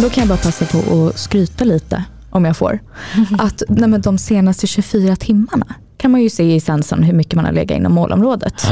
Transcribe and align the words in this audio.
Men 0.00 0.08
då 0.08 0.14
kan 0.14 0.20
jag 0.20 0.28
bara 0.28 0.38
passa 0.38 0.64
på 0.66 1.06
att 1.08 1.18
skryta 1.18 1.64
lite, 1.64 2.04
om 2.30 2.44
jag 2.44 2.56
får. 2.56 2.78
Att 3.38 3.62
nej, 3.68 4.00
de 4.00 4.18
senaste 4.18 4.66
24 4.66 5.16
timmarna 5.16 5.74
kan 6.00 6.10
man 6.10 6.22
ju 6.22 6.30
se 6.30 6.54
i 6.54 6.60
sensorn 6.60 7.02
hur 7.02 7.12
mycket 7.14 7.34
man 7.34 7.44
har 7.44 7.52
legat 7.52 7.76
inom 7.78 7.92
målområdet. 7.92 8.62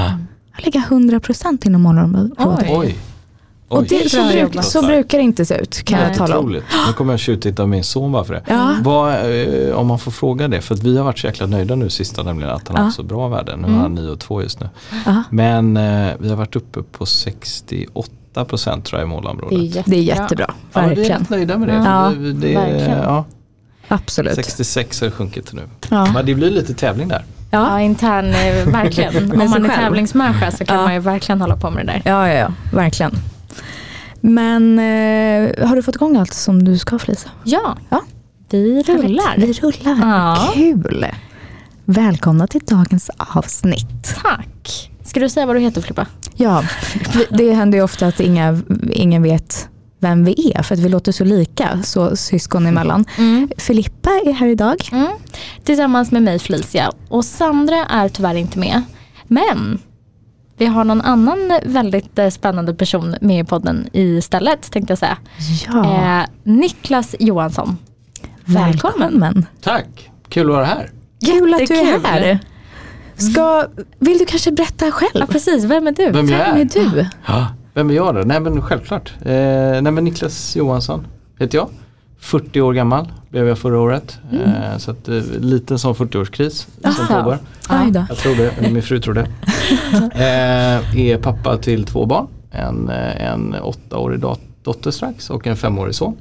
Jag 0.56 0.64
ligger 0.64 0.80
100% 0.80 1.66
inom 1.66 1.82
målområdet. 1.82 2.38
Oj. 2.38 2.66
Oj. 2.77 2.98
Och 3.70 3.84
det, 3.84 4.10
så, 4.10 4.23
bruk, 4.28 4.64
så 4.64 4.82
brukar 4.82 5.18
det 5.18 5.24
inte 5.24 5.45
se 5.45 5.54
ut 5.54 5.82
kan 5.84 5.98
Nej. 5.98 6.09
jag 6.09 6.16
tala 6.18 6.38
om. 6.38 6.45
Otroligt. 6.45 6.64
Nu 6.87 6.92
kommer 6.92 7.12
jag 7.12 7.20
tjuvtitta 7.20 7.66
min 7.66 7.84
son 7.84 8.12
bara 8.12 8.24
för 8.24 8.34
det. 8.34 8.42
Ja. 8.48 8.77
Vad, 8.82 9.12
eh, 9.14 9.74
om 9.74 9.87
man 9.87 9.98
får 9.98 10.10
fråga 10.10 10.48
det, 10.48 10.60
för 10.60 10.74
att 10.74 10.82
vi 10.82 10.96
har 10.96 11.04
varit 11.04 11.18
så 11.18 11.27
jäkla 11.27 11.46
nöjda 11.46 11.74
nu 11.74 11.91
sista 11.91 12.23
nämligen 12.23 12.54
att 12.54 12.68
han 12.68 12.77
har 12.77 12.82
Ja. 12.82 12.84
haft 12.87 12.96
så 12.96 13.02
bra 13.02 13.29
värden. 13.29 13.59
Nu 13.59 13.65
Mm. 13.66 13.74
har 13.76 13.82
han 13.82 13.95
9 13.95 14.10
och 14.10 14.20
2 14.20 14.42
just 14.42 14.60
nu. 14.60 14.68
Ja. 15.06 15.23
Men 15.30 15.76
eh, 15.76 16.12
vi 16.18 16.29
har 16.29 16.37
varit 16.37 16.56
uppe 16.56 16.82
på 16.82 17.06
68 17.06 18.45
procent 18.48 18.84
tror 18.84 19.01
jag 19.01 19.06
i 19.06 19.10
Det 19.10 19.15
är 19.15 19.16
målområdet. 19.16 19.84
Det 19.87 19.96
är 19.96 20.01
jättebra, 20.02 20.54
Ja, 20.73 20.80
vi 20.80 20.80
är 20.80 20.87
verkligen. 20.96 21.20
rätt 21.20 21.30
nöjda 21.30 21.59
med 21.59 21.68
det. 21.68 21.74
Ja. 21.74 22.12
det, 22.18 22.32
det 22.32 22.54
verkligen. 22.54 22.98
ja, 23.02 23.24
Absolut. 23.88 24.34
66 24.34 25.01
har 25.01 25.09
det 25.09 25.15
sjunkit 25.15 25.47
till 25.47 25.56
nu. 25.56 25.69
Ja. 25.91 26.12
Men 26.12 26.27
det 26.27 26.34
blir 26.34 26.51
lite 26.51 26.74
tävling 26.74 27.09
där. 27.09 27.24
Ja, 27.51 27.70
Ja. 27.70 27.80
intern, 27.80 28.27
eh, 28.34 28.66
verkligen. 28.69 29.33
Om 29.33 29.38
man 29.38 29.65
är 29.65 29.69
själv. 29.69 29.69
tävlingsmänniska 29.69 30.51
så 30.51 30.65
kan 30.65 30.77
Ja. 30.77 30.82
man 30.82 30.95
ju 30.95 31.01
verkligen 31.01 31.40
hålla 31.40 31.57
på 31.57 31.71
med 31.71 31.87
det 31.87 31.93
där. 31.93 32.02
Ja, 32.04 32.29
ja, 32.29 32.35
ja, 32.35 32.52
verkligen. 32.73 33.12
Men 34.21 34.79
eh, 34.79 35.68
har 35.68 35.77
du 35.77 35.82
fått 35.82 35.95
igång 35.95 36.16
allt 36.16 36.32
som 36.35 36.65
du 36.65 36.79
ska 36.79 36.99
Felicia? 36.99 37.30
Ja, 37.45 37.77
Ja. 37.88 38.01
vi 38.51 38.82
rullar. 38.82 39.35
Vi 39.37 39.52
rullar. 39.52 40.09
Ja. 40.09 40.51
Kul. 40.55 41.07
Välkomna 41.84 42.46
till 42.46 42.60
dagens 42.66 43.10
avsnitt. 43.16 44.16
Tack. 44.23 44.90
Ska 45.05 45.21
du 45.21 45.29
säga 45.29 45.46
vad 45.46 45.57
du 45.57 45.60
heter 45.60 45.80
Filippa? 45.80 46.07
Ja, 46.37 46.65
det 47.30 47.52
händer 47.55 47.79
ju 47.79 47.84
ofta 47.84 48.07
att 48.07 48.21
inga, 48.21 48.60
ingen 48.90 49.23
vet 49.23 49.68
vem 49.99 50.24
vi 50.24 50.52
är 50.54 50.63
för 50.63 50.74
att 50.74 50.80
vi 50.80 50.88
låter 50.88 51.13
så 51.13 51.24
lika, 51.24 51.82
så 51.82 52.16
syskon 52.16 52.66
emellan. 52.66 53.04
Mm. 53.18 53.49
Filippa 53.59 54.10
är 54.10 54.32
här 54.32 54.46
idag. 54.49 54.88
Mm. 54.93 55.07
Tillsammans 55.65 56.10
med 56.13 56.23
mig 56.23 56.38
Felicia. 56.38 56.93
Och 57.09 57.24
Sandra 57.24 57.85
är 57.85 58.09
tyvärr 58.09 58.35
inte 58.35 58.59
med. 58.59 58.82
Men 59.24 59.79
vi 60.57 60.66
har 60.66 60.85
någon 60.85 61.01
annan 61.01 61.52
väldigt 61.65 62.18
eh, 62.18 62.29
spännande 62.30 62.74
person 62.74 63.16
med 63.21 63.40
i 63.40 63.45
podden 63.45 63.88
istället 63.93 64.71
tänkte 64.72 64.91
jag 64.91 64.99
säga. 64.99 65.19
Ja, 65.66 66.21
Eh, 66.21 66.27
Niklas 66.43 67.15
Johansson. 67.19 67.77
Välkommen. 68.44 68.99
välkommen. 69.21 69.47
Tack, 69.60 70.10
kul 70.28 70.50
att 70.50 70.55
vara 70.56 70.65
här. 70.65 70.91
Kul 71.27 71.55
att 71.55 71.66
du 71.66 71.75
är 71.75 72.00
här. 72.06 72.38
Ska, 73.16 73.66
vill 73.99 74.19
du 74.19 74.25
kanske 74.25 74.53
berätta 74.53 74.91
själv? 74.91 75.10
Ja 75.15 75.27
precis, 75.27 75.65
vem 75.65 75.87
är 75.87 75.93
du? 75.93 76.10
Vem 76.10 76.27
Vem 76.27 76.41
är? 76.41 76.60
är 76.60 76.65
du? 76.65 77.06
Ja, 77.27 77.47
vem 77.78 77.91
är 77.91 77.94
jag 77.94 78.15
då? 78.15 78.21
Nej 78.21 78.41
men 78.41 78.62
självklart. 78.62 79.12
Eh, 79.21 79.26
nej 79.82 79.82
men 79.93 80.04
Niklas 80.04 80.56
Johansson 80.56 81.06
heter 81.38 81.59
jag. 81.59 81.69
40 82.19 82.60
år 82.60 82.72
gammal 82.72 83.09
blev 83.31 83.48
jag 83.48 83.59
förra 83.59 83.81
året. 83.81 84.19
Eh, 84.32 84.78
så 84.78 84.91
att, 84.91 85.09
eh, 85.09 85.15
liten 85.41 85.78
sån 85.78 85.94
40-årskris 85.94 86.66
som 86.97 87.06
pågår. 87.06 87.38
Jag 88.09 88.16
tror 88.16 88.34
det, 88.37 88.50
eller 88.50 88.71
min 88.71 88.82
fru 88.82 89.00
tror 89.00 89.15
det. 89.15 89.26
Eh, 90.12 91.00
är 91.00 91.19
pappa 91.19 91.56
till 91.59 91.84
två 91.84 92.06
barn. 92.06 92.26
En, 92.50 92.88
eh, 92.88 93.26
en 93.32 93.54
åttaårig 93.62 94.21
dot- 94.21 94.41
dotter 94.65 94.91
strax 94.91 95.31
och 95.31 95.47
en 95.47 95.56
femårig 95.56 95.95
son. 95.95 96.16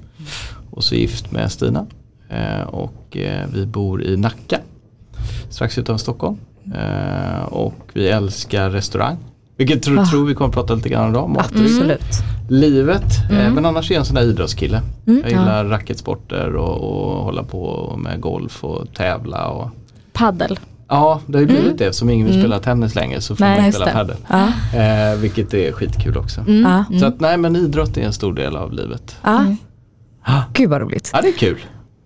Och 0.71 0.83
så 0.83 0.95
gift 0.95 1.31
med 1.31 1.51
Stina. 1.51 1.85
Eh, 2.29 2.61
och 2.67 3.17
eh, 3.17 3.45
vi 3.53 3.65
bor 3.65 4.03
i 4.03 4.17
Nacka. 4.17 4.59
Strax 5.49 5.77
utanför 5.77 6.01
Stockholm. 6.03 6.37
Eh, 6.75 7.43
och 7.43 7.75
vi 7.93 8.07
älskar 8.09 8.69
restaurang. 8.69 9.17
Vilket 9.57 9.83
tror, 9.83 9.99
Ah. 9.99 10.05
tror 10.05 10.25
vi 10.25 10.33
kommer 10.35 10.47
att 10.49 10.53
prata 10.55 10.75
lite 10.75 10.89
grann 10.89 11.15
om. 11.15 11.33
Matdryck. 11.33 11.71
Absolut. 11.71 12.23
Livet. 12.49 13.31
Eh, 13.31 13.53
men 13.53 13.65
annars 13.65 13.91
är 13.91 13.95
jag 13.95 13.99
en 13.99 14.05
sån 14.05 14.15
där 14.15 14.23
idrottskille. 14.23 14.81
Mm, 15.07 15.21
jag 15.23 15.31
ja. 15.31 15.39
gillar 15.39 15.65
racketsporter 15.65 16.55
och, 16.55 16.77
och 16.77 17.23
hålla 17.23 17.43
på 17.43 17.93
med 18.03 18.21
golf 18.21 18.63
och 18.63 18.93
tävla. 18.93 19.47
Och, 19.47 19.69
Paddel. 20.13 20.59
Ja, 20.89 21.21
det 21.25 21.37
har 21.37 21.41
ju 21.41 21.47
blivit 21.47 21.77
det. 21.77 21.93
Som 21.93 22.09
ingen 22.09 22.27
vill 22.27 22.39
spela 22.39 22.59
tennis 22.59 22.95
längre 22.95 23.21
så 23.21 23.35
får 23.35 23.45
Nej, 23.45 23.61
man 23.61 23.71
spela 23.71 23.91
padel. 23.91 24.15
Ja. 24.29 24.47
Eh, 24.79 25.17
vilket 25.17 25.53
är 25.53 25.71
skitkul 25.71 26.17
också. 26.17 26.41
Ja. 26.47 26.83
Så 26.99 27.05
att 27.05 27.19
nej 27.19 27.37
men 27.37 27.55
idrott 27.55 27.97
är 27.97 28.01
en 28.01 28.13
stor 28.13 28.33
del 28.33 28.55
av 28.55 28.73
livet. 28.73 29.17
Ja. 29.23 29.45
Ah. 30.23 30.41
Gud 30.53 30.69
vad 30.69 30.81
roligt. 30.81 31.09
Ja 31.13 31.21
det 31.21 31.27
är 31.27 31.33
kul. 31.37 31.57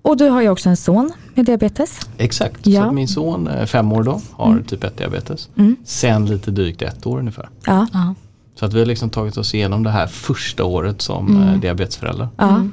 Och 0.02 0.18
du 0.18 0.30
har 0.30 0.42
ju 0.42 0.50
också 0.50 0.70
en 0.70 0.78
son 0.78 1.12
med 1.36 1.46
diabetes. 1.46 2.00
Exakt. 2.18 2.68
Ja. 2.68 2.86
Så 2.86 2.92
min 2.92 3.08
son, 3.08 3.48
eh, 3.48 3.66
fem 3.66 3.92
år 3.92 4.04
då, 4.04 4.22
har 4.32 4.64
typ 4.68 4.84
1 4.84 4.98
diabetes. 4.98 5.50
Mm. 5.58 5.76
Sen 5.86 6.26
lite 6.26 6.52
drygt 6.52 6.82
ett 6.82 7.06
år 7.06 7.20
ungefär. 7.20 7.50
Ja. 7.66 7.88
Ja. 7.94 8.16
Så 8.56 8.66
att 8.66 8.74
vi 8.74 8.80
har 8.80 8.86
liksom 8.86 9.10
tagit 9.10 9.38
oss 9.38 9.54
igenom 9.54 9.84
det 9.84 9.90
här 9.90 10.08
första 10.08 10.64
året 10.64 11.02
som 11.02 11.44
eh, 11.44 11.60
diabetesförälder. 11.60 12.28
Ja. 12.38 12.68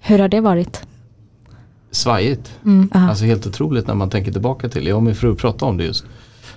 Hur 0.00 0.18
har 0.18 0.28
det 0.28 0.40
varit? 0.40 0.82
Svajigt. 1.90 2.52
Ja. 2.92 3.00
Alltså 3.08 3.24
helt 3.24 3.46
otroligt 3.46 3.86
när 3.86 3.94
man 3.94 4.10
tänker 4.10 4.32
tillbaka 4.32 4.68
till. 4.68 4.86
Jag 4.86 4.96
och 4.96 5.02
min 5.02 5.14
fru 5.14 5.34
pratade 5.34 5.70
om 5.70 5.76
det 5.76 5.84
just 5.84 6.04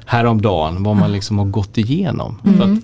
häromdagen. 0.06 0.84
Vad 0.84 0.96
man 0.96 1.12
liksom 1.12 1.38
har 1.38 1.46
gått 1.46 1.78
igenom. 1.78 2.38
För 2.44 2.64
att 2.64 2.80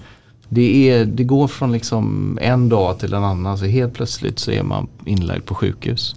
det, 0.50 0.90
är, 0.90 1.06
det 1.06 1.24
går 1.24 1.48
från 1.48 1.72
liksom 1.72 2.38
en 2.42 2.69
dag 2.69 3.00
till 3.00 3.13
en 3.13 3.24
annan. 3.24 3.58
Så 3.58 3.66
helt 3.66 3.94
plötsligt 3.94 4.40
så 4.40 4.52
är 4.52 4.63
man 4.63 4.88
inlagd 5.06 5.46
på 5.46 5.56
sjukhus. 5.56 6.16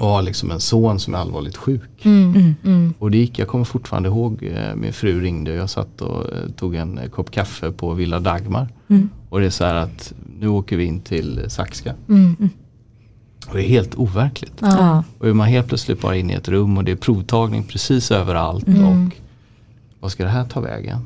Mm. 0.00 0.08
Och 0.08 0.14
har 0.16 0.22
liksom 0.22 0.50
en 0.50 0.60
son 0.60 0.98
som 1.00 1.14
är 1.14 1.18
allvarligt 1.18 1.56
sjuk. 1.56 2.04
Mm. 2.04 2.54
Mm. 2.64 2.94
Och 2.98 3.10
det 3.10 3.18
gick, 3.18 3.38
jag 3.38 3.48
kommer 3.48 3.64
fortfarande 3.64 4.08
ihåg, 4.08 4.42
eh, 4.42 4.74
min 4.74 4.92
fru 4.92 5.20
ringde 5.20 5.50
och 5.50 5.56
jag 5.56 5.70
satt 5.70 6.00
och 6.00 6.32
eh, 6.32 6.50
tog 6.56 6.74
en 6.74 6.98
eh, 6.98 7.08
kopp 7.08 7.30
kaffe 7.30 7.72
på 7.72 7.94
Villa 7.94 8.20
Dagmar. 8.20 8.68
Mm. 8.88 9.10
Och 9.28 9.40
det 9.40 9.46
är 9.46 9.50
så 9.50 9.64
här 9.64 9.74
att 9.74 10.12
nu 10.40 10.48
åker 10.48 10.76
vi 10.76 10.84
in 10.84 11.00
till 11.00 11.44
Saxka. 11.48 11.94
Mm. 12.08 12.36
Och 13.48 13.56
det 13.56 13.64
är 13.64 13.68
helt 13.68 13.94
overkligt. 13.94 14.54
Ja. 14.60 15.04
Och 15.18 15.28
är 15.28 15.32
man 15.32 15.48
helt 15.48 15.68
plötsligt 15.68 16.00
bara 16.00 16.16
inne 16.16 16.32
i 16.32 16.36
ett 16.36 16.48
rum 16.48 16.78
och 16.78 16.84
det 16.84 16.92
är 16.92 16.96
provtagning 16.96 17.62
precis 17.64 18.10
överallt. 18.10 18.66
Mm. 18.66 18.84
Och 18.84 19.14
vad 20.00 20.12
ska 20.12 20.24
det 20.24 20.30
här 20.30 20.44
ta 20.44 20.60
vägen? 20.60 20.98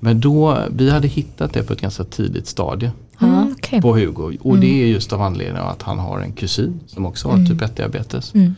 Men 0.00 0.20
då, 0.20 0.58
vi 0.70 0.90
hade 0.90 1.08
hittat 1.08 1.52
det 1.52 1.62
på 1.62 1.72
ett 1.72 1.80
ganska 1.80 2.04
tidigt 2.04 2.46
stadie 2.46 2.92
Mm, 3.20 3.52
okej. 3.52 3.82
på 3.82 3.96
Hugo. 3.96 4.38
Och 4.40 4.58
det 4.58 4.82
är 4.82 4.86
just 4.86 5.12
av 5.12 5.22
anledning 5.22 5.62
av 5.62 5.68
att 5.68 5.82
han 5.82 5.98
har 5.98 6.20
en 6.20 6.32
kusin 6.32 6.80
som 6.86 7.06
också 7.06 7.28
har 7.28 7.46
typ 7.46 7.62
1 7.62 7.76
diabetes. 7.76 8.34
Mm. 8.34 8.54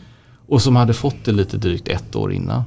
Och 0.49 0.61
som 0.61 0.75
hade 0.75 0.93
fått 0.93 1.25
det 1.25 1.31
lite 1.31 1.57
drygt 1.57 1.87
ett 1.87 2.15
år 2.15 2.33
innan. 2.33 2.63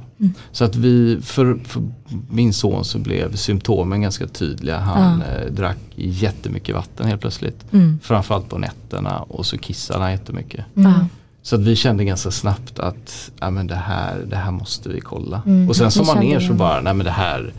Så 0.51 0.63
att 0.63 0.75
vi, 0.75 1.19
för, 1.21 1.59
för 1.63 1.81
min 2.29 2.53
son 2.53 2.85
så 2.85 2.99
blev 2.99 3.35
symptomen 3.35 4.01
ganska 4.01 4.27
tydliga. 4.27 4.79
Han 4.79 5.21
eh, 5.21 5.51
drack 5.51 5.77
jättemycket 5.95 6.75
vatten 6.75 7.07
helt 7.07 7.21
plötsligt. 7.21 7.73
Mm. 7.73 7.99
Framförallt 8.03 8.49
på 8.49 8.57
nätterna 8.57 9.19
och 9.19 9.45
så 9.45 9.57
kissade 9.57 9.99
han 9.99 10.11
jättemycket. 10.11 10.65
Ja. 10.73 10.93
Så 11.43 11.55
att 11.55 11.61
vi 11.61 11.75
kände 11.75 12.03
ganska 12.05 12.31
snabbt 12.31 12.79
att 12.79 13.31
ja, 13.39 13.49
men 13.49 13.67
det, 13.67 13.75
här, 13.75 14.25
det 14.29 14.35
här 14.35 14.51
måste 14.51 14.89
vi 14.89 15.01
kolla. 15.01 15.41
Mm, 15.45 15.69
och 15.69 15.75
sen 15.75 15.91
som 15.91 16.05
man 16.07 16.17
ner 16.19 16.39
så 16.39 16.53
bara, 16.53 16.81
nej 16.81 16.93
men 16.93 17.05
det 17.05 17.11
här 17.11 17.53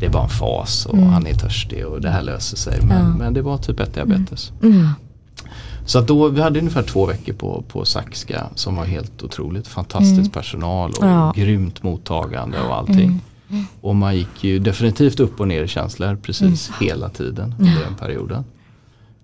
det 0.00 0.06
är 0.06 0.10
bara 0.10 0.22
en 0.22 0.28
fas 0.28 0.86
och 0.86 0.94
Mm. 0.94 1.08
han 1.08 1.26
är 1.26 1.34
törstig 1.34 1.86
och 1.86 2.00
det 2.00 2.10
här 2.10 2.22
löser 2.22 2.56
sig. 2.56 2.78
Men, 2.82 2.98
Ja. 3.10 3.16
men 3.18 3.34
det 3.34 3.42
var 3.42 3.58
typ 3.58 3.80
ett 3.80 3.94
diabetes. 3.94 4.52
Mm. 4.62 4.88
Så 5.86 5.98
att 5.98 6.06
då, 6.08 6.28
vi 6.28 6.40
hade 6.42 6.58
ungefär 6.58 6.82
två 6.82 7.06
veckor 7.06 7.32
på, 7.32 7.64
på 7.68 7.84
Saxka 7.84 8.46
som 8.54 8.76
var 8.76 8.84
helt 8.84 9.22
otroligt. 9.22 9.68
Fantastisk 9.68 10.32
personal 10.32 10.90
och 10.90 11.06
Ja. 11.06 11.32
grymt 11.36 11.82
mottagande 11.82 12.60
och 12.60 12.76
allting. 12.76 13.20
Och 13.80 13.96
man 13.96 14.16
gick 14.16 14.44
ju 14.44 14.58
definitivt 14.58 15.20
upp 15.20 15.40
och 15.40 15.48
ner 15.48 15.62
i 15.62 15.68
känslor 15.68 16.16
precis 16.22 16.70
hela 16.80 17.08
tiden 17.08 17.54
under 17.58 17.80
den 17.84 17.94
perioden. 17.94 18.44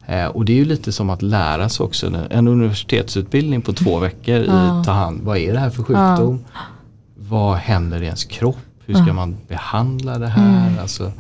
Eh, 0.06 0.26
och 0.26 0.44
det 0.44 0.52
är 0.52 0.56
ju 0.56 0.64
lite 0.64 0.92
som 0.92 1.10
att 1.10 1.22
lära 1.22 1.68
sig 1.68 1.84
också. 1.84 2.26
En, 2.30 2.48
universitetsutbildning 2.48 3.62
på 3.62 3.72
två 3.72 3.98
veckor 3.98 4.36
i 4.36 4.82
ta 4.84 4.92
hand, 4.92 5.20
vad 5.22 5.38
är 5.38 5.52
det 5.52 5.58
här 5.58 5.70
för 5.70 5.82
sjukdom? 5.82 6.44
Vad 7.14 7.56
händer 7.56 8.02
i 8.02 8.04
ens 8.04 8.24
kropp? 8.24 8.58
Hur 8.86 8.94
ska 8.94 9.12
man 9.12 9.36
behandla 9.48 10.18
det 10.18 10.28
här? 10.28 10.80
Alltså, 10.80 11.12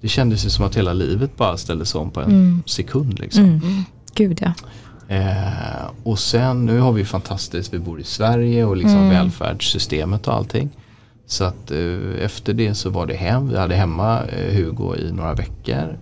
det 0.00 0.08
kändes 0.08 0.44
ju 0.44 0.50
som 0.50 0.64
att 0.64 0.76
hela 0.76 0.92
livet 0.92 1.36
bara 1.36 1.56
ställdes 1.56 1.94
om 1.94 2.10
på 2.10 2.20
en 2.20 2.62
sekund. 2.66 3.18
Liksom. 3.18 3.44
Mm. 3.44 3.84
Gud 4.14 4.38
ja. 4.42 4.52
Eh, 5.16 5.90
och 6.02 6.18
sen, 6.18 6.66
nu 6.66 6.78
har 6.78 6.92
vi 6.92 7.04
fantastiskt, 7.04 7.74
vi 7.74 7.78
bor 7.78 8.00
i 8.00 8.04
Sverige 8.04 8.64
och 8.64 8.76
liksom 8.76 9.08
välfärdssystemet 9.08 10.28
och 10.28 10.34
allting. 10.34 10.70
Så 11.26 11.44
att 11.44 11.70
eh, 11.70 12.24
efter 12.24 12.52
det 12.52 12.74
så 12.74 12.90
var 12.90 13.06
det 13.06 13.14
hem, 13.14 13.48
vi 13.48 13.58
hade 13.58 13.74
hemma 13.74 14.22
eh, 14.22 14.54
Hugo 14.54 14.96
i 14.96 15.12
några 15.12 15.34
veckor 15.34 15.98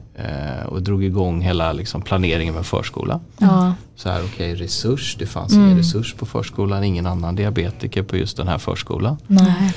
och 0.67 0.82
drog 0.82 1.05
igång 1.05 1.41
hela 1.41 1.73
liksom, 1.73 2.03
planeringen 2.03 2.55
med 2.55 2.67
förskola. 2.67 3.20
Ja. 3.38 3.75
Så 3.97 4.09
här, 4.09 4.23
okej 4.25 4.55
resurs, 4.55 5.17
det 5.19 5.26
fanns 5.26 5.53
ingen 5.53 5.76
resurs 5.76 6.15
på 6.15 6.26
förskolan, 6.26 6.85
ingen 6.85 7.06
annan 7.06 7.35
diabetiker 7.37 8.03
på 8.03 8.17
just 8.17 8.37
den 8.37 8.49
här 8.49 8.59
förskolan. 8.59 9.17
Nej. 9.26 9.73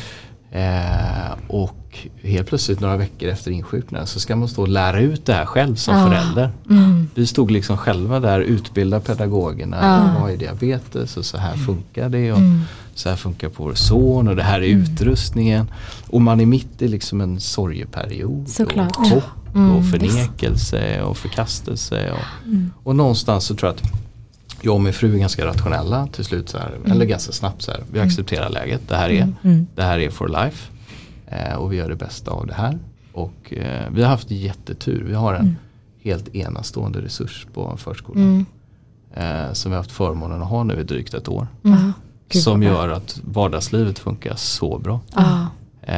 Eh, 0.51 1.31
och 1.47 1.77
och 1.91 1.97
helt 2.27 2.47
plötsligt 2.47 2.79
några 2.79 2.97
veckor 2.97 3.29
efter 3.29 3.51
insjuknandet 3.51 4.09
så 4.09 4.19
ska 4.19 4.35
man 4.35 4.47
stå 4.47 4.61
och 4.61 4.67
lära 4.67 4.99
ut 4.99 5.25
det 5.25 5.33
här 5.33 5.45
själv 5.45 5.75
som 5.75 5.95
Ja. 5.97 6.05
förälder. 6.07 6.51
Mm. 6.69 7.09
Vi 7.15 7.27
stod 7.27 7.51
liksom 7.51 7.77
själva 7.77 8.19
där, 8.19 8.39
utbilda 8.39 8.99
pedagogerna. 8.99 9.77
Ja. 9.81 10.21
Vad 10.21 10.31
är 10.31 10.37
diabetes 10.37 11.17
och 11.17 11.25
så 11.25 11.37
här 11.37 11.55
funkar 11.55 12.09
det. 12.09 12.31
Och 12.31 12.37
Mm. 12.37 12.61
Så 12.93 13.09
här 13.09 13.15
funkar 13.15 13.49
på 13.49 13.63
vår 13.63 13.73
son 13.73 14.27
och 14.27 14.35
det 14.35 14.43
här 14.43 14.61
är 14.61 14.67
utrustningen. 14.67 15.71
Och 16.09 16.21
man 16.21 16.39
är 16.41 16.45
mitt 16.45 16.81
i 16.81 16.87
liksom 16.87 17.21
en 17.21 17.39
sorgeperiod. 17.39 18.49
Såklart. 18.49 18.97
Och 18.97 19.05
chock 19.07 19.23
Mm, 19.55 19.71
och 19.71 19.85
förnekelse 19.85 21.01
och 21.01 21.17
förkastelse. 21.17 22.11
Och, 22.11 22.45
Mm. 22.47 22.71
och 22.83 22.95
någonstans 22.95 23.45
så 23.45 23.55
tror 23.55 23.69
jag 23.69 23.75
att 23.75 23.91
jag 24.61 24.73
och 24.75 24.81
min 24.81 24.93
fru 24.93 25.13
är 25.15 25.17
ganska 25.19 25.45
rationella 25.45 26.07
till 26.07 26.25
slut. 26.25 26.49
Så 26.49 26.57
här, 26.57 26.71
Eller 26.85 27.05
ganska 27.05 27.31
snabbt 27.31 27.61
så 27.61 27.71
här. 27.71 27.83
Vi 27.91 27.99
accepterar 27.99 28.49
läget. 28.49 28.81
Det 28.87 28.95
här 28.95 29.09
är, 29.09 29.33
Mm. 29.43 29.67
det 29.75 29.83
här 29.83 29.99
är 29.99 30.09
for 30.09 30.27
life. 30.27 30.71
Eh, 31.27 31.55
och 31.55 31.71
vi 31.73 31.77
gör 31.77 31.89
det 31.89 31.95
bästa 31.95 32.31
av 32.31 32.47
det 32.47 32.53
här. 32.53 32.79
Och 33.13 33.53
eh, 33.53 33.89
vi 33.91 34.01
har 34.03 34.09
haft 34.09 34.31
jättetur. 34.31 35.03
Vi 35.07 35.13
har 35.13 35.33
en 35.33 35.55
helt 36.03 36.35
enastående 36.35 37.01
resurs 37.01 37.47
på 37.53 37.77
förskolan. 37.77 38.23
Mm. 38.23 38.45
Eh, 39.47 39.53
som 39.53 39.71
vi 39.71 39.75
har 39.75 39.83
haft 39.83 39.91
förmånen 39.91 40.41
att 40.41 40.47
ha 40.49 40.63
nu 40.63 40.79
i 40.79 40.83
drygt 40.83 41.13
ett 41.13 41.27
år. 41.27 41.47
Mm. 42.31 42.33
Gud, 42.33 42.43
som 42.43 42.63
gör 42.63 42.89
att 42.89 43.19
vardagslivet 43.23 43.99
funkar 43.99 44.35
så 44.35 44.77
bra. 44.79 44.99
Ja. 45.15 45.47
Eh, 45.83 45.95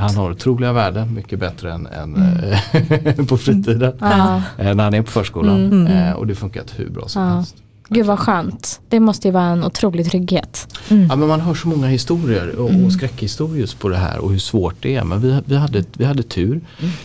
han 0.00 0.16
har 0.16 0.30
otroliga 0.30 0.72
värden, 0.72 1.14
mycket 1.14 1.38
bättre 1.38 1.72
än, 1.72 1.86
än 1.86 2.16
eh, 2.16 3.26
på 3.28 3.36
fritiden. 3.36 3.92
Ja. 4.00 4.42
Eh, 4.58 4.74
när 4.74 4.84
han 4.84 4.94
är 4.94 5.02
på 5.02 5.10
förskolan. 5.10 5.64
Mm. 5.72 5.86
Eh, 5.86 6.12
och 6.12 6.26
det 6.26 6.34
funkat 6.34 6.74
hur 6.76 6.90
bra 6.90 7.08
som 7.08 7.22
Ja. 7.22 7.28
helst. 7.28 7.56
Gud 7.90 8.06
vad 8.06 8.18
skönt. 8.18 8.80
Det 8.88 9.00
måste 9.00 9.28
ju 9.28 9.32
vara 9.32 9.44
en 9.44 9.64
otrolig 9.64 10.10
trygghet. 10.10 10.68
Mm. 10.88 11.06
Ja, 11.10 11.16
men 11.16 11.28
man 11.28 11.40
hör 11.40 11.54
så 11.54 11.68
många 11.68 11.86
historier 11.86 12.56
och, 12.58 12.70
och 12.84 12.92
skräckhistorier 12.92 13.60
just 13.60 13.78
på 13.78 13.88
det 13.88 13.96
här 13.96 14.18
och 14.18 14.30
hur 14.30 14.38
svårt 14.38 14.74
det 14.80 14.96
är. 14.96 15.04
Men 15.04 15.20
vi, 15.20 15.40
vi, 15.44 15.56
hade, 15.56 15.84
vi 15.96 16.04
hade 16.04 16.22
tur. 16.22 16.60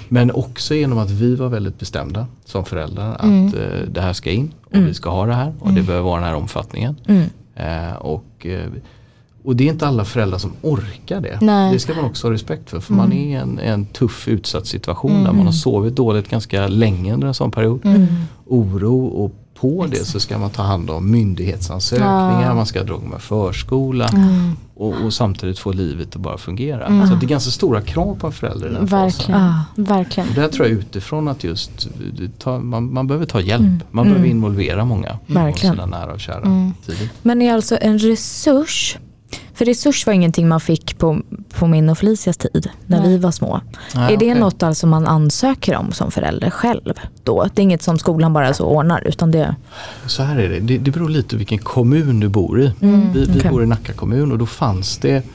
Men 0.10 0.32
också 0.32 0.76
genom 0.76 0.98
att 0.98 1.10
vi 1.12 1.36
var 1.36 1.48
väldigt 1.50 1.80
bestämda 1.80 2.28
som 2.46 2.66
föräldrar 2.66 3.16
att 3.16 3.24
Mm. 3.24 3.48
eh, 3.48 3.88
det 3.92 4.02
här 4.02 4.14
ska 4.14 4.32
in 4.32 4.52
och 4.66 4.74
Mm. 4.74 4.86
vi 4.88 4.94
ska 4.94 5.10
ha 5.10 5.26
det 5.26 5.34
här 5.36 5.54
och 5.60 5.74
det 5.74 5.82
behöver 5.82 6.04
vara 6.06 6.20
den 6.20 6.30
här 6.30 6.36
omfattningen. 6.36 6.96
Mm. 7.56 7.90
Eh, 7.90 7.96
och, 7.96 8.46
eh, 8.46 8.70
och 9.44 9.56
det 9.56 9.64
är 9.64 9.70
inte 9.72 9.88
alla 9.88 10.06
föräldrar 10.06 10.38
som 10.38 10.52
orkar 10.62 11.22
det. 11.22 11.38
Nej. 11.42 11.74
Det 11.74 11.80
ska 11.80 11.94
man 11.94 12.06
också 12.06 12.28
ha 12.28 12.34
respekt 12.34 12.70
för. 12.70 12.80
För 12.80 12.94
man 12.94 13.14
är 13.14 13.26
i 13.26 13.34
en, 13.34 13.60
en 13.60 13.86
tuff 13.86 14.28
utsatt 14.28 14.68
situation 14.68 15.24
där 15.24 15.32
man 15.32 15.46
har 15.46 15.54
sovit 15.54 15.96
dåligt 15.96 16.30
ganska 16.30 16.68
länge 16.68 17.14
under 17.14 17.28
en 17.28 17.34
sån 17.34 17.52
period. 17.52 17.86
Mm. 17.86 18.08
Oro 18.46 19.06
och 19.06 19.32
på 19.56 19.86
det 19.92 20.06
så 20.06 20.20
ska 20.20 20.38
man 20.38 20.50
ta 20.50 20.64
hand 20.64 20.90
om 20.90 21.12
myndighetsansökningar, 21.12 22.42
Ja. 22.42 22.54
man 22.56 22.66
ska 22.66 22.84
dra 22.84 22.98
med 22.98 23.22
förskola 23.22 24.08
Mm. 24.08 24.52
och, 24.76 24.94
och 25.06 25.14
samtidigt 25.14 25.60
få 25.60 25.72
livet 25.72 26.16
att 26.16 26.22
bara 26.22 26.38
fungera. 26.38 27.08
Så 27.08 27.14
att 27.14 27.20
det 27.20 27.26
är 27.26 27.28
ganska 27.30 27.52
stora 27.52 27.82
krav 27.82 28.16
på 28.20 28.28
en 28.28 28.34
förälder 28.34 28.70
i 28.70 28.74
den. 28.74 28.86
Verkligen. 28.86 29.42
Ah. 29.42 29.60
Verkligen. 29.76 30.30
Och 30.30 30.36
där 30.36 30.48
tror 30.48 30.68
jag 30.68 30.78
utifrån 30.78 31.28
att 31.28 31.44
just 31.44 31.88
tar, 32.40 32.60
man, 32.60 32.94
man 32.94 33.08
behöver 33.08 33.26
ta 33.26 33.42
hjälp. 33.42 33.84
Man 33.92 34.06
behöver 34.06 34.28
involvera 34.28 34.86
många 34.86 35.10
av 35.10 35.18
Verkligen. 35.28 35.76
sina 35.76 35.86
nära 35.86 36.14
och 36.14 36.20
kära 36.20 36.42
Mm. 36.42 36.72
Men 37.22 37.42
är 37.42 37.54
alltså 37.54 37.78
en 37.82 38.00
resurs, 38.00 38.98
för 39.54 39.66
resurs 39.66 40.06
var 40.06 40.14
ingenting 40.14 40.48
man 40.48 40.60
fick 40.60 40.98
på, 40.98 41.22
på 41.60 41.68
min 41.68 41.90
och 41.90 41.98
Felicias 41.98 42.38
tid 42.38 42.70
när 42.86 43.00
Nej. 43.00 43.10
vi 43.10 43.18
var 43.18 43.32
små. 43.32 43.62
Nej, 43.96 44.14
är 44.14 44.18
det 44.18 44.26
okej. 44.32 44.40
något 44.40 44.64
alltså 44.64 44.88
man 44.88 45.08
ansöker 45.08 45.76
om 45.76 45.92
som 45.92 46.12
förälder 46.12 46.50
själv 46.50 46.94
då? 47.24 47.48
Det 47.54 47.62
är 47.62 47.64
inget 47.64 47.82
som 47.82 48.00
skolan 48.00 48.34
bara 48.34 48.54
så 48.54 48.66
ordnar 48.66 49.08
utan 49.08 49.32
det... 49.32 49.56
Så 50.08 50.24
här 50.24 50.38
är 50.40 50.50
det, 50.50 50.60
det, 50.60 50.78
det 50.78 50.92
beror 50.92 51.10
lite 51.10 51.30
på 51.30 51.38
vilken 51.38 51.58
kommun 51.58 52.20
du 52.20 52.28
bor 52.30 52.62
i. 52.62 52.72
Mm, 52.82 53.14
vi 53.14 53.26
vi 53.26 53.40
okej. 53.40 53.52
bor 53.52 53.64
i 53.64 53.66
Nacka 53.66 53.94
kommun 53.94 54.32
och 54.32 54.38
då 54.38 54.46
fanns 54.46 54.98
det 54.98 55.26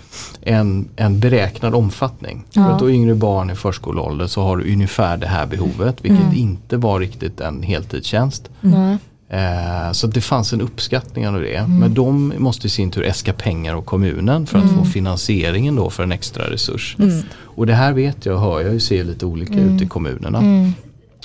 en, 0.42 0.88
en 0.96 1.20
beräknad 1.20 1.74
omfattning. 1.74 2.44
Ja. 2.50 2.64
För 2.64 2.72
att 2.72 2.78
då 2.78 2.90
yngre 2.90 3.14
barn 3.14 3.50
i 3.50 3.54
förskoleålder 3.54 4.26
så 4.26 4.42
har 4.42 4.56
du 4.56 4.72
ungefär 4.72 5.16
det 5.16 5.26
här 5.26 5.46
behovet 5.46 5.96
vilket 6.04 6.18
Mm. 6.24 6.36
inte 6.36 6.76
var 6.76 7.00
riktigt 7.00 7.40
en 7.40 7.62
heltidstjänst. 7.62 8.48
Nej. 8.60 8.96
Eh, 9.30 9.92
så 9.92 10.06
det 10.06 10.20
fanns 10.20 10.52
en 10.52 10.60
uppskattning 10.60 11.28
av 11.28 11.40
det. 11.40 11.54
Mm. 11.56 11.78
Men 11.78 11.94
de 11.94 12.32
måste 12.38 12.66
i 12.66 12.70
sin 12.70 12.90
tur 12.90 13.02
äska 13.04 13.32
pengar 13.32 13.75
av 13.75 13.82
kommunen 13.82 14.46
för 14.46 14.58
att 14.58 14.64
Mm. 14.64 14.76
få 14.78 14.84
finansieringen 14.84 15.76
då 15.76 15.90
för 15.90 16.02
en 16.02 16.12
extra 16.12 16.50
resurs. 16.50 16.96
Och 17.42 17.66
det 17.66 17.75
här 17.75 17.92
vet 17.92 18.26
jag 18.26 18.38
hör 18.38 18.60
jag 18.60 18.72
ju 18.72 18.80
ser 18.80 19.04
lite 19.04 19.26
olika 19.26 19.54
ut 19.54 19.82
i 19.82 19.86
kommunerna. 19.86 20.38
Mm. 20.38 20.72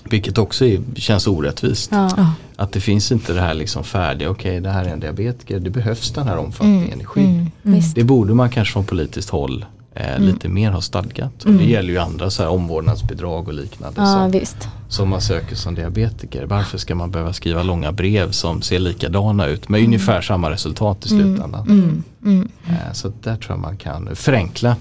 Vilket 0.09 0.38
också 0.38 0.65
är, 0.65 0.79
känns 0.95 1.27
orättvist. 1.27 1.89
Ja. 1.91 2.31
Att 2.55 2.71
det 2.71 2.79
finns 2.79 3.11
inte 3.11 3.33
det 3.33 3.41
här 3.41 3.53
liksom 3.53 3.83
färdiga, 3.83 4.29
okej 4.29 4.59
det 4.59 4.69
här 4.69 4.85
är 4.85 4.89
en 4.89 5.00
diabetiker, 5.00 5.59
det 5.59 5.69
behövs 5.69 6.11
den 6.11 6.27
här 6.27 6.38
omfattningen 6.38 7.01
i 7.01 7.05
skydd. 7.05 7.45
Mm. 7.65 7.81
Det 7.95 8.03
borde 8.03 8.33
man 8.33 8.50
kanske 8.50 8.73
från 8.73 8.85
politiskt 8.85 9.29
håll 9.29 9.65
eh, 9.95 10.19
lite 10.19 10.49
mer 10.49 10.71
ha 10.71 10.81
stadgat. 10.81 11.43
Och 11.45 11.51
det 11.51 11.63
gäller 11.65 11.89
ju 11.89 11.97
andra 11.97 12.29
så 12.29 12.43
här 12.43 12.49
omvårdnadsbidrag 12.49 13.47
och 13.47 13.53
liknande 13.53 14.01
Ja 14.01 14.05
som, 14.05 14.31
visst. 14.31 14.67
som 14.89 15.09
man 15.09 15.21
söker 15.21 15.55
som 15.55 15.75
diabetiker. 15.75 16.45
Varför 16.45 16.77
ska 16.77 16.95
man 16.95 17.11
behöva 17.11 17.33
skriva 17.33 17.63
långa 17.63 17.91
brev 17.91 18.31
som 18.31 18.61
ser 18.61 18.79
likadana 18.79 19.45
ut 19.47 19.69
med 19.69 19.83
ungefär 19.83 20.21
samma 20.21 20.49
resultat 20.51 21.05
i 21.05 21.09
slutändan. 21.09 21.67
Mm. 21.69 22.03
Mm. 22.25 22.47
Eh, 22.67 22.93
så 22.93 23.11
där 23.23 23.35
tror 23.35 23.51
jag 23.51 23.59
man 23.59 23.77
kan 23.77 24.15
förenkla 24.15 24.75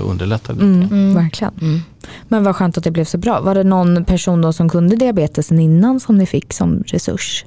och 0.00 0.10
underlätta 0.10 0.52
lite. 0.52 0.64
Mm, 0.64 0.82
Mm. 0.82 1.14
Verkligen. 1.14 1.82
Men 2.28 2.44
vad 2.44 2.56
skönt 2.56 2.78
att 2.78 2.84
det 2.84 2.90
blev 2.90 3.04
så 3.04 3.18
bra. 3.18 3.40
Var 3.40 3.54
det 3.54 3.64
någon 3.64 4.04
person 4.04 4.40
då 4.40 4.52
som 4.52 4.68
kunde 4.68 4.96
diabetesen 4.96 5.58
innan 5.60 6.00
som 6.00 6.18
ni 6.18 6.26
fick 6.26 6.52
som 6.52 6.82
resurs? 6.86 7.44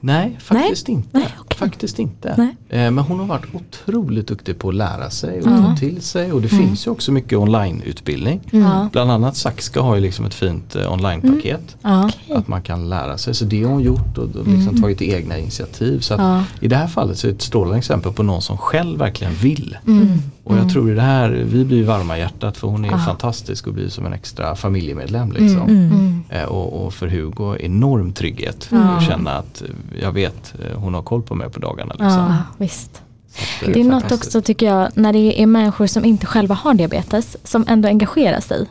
Nej, 0.00 0.36
faktiskt 0.40 0.88
inte. 0.88 1.08
Nej, 1.18 1.34
okej. 1.40 1.58
Faktiskt 1.58 1.98
inte. 1.98 2.34
Nej. 2.38 2.56
Eh, 2.84 2.90
men 2.90 2.98
hon 2.98 3.18
har 3.18 3.26
varit 3.26 3.46
otroligt 3.54 4.26
duktig 4.28 4.58
på 4.58 4.68
att 4.68 4.74
lära 4.74 5.10
sig 5.10 5.40
och 5.42 5.46
Ja. 5.50 5.56
ta 5.70 5.76
till 5.76 6.02
sig. 6.02 6.32
Och 6.32 6.42
det 6.42 6.48
finns 6.48 6.86
ju 6.86 6.90
också 6.90 7.12
mycket 7.12 7.38
onlineutbildning. 7.38 8.40
Ja. 8.50 8.88
Bland 8.92 9.10
annat 9.10 9.36
Saxka 9.36 9.80
har 9.80 9.94
ju 9.94 10.00
liksom 10.00 10.24
ett 10.24 10.34
fint 10.34 10.76
eh, 10.76 10.92
onlinepaket. 10.92 11.76
Ja. 11.82 12.10
Att 12.34 12.48
man 12.48 12.62
kan 12.62 12.88
lära 12.88 13.18
sig. 13.18 13.34
Så 13.34 13.44
det 13.44 13.62
har 13.62 13.70
hon 13.72 13.82
gjort 13.82 14.18
och, 14.18 14.36
och 14.36 14.46
liksom 14.48 14.82
tagit 14.82 15.02
egna 15.02 15.38
initiativ. 15.38 16.00
Så. 16.00 16.42
I 16.60 16.68
det 16.68 16.76
här 16.76 16.86
fallet 16.86 17.18
så 17.18 17.26
är 17.26 17.30
det 17.30 17.36
ett 17.36 17.42
strålande 17.42 17.78
exempel 17.78 18.12
på 18.12 18.22
någon 18.22 18.42
som 18.42 18.58
själv 18.58 18.98
verkligen 18.98 19.34
vill. 19.34 19.76
Mm. 20.50 20.58
Och 20.60 20.66
jag 20.66 20.72
tror 20.72 20.94
det 20.94 21.00
här, 21.02 21.30
vi 21.30 21.64
blir 21.64 21.84
varma 21.84 22.16
i 22.16 22.20
hjärtat 22.20 22.56
för 22.56 22.68
hon 22.68 22.84
är 22.84 22.98
fantastisk 22.98 23.66
och 23.66 23.74
blir 23.74 23.88
som 23.88 24.06
en 24.06 24.12
extra 24.12 24.56
familjemedlem. 24.56 25.32
Liksom. 25.32 25.68
Mm. 25.68 26.22
Eh, 26.28 26.44
Och, 26.44 26.86
och 26.86 26.94
för 26.94 27.08
Hugo 27.08 27.56
enorm 27.60 28.12
trygghet. 28.12 28.68
Ja. 28.70 28.78
Att 28.78 29.06
känna 29.06 29.30
att 29.30 29.62
eh, 29.62 30.00
jag 30.02 30.12
vet, 30.12 30.54
eh, 30.64 30.78
hon 30.78 30.94
har 30.94 31.02
koll 31.02 31.22
på 31.22 31.34
mig 31.34 31.50
på 31.50 31.60
dagarna. 31.60 31.92
Liksom. 31.92 32.08
Ja, 32.08 32.36
visst. 32.58 33.02
Att, 33.62 33.72
Det 33.74 33.80
är 33.80 33.84
något 33.84 34.12
också 34.12 34.42
tycker 34.42 34.66
jag, 34.66 34.88
när 34.94 35.12
det 35.12 35.42
är 35.42 35.46
människor 35.46 35.86
som 35.86 36.04
inte 36.04 36.26
själva 36.26 36.54
har 36.54 36.74
diabetes, 36.74 37.36
som 37.44 37.64
ändå 37.68 37.88
engagerar 37.88 38.40
sig. 38.40 38.66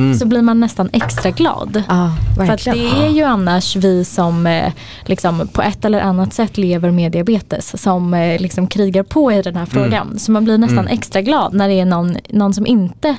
Mm. 0.00 0.18
Så 0.18 0.26
blir 0.26 0.42
man 0.42 0.60
nästan 0.60 0.90
extra 0.92 1.30
glad. 1.30 1.82
Ja, 1.88 2.12
För 2.36 2.72
det 2.74 3.06
är 3.06 3.10
ju 3.10 3.22
annars 3.22 3.76
vi 3.76 4.04
som 4.04 4.46
eh, 4.46 4.72
liksom, 5.04 5.48
på 5.52 5.62
ett 5.62 5.84
eller 5.84 6.00
annat 6.00 6.34
sätt 6.34 6.58
lever 6.58 6.90
med 6.90 7.12
diabetes 7.12 7.82
som 7.82 8.14
eh, 8.14 8.40
liksom, 8.40 8.66
krigar 8.66 9.02
på 9.02 9.32
i 9.32 9.42
den 9.42 9.56
här 9.56 9.66
frågan. 9.66 10.18
Så 10.18 10.32
man 10.32 10.44
blir 10.44 10.58
nästan 10.58 10.78
Mm. 10.78 10.92
extra 10.92 11.22
glad 11.22 11.54
när 11.54 11.68
det 11.68 11.80
är 11.80 11.84
någon, 11.84 12.16
någon 12.28 12.54
som 12.54 12.66
inte 12.66 13.16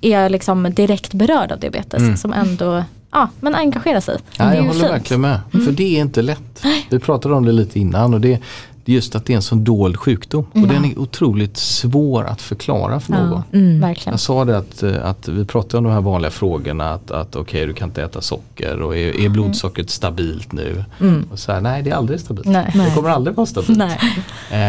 är 0.00 0.28
liksom, 0.28 0.74
direkt 0.74 1.14
berörd 1.14 1.52
av 1.52 1.60
diabetes. 1.60 2.00
Mm. 2.02 2.16
Som 2.16 2.32
ändå 2.32 2.84
ja, 3.12 3.28
men 3.40 3.54
engagerar 3.54 4.00
sig. 4.00 4.18
Ja, 4.38 4.54
jag 4.54 4.62
håller 4.62 4.72
fint. 4.72 4.84
verkligen 4.92 5.20
med. 5.20 5.40
För 5.50 5.72
det 5.72 5.96
är 5.96 6.00
inte 6.00 6.22
lätt. 6.22 6.62
Vi 6.90 6.98
pratade 6.98 7.34
om 7.34 7.44
det 7.44 7.52
lite 7.52 7.80
innan 7.80 8.14
och 8.14 8.20
det, 8.20 8.38
det 8.84 8.92
är 8.92 8.94
just 8.94 9.14
att 9.14 9.26
det 9.26 9.32
är 9.32 9.36
en 9.36 9.42
sån 9.42 9.64
dold 9.64 9.96
sjukdom. 9.96 10.46
Och 10.52 10.60
den 10.68 10.84
är 10.84 10.98
otroligt 10.98 11.56
svår 11.56 12.24
att 12.24 12.42
förklara 12.42 13.00
för 13.00 13.12
någon. 13.12 13.30
Ja, 13.30 13.42
Mm. 13.58 13.80
verkligen. 13.80 14.12
Jag 14.12 14.20
sa 14.20 14.44
det 14.44 14.58
att, 14.58 14.82
eh, 14.82 15.04
att 15.04 15.28
vi 15.28 15.44
pratade 15.44 15.78
om 15.78 15.84
de 15.84 15.92
här 15.92 16.00
vanliga 16.00 16.30
frågorna 16.30 16.90
att, 16.92 17.10
att 17.10 17.36
okej 17.36 17.66
du 17.66 17.72
kan 17.72 17.88
inte 17.88 18.02
äta 18.02 18.20
socker 18.20 18.82
och 18.82 18.96
är, 18.96 19.20
är 19.20 19.28
blodsockret 19.28 19.90
stabilt 19.90 20.52
nu? 20.52 20.84
Mm. 21.00 21.24
Och 21.32 21.38
så 21.38 21.52
här, 21.52 21.60
nej 21.60 21.82
det 21.82 21.90
är 21.90 21.94
aldrig 21.94 22.20
stabilt. 22.20 22.46
Nej. 22.48 22.70
Det 22.74 22.94
kommer 22.94 23.08
aldrig 23.10 23.36
vara 23.36 23.46
stabilt. 23.46 23.78
Nej. 23.78 23.98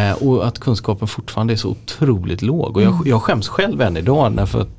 Eh, 0.09 0.23
och 0.27 0.47
att 0.47 0.59
kunskapen 0.59 1.07
fortfarande 1.07 1.53
är 1.53 1.57
så 1.57 1.69
otroligt 1.69 2.41
låg. 2.41 2.75
Och 2.77 2.81
jag, 2.83 2.93
Mm. 2.93 3.03
jag 3.07 3.21
skäms 3.21 3.47
själv 3.47 3.81
än 3.81 3.97
idag 3.97 4.31
när, 4.35 4.45
för 4.45 4.61
att, 4.61 4.69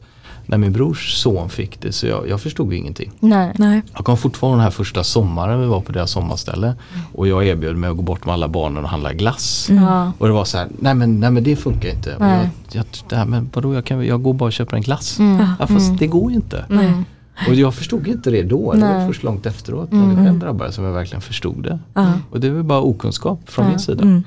när 0.46 0.58
min 0.58 0.72
brors 0.72 1.14
son 1.14 1.48
fick 1.48 1.80
det 1.80 1.92
så 1.92 2.06
jag, 2.06 2.28
jag 2.28 2.40
förstod 2.40 2.72
ju 2.72 2.78
ingenting. 2.78 3.10
Nej. 3.20 3.52
Nej. 3.58 3.82
Jag 3.94 4.04
kom 4.04 4.16
fortfarande 4.16 4.56
den 4.56 4.62
här 4.62 4.70
första 4.70 5.04
sommaren 5.04 5.60
vi 5.60 5.66
var 5.66 5.80
på 5.80 5.92
deras 5.92 6.10
sommarställe 6.10 6.74
och 7.12 7.28
jag 7.28 7.46
erbjöd 7.46 7.76
mig 7.76 7.90
att 7.90 7.96
gå 7.96 8.02
bort 8.02 8.26
med 8.26 8.32
alla 8.32 8.48
barnen 8.48 8.84
och 8.84 8.90
handla 8.90 9.12
glass. 9.12 9.68
Ja. 9.70 10.12
Och 10.18 10.26
det 10.26 10.32
var 10.32 10.44
så 10.44 10.58
här, 10.58 10.68
nej 10.78 10.94
men, 10.94 11.20
nej 11.20 11.30
men 11.30 11.44
det 11.44 11.56
funkar 11.56 11.88
inte. 11.88 12.14
Och 12.14 12.20
Nej. 12.20 12.50
jag, 12.70 12.76
jag, 12.76 12.84
det 13.08 13.16
här, 13.16 13.26
men 13.26 13.50
vadå, 13.54 13.74
jag, 13.74 13.84
kan, 13.84 14.06
jag 14.06 14.22
går 14.22 14.34
bara 14.34 14.46
och 14.46 14.52
köper 14.52 14.76
en 14.76 14.82
glass. 14.82 15.18
Mm. 15.18 15.46
Ja, 15.58 15.66
fast 15.66 15.98
det 15.98 16.06
går 16.06 16.30
ju 16.30 16.36
inte. 16.36 16.64
Mm. 16.70 17.04
Och 17.48 17.54
jag 17.54 17.74
förstod 17.74 18.06
inte 18.06 18.30
det 18.30 18.42
då. 18.42 18.72
Det 18.72 18.80
var 18.80 19.06
först 19.06 19.22
långt 19.22 19.46
efteråt 19.46 19.92
när 19.92 20.06
vi 20.06 20.24
själv 20.24 20.38
drabbades 20.38 20.74
som 20.74 20.84
jag 20.84 20.92
verkligen 20.92 21.20
förstod 21.20 21.62
det. 21.62 21.78
Ja. 21.94 22.12
Och 22.30 22.40
det 22.40 22.50
var 22.50 22.62
bara 22.62 22.80
okunskap 22.80 23.40
från 23.50 23.68
min 23.68 23.78
sida. 23.78 24.02
Mm. 24.02 24.22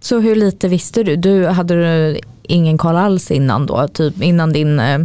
Så 0.00 0.20
hur 0.20 0.36
lite 0.36 0.68
visste 0.68 1.02
du? 1.02 1.16
Du 1.16 1.46
hade 1.46 1.74
du 1.74 2.18
ingen 2.50 2.78
koll 2.78 2.96
alls 2.96 3.30
innan 3.30 3.66
då? 3.66 3.88
Typ 3.88 4.22
innan 4.22 4.52
din 4.52 4.78
eh, 4.80 5.00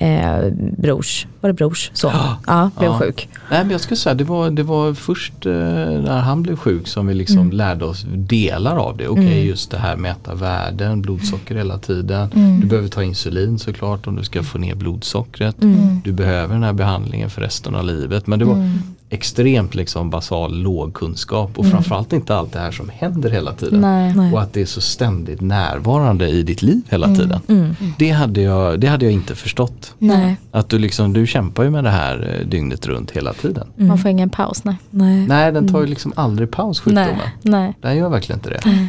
eh, 0.00 0.52
brors, 0.78 1.26
var 1.40 1.48
det 1.48 1.54
brors 1.54 1.90
son? 1.94 2.10
Ja. 2.14 2.36
Ja, 2.46 2.70
blev 2.78 2.90
Ja. 2.90 2.98
sjuk. 2.98 3.28
Nej 3.50 3.60
men 3.64 3.70
jag 3.70 3.80
skulle 3.80 3.96
säga 3.96 4.14
det 4.14 4.24
var, 4.24 4.50
det 4.50 4.62
var 4.62 4.94
först 4.94 5.46
eh, 5.46 5.52
när 5.52 6.20
han 6.20 6.42
blev 6.42 6.56
sjuk 6.56 6.88
som 6.88 7.06
vi 7.06 7.14
liksom 7.14 7.38
Mm. 7.38 7.50
lärde 7.56 7.84
oss 7.84 8.06
delar 8.16 8.76
av 8.76 8.96
det. 8.96 9.08
Okej 9.08 9.24
Mm. 9.26 9.46
just 9.46 9.70
det 9.70 9.78
här 9.78 9.96
mäta 9.96 10.34
värden, 10.34 11.02
blodsocker 11.02 11.54
hela 11.54 11.78
tiden. 11.78 12.30
Mm. 12.34 12.60
Du 12.60 12.66
behöver 12.66 12.88
ta 12.88 13.02
insulin 13.02 13.58
såklart 13.58 14.06
om 14.06 14.16
du 14.16 14.24
ska 14.24 14.42
få 14.42 14.58
ner 14.58 14.74
blodsockret. 14.74 15.62
Mm. 15.62 16.00
Du 16.04 16.12
behöver 16.12 16.54
den 16.54 16.62
här 16.62 16.72
behandlingen 16.72 17.30
för 17.30 17.40
resten 17.40 17.74
av 17.74 17.84
livet. 17.84 18.26
Men 18.26 18.38
det 18.38 18.44
var 18.44 18.54
Mm. 18.54 18.78
Extremt 19.10 19.74
liksom 19.74 20.10
basal 20.10 20.58
låg 20.62 20.94
kunskap 20.94 21.50
och 21.58 21.64
Mm. 21.64 21.72
framförallt 21.72 22.12
inte 22.12 22.36
allt 22.36 22.52
det 22.52 22.58
här 22.58 22.70
som 22.70 22.88
händer 22.88 23.30
hela 23.30 23.52
tiden. 23.52 23.80
Nej. 23.80 24.14
Nej. 24.16 24.32
Och 24.32 24.42
att 24.42 24.52
det 24.52 24.60
är 24.60 24.66
så 24.66 24.80
ständigt 24.80 25.40
närvarande 25.40 26.28
i 26.28 26.42
ditt 26.42 26.62
liv 26.62 26.80
hela 26.88 27.06
Mm. 27.06 27.18
tiden. 27.18 27.40
Mm. 27.48 27.74
Det, 27.98 28.10
hade 28.10 28.40
jag, 28.40 28.80
det 28.80 28.86
hade 28.86 29.04
jag 29.04 29.12
inte 29.12 29.34
förstått. 29.34 29.94
Nej. 29.98 30.36
Att 30.50 30.68
du, 30.68 30.78
liksom, 30.78 31.12
du 31.12 31.26
kämpar 31.26 31.62
ju 31.64 31.70
med 31.70 31.84
det 31.84 31.90
här 31.90 32.36
eh, 32.40 32.46
dygnet 32.48 32.86
runt 32.86 33.10
hela 33.10 33.32
tiden. 33.32 33.66
Mm. 33.76 33.88
Man 33.88 33.98
får 33.98 34.10
ingen 34.10 34.30
paus. 34.30 34.64
Nej. 34.64 34.76
Nej. 34.90 35.26
Nej 35.26 35.52
den 35.52 35.68
tar 35.68 35.80
ju 35.80 35.86
liksom 35.86 36.12
aldrig 36.16 36.50
paus 36.50 36.80
sjukdomen. 36.80 37.08
Nej. 37.16 37.32
Nej. 37.42 37.76
Den 37.80 37.96
gör 37.96 38.08
verkligen 38.08 38.38
inte 38.38 38.50
det. 38.50 38.88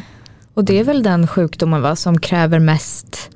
Och 0.54 0.64
det 0.66 0.80
är 0.80 0.84
väl 0.84 1.04
den 1.04 1.28
sjukdomen 1.28 1.82
va, 1.82 1.96
som 1.96 2.20
kräver 2.20 2.60
mest 2.60 3.30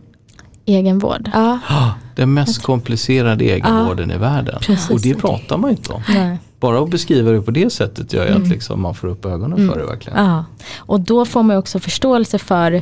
Egenvård. 0.66 1.30
Ja, 1.34 1.60
Den 2.16 2.34
mest 2.34 2.64
komplicerade 2.64 3.44
egenvården 3.46 4.12
i 4.12 4.18
världen. 4.18 4.60
Precis. 4.62 4.90
Och 4.90 5.02
det 5.02 5.16
pratar 5.16 5.58
man 5.58 5.70
ju 5.72 5.78
inte 5.78 5.94
om. 5.94 6.02
Nej. 6.10 6.38
Bara 6.64 6.80
att 6.84 6.90
beskriva 6.90 7.32
det 7.32 7.42
på 7.42 7.52
det 7.52 7.70
sättet 7.74 8.14
gör 8.14 8.24
ju 8.26 8.30
Mm. 8.32 8.44
att 8.44 8.50
liksom 8.50 8.82
man 8.82 8.96
får 8.96 9.08
upp 9.08 9.26
ögonen 9.26 9.70
för 9.72 9.80
det 9.80 9.86
verkligen. 9.86 10.26
ja. 10.26 10.46
Och 10.78 11.00
då 11.00 11.26
får 11.26 11.44
man 11.44 11.56
ju 11.56 11.60
också 11.60 11.80
förståelse 11.80 12.40
för 12.40 12.82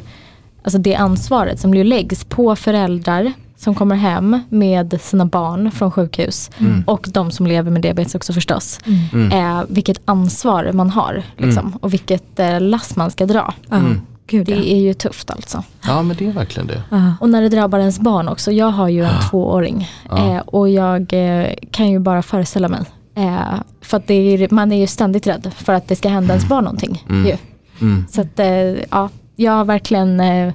alltså 0.63 0.77
det 0.77 0.95
ansvaret 0.95 1.59
som 1.59 1.73
läggs 1.73 2.23
på 2.23 2.55
föräldrar 2.55 3.33
som 3.57 3.75
kommer 3.75 3.95
hem 3.95 4.39
med 4.49 4.99
sina 5.01 5.25
barn 5.25 5.71
från 5.71 5.91
sjukhus 5.91 6.49
Mm. 6.59 6.83
och 6.87 7.07
de 7.13 7.31
som 7.31 7.47
lever 7.47 7.71
med 7.71 7.81
diabetes 7.81 8.15
också 8.15 8.33
förstås. 8.33 8.79
Mm. 9.13 9.31
Eh, 9.31 9.63
vilket 9.69 10.01
ansvar 10.05 10.71
man 10.73 10.89
har 10.89 11.23
liksom, 11.37 11.77
och 11.81 11.93
vilket 11.93 12.39
eh, 12.39 12.61
lass 12.61 12.95
man 12.95 13.11
ska 13.11 13.25
dra. 13.25 13.53
ja. 13.69 13.75
Mm. 13.77 14.01
Gud 14.27 14.49
ja. 14.49 14.55
Det 14.55 14.73
är 14.73 14.77
ju 14.79 14.93
tufft 14.93 15.31
alltså. 15.31 15.63
Ja 15.87 16.01
men 16.01 16.15
det 16.17 16.27
är 16.27 16.31
verkligen 16.31 16.67
det. 16.67 16.81
ja. 16.89 17.13
Och 17.19 17.29
när 17.29 17.41
det 17.41 17.49
drabbar 17.49 17.79
ens 17.79 17.99
barn 17.99 18.27
också. 18.27 18.51
Jag 18.51 18.69
har 18.71 18.87
ju 18.87 19.03
en 19.03 19.21
tvååring 19.29 19.89
Ja. 20.09 20.35
eh, 20.35 20.39
och 20.39 20.69
jag 20.69 21.13
eh, 21.13 21.47
kan 21.71 21.89
ju 21.89 21.99
bara 21.99 22.21
föreställa 22.21 22.67
mig. 22.67 22.79
Eh, 23.15 23.53
för 23.81 23.97
att 23.97 24.07
det 24.07 24.13
är, 24.13 24.47
man 24.51 24.71
är 24.71 24.77
ju 24.79 24.87
ständigt 24.87 25.27
rädd 25.27 25.51
för 25.57 25.73
att 25.73 25.87
det 25.87 25.95
ska 25.95 26.09
hända 26.09 26.33
ens 26.33 26.49
barn 26.49 26.63
någonting. 26.63 27.05
Mm. 27.09 27.25
Ju. 27.25 27.37
Mm. 27.81 28.05
Så 28.11 28.21
att, 28.21 28.39
eh, 28.39 28.47
ja, 28.91 29.09
jag 29.35 29.51
har 29.51 29.65
verkligen 29.65 30.19
eh, 30.19 30.53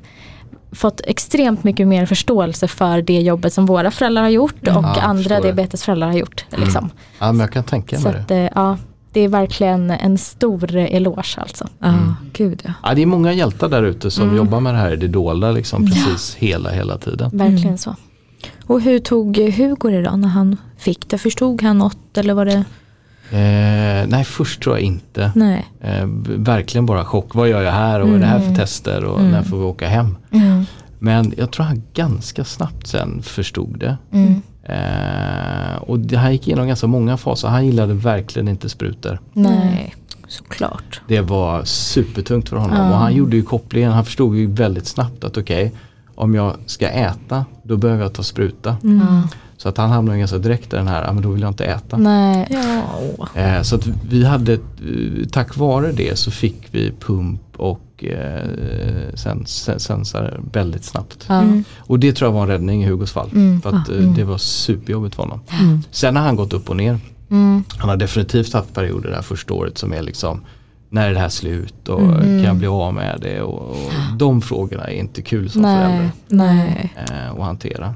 fått 0.72 1.00
extremt 1.04 1.64
mycket 1.64 1.86
mer 1.88 2.06
förståelse 2.06 2.68
för 2.68 3.02
det 3.02 3.20
jobbet 3.20 3.52
som 3.52 3.66
våra 3.66 3.90
föräldrar 3.90 4.22
har 4.22 4.30
gjort 4.30 4.60
och 4.60 4.68
Ja, 4.68 5.00
andra 5.02 5.40
diabetesföräldrar 5.40 6.06
har 6.08 6.14
gjort. 6.18 6.44
Liksom. 6.50 6.90
Ja 7.18 7.32
men 7.32 7.40
jag 7.40 7.52
kan 7.52 7.64
tänka 7.64 7.96
Så 7.98 8.08
mig 8.08 8.20
att, 8.20 8.28
det. 8.28 8.36
eh, 8.36 8.50
ja, 8.54 8.78
det 9.12 9.20
är 9.20 9.28
verkligen 9.28 9.90
en 9.90 10.18
stor 10.18 10.76
eloge 10.76 11.34
alltså. 11.40 11.68
ja. 11.78 11.94
Gud 12.32 12.62
ja. 12.64 12.72
Ja, 12.82 12.94
det 12.94 13.02
är 13.02 13.06
många 13.06 13.32
hjältar 13.32 13.68
där 13.68 13.82
ute 13.82 14.10
som 14.10 14.24
Mm. 14.24 14.36
jobbar 14.36 14.60
med 14.60 14.74
det 14.74 14.78
här 14.78 14.92
i 14.92 14.96
det 14.96 15.08
dolda 15.08 15.50
liksom 15.50 15.86
precis 15.86 16.34
hela 16.34 16.70
hela 16.70 16.98
tiden. 16.98 17.30
Verkligen 17.32 17.64
Mm. 17.66 17.78
så. 17.78 17.96
Och 18.66 18.80
hur 18.80 18.98
tog 18.98 19.36
Hugo 19.38 19.90
det 19.90 20.02
då 20.02 20.10
när 20.16 20.28
han 20.28 20.56
fick 20.76 21.08
det? 21.08 21.18
Förstod 21.18 21.62
han 21.62 21.78
något 21.78 22.18
eller 22.18 22.34
var 22.34 22.44
det? 22.44 22.64
Eh, 23.30 24.06
nej 24.08 24.24
först 24.24 24.62
tror 24.62 24.76
jag 24.76 24.82
inte. 24.82 25.32
Nej. 25.34 25.66
Eh, 25.80 26.06
verkligen 26.38 26.86
bara 26.86 27.04
chock. 27.04 27.34
Vad 27.34 27.48
gör 27.48 27.62
jag 27.62 27.72
här 27.72 28.00
och 28.00 28.08
vad 28.08 28.16
är 28.16 28.20
det 28.20 28.26
här 28.26 28.38
för 28.38 28.44
Mm. 28.46 28.56
tester 28.56 29.04
och 29.04 29.18
Mm. 29.20 29.32
när 29.32 29.42
får 29.42 29.56
vi 29.58 29.64
åka 29.64 29.88
hem? 29.88 30.16
Mm. 30.30 30.64
Men 30.98 31.32
jag 31.36 31.50
tror 31.52 31.64
han 31.66 31.82
ganska 31.94 32.44
snabbt 32.44 32.86
sen 32.86 33.22
förstod 33.22 33.78
det. 33.78 33.96
Mm. 34.12 34.42
Eh, 34.62 35.76
och 35.76 35.98
det, 35.98 36.16
han 36.16 36.32
gick 36.32 36.46
igenom 36.48 36.66
ganska 36.66 36.86
många 36.86 37.16
faser. 37.16 37.48
Han 37.48 37.66
gillade 37.66 37.94
verkligen 37.94 38.48
inte 38.48 38.68
sprutor. 38.68 39.20
Nej. 39.32 39.94
Såklart. 40.28 41.00
Det 41.08 41.20
var 41.20 41.64
supertungt 41.64 42.48
för 42.48 42.56
honom 42.56 42.90
och 42.92 42.98
han 42.98 43.14
gjorde 43.14 43.36
ju 43.36 43.42
kopplingen. 43.42 43.92
Han 43.92 44.04
förstod 44.04 44.36
ju 44.36 44.46
väldigt 44.46 44.86
snabbt 44.86 45.24
att 45.24 45.36
okej, 45.36 45.72
om 46.16 46.34
jag 46.34 46.56
ska 46.66 46.88
äta 46.88 47.44
då 47.62 47.76
behöver 47.76 48.02
jag 48.02 48.12
ta 48.12 48.22
spruta. 48.22 48.76
Mm. 48.84 49.06
Så 49.56 49.68
att 49.68 49.76
han 49.76 49.90
hamnade 49.90 50.18
ganska 50.18 50.38
direkt 50.38 50.72
i 50.72 50.76
den 50.76 50.88
här, 50.88 51.04
ja 51.04 51.12
men 51.12 51.22
då 51.22 51.28
vill 51.30 51.42
jag 51.42 51.50
inte 51.50 51.64
äta. 51.64 51.96
Nej. 51.96 52.46
Ja. 52.50 53.40
Eh, 53.40 53.62
så 53.62 53.76
att 53.76 53.86
vi 54.08 54.24
hade, 54.24 54.52
eh, 54.52 54.58
tack 55.32 55.56
vare 55.56 55.92
det 55.92 56.18
så 56.18 56.30
fick 56.30 56.62
vi 56.70 56.92
pump 57.00 57.40
och 57.56 58.04
eh, 58.04 58.44
sen, 59.14 59.46
sen, 59.46 59.80
sensor 59.80 60.40
väldigt 60.52 60.84
snabbt. 60.84 61.26
Mm. 61.28 61.64
Och 61.78 61.98
det 61.98 62.12
tror 62.12 62.28
jag 62.28 62.32
var 62.34 62.42
en 62.42 62.48
räddning 62.48 62.84
i 62.84 62.86
Hugos 62.86 63.12
fall. 63.12 63.30
Mm. 63.32 63.60
För 63.62 63.70
att 63.76 63.88
Mm. 63.88 64.14
det 64.14 64.24
var 64.24 64.38
superjobbigt 64.38 65.14
för 65.14 65.22
honom. 65.22 65.40
Mm. 65.60 65.82
Sen 65.90 66.16
har 66.16 66.22
han 66.22 66.36
gått 66.36 66.52
upp 66.52 66.70
och 66.70 66.76
ner. 66.76 66.98
Mm. 67.30 67.64
Han 67.78 67.88
har 67.88 67.96
definitivt 67.96 68.52
haft 68.52 68.74
perioder 68.74 69.08
det 69.08 69.14
här 69.14 69.22
första 69.22 69.54
året 69.54 69.78
som 69.78 69.92
är 69.92 70.02
liksom 70.02 70.40
när 70.88 71.08
är 71.10 71.14
det 71.14 71.20
här 71.20 71.28
slut 71.28 71.88
och 71.88 72.00
Mm. 72.02 72.20
kan 72.22 72.44
jag 72.44 72.56
bli 72.56 72.66
av 72.66 72.94
med 72.94 73.18
det 73.22 73.40
och, 73.42 73.70
och 73.70 73.76
de 74.16 74.40
frågorna 74.42 74.84
är 74.84 74.94
inte 74.94 75.22
kul 75.22 75.50
som 75.50 75.62
Nej. 75.62 75.76
förälder 75.86 76.10
Nej, 76.28 76.92
eh, 77.10 77.30
att 77.30 77.38
hantera. 77.44 77.94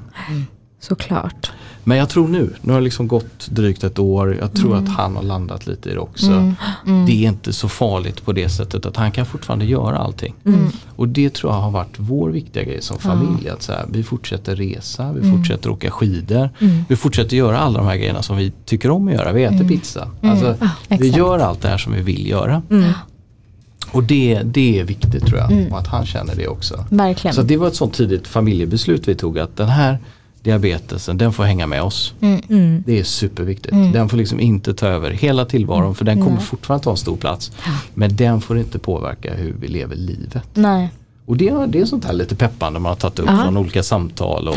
såklart. 0.79 1.51
Men 1.83 1.97
jag 1.97 2.09
tror 2.09 2.27
nu, 2.27 2.53
nu 2.61 2.73
har 2.73 2.79
det 2.79 2.83
liksom 2.83 3.07
gått 3.07 3.47
drygt 3.49 3.83
ett 3.83 3.99
år, 3.99 4.37
jag 4.39 4.53
tror 4.53 4.75
att 4.75 4.89
han 4.89 5.15
har 5.15 5.23
landat 5.23 5.67
lite 5.67 5.89
i 5.89 5.93
det 5.93 5.99
också. 5.99 6.31
Mm. 6.31 6.55
Mm. 6.87 7.05
Det 7.05 7.11
är 7.11 7.29
inte 7.29 7.53
så 7.53 7.69
farligt 7.69 8.25
på 8.25 8.33
det 8.33 8.49
sättet 8.49 8.85
att 8.85 8.97
han 8.97 9.11
kan 9.11 9.25
fortfarande 9.25 9.65
göra 9.65 9.97
allting. 9.97 10.33
Mm. 10.45 10.69
Och 10.95 11.07
det 11.07 11.33
tror 11.33 11.53
jag 11.53 11.59
har 11.59 11.71
varit 11.71 11.95
vår 11.97 12.29
viktiga 12.29 12.63
grej 12.63 12.81
som 12.81 12.99
familj. 12.99 13.49
Att 13.49 13.61
så 13.61 13.71
här, 13.71 13.85
vi 13.89 14.03
fortsätter 14.03 14.55
resa, 14.55 15.13
vi 15.13 15.31
fortsätter 15.31 15.69
åka 15.69 15.91
skidor. 15.91 16.49
Mm. 16.59 16.85
Vi 16.89 16.95
fortsätter 16.95 17.37
göra 17.37 17.59
alla 17.59 17.79
de 17.79 17.87
här 17.87 17.97
grejerna 17.97 18.21
som 18.21 18.37
vi 18.37 18.51
tycker 18.65 18.91
om 18.91 19.07
att 19.07 19.13
göra. 19.13 19.31
Vi 19.31 19.43
äter 19.43 19.67
pizza. 19.67 20.07
Alltså, 20.21 20.55
vi 20.87 20.95
exakt. 20.95 21.17
gör 21.17 21.39
allt 21.39 21.61
det 21.61 21.67
här 21.67 21.77
som 21.77 21.93
vi 21.93 22.01
vill 22.01 22.27
göra. 22.27 22.61
Mm. 22.69 22.93
Och 23.91 24.03
det, 24.03 24.41
det 24.43 24.79
är 24.79 24.83
viktigt 24.83 25.25
tror 25.25 25.39
jag. 25.39 25.51
Mm. 25.51 25.71
Och 25.71 25.79
att 25.79 25.87
han 25.87 26.05
känner 26.05 26.35
det 26.35 26.47
också. 26.47 26.85
Verkligen. 26.89 27.35
Så 27.35 27.41
det 27.41 27.57
var 27.57 27.67
ett 27.67 27.75
sånt 27.75 27.93
tidigt 27.93 28.27
familjebeslut 28.27 29.07
vi 29.07 29.15
tog 29.15 29.39
att 29.39 29.57
den 29.57 29.69
här 29.69 29.99
diabetesen 30.43 31.17
den 31.17 31.33
får 31.33 31.43
hänga 31.43 31.67
med 31.67 31.81
oss. 31.83 32.13
Mm. 32.21 32.41
Mm. 32.49 32.83
Det 32.85 32.99
är 32.99 33.03
superviktigt. 33.03 33.73
Mm. 33.73 33.91
Den 33.91 34.09
får 34.09 34.17
liksom 34.17 34.39
inte 34.39 34.73
ta 34.73 34.87
över 34.87 35.11
hela 35.11 35.45
tillvaron 35.45 35.95
för 35.95 36.05
den 36.05 36.19
kommer 36.19 36.35
Nej. 36.35 36.45
fortfarande 36.45 36.83
ta 36.83 36.91
en 36.91 36.97
stor 36.97 37.17
plats. 37.17 37.51
Men 37.93 38.15
den 38.15 38.41
får 38.41 38.57
inte 38.57 38.79
påverka 38.79 39.33
hur 39.33 39.55
vi 39.59 39.67
lever 39.67 39.95
livet. 39.95 40.43
Nej. 40.53 40.91
Och 41.25 41.37
det, 41.37 41.65
det 41.67 41.79
är 41.81 41.85
sånt 41.85 42.05
här 42.05 42.13
lite 42.13 42.35
peppande 42.35 42.79
man 42.79 42.89
har 42.89 42.95
tagit 42.95 43.19
upp 43.19 43.25
Ja. 43.29 43.43
från 43.43 43.57
olika 43.57 43.83
samtal 43.83 44.47
och 44.47 44.55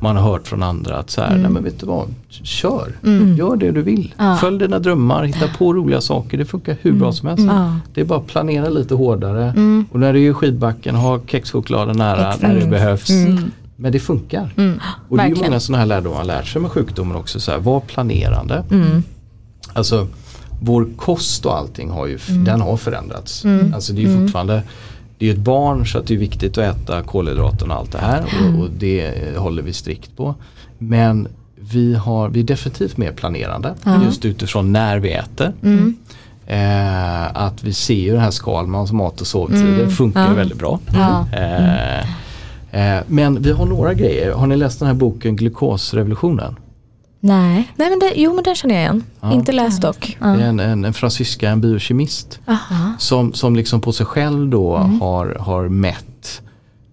man 0.00 0.16
har 0.16 0.30
hört 0.30 0.46
från 0.48 0.62
andra 0.62 0.96
att 0.98 1.10
så 1.10 1.20
här, 1.20 1.36
nej 1.36 1.50
men 1.50 1.64
vet 1.64 1.80
du 1.80 1.86
vad, 1.86 2.14
kör, 2.28 2.92
Mm. 3.04 3.36
gör 3.36 3.56
det 3.56 3.70
du 3.70 3.82
vill. 3.82 4.14
Ja. 4.18 4.36
Följ 4.40 4.58
dina 4.58 4.78
drömmar, 4.78 5.24
hitta 5.24 5.48
på 5.58 5.72
roliga 5.74 6.00
saker, 6.00 6.38
det 6.38 6.44
funkar 6.44 6.76
hur 6.82 6.92
bra 6.92 7.12
som 7.12 7.28
helst. 7.28 7.44
Ja. 7.46 7.76
Det 7.94 8.00
är 8.00 8.04
bara 8.04 8.18
att 8.18 8.26
planera 8.26 8.68
lite 8.68 8.94
hårdare 8.94 9.44
Mm. 9.50 9.86
och 9.92 10.00
när 10.00 10.12
du 10.12 10.24
är 10.26 10.30
i 10.30 10.34
skidbacken, 10.34 10.94
ha 10.94 11.20
kexchokladen 11.26 11.96
nära 11.98 12.34
när 12.40 12.48
det 12.48 12.54
Exakt. 12.54 12.70
behövs. 12.70 13.10
Mm. 13.78 13.82
Men 13.82 13.92
det 13.92 13.98
funkar. 14.00 14.54
Mm. 14.56 14.80
Och 15.08 15.16
det 15.16 15.22
är 15.22 15.28
ju 15.28 15.34
många 15.34 15.60
sådana 15.60 15.78
här 15.78 15.86
lärdomar 15.86 16.16
man 16.18 16.26
lärt 16.26 16.46
sig 16.46 16.62
med 16.62 16.70
sjukdomen 16.70 17.16
också. 17.16 17.40
Så 17.40 17.50
här, 17.50 17.58
var 17.58 17.80
planerande. 17.80 18.64
Mm. 18.70 19.02
Alltså 19.72 20.06
vår 20.60 20.88
kost 20.96 21.46
och 21.46 21.56
allting 21.58 21.90
har 21.90 22.06
ju, 22.06 22.18
den 22.28 22.60
har 22.60 22.76
förändrats. 22.76 23.44
Mm. 23.44 23.74
Alltså 23.74 23.92
det 23.92 24.04
är 24.04 24.08
ju 24.08 24.20
fortfarande 24.20 24.62
det 25.18 25.28
är 25.28 25.32
ett 25.32 25.38
barn 25.38 25.86
så 25.86 25.98
att 25.98 26.06
det 26.06 26.14
är 26.14 26.18
viktigt 26.18 26.58
att 26.58 26.76
äta 26.76 27.02
kolhydraten 27.02 27.70
och 27.70 27.76
allt 27.76 27.92
det 27.92 27.98
här 27.98 28.22
och, 28.24 28.60
och 28.62 28.70
det 28.78 29.12
håller 29.38 29.62
vi 29.62 29.72
strikt 29.72 30.16
på. 30.16 30.34
Men 30.78 31.28
vi, 31.60 31.94
har, 31.94 32.28
vi 32.28 32.40
är 32.40 32.44
definitivt 32.44 32.96
mer 32.96 33.12
planerande 33.12 33.74
Ja. 33.84 34.04
just 34.04 34.24
utifrån 34.24 34.72
när 34.72 34.98
vi 34.98 35.12
äter. 35.12 35.52
Mm. 35.62 35.96
Eh, 36.46 37.36
att 37.36 37.64
vi 37.64 37.72
ser 37.72 37.94
ju 37.94 38.12
den 38.12 38.20
här 38.20 38.30
Skalmans 38.30 38.92
mat 38.92 39.20
och 39.20 39.26
sovtider 39.26 39.78
Mm. 39.78 39.90
funkar 39.90 40.28
Ja. 40.28 40.34
väldigt 40.34 40.58
bra. 40.58 40.78
Ja. 40.94 41.26
Eh, 41.32 42.06
eh, 42.70 42.96
men 43.06 43.42
vi 43.42 43.52
har 43.52 43.66
några 43.66 43.94
grejer. 43.94 44.32
Har 44.32 44.46
ni 44.46 44.56
läst 44.56 44.78
den 44.78 44.88
här 44.88 44.94
boken 44.94 45.36
Glukosrevolutionen? 45.36 46.56
Nej. 47.20 47.72
Nej 47.76 47.90
men 47.90 47.98
det, 47.98 48.12
jo 48.16 48.34
men 48.34 48.44
den 48.44 48.54
känner 48.54 48.74
jag 48.74 48.82
igen. 48.82 49.04
Ja. 49.20 49.32
Inte 49.32 49.52
läst 49.52 49.82
dock. 49.82 50.16
Ja. 50.20 50.26
Det 50.26 50.42
är 50.42 50.48
en, 50.48 50.60
en, 50.60 50.84
en 50.84 50.92
fransyska, 50.94 51.50
en 51.50 51.60
biokemist. 51.60 52.40
Aha. 52.46 52.92
Som, 52.98 53.32
som 53.32 53.56
liksom 53.56 53.80
på 53.80 53.92
sig 53.92 54.06
själv 54.06 54.48
då 54.48 54.76
Mm. 54.76 55.00
har, 55.00 55.36
har 55.40 55.68
mätt 55.68 56.42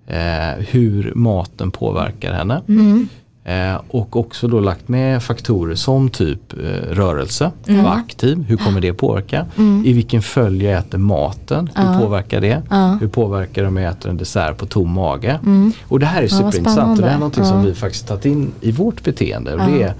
eh, 0.07 0.65
hur 0.67 1.11
maten 1.15 1.71
påverkar 1.71 2.33
henne. 2.33 2.61
Mm. 2.67 3.07
Eh, 3.45 3.81
och 3.89 4.15
också 4.15 4.47
då 4.47 4.59
lagt 4.59 4.87
med 4.87 5.23
faktorer 5.23 5.75
som 5.75 6.09
typ 6.09 6.53
eh, 6.53 6.59
rörelse, 6.91 7.51
Mm. 7.67 7.83
vara 7.83 7.93
aktiv, 7.93 8.43
hur 8.47 8.57
kommer 8.57 8.81
det 8.81 8.93
påverka? 8.93 9.45
Mm. 9.57 9.85
I 9.85 9.93
vilken 9.93 10.21
följd 10.21 10.61
jag 10.63 10.73
äter 10.79 10.97
maten, 10.97 11.69
hur 11.75 11.83
Ja. 11.83 11.99
påverkar 11.99 12.41
det? 12.41 12.61
Ja. 12.69 12.97
Hur 13.01 13.07
påverkar 13.07 13.61
det 13.61 13.67
om 13.67 13.77
jag 13.77 13.91
äter 13.91 14.09
en 14.11 14.17
dessert 14.17 14.57
på 14.57 14.65
tom 14.65 14.91
mage? 14.91 15.39
Mm. 15.45 15.71
Och 15.87 15.99
det 15.99 16.05
här 16.05 16.23
är 16.23 16.27
superintressant 16.27 16.99
och 16.99 17.05
det 17.05 17.11
är 17.11 17.17
någonting 17.17 17.45
som 17.45 17.57
Ja. 17.57 17.63
vi 17.63 17.73
faktiskt 17.73 18.07
tagit 18.07 18.25
in 18.25 18.51
i 18.61 18.71
vårt 18.71 19.03
beteende. 19.03 19.53
Och 19.53 19.71
det, 19.71 19.83
är, 19.83 19.93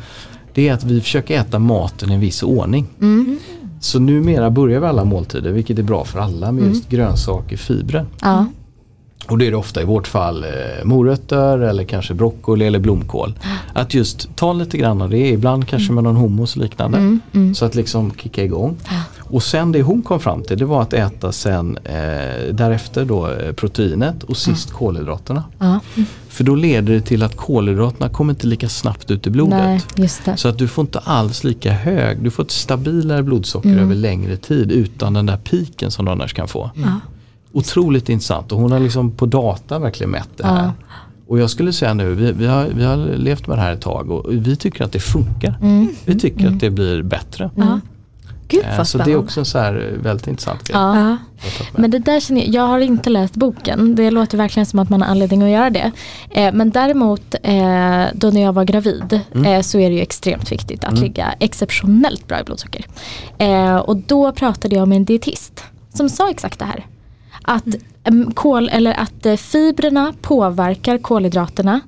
det 0.54 0.70
är 0.70 0.74
att 0.74 0.84
vi 0.84 1.02
försöker 1.02 1.40
äta 1.40 1.60
maten 1.60 2.12
i 2.12 2.14
en 2.14 2.20
viss 2.20 2.44
ordning. 2.44 2.86
Mm. 3.02 3.40
Så 3.82 4.00
numera 4.00 4.50
börjar 4.50 4.80
vi 4.80 4.86
alla 4.88 5.04
måltider, 5.06 5.52
vilket 5.52 5.80
är 5.80 5.84
bra 5.84 6.04
för 6.06 6.20
alla, 6.20 6.52
med 6.52 6.62
Mm. 6.64 6.74
just 6.74 6.90
grönsaker, 6.90 7.58
fibrer. 7.58 8.06
Och 9.28 9.38
det 9.38 9.48
är 9.48 9.52
det 9.52 9.58
ofta 9.58 9.82
i 9.82 9.86
vårt 9.86 10.08
fall 10.08 10.44
eh, 10.44 10.50
morötter 10.84 11.60
eller 11.60 11.84
kanske 11.84 12.14
broccoli 12.14 12.66
eller 12.66 12.80
blomkål. 12.80 13.34
Att 13.74 13.94
just 13.94 14.36
ta 14.36 14.54
lite 14.54 14.78
grann 14.78 15.02
av 15.02 15.10
det, 15.10 15.30
ibland 15.30 15.68
kanske 15.68 15.94
med 15.94 16.04
någon 16.04 16.16
hummus 16.16 16.56
liknande. 16.56 16.98
Mm, 16.98 17.20
mm. 17.34 17.56
Så 17.56 17.66
att 17.66 17.76
liksom 17.76 18.12
kicka 18.18 18.44
igång. 18.44 18.76
Och 19.20 19.44
sen 19.44 19.72
det 19.72 19.82
hon 19.82 20.02
kom 20.02 20.20
fram 20.20 20.44
till 20.44 20.58
det 20.58 20.66
var 20.66 20.82
att 20.82 20.94
äta 20.94 21.32
sen 21.32 21.78
eh, 21.84 21.94
därefter 22.54 23.06
då 23.06 23.32
eh, 23.32 23.52
proteinet 23.54 24.24
och 24.24 24.38
sist 24.38 24.72
kolhydraterna. 24.72 25.44
Ja. 25.60 25.80
För 26.30 26.44
då 26.44 26.56
leder 26.56 26.94
det 26.94 27.02
till 27.02 27.24
att 27.24 27.38
kolhydraterna 27.38 28.10
kommer 28.10 28.34
inte 28.34 28.48
lika 28.48 28.70
snabbt 28.70 29.12
ut 29.12 29.28
i 29.28 29.30
blodet. 29.30 29.60
Nej, 29.60 29.82
just 29.96 30.26
det. 30.26 30.38
Så 30.38 30.48
att 30.48 30.58
du 30.58 30.68
får 30.68 30.82
inte 30.82 31.00
alls 31.00 31.44
lika 31.44 31.72
hög, 31.72 32.24
du 32.24 32.32
får 32.32 32.44
ett 32.44 32.52
stabilare 32.52 33.24
blodsocker 33.24 33.70
Mm. 33.70 33.84
över 33.84 33.96
längre 33.96 34.38
tid 34.38 34.72
utan 34.72 35.14
den 35.14 35.26
där 35.26 35.38
piken 35.38 35.92
som 35.92 36.06
du 36.06 36.12
annars 36.12 36.34
kan 36.34 36.48
få. 36.48 36.72
Otroligt 37.54 38.10
intressant 38.10 38.52
och 38.52 38.60
hon 38.60 38.72
har 38.72 38.80
liksom 38.80 39.12
på 39.12 39.26
data 39.26 39.80
verkligen 39.80 40.10
mätt 40.12 40.30
det 40.38 40.48
här. 40.48 40.64
Ja. 40.64 40.72
Och 41.28 41.40
jag 41.40 41.50
skulle 41.50 41.74
säga 41.74 41.94
nu, 41.94 42.14
vi, 42.14 42.32
vi, 42.32 42.48
har, 42.48 42.68
vi 42.76 42.84
har 42.84 42.98
levt 42.98 43.48
med 43.48 43.58
det 43.58 43.62
här 43.62 43.74
ett 43.74 43.82
tag 43.82 44.12
och 44.12 44.26
vi 44.30 44.56
tycker 44.56 44.84
att 44.84 44.92
det 44.92 45.00
funkar. 45.00 45.58
Mm. 45.62 45.90
Vi 46.06 46.20
tycker 46.20 46.48
att 46.48 46.60
det 46.60 46.70
blir 46.70 47.02
bättre. 47.02 47.52
Ja. 47.56 47.80
Gud 48.48 48.66
Eh, 48.66 48.84
Så 48.84 48.98
det 48.98 49.12
är 49.12 49.16
också 49.16 49.40
en 49.40 49.46
så 49.46 49.60
här 49.60 49.92
eh, 49.94 50.04
väldigt 50.04 50.28
intressant 50.28 50.64
grej. 50.64 50.78
Ja. 50.78 51.18
Men 51.76 51.92
det 51.92 52.00
där 52.00 52.20
känner 52.20 52.42
jag, 52.42 52.50
jag 52.50 52.68
har 52.68 52.80
inte 52.80 53.10
läst 53.10 53.36
boken. 53.36 53.96
Det 53.96 54.12
låter 54.12 54.38
verkligen 54.38 54.66
som 54.66 54.80
att 54.80 54.90
man 54.90 55.02
har 55.02 55.10
anledning 55.10 55.42
att 55.44 55.50
göra 55.50 55.70
det. 55.70 55.92
Eh, 56.30 56.54
men 56.54 56.70
däremot 56.70 57.36
eh, 57.44 58.06
då 58.14 58.30
när 58.30 58.42
jag 58.42 58.54
var 58.54 58.64
gravid 58.64 59.20
eh, 59.46 59.62
så 59.62 59.80
är 59.80 59.90
det 59.90 59.96
ju 59.96 60.02
extremt 60.02 60.52
viktigt 60.52 60.84
att 60.84 61.00
ligga 61.00 61.34
exceptionellt 61.40 62.28
bra 62.28 62.40
i 62.40 62.44
blodsocker. 62.44 62.86
Och 63.86 63.98
då 63.98 64.32
pratade 64.32 64.76
jag 64.76 64.88
med 64.88 64.96
en 64.96 65.06
dietist 65.06 65.64
som 65.94 66.10
sa 66.10 66.30
exakt 66.30 66.60
det 66.60 66.66
här. 66.66 66.86
Att, 67.44 67.64
kol, 68.34 68.70
eller 68.70 68.94
att 68.94 69.26
eh, 69.26 69.36
fibrerna 69.36 70.14
påverkar 70.22 70.98
kolhydraterna. 70.98 71.80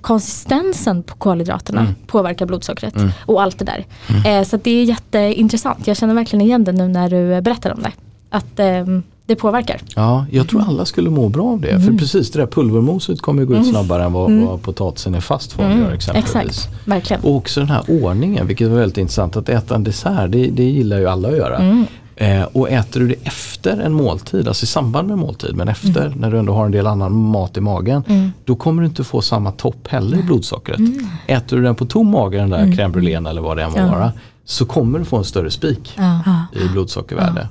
Konsistensen 0.00 1.02
på 1.02 1.14
kolhydraterna 1.16 1.94
påverkar 2.06 2.46
blodsockret 2.46 2.94
och 3.26 3.42
allt 3.42 3.58
det 3.58 3.64
där. 3.64 3.86
Eh, 4.26 4.44
så 4.44 4.56
det 4.56 4.70
är 4.70 4.84
jätteintressant. 4.84 5.86
Jag 5.86 5.96
känner 5.96 6.14
verkligen 6.14 6.40
igen 6.40 6.64
det 6.64 6.72
nu 6.72 6.88
när 6.88 7.10
du 7.10 7.40
berättar 7.40 7.72
om 7.72 7.82
det. 7.82 7.92
Att 8.30 8.58
ehm, 8.58 9.02
det 9.26 9.36
påverkar. 9.36 9.80
Ja, 9.96 10.26
jag 10.30 10.48
tror 10.48 10.62
alla 10.62 10.84
skulle 10.84 11.10
må 11.10 11.28
bra 11.28 11.44
av 11.44 11.60
det. 11.60 11.70
Mm. 11.70 11.82
För 11.82 11.92
precis 11.92 12.30
det 12.30 12.38
där 12.38 12.46
pulvermoset 12.46 13.20
kommer 13.20 13.42
ju 13.42 13.46
gå 13.46 13.54
ut 13.54 13.66
snabbare 13.66 14.04
än 14.04 14.12
vad, 14.12 14.32
vad 14.32 14.62
potatisen 14.62 15.14
i 15.14 15.20
fast 15.20 15.52
form 15.52 15.80
gör 15.80 15.92
exempelvis. 15.92 16.34
Mm. 16.34 16.48
Exakt, 16.48 16.88
verkligen. 16.88 17.22
Och 17.22 17.36
också 17.36 17.60
den 17.60 17.68
här 17.68 17.82
ordningen, 17.88 18.46
vilket 18.46 18.68
var 18.68 18.76
väldigt 18.76 18.98
intressant. 18.98 19.36
Att 19.36 19.48
äta 19.48 19.74
en 19.74 19.84
dessert, 19.84 20.32
det, 20.32 20.46
det 20.46 20.64
gillar 20.64 20.98
ju 20.98 21.06
alla 21.06 21.28
att 21.28 21.36
göra. 21.36 21.86
Mm. 22.16 22.40
Eh, 22.42 22.48
och 22.52 22.70
äter 22.70 23.00
du 23.00 23.08
det 23.08 23.14
efter 23.22 23.80
en 23.80 23.92
måltid, 23.92 24.48
alltså 24.48 24.64
i 24.64 24.66
samband 24.66 25.08
med 25.08 25.18
måltid, 25.18 25.56
men 25.56 25.68
efter 25.68 26.06
Mm. 26.06 26.18
när 26.18 26.30
du 26.30 26.38
ändå 26.38 26.54
har 26.54 26.64
en 26.66 26.72
del 26.72 26.86
annan 26.86 27.12
mat 27.12 27.56
i 27.56 27.60
magen. 27.60 28.32
Då 28.44 28.56
kommer 28.56 28.82
du 28.82 28.88
inte 28.88 29.04
få 29.04 29.20
samma 29.22 29.52
topp 29.52 29.88
heller 29.88 30.18
i 30.18 30.22
blodsockret. 30.22 30.78
Mm. 30.78 31.06
Äter 31.26 31.56
du 31.56 31.62
den 31.62 31.74
på 31.74 31.84
tom 31.86 32.10
mage, 32.10 32.38
den 32.38 32.50
där 32.50 32.66
crème 32.66 32.92
brûlée 32.92 33.28
eller 33.30 33.40
vad 33.40 33.56
det 33.56 33.62
än 33.62 33.70
må 33.72 33.78
Ja. 33.78 33.86
vara. 33.86 34.12
Så 34.44 34.66
kommer 34.66 34.98
du 34.98 35.04
få 35.04 35.16
en 35.16 35.24
större 35.24 35.50
spik 35.50 35.92
Ja. 35.96 36.20
I 36.52 36.68
blodsockervärde. 36.68 37.48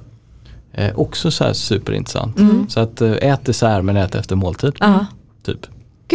Eh, 0.74 0.96
också 0.96 1.32
så 1.32 1.44
här 1.44 1.54
superintressant. 1.54 2.40
Mm. 2.40 2.70
Så 2.70 2.80
att 2.80 3.02
eh, 3.02 3.12
ät 3.12 3.46
dessert 3.46 3.84
men 3.84 3.98
ät 3.98 4.16
efter 4.16 4.36
måltid. 4.36 4.74
Typ. 5.46 5.60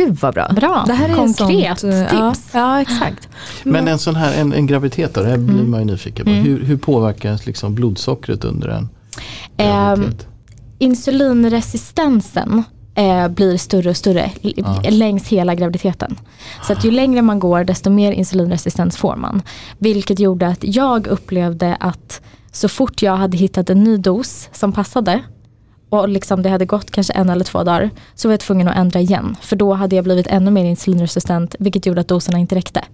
Gud 0.07 0.17
vad 0.21 0.35
bra. 0.35 0.49
Bra. 0.49 0.85
Det 0.87 0.93
här 0.93 1.09
är 1.09 1.15
Konkret 1.15 1.79
sånt, 1.79 1.95
eh, 1.95 1.99
ja, 2.19 2.35
tips. 2.35 2.49
Ja, 2.53 2.81
exakt. 2.81 3.29
Men 3.65 3.89
en 3.89 3.99
sån 3.99 4.15
här 4.17 4.41
en, 4.41 4.53
en 4.53 4.67
graviditet 4.67 5.15
då, 5.15 5.21
det 5.23 5.29
här 5.29 5.37
blir 5.39 5.55
Mm. 5.59 5.71
man 5.71 5.81
ju 5.81 5.87
nyfiken 5.87 6.25
på. 6.27 6.31
Hur, 6.31 6.63
hur 6.65 6.77
påverkas 6.77 7.47
liksom 7.47 7.75
blodsockret 7.75 8.45
under 8.45 8.69
en 8.69 8.89
Ehm, 9.57 9.95
graviditet? 10.01 10.27
insulinresistensen 10.79 12.63
eh, 12.95 13.29
blir 13.29 13.57
större 13.57 13.91
och 13.91 13.97
större 13.97 14.31
Ja. 14.43 14.83
längs 14.91 15.29
hela 15.29 15.55
graviditeten. 15.55 16.17
Så 16.67 16.73
att 16.73 16.85
ju 16.85 16.91
längre 16.91 17.23
man 17.23 17.39
går 17.39 17.65
desto 17.65 17.91
mer 17.91 18.13
insulinresistens 18.13 18.97
får 18.97 19.17
man. 19.17 19.43
Vilket 19.79 20.19
gjorde 20.21 20.49
att 20.49 20.59
jag 20.65 21.07
upplevde 21.07 21.77
att 21.81 22.21
så 22.53 22.69
fort 22.69 23.03
jag 23.03 23.17
hade 23.17 23.37
hittat 23.37 23.71
en 23.71 23.85
ny 23.85 23.97
dos 23.97 24.49
som 24.53 24.73
passade 24.73 25.21
och 25.91 26.09
liksom 26.09 26.43
det 26.43 26.49
hade 26.49 26.65
gått 26.67 26.91
kanske 26.91 27.13
en 27.13 27.31
eller 27.31 27.45
två 27.45 27.65
dagar 27.65 27.91
så 28.15 28.29
var 28.29 28.33
jag 28.33 28.41
tvungen 28.41 28.69
att 28.69 28.77
ändra 28.77 29.01
igen. 29.01 29.37
För 29.41 29.57
då 29.57 29.75
hade 29.75 29.97
jag 29.97 30.05
blivit 30.05 30.27
ännu 30.27 30.51
mer 30.51 30.65
insulinresistent 30.65 31.55
vilket 31.59 31.87
gjorde 31.87 32.01
att 32.01 32.09
doserna 32.09 32.39
inte 32.39 32.55
räckte. 32.55 32.85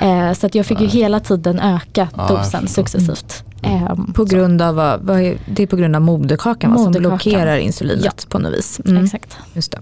Eh, 0.00 0.32
så 0.32 0.46
att 0.46 0.54
jag 0.54 0.66
fick 0.66 0.80
ju 0.80 0.86
hela 0.86 1.20
tiden 1.20 1.60
öka 1.60 2.08
dosen 2.28 2.68
successivt. 2.68 3.44
Ehm, 3.62 4.12
På 4.12 4.24
grund 4.24 4.62
av, 4.62 4.74
vad, 4.74 5.00
vad 5.00 5.20
är, 5.20 5.36
det 5.46 5.62
är 5.62 5.66
på 5.66 5.76
grund 5.76 5.96
av 5.96 6.02
moderkakan, 6.02 6.70
va, 6.70 6.76
som 6.76 6.84
Moderkakan. 6.84 7.10
blockerar 7.10 7.56
insulinet 7.56 8.04
Ja. 8.04 8.12
på 8.28 8.38
något 8.38 8.52
vis. 8.52 8.80
Mm. 8.86 9.04
Exakt. 9.04 9.36
Just 9.52 9.72
det. 9.72 9.78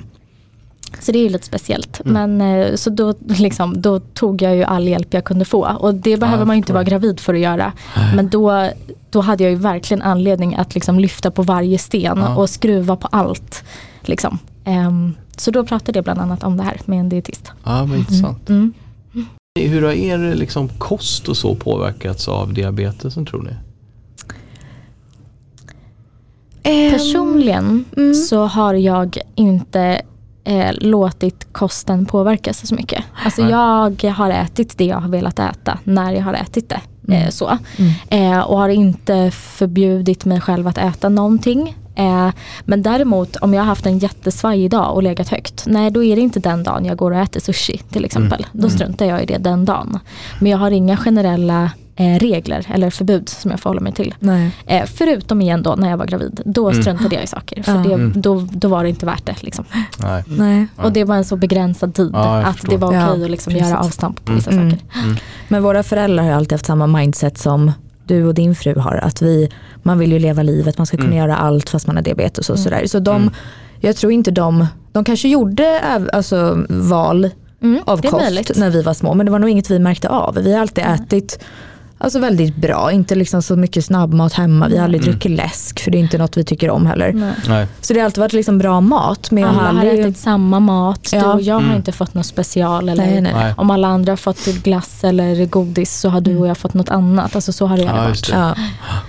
Så 1.00 1.12
det 1.12 1.18
är 1.18 1.22
ju 1.22 1.28
lite 1.28 1.46
speciellt. 1.46 2.00
Men 2.04 2.40
eh, 2.40 2.74
så 2.74 2.90
då, 2.90 3.14
liksom, 3.20 3.82
då 3.82 4.00
tog 4.00 4.42
jag 4.42 4.56
ju 4.56 4.62
all 4.62 4.88
hjälp 4.88 5.14
jag 5.14 5.24
kunde 5.24 5.44
få. 5.44 5.76
Och 5.80 5.94
det 5.94 6.16
behöver 6.16 6.40
jag 6.40 6.46
man 6.46 6.56
ju 6.56 6.58
inte 6.58 6.72
vara 6.72 6.84
gravid 6.84 7.20
för 7.20 7.34
att 7.34 7.40
göra. 7.40 7.72
Men 8.16 8.28
då, 8.28 8.70
då 9.10 9.20
hade 9.20 9.44
jag 9.44 9.50
ju 9.50 9.56
verkligen 9.58 10.02
anledning 10.02 10.54
att 10.54 10.74
liksom 10.74 11.00
lyfta 11.00 11.30
på 11.30 11.42
varje 11.42 11.78
sten 11.78 12.18
Ja. 12.18 12.36
och 12.36 12.50
skruva 12.50 12.96
på 12.96 13.08
allt. 13.12 13.64
Liksom. 14.02 14.38
Ehm, 14.64 15.14
så 15.36 15.50
då 15.50 15.64
pratade 15.64 15.96
jag 15.98 16.04
bland 16.04 16.20
annat 16.20 16.44
om 16.44 16.56
det 16.56 16.62
här 16.62 16.80
med 16.84 17.00
en 17.00 17.08
dietist. 17.08 17.52
Ja, 17.64 17.84
vad 17.84 17.98
intressant. 17.98 18.48
Mm. 18.48 18.72
Hur 19.60 19.82
har 19.82 19.92
er 19.92 20.34
liksom, 20.34 20.68
kost 20.68 21.28
och 21.28 21.36
så 21.36 21.54
påverkats 21.54 22.28
av 22.28 22.54
diabetesen 22.54 23.26
tror 23.26 23.42
ni? 23.42 23.50
Ehm, 26.62 26.92
Personligen 26.92 27.84
mm. 27.96 28.14
så 28.14 28.46
har 28.46 28.74
jag 28.74 29.18
inte 29.34 30.02
eh, 30.44 30.70
låtit 30.72 31.52
kosten 31.52 32.06
påverkas 32.06 32.68
så 32.68 32.74
mycket. 32.74 33.04
Alltså 33.24 33.42
jag 33.42 34.02
har 34.10 34.30
ätit 34.30 34.78
det 34.78 34.84
jag 34.84 35.00
har 35.00 35.08
velat 35.08 35.38
äta 35.38 35.78
när 35.84 36.12
jag 36.12 36.22
har 36.22 36.34
ätit 36.34 36.68
det. 36.68 36.80
Eh, 37.14 37.28
så. 37.30 37.58
Mm. 37.76 37.92
Eh, 38.08 38.40
och 38.40 38.58
har 38.58 38.68
inte 38.68 39.30
förbjudit 39.30 40.24
mig 40.24 40.40
själv 40.40 40.68
att 40.68 40.78
äta 40.78 41.08
någonting. 41.08 41.76
Eh, 41.94 42.30
men 42.64 42.82
däremot 42.82 43.36
om 43.36 43.54
jag 43.54 43.60
har 43.60 43.66
haft 43.66 43.86
en 43.86 43.98
jättesvajig 43.98 44.70
dag 44.70 44.94
och 44.94 45.02
legat 45.02 45.28
högt. 45.28 45.64
Nej 45.66 45.90
då 45.90 46.04
är 46.04 46.16
det 46.16 46.22
inte 46.22 46.40
den 46.40 46.62
dagen 46.62 46.84
jag 46.84 46.96
går 46.96 47.10
och 47.10 47.16
äter 47.16 47.40
sushi 47.40 47.78
till 47.78 48.04
exempel. 48.04 48.46
Då 48.52 48.70
struntar 48.70 49.06
jag 49.06 49.22
i 49.22 49.26
det 49.26 49.38
den 49.38 49.64
dagen. 49.64 49.98
Men 50.38 50.50
jag 50.50 50.58
har 50.58 50.70
inga 50.70 50.96
generella 50.96 51.70
regler 52.00 52.66
eller 52.74 52.90
förbud 52.90 53.28
som 53.28 53.50
jag 53.50 53.60
får 53.60 53.70
hålla 53.70 53.80
mig 53.80 53.92
till. 53.92 54.14
Nej. 54.18 54.50
Eh, 54.66 54.84
förutom 54.94 55.42
igen 55.42 55.62
då 55.62 55.74
när 55.74 55.90
jag 55.90 55.96
var 55.96 56.06
gravid. 56.06 56.40
Då 56.44 56.72
struntade 56.72 57.14
jag 57.14 57.24
i 57.24 57.26
saker. 57.26 57.62
För 57.62 57.72
det, 57.88 57.94
Mm. 57.94 58.12
då, 58.16 58.46
då 58.52 58.68
var 58.68 58.82
det 58.82 58.88
inte 58.90 59.06
värt 59.06 59.26
det. 59.26 59.42
Liksom. 59.42 59.64
Nej. 59.98 60.24
Nej. 60.26 60.66
Och 60.76 60.92
det 60.92 61.04
var 61.04 61.16
en 61.16 61.24
så 61.24 61.36
begränsad 61.36 61.94
tid 61.94 62.10
Ja, 62.12 62.36
att 62.42 62.54
förstår. 62.54 62.70
det 62.72 62.76
var 62.76 62.88
okej 62.88 63.00
Ja, 63.18 63.24
att 63.24 63.30
liksom 63.30 63.52
göra 63.52 63.78
avstamp 63.78 64.24
på 64.24 64.32
vissa 64.32 64.50
Mm. 64.50 64.70
saker. 64.70 64.84
Men 65.48 65.62
våra 65.62 65.82
föräldrar 65.82 66.24
har 66.24 66.30
alltid 66.32 66.52
haft 66.52 66.66
samma 66.66 66.86
mindset 66.86 67.38
som 67.38 67.72
du 68.04 68.24
och 68.24 68.34
din 68.34 68.54
fru 68.54 68.78
har. 68.78 68.94
Att 69.02 69.22
vi, 69.22 69.48
man 69.82 69.98
vill 69.98 70.12
ju 70.12 70.18
leva 70.18 70.42
livet, 70.42 70.78
man 70.78 70.86
ska 70.86 70.96
kunna 70.96 71.06
Mm. 71.08 71.18
göra 71.18 71.36
allt 71.36 71.70
fast 71.70 71.86
man 71.86 71.96
har 71.96 72.02
diabetes 72.02 72.50
och 72.50 72.56
Mm. 72.56 72.64
sådär. 72.64 72.86
Så 72.86 72.98
de, 72.98 73.30
jag 73.80 73.96
tror 73.96 74.12
inte 74.12 74.30
de, 74.30 74.66
de 74.92 75.04
kanske 75.04 75.28
gjorde 75.28 75.80
alltså, 76.12 76.64
val 76.68 77.30
Mm, 77.62 77.80
av 77.86 78.02
kost 78.02 78.12
möjligt. 78.12 78.52
när 78.56 78.70
vi 78.70 78.82
var 78.82 78.94
små. 78.94 79.14
Men 79.14 79.26
det 79.26 79.32
var 79.32 79.38
nog 79.38 79.50
inget 79.50 79.70
vi 79.70 79.78
märkte 79.78 80.08
av. 80.08 80.34
Vi 80.34 80.52
har 80.52 80.60
alltid 80.60 80.84
ätit 80.84 81.38
alltså, 82.00 82.18
väldigt 82.18 82.56
bra, 82.56 82.92
inte 82.92 83.14
liksom 83.14 83.42
så 83.42 83.56
mycket 83.56 83.84
snabbmat 83.84 84.32
hemma. 84.32 84.68
Vi 84.68 84.76
har 84.76 84.84
aldrig 84.84 85.02
Mm. 85.02 85.12
druckit 85.12 85.30
läsk 85.30 85.80
för 85.80 85.90
det 85.90 85.98
är 85.98 86.00
inte 86.00 86.18
något 86.18 86.36
vi 86.36 86.44
tycker 86.44 86.70
om 86.70 86.86
heller. 86.86 87.12
Nej. 87.12 87.32
Nej. 87.48 87.66
Så 87.80 87.92
det 87.92 88.00
har 88.00 88.04
alltid 88.04 88.20
varit 88.20 88.32
liksom 88.32 88.58
bra 88.58 88.80
mat. 88.80 89.30
Men 89.30 89.42
jag 89.42 89.50
har 89.50 89.62
Alla 89.62 89.80
har 89.80 89.86
aldrig... 89.86 90.00
ätit 90.06 90.16
samma 90.18 90.60
mat. 90.60 91.08
Du 91.10 91.16
Ja. 91.16 91.32
och 91.34 91.40
jag 91.42 91.54
har 91.54 91.60
Mm. 91.62 91.76
inte 91.76 91.92
fått 91.92 92.14
något 92.14 92.26
special. 92.26 92.88
Eller 92.88 93.06
Nej, 93.06 93.20
nej. 93.20 93.32
Nej. 93.34 93.54
Om 93.56 93.70
alla 93.70 93.88
andra 93.88 94.12
har 94.12 94.16
fått 94.16 94.44
glass 94.46 95.04
eller 95.04 95.46
godis 95.46 96.00
så 96.00 96.08
har 96.08 96.20
du 96.20 96.36
och 96.36 96.46
jag 96.46 96.58
fått 96.58 96.74
något 96.74 96.88
annat. 96.88 97.34
Alltså 97.34 97.52
så 97.52 97.66
har 97.66 97.76
det 97.76 97.82
Ja, 97.82 97.92
varit. 97.96 98.26
det. 98.26 98.32
Ja. 98.36 98.54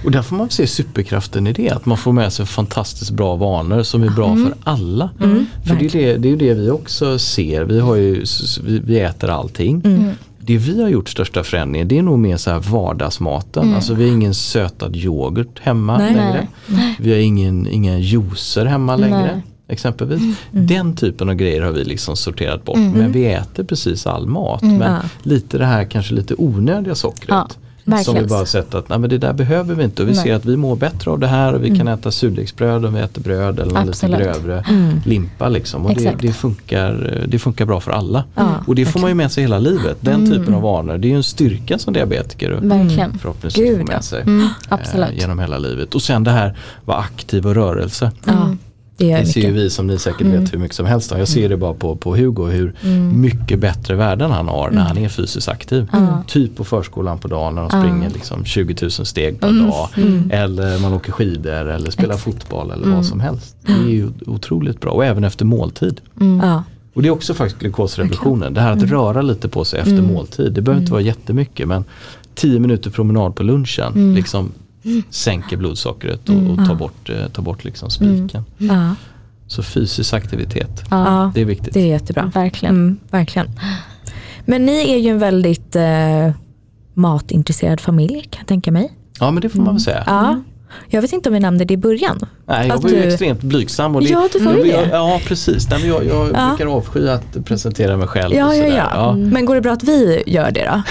Och 0.05 0.11
där 0.11 0.21
får 0.21 0.35
man 0.35 0.49
se 0.49 0.67
superkraften 0.67 1.47
i 1.47 1.53
det. 1.53 1.69
Att 1.69 1.85
man 1.85 1.97
får 1.97 2.11
med 2.11 2.33
sig 2.33 2.45
fantastiskt 2.45 3.11
bra 3.11 3.35
vanor 3.35 3.83
som 3.83 4.03
är 4.03 4.09
bra 4.09 4.35
för 4.35 4.53
alla. 4.63 5.09
Mm. 5.23 5.45
För 5.67 5.75
det 5.75 5.85
är, 5.85 5.89
det, 5.89 6.17
det 6.17 6.31
är 6.31 6.35
det 6.35 6.53
vi 6.53 6.69
också 6.69 7.19
ser. 7.19 7.63
Vi, 7.63 7.79
har 7.79 7.95
ju, 7.95 8.23
vi, 8.63 8.79
vi 8.79 8.99
äter 8.99 9.29
allting. 9.29 9.81
Mm. 10.41 10.45
Det 10.45 10.57
vi 10.57 10.81
har 10.81 10.89
gjort 10.89 11.09
största 11.09 11.43
förändringen 11.43 11.87
det 11.87 11.97
är 11.97 12.01
nog 12.01 12.19
mer 12.19 12.37
så 12.37 12.51
här 12.51 12.59
vardagsmaten. 12.59 13.73
Alltså 13.73 13.93
vi 13.93 14.03
har 14.09 14.15
ingen 14.15 14.33
sötad 14.33 14.95
yoghurt 14.95 15.59
hemma 15.59 15.97
Nej. 15.97 16.15
längre. 16.15 16.47
Vi 16.99 17.11
har 17.11 17.19
ingen, 17.19 17.67
inga 17.67 17.97
juicer 17.99 18.65
hemma 18.65 18.95
längre. 18.95 19.21
Nej. 19.33 19.41
Exempelvis. 19.67 20.21
Mm. 20.21 20.67
Den 20.67 20.95
typen 20.95 21.29
av 21.29 21.35
grejer 21.35 21.61
har 21.61 21.71
vi 21.71 21.83
liksom 21.83 22.15
sorterat 22.15 22.65
bort. 22.65 22.77
Men 22.77 23.11
vi 23.11 23.25
äter 23.25 23.63
precis 23.63 24.07
all 24.07 24.27
mat. 24.27 24.61
Mm. 24.61 24.77
Men 24.77 24.91
Ja. 24.93 24.99
lite 25.23 25.57
det 25.57 25.65
här 25.65 25.83
kanske 25.83 26.13
lite 26.13 26.35
onödiga 26.37 26.95
sockret. 26.95 27.29
Ja, 27.29 27.47
Som 27.91 28.13
vi 28.13 28.19
verkligen. 28.19 28.27
bara 28.39 28.45
sett 28.45 28.73
att 28.75 28.89
nej, 28.89 28.99
men 28.99 29.09
det 29.09 29.17
där 29.17 29.33
behöver 29.33 29.75
vi 29.75 29.83
inte 29.83 30.01
och 30.01 30.07
vi 30.09 30.13
Nej. 30.13 30.23
ser 30.23 30.33
att 30.35 30.45
vi 30.45 30.57
mår 30.57 30.75
bättre 30.75 31.11
av 31.11 31.19
det 31.19 31.27
här 31.27 31.53
och 31.53 31.63
vi 31.63 31.77
kan 31.77 31.87
äta 31.87 32.11
surdegsbröd 32.11 32.85
om 32.85 32.93
vi 32.93 32.99
äter 32.99 33.21
bröd 33.21 33.59
eller 33.59 33.73
någon 33.73 33.87
lite 33.87 34.07
grövre 34.07 34.63
Mm. 34.69 34.99
limpa. 35.05 35.49
Liksom. 35.49 35.85
Och 35.85 35.95
det, 35.95 36.15
det, 36.19 36.33
funkar, 36.33 37.23
det 37.27 37.39
funkar 37.39 37.65
bra 37.65 37.79
för 37.79 37.91
alla. 37.91 38.23
Ja, 38.35 38.55
och 38.67 38.75
det 38.75 38.85
får 38.85 38.99
man 38.99 39.09
ju 39.09 39.15
med 39.15 39.31
sig 39.31 39.43
hela 39.43 39.59
livet. 39.59 39.97
Den 40.01 40.31
typen 40.31 40.53
av 40.53 40.61
vanor. 40.61 40.97
Det 40.97 41.07
är 41.07 41.09
ju 41.09 41.15
en 41.15 41.23
styrka 41.23 41.77
som 41.79 41.93
diabetiker 41.93 42.51
Verkligen. 42.61 43.17
förhoppningsvis 43.19 43.65
Gud, 43.69 43.79
får 43.79 43.87
med 43.87 44.03
sig 44.03 44.21
Mm, 44.21 44.47
eh, 44.71 45.09
genom 45.13 45.39
hela 45.39 45.57
livet. 45.57 45.95
Och 45.95 46.01
sen 46.01 46.23
det 46.23 46.31
här 46.31 46.57
vara 46.85 46.97
aktiv 46.97 47.47
och 47.47 47.55
rörelse. 47.55 48.11
Mm. 49.01 49.13
Det 49.15 49.21
Det 49.21 49.25
ser 49.25 49.41
ju 49.41 49.51
vi 49.51 49.69
som 49.69 49.87
ni 49.87 49.97
säkert 49.99 50.21
Mm. 50.21 50.39
vet 50.43 50.53
hur 50.53 50.57
mycket 50.57 50.75
som 50.75 50.85
helst. 50.85 51.11
Jag 51.17 51.27
ser 51.27 51.49
det 51.49 51.57
bara 51.57 51.73
på, 51.73 51.95
på 51.95 52.15
Hugo 52.15 52.45
hur 52.45 52.73
mycket 53.13 53.59
bättre 53.59 53.95
värden 53.95 54.31
han 54.31 54.47
har 54.47 54.71
när 54.71 54.81
han 54.81 54.97
är 54.97 55.09
fysiskt 55.09 55.47
aktiv. 55.49 55.87
Typ 56.27 56.55
på 56.55 56.63
förskolan 56.63 57.19
på 57.19 57.27
dagen 57.27 57.55
när 57.55 57.61
de 57.61 57.69
springer 57.69 58.09
liksom 58.09 58.45
20 58.45 58.75
000 58.81 58.91
steg 58.91 59.39
per 59.39 59.47
Mm. 59.49 59.69
dag. 59.69 59.87
Eller 60.29 60.79
man 60.79 60.93
åker 60.93 61.11
skidor 61.11 61.69
eller 61.69 61.91
spelar 61.91 62.17
fotboll 62.17 62.71
eller 62.71 62.87
vad 62.95 63.05
som 63.05 63.19
helst. 63.19 63.55
Det 63.65 63.71
är 63.71 63.89
ju 63.89 64.09
otroligt 64.25 64.79
bra 64.81 64.91
och 64.91 65.05
även 65.05 65.23
efter 65.23 65.45
måltid. 65.45 66.01
Och 66.93 67.01
det 67.01 67.07
är 67.07 67.11
också 67.11 67.33
faktiskt 67.33 67.59
glukosrevolutionen. 67.61 68.53
Det 68.53 68.61
här 68.61 68.71
att 68.71 68.83
röra 68.83 69.21
lite 69.21 69.49
på 69.49 69.65
sig 69.65 69.79
efter 69.79 70.01
måltid. 70.01 70.53
Det 70.53 70.61
behöver 70.61 70.81
inte 70.81 70.91
vara 70.91 71.01
jättemycket 71.01 71.67
men 71.67 71.83
10 72.35 72.59
minuter 72.59 72.89
promenad 72.89 73.35
på 73.35 73.43
lunchen 73.43 74.13
liksom 74.15 74.51
sänker 75.09 75.57
blodsockret 75.57 76.29
och, 76.29 76.35
och 76.35 76.65
tar 76.67 76.75
bort, 76.75 77.09
eh, 77.09 77.27
tar 77.27 77.43
bort 77.43 77.63
liksom 77.63 77.89
spiken. 77.89 78.43
Ja. 78.57 78.95
Så 79.47 79.63
fysisk 79.63 80.13
aktivitet, 80.13 80.83
Ja. 80.89 81.31
det 81.35 81.41
är 81.41 81.45
viktigt. 81.45 81.73
Det 81.73 81.79
är 81.81 81.87
jättebra. 81.87 82.31
Verkligen. 82.33 82.75
Mm, 82.75 82.97
verkligen. 83.09 83.47
Men 84.45 84.65
ni 84.65 84.91
är 84.93 84.97
ju 84.97 85.09
en 85.09 85.19
väldigt 85.19 85.75
eh, 85.75 86.31
matintresserad 86.93 87.79
familj 87.79 88.21
kan 88.29 88.39
jag 88.39 88.47
tänka 88.47 88.71
mig. 88.71 88.91
Ja 89.19 89.31
men 89.31 89.41
det 89.41 89.49
får 89.49 89.59
man 89.61 89.73
väl 89.73 89.81
säga. 89.81 90.03
Ja. 90.07 90.41
Jag 90.87 91.01
vet 91.01 91.13
inte 91.13 91.29
om 91.29 91.33
vi 91.33 91.39
nämnde 91.39 91.65
det 91.65 91.73
i 91.73 91.77
början. 91.77 92.19
Nej, 92.45 92.67
jag 92.67 92.81
var 92.81 92.89
ju 92.89 92.95
du- 92.95 93.03
extremt 93.07 93.41
blygsam. 93.41 93.95
Och 93.95 94.01
det, 94.01 94.09
Ja, 94.09 94.29
du 94.33 94.39
var 94.39 94.53
ju 94.53 94.63
det. 94.63 94.89
Ja 94.91 95.21
precis, 95.25 95.69
Nej, 95.69 95.87
jag, 95.87 96.05
jag 96.05 96.29
Ja. 96.33 96.47
brukar 96.57 96.73
avsky 96.73 97.07
att 97.07 97.45
presentera 97.45 97.97
mig 97.97 98.07
själv. 98.07 98.35
Ja, 98.35 98.55
ja, 98.55 98.63
sådär. 98.63 98.77
ja. 98.95 99.13
Men 99.15 99.45
går 99.45 99.55
det 99.55 99.61
bra 99.61 99.71
att 99.73 99.83
vi 99.83 100.23
gör 100.25 100.51
det 100.51 100.69
då? 100.71 100.81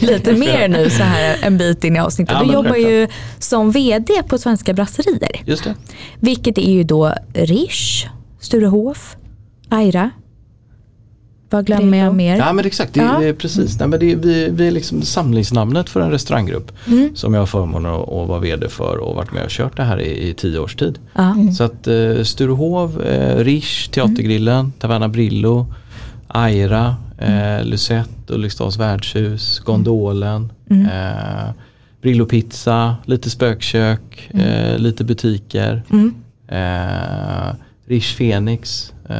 Lite 0.06 0.32
mer 0.32 0.68
nu 0.68 0.90
så 0.90 1.02
här 1.02 1.36
en 1.42 1.58
bit 1.58 1.84
in 1.84 1.96
i 1.96 1.98
avsnittet. 2.00 2.36
Ja, 2.40 2.44
du 2.46 2.52
jobbar 2.52 2.70
självklart. 2.70 2.90
ju 2.92 3.08
som 3.38 3.70
vd 3.70 4.22
på 4.28 4.38
Svenska 4.38 4.72
Brasserier. 4.72 5.42
Just 5.44 5.64
det. 5.64 5.74
Vilket 6.20 6.58
är 6.58 6.70
ju 6.72 6.82
då 6.84 7.14
Rish, 7.34 8.06
Sturehof, 8.40 9.16
Aira. 9.68 10.10
Vad 11.52 11.66
glömmer 11.66 11.98
jag 11.98 12.14
mer? 12.14 12.36
Ja 12.36 12.52
men 12.52 12.64
exakt, 12.66 12.94
det, 12.94 13.00
Ja. 13.00 13.18
det 13.20 13.28
är 13.28 13.32
precis. 13.32 13.78
Nej, 13.78 13.88
men 13.88 14.00
det, 14.00 14.12
är- 14.12 14.16
vi, 14.16 14.48
vi 14.50 14.66
är 14.66 14.70
liksom 14.70 15.02
samlingsnamnet 15.02 15.88
för 15.90 16.00
en 16.00 16.10
restauranggrupp 16.10 16.72
Mm. 16.86 17.16
som 17.16 17.34
jag 17.34 17.40
har 17.40 17.46
förmånen 17.46 17.92
att, 17.92 18.00
att 18.08 18.28
vara 18.28 18.38
vd 18.40 18.68
för 18.68 18.96
och 18.98 19.14
varit 19.16 19.32
med 19.32 19.44
och 19.44 19.50
kört 19.50 19.76
det 19.76 19.82
här 19.82 20.00
i, 20.00 20.28
i 20.28 20.34
tio 20.34 20.58
års 20.58 20.76
tid. 20.76 20.98
Ja. 21.14 21.36
Så 21.56 21.64
att 21.64 21.86
eh, 21.86 22.22
Sturehov, 22.22 23.02
eh, 23.02 23.36
Rish, 23.44 23.88
Teatergrillen, 23.90 24.58
Mm. 24.58 24.72
Taverna 24.78 25.08
Brillo, 25.08 25.66
Aira, 26.28 26.96
eh, 27.18 27.64
Lucette, 27.64 28.34
Ulriksdals 28.34 28.76
värdshus, 28.78 29.58
Gondolen, 29.58 30.52
Mm. 30.70 30.86
eh, 30.86 31.50
Brillo 32.02 32.26
Pizza, 32.26 32.96
lite 33.04 33.30
spökkök, 33.30 34.30
eh, 34.34 34.78
lite 34.78 35.04
butiker. 35.04 35.82
Mm. 35.90 36.14
Eh, 36.48 37.54
Rish 37.86 38.16
Phoenix 38.16 38.91
eh, 39.08 39.16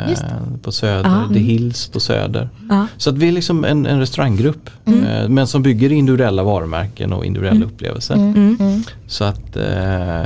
på 0.63 0.73
Söder, 0.73 1.11
Ja. 1.29 1.35
The 1.35 1.41
Hills 1.41 1.87
på 1.89 2.01
Söder. 2.01 2.49
Ja. 2.71 2.87
Så 2.97 3.11
att 3.11 3.17
vi 3.19 3.29
är 3.29 3.33
liksom 3.33 3.65
en, 3.65 3.87
en 3.87 4.01
restauranggrupp 4.01 4.71
Mm. 4.85 5.05
eh, 5.05 5.29
men 5.29 5.47
som 5.47 5.63
bygger 5.63 5.93
individuella 5.93 6.43
varumärken 6.43 7.13
och 7.13 7.25
individuella 7.25 7.65
upplevelser. 7.67 8.15
Mm. 8.15 8.57
Mm. 8.61 8.83
Så 9.07 9.25
att 9.25 9.57
eh, 9.57 10.23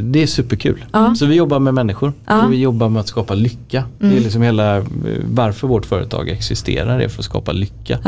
det 0.00 0.22
är 0.22 0.26
superkul. 0.26 0.84
Ja. 0.92 1.14
Så 1.14 1.26
vi 1.26 1.34
jobbar 1.34 1.58
med 1.58 1.74
människor 1.74 2.12
och 2.44 2.52
vi 2.52 2.56
jobbar 2.60 2.88
med 2.88 3.00
att 3.00 3.08
skapa 3.08 3.34
lycka. 3.34 3.84
Det 3.98 4.06
är 4.16 4.20
liksom 4.20 4.42
hela 4.42 4.76
eh, 4.76 4.84
varför 5.24 5.68
vårt 5.68 5.86
företag 5.86 6.28
existerar 6.28 7.00
är 7.00 7.08
för 7.08 7.18
att 7.18 7.24
skapa 7.24 7.52
lycka. 7.52 7.98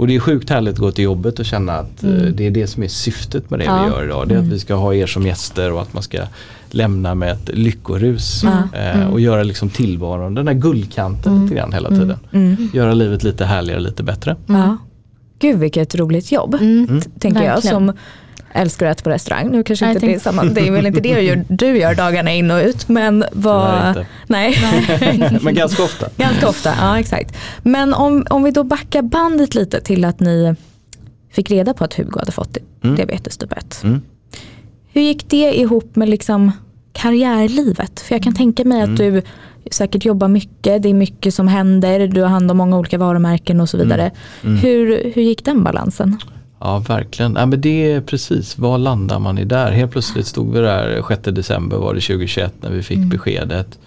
Och 0.00 0.06
det 0.06 0.14
är 0.16 0.20
sjukt 0.20 0.50
härligt 0.50 0.72
att 0.74 0.78
gå 0.80 0.90
till 0.90 1.04
jobbet 1.04 1.38
och 1.38 1.44
känna 1.44 1.72
att 1.72 2.04
eh, 2.04 2.10
det 2.10 2.46
är 2.46 2.50
det 2.50 2.66
som 2.66 2.82
är 2.82 2.88
syftet 2.88 3.50
med 3.50 3.58
det 3.60 3.64
Ja. 3.64 3.82
vi 3.84 3.90
gör 3.90 4.04
idag. 4.04 4.28
Det 4.28 4.34
är 4.34 4.38
att 4.38 4.44
vi 4.44 4.58
ska 4.58 4.74
ha 4.74 4.94
er 4.94 5.06
som 5.06 5.26
gäster 5.26 5.72
och 5.72 5.82
att 5.82 5.92
man 5.92 6.02
ska 6.02 6.18
lämna 6.74 7.14
med 7.14 7.32
ett 7.32 7.48
lyckorus. 7.54 8.44
Eh, 8.72 9.06
och 9.08 9.20
göra 9.20 9.42
liksom 9.42 9.70
tillvaron, 9.70 10.34
den 10.34 10.46
där 10.46 10.52
guldkanten 10.52 11.42
lite 11.42 11.54
grann 11.54 11.72
hela 11.72 11.88
tiden. 11.88 12.18
Mm. 12.32 12.70
Göra 12.74 12.94
livet 12.94 13.22
lite 13.22 13.44
härligare, 13.44 13.80
lite 13.80 14.02
bättre. 14.02 14.36
Ja. 14.46 14.76
Gud 15.38 15.58
vilket 15.58 15.94
roligt 15.94 16.32
jobb. 16.32 16.54
Mm. 16.54 17.00
Tänker 17.18 17.42
jag 17.42 17.62
som 17.62 17.92
älskar 18.52 18.86
att 18.86 18.96
äta 18.96 19.04
på 19.04 19.10
restaurang. 19.10 19.48
Nu 19.50 19.62
kanske 19.62 19.84
Nej, 19.84 19.94
inte 19.94 20.06
det 20.06 20.14
är 20.14 20.18
samma, 20.18 20.44
det 20.44 20.66
är 20.66 20.70
väl 20.70 20.86
inte 20.86 21.00
det 21.00 21.14
du 21.14 21.20
gör, 21.20 21.44
du 21.48 21.78
gör 21.78 21.94
dagarna 21.94 22.32
in 22.32 22.50
och 22.50 22.62
ut. 22.64 22.88
Men 22.88 23.24
vad, 23.32 23.88
inte. 23.88 24.06
nej. 24.26 24.54
Men 25.42 25.54
ganska 25.54 25.82
ofta. 25.82 26.06
Ganska 26.16 26.48
ofta, 26.48 26.74
ja 26.80 26.98
exakt. 27.00 27.36
Men 27.62 27.94
om, 27.94 28.26
om 28.30 28.42
vi 28.42 28.50
då 28.50 28.64
backar 28.64 29.02
bandet 29.02 29.54
lite 29.54 29.80
till 29.80 30.04
att 30.04 30.20
ni 30.20 30.54
fick 31.32 31.50
reda 31.50 31.74
på 31.74 31.84
att 31.84 31.94
Hugo 31.94 32.18
hade 32.18 32.32
fått 32.32 32.56
Mm. 32.82 32.96
diabetes 32.96 33.36
typ 33.36 33.52
1. 33.52 33.82
Mm. 34.88 34.92
Hur 34.92 35.02
gick 35.02 35.30
det 35.30 35.58
ihop 35.58 35.96
med 35.96 36.08
liksom 36.08 36.52
karriärlivet? 36.92 38.00
För 38.00 38.14
jag 38.14 38.22
kan 38.22 38.34
tänka 38.34 38.64
mig 38.64 38.78
Mm. 38.80 38.90
att 38.92 38.98
du 38.98 39.22
säkert 39.70 40.04
jobbar 40.04 40.28
mycket, 40.28 40.82
det 40.82 40.88
är 40.88 40.94
mycket 40.94 41.34
som 41.34 41.48
händer, 41.48 42.06
du 42.08 42.22
har 42.22 42.28
hand 42.28 42.50
om 42.50 42.56
många 42.56 42.78
olika 42.78 42.98
varumärken 42.98 43.60
och 43.60 43.68
så 43.68 43.76
vidare. 43.76 44.10
Mm. 44.44 44.56
Hur, 44.58 45.12
hur 45.14 45.22
gick 45.22 45.44
den 45.44 45.64
balansen? 45.64 46.16
Ja 46.60 46.78
verkligen. 46.78 47.34
Ja, 47.38 47.46
men 47.46 47.60
det 47.60 47.92
är 47.92 48.00
precis, 48.00 48.58
var 48.58 48.78
landar 48.78 49.18
man 49.18 49.38
i 49.38 49.44
där? 49.44 49.72
Helt 49.72 49.90
plötsligt 49.92 50.26
stod 50.26 50.52
vi 50.52 50.60
där 50.60 51.02
6 51.08 51.22
december 51.22 51.76
var 51.76 51.94
det 51.94 52.00
2021 52.00 52.54
när 52.60 52.70
vi 52.70 52.82
fick 52.82 52.98
beskedet. 52.98 53.78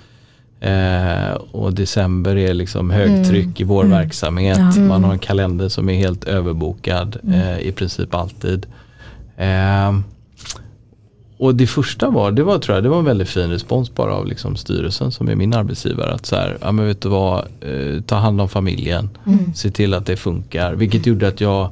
Eh, 0.59 1.33
och 1.51 1.73
december 1.73 2.35
är 2.37 2.53
liksom 2.53 2.89
högtryck 2.89 3.61
i 3.61 3.63
vår 3.63 3.83
verksamhet. 3.83 4.59
Ja. 4.75 4.81
Man 4.81 5.03
har 5.03 5.13
en 5.13 5.19
kalender 5.19 5.69
som 5.69 5.89
är 5.89 5.93
helt 5.93 6.23
överbokad 6.23 7.17
eh, 7.33 7.59
i 7.59 7.71
princip 7.71 8.15
alltid. 8.15 8.65
Eh, 9.37 9.99
och 11.41 11.55
det 11.55 11.67
första 11.67 12.09
var, 12.09 12.31
det 12.31 12.43
var 12.43 12.59
tror 12.59 12.75
jag, 12.77 12.83
det 12.83 12.89
var 12.89 12.99
en 12.99 13.05
väldigt 13.05 13.29
fin 13.29 13.49
respons 13.49 13.95
bara 13.95 14.15
av 14.15 14.25
liksom 14.25 14.55
styrelsen 14.55 15.11
som 15.11 15.29
är 15.29 15.35
min 15.35 15.53
arbetsgivare. 15.53 16.13
Att 16.13 16.25
så 16.25 16.35
här, 16.35 16.57
ja 16.61 16.71
men 16.71 16.85
vet 16.85 17.01
du 17.01 17.09
vad, 17.09 17.39
eh, 17.39 18.01
ta 18.01 18.15
hand 18.15 18.41
om 18.41 18.49
familjen, 18.49 19.09
se 19.55 19.71
till 19.71 19.93
att 19.93 20.05
det 20.05 20.17
funkar. 20.17 20.73
Vilket 20.73 21.05
gjorde 21.05 21.27
att 21.27 21.41
jag, 21.41 21.69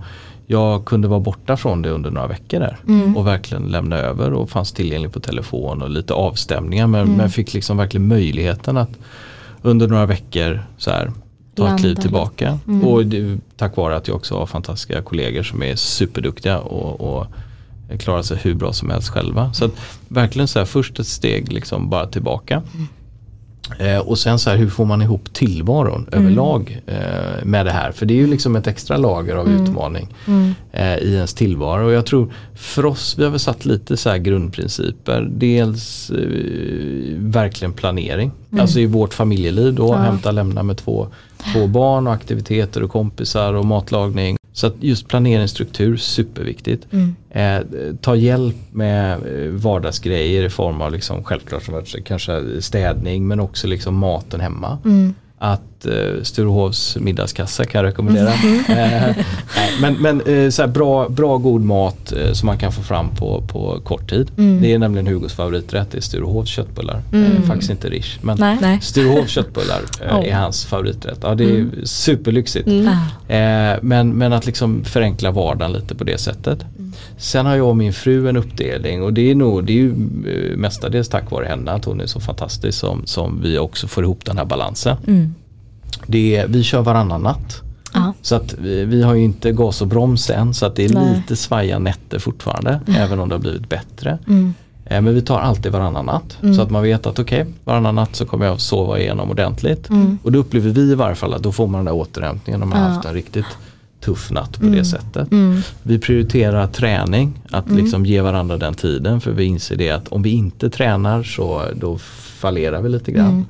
jag 0.47 0.85
kunde 0.85 1.07
vara 1.07 1.19
borta 1.19 1.57
från 1.57 1.81
det 1.81 1.89
under 1.89 2.11
några 2.11 2.27
veckor 2.27 2.59
där. 2.59 2.77
Och 3.15 3.27
verkligen 3.27 3.63
lämna 3.63 3.97
över 3.97 4.33
och 4.33 4.49
fanns 4.49 4.71
tillgänglig 4.71 5.13
på 5.13 5.19
telefon 5.19 5.81
och 5.81 5.89
lite 5.89 6.13
avstämningar. 6.13 6.87
Men, 6.87 7.07
men 7.17 7.29
fick 7.29 7.53
liksom 7.53 7.77
verkligen 7.77 8.07
möjligheten 8.07 8.77
att 8.77 8.91
under 9.61 9.87
några 9.87 10.05
veckor 10.05 10.61
så 10.77 10.91
här, 10.91 11.05
ta 11.05 11.11
ett 11.11 11.57
Landa 11.57 11.77
kliv 11.77 11.89
lite. 11.89 12.01
tillbaka. 12.01 12.59
Och 12.83 13.05
det, 13.05 13.37
tack 13.57 13.77
vare 13.77 13.95
att 13.95 14.07
jag 14.07 14.17
också 14.17 14.37
har 14.37 14.45
fantastiska 14.45 15.01
kollegor 15.01 15.43
som 15.43 15.63
är 15.63 15.75
superduktiga 15.75 16.59
och, 16.59 17.01
och 17.01 17.27
klarar 17.97 18.21
sig 18.21 18.37
hur 18.37 18.53
bra 18.53 18.73
som 18.73 18.89
helst 18.89 19.09
själva. 19.09 19.53
Så 19.53 19.65
att 19.65 19.71
verkligen 20.07 20.47
så 20.47 20.59
här, 20.59 20.65
först 20.65 20.99
ett 20.99 21.07
steg 21.07 21.51
liksom 21.51 21.89
bara 21.89 22.07
tillbaka. 22.07 22.63
Eh, 23.77 23.97
och 23.97 24.19
sen 24.19 24.39
så 24.39 24.49
här, 24.49 24.57
hur 24.57 24.69
får 24.69 24.85
man 24.85 25.01
ihop 25.01 25.33
tillvaron 25.33 26.09
överlag 26.11 26.81
eh, 26.87 27.45
med 27.45 27.65
det 27.65 27.71
här? 27.71 27.91
För 27.91 28.05
det 28.05 28.13
är 28.13 28.15
ju 28.15 28.27
liksom 28.27 28.55
ett 28.55 28.67
extra 28.67 28.97
lager 28.97 29.35
av 29.35 29.49
utmaning 29.49 30.13
eh, 30.71 30.97
i 30.97 31.15
ens 31.15 31.33
tillvaro. 31.33 31.85
Och 31.85 31.91
jag 31.91 32.05
tror 32.05 32.33
för 32.55 32.85
oss, 32.85 33.15
vi 33.17 33.23
har 33.23 33.31
väl 33.31 33.39
satt 33.39 33.65
lite 33.65 33.97
så 33.97 34.17
grundprinciper. 34.17 35.29
Dels 35.31 36.09
eh, 36.09 36.17
verkligen 37.17 37.73
planering. 37.73 38.31
Alltså 38.59 38.79
i 38.79 38.85
vårt 38.85 39.13
familjeliv 39.13 39.73
då, 39.73 39.95
hämta 39.95 40.31
lämna 40.31 40.63
med 40.63 40.77
två, 40.77 41.07
två 41.53 41.67
barn 41.67 42.07
och 42.07 42.13
aktiviteter 42.13 42.83
och 42.83 42.91
kompisar 42.91 43.53
och 43.53 43.65
matlagning. 43.65 44.37
Så 44.59 44.67
att 44.67 44.75
just 44.79 45.07
planeringsstruktur, 45.07 45.97
superviktigt. 45.97 46.87
Eh, 47.29 47.59
ta 48.01 48.15
hjälp 48.15 48.55
med 48.71 49.11
eh, 49.13 49.51
vardagsgrejer 49.51 50.43
i 50.43 50.49
form 50.49 50.81
av 50.81 50.91
liksom, 50.91 51.23
självklart 51.23 51.63
som 51.63 51.83
kanske 52.05 52.61
städning 52.61 53.27
men 53.27 53.39
också 53.39 53.67
liksom 53.67 53.95
maten 53.95 54.39
hemma. 54.39 54.77
Att 55.41 55.85
eh, 55.85 56.23
Sturehovs 56.23 56.97
middagskassa 56.99 57.65
kan 57.65 57.79
jag 57.81 57.89
rekommendera. 57.89 58.29
Eh, 58.69 59.15
nej, 59.55 59.71
men 59.81 59.93
men 59.93 60.21
eh, 60.21 60.49
så 60.49 60.67
bra, 60.67 61.09
bra 61.09 61.37
god 61.37 61.61
mat 61.61 62.11
eh, 62.11 62.33
som 62.33 62.45
man 62.45 62.57
kan 62.57 62.71
få 62.71 62.81
fram 62.81 63.09
på, 63.15 63.43
på 63.47 63.81
kort 63.83 64.09
tid. 64.09 64.31
Det 64.35 64.73
är 64.73 64.79
nämligen 64.79 65.07
Hugos 65.07 65.33
favoriträtt, 65.33 65.91
det 65.91 65.97
är 65.97 66.01
Sturehovs 66.01 66.49
köttbullar. 66.49 67.01
Eh, 67.13 67.41
faktiskt 67.47 67.71
inte 67.71 67.89
Rish. 67.89 68.17
Men 68.21 68.37
Nej. 68.61 68.79
Sturehovs 68.81 69.29
köttbullar 69.29 69.81
eh, 70.01 70.15
Oh. 70.19 70.27
är 70.27 70.33
hans 70.33 70.65
favoriträtt. 70.65 71.19
Ja, 71.21 71.35
det 71.35 71.43
är 71.43 71.67
superlyxigt. 71.83 72.67
Ah. 72.67 73.33
Eh, 73.33 73.77
men, 73.81 74.13
men 74.17 74.33
att 74.33 74.45
liksom 74.45 74.83
förenkla 74.83 75.31
vardagen 75.31 75.73
lite 75.73 75.95
på 75.95 76.03
det 76.03 76.17
sättet. 76.17 76.59
Sen 77.17 77.45
har 77.45 77.55
jag 77.55 77.67
och 77.67 77.77
min 77.77 77.93
fru 77.93 78.29
en 78.29 78.37
uppdelning 78.37 79.03
och 79.03 79.13
det 79.13 79.31
är 79.31 79.35
nog, 79.35 79.63
det 79.63 79.73
är 79.73 79.75
ju 79.77 79.89
eh, 80.27 80.57
mestadels 80.57 81.09
tack 81.09 81.31
vare 81.31 81.45
henne 81.45 81.71
att 81.71 81.85
hon 81.85 82.01
är 82.01 82.05
så 82.05 82.19
fantastisk 82.19 82.79
som, 82.79 83.01
som 83.05 83.39
vi 83.43 83.57
också 83.57 83.87
får 83.87 84.03
ihop 84.03 84.25
den 84.25 84.37
här 84.37 84.45
balansen. 84.45 84.97
Mm. 85.07 85.33
Det 86.07 86.35
är, 86.35 86.47
vi 86.47 86.63
kör 86.63 86.81
varannan 86.81 87.21
natt. 87.21 87.61
Ja. 87.93 88.13
Så 88.21 88.35
att 88.35 88.53
vi, 88.61 88.85
vi 88.85 89.03
har 89.03 89.13
ju 89.13 89.23
inte 89.23 89.51
gas 89.51 89.81
och 89.81 89.87
broms 89.87 90.29
än 90.29 90.53
så 90.53 90.65
att 90.65 90.75
det 90.75 90.85
är 90.85 90.93
Nej. 90.93 91.15
lite 91.15 91.35
svaja 91.35 91.79
nätter 91.79 92.19
fortfarande 92.19 92.79
även 92.87 93.19
om 93.19 93.29
det 93.29 93.35
har 93.35 93.39
blivit 93.39 93.69
bättre. 93.69 94.17
Mm. 94.27 94.53
Eh, 94.85 95.01
Men 95.01 95.15
vi 95.15 95.21
tar 95.21 95.39
alltid 95.39 95.71
varannan 95.71 96.05
natt. 96.05 96.37
Så 96.55 96.61
att 96.61 96.69
man 96.69 96.83
vet 96.83 97.05
att 97.05 97.19
okej, 97.19 97.45
varannan 97.63 97.95
natt 97.95 98.15
så 98.15 98.25
kommer 98.25 98.45
jag 98.45 98.53
att 98.53 98.61
sova 98.61 98.99
igenom 98.99 99.29
ordentligt. 99.31 99.89
Och 100.23 100.31
då 100.31 100.39
upplever 100.39 100.69
vi 100.69 100.81
i 100.81 100.95
varje 100.95 101.15
fall 101.15 101.33
att 101.33 101.43
då 101.43 101.51
får 101.51 101.67
man 101.67 101.77
den 101.79 101.85
där 101.85 102.01
återhämtningen 102.01 102.63
om 102.63 102.69
man 102.69 102.77
har 102.79 102.87
Ja. 102.89 102.93
haft 102.93 103.05
en 103.07 103.13
riktigt 103.13 103.45
tuff 103.99 104.31
natt 104.31 104.59
på 104.59 104.65
det 104.65 104.85
sättet. 104.85 105.27
Vi 105.83 105.99
prioriterar 105.99 106.67
träning, 106.67 107.33
att 107.51 107.71
liksom 107.71 108.05
ge 108.05 108.21
varandra 108.21 108.57
den 108.57 108.73
tiden 108.73 109.21
för 109.21 109.31
vi 109.31 109.43
inser 109.43 109.75
det 109.75 109.89
att 109.89 110.07
om 110.07 110.21
vi 110.21 110.29
inte 110.29 110.69
tränar 110.69 111.23
så 111.23 111.63
då 111.75 111.97
fallerar 112.39 112.81
vi 112.81 112.89
lite 112.89 113.11
grann. 113.11 113.45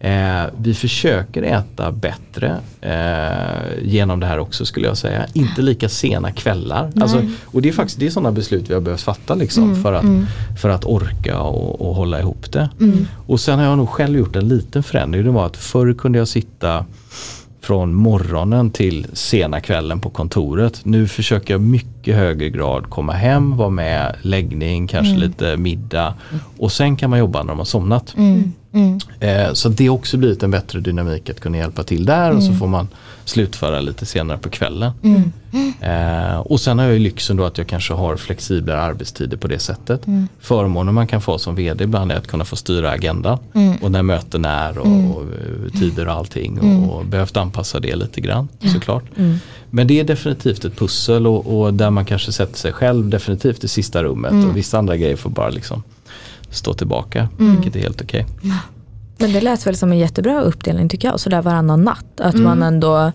Eh, 0.00 0.42
vi 0.58 0.74
försöker 0.74 1.42
äta 1.42 1.92
bättre 1.92 2.56
eh, 2.80 3.82
genom 3.82 4.20
det 4.20 4.26
här 4.26 4.38
också 4.38 4.66
skulle 4.66 4.86
jag 4.86 4.96
säga. 4.96 5.26
Inte 5.32 5.62
lika 5.62 5.88
sena 5.88 6.32
kvällar. 6.32 6.92
Alltså, 7.00 7.22
och 7.44 7.62
det 7.62 7.68
är 7.68 7.72
faktiskt 7.72 8.00
det 8.00 8.06
är 8.06 8.10
sådana 8.10 8.32
beslut 8.32 8.70
vi 8.70 8.74
har 8.74 8.80
behövt 8.80 9.00
fatta 9.00 9.34
liksom, 9.34 9.82
för, 9.82 9.92
att, 9.92 10.04
för 10.60 10.68
att 10.68 10.84
orka 10.84 11.40
och, 11.40 11.88
och 11.88 11.94
hålla 11.94 12.20
ihop 12.20 12.52
det. 12.52 12.68
Och 13.26 13.40
sen 13.40 13.58
har 13.58 13.66
jag 13.66 13.78
nog 13.78 13.88
själv 13.88 14.18
gjort 14.18 14.36
en 14.36 14.48
liten 14.48 14.82
förändring. 14.82 15.24
Det 15.24 15.30
var 15.30 15.46
att 15.46 15.56
förr 15.56 15.94
kunde 15.94 16.18
jag 16.18 16.28
sitta 16.28 16.84
från 17.68 17.94
morgonen 17.94 18.70
till 18.70 19.06
sena 19.12 19.60
kvällen 19.60 20.00
på 20.00 20.10
kontoret. 20.10 20.80
Nu 20.84 21.08
försöker 21.08 21.54
jag 21.54 21.60
mycket 21.60 22.16
högre 22.16 22.50
grad 22.50 22.90
komma 22.90 23.12
hem, 23.12 23.56
vara 23.56 23.70
med, 23.70 24.16
läggning, 24.22 24.86
kanske 24.86 25.16
lite 25.16 25.56
middag. 25.56 26.14
Och 26.58 26.72
sen 26.72 26.96
kan 26.96 27.10
man 27.10 27.18
jobba 27.18 27.42
när 27.42 27.48
de 27.48 27.58
har 27.58 27.64
somnat. 27.64 28.14
Eh, 29.20 29.52
så 29.52 29.68
det 29.68 29.86
har 29.86 29.94
också 29.94 30.16
blivit 30.16 30.42
en 30.42 30.50
bättre 30.50 30.80
dynamik 30.80 31.30
att 31.30 31.40
kunna 31.40 31.56
hjälpa 31.56 31.82
till 31.82 32.04
där. 32.04 32.36
Och 32.36 32.42
så 32.42 32.52
får 32.52 32.66
man 32.66 32.88
slutföra 33.28 33.80
lite 33.80 34.06
senare 34.06 34.38
på 34.38 34.48
kvällen. 34.50 34.92
Eh, 35.80 36.38
och 36.38 36.60
sen 36.60 36.78
har 36.78 36.84
jag 36.84 36.94
ju 36.94 36.98
lyxen 36.98 37.36
då 37.36 37.44
att 37.44 37.58
jag 37.58 37.66
kanske 37.66 37.94
har 37.94 38.16
flexiblare 38.16 38.80
arbetstider 38.80 39.36
på 39.36 39.48
det 39.48 39.58
sättet. 39.58 40.06
Förmånen 40.40 40.94
man 40.94 41.06
kan 41.06 41.20
få 41.20 41.38
som 41.38 41.54
vd 41.54 41.84
ibland 41.84 42.12
är 42.12 42.16
att 42.16 42.26
kunna 42.26 42.44
få 42.44 42.56
styra 42.56 42.90
agendan. 42.90 43.38
Och 43.82 43.90
när 43.90 44.02
möten 44.02 44.44
är 44.44 44.78
och, 44.78 44.86
och 44.86 45.22
eh, 45.22 45.78
tider 45.80 46.08
och 46.08 46.14
allting. 46.14 46.58
Och, 46.60 46.96
och 46.98 47.04
behövt 47.04 47.36
anpassa 47.36 47.80
det 47.80 47.96
lite 47.96 48.20
grann 48.20 48.48
såklart. 48.72 49.04
Men 49.70 49.86
det 49.86 50.00
är 50.00 50.04
definitivt 50.04 50.64
ett 50.64 50.76
pussel 50.78 51.26
och, 51.26 51.60
och 51.60 51.74
där 51.74 51.90
man 51.90 52.04
kanske 52.04 52.32
sätter 52.32 52.56
sig 52.58 52.72
själv 52.72 53.08
definitivt 53.08 53.64
i 53.64 53.68
sista 53.68 54.02
rummet. 54.02 54.32
Och 54.32 54.56
vissa 54.56 54.78
andra 54.78 54.96
grejer 54.96 55.16
får 55.16 55.30
bara 55.30 55.48
liksom 55.50 55.82
stå 56.50 56.74
tillbaka, 56.74 57.28
vilket 57.54 57.76
är 57.76 57.80
helt 57.80 58.02
okej. 58.02 58.26
Men 59.18 59.32
det 59.32 59.40
lät 59.40 59.66
väl 59.66 59.76
som 59.76 59.92
en 59.92 59.98
jättebra 59.98 60.40
uppdelning 60.40 60.88
tycker 60.88 61.08
jag, 61.08 61.20
sådär 61.20 61.42
varannan 61.42 61.84
natt. 61.84 62.20
Att 62.20 62.34
man 62.34 62.62
ändå 62.62 63.12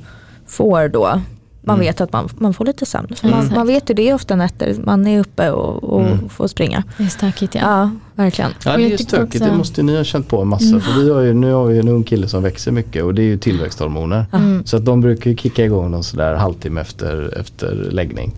får 0.47 0.87
då, 0.87 1.21
man 1.61 1.79
vet 1.79 2.01
att 2.01 2.13
man, 2.13 2.29
man 2.37 2.53
får 2.53 2.65
lite 2.65 2.85
sömn. 2.85 3.07
För 3.15 3.27
man, 3.29 3.51
man 3.55 3.67
vet 3.67 3.89
ju 3.89 3.93
det 3.93 4.09
är 4.09 4.13
ofta 4.13 4.35
nätter, 4.35 4.75
man 4.83 5.07
är 5.07 5.19
uppe 5.19 5.51
och, 5.51 5.83
och 5.83 6.31
får 6.31 6.47
springa. 6.47 6.83
Det 6.97 7.03
är 7.03 7.07
stökigt 7.07 7.55
ja. 7.55 7.61
Ja, 7.61 7.89
verkligen. 8.15 8.51
Ja 8.65 8.77
det 8.77 8.93
är 8.93 8.97
stökigt, 8.97 9.35
också- 9.35 9.51
det 9.51 9.57
måste 9.57 9.83
ni 9.83 9.97
ha 9.97 10.03
känt 10.03 10.27
på 10.27 10.41
en 10.41 10.47
massa. 10.47 10.79
För 10.79 11.01
vi 11.01 11.09
har 11.09 11.21
ju, 11.21 11.33
nu 11.33 11.51
har 11.53 11.65
vi 11.65 11.79
en 11.79 11.87
ung 11.87 12.03
kille 12.03 12.27
som 12.27 12.43
växer 12.43 12.71
mycket 12.71 13.03
och 13.03 13.13
det 13.13 13.21
är 13.21 13.25
ju 13.25 13.37
tillväxthormoner. 13.37 14.25
Så 14.65 14.77
att 14.77 14.85
de 14.85 15.01
brukar 15.01 15.29
ju 15.31 15.37
kicka 15.37 15.65
igång 15.65 15.91
någon 15.91 16.03
sådär 16.03 16.33
halvtimme 16.35 16.81
efter, 16.81 17.37
efter 17.39 17.75
läggning. 17.91 18.35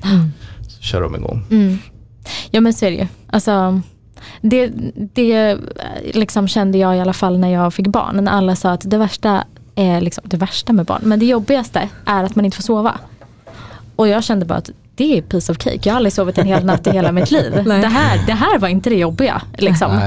Så 0.67 0.81
kör 0.81 1.01
de 1.01 1.15
igång. 1.15 1.45
Mm. 1.51 1.77
Ja 2.51 2.61
men 2.61 2.73
så 2.73 2.85
är 2.85 2.91
det 2.91 2.97
ju. 2.97 3.07
Alltså, 3.27 3.81
det, 4.41 4.71
det 4.95 5.57
liksom 6.13 6.47
kände 6.47 6.77
jag 6.77 6.97
i 6.97 6.99
alla 6.99 7.13
fall 7.13 7.39
när 7.39 7.49
jag 7.49 7.73
fick 7.73 7.87
barn. 7.87 8.15
När 8.23 8.31
alla 8.31 8.55
sa 8.55 8.71
att 8.71 8.89
det 8.89 8.97
värsta 8.97 9.43
är 9.75 10.01
liksom, 10.01 10.23
det 10.27 10.37
värsta 10.37 10.73
med 10.73 10.85
barn, 10.85 11.01
men 11.03 11.19
det 11.19 11.25
jobbigaste 11.25 11.89
är 12.05 12.23
att 12.23 12.35
man 12.35 12.45
inte 12.45 12.57
får 12.57 12.63
sova. 12.63 12.99
Och 13.95 14.07
jag 14.07 14.23
kände 14.23 14.45
bara 14.45 14.57
att 14.57 14.69
det 14.95 15.17
är 15.17 15.21
piece 15.21 15.51
of 15.51 15.57
cake. 15.57 15.79
Jag 15.83 15.93
har 15.93 15.97
aldrig 15.97 16.13
sovit 16.13 16.37
en 16.37 16.47
hel 16.47 16.65
natt 16.65 16.87
i 16.87 16.91
hela 16.91 17.11
mitt 17.11 17.31
liv. 17.31 17.51
Det 17.65 17.87
här, 17.87 18.25
det 18.27 18.33
här 18.33 18.59
var 18.59 18.67
inte 18.67 18.89
det 18.89 18.95
jobbiga. 18.95 19.41
Liksom 19.57 19.99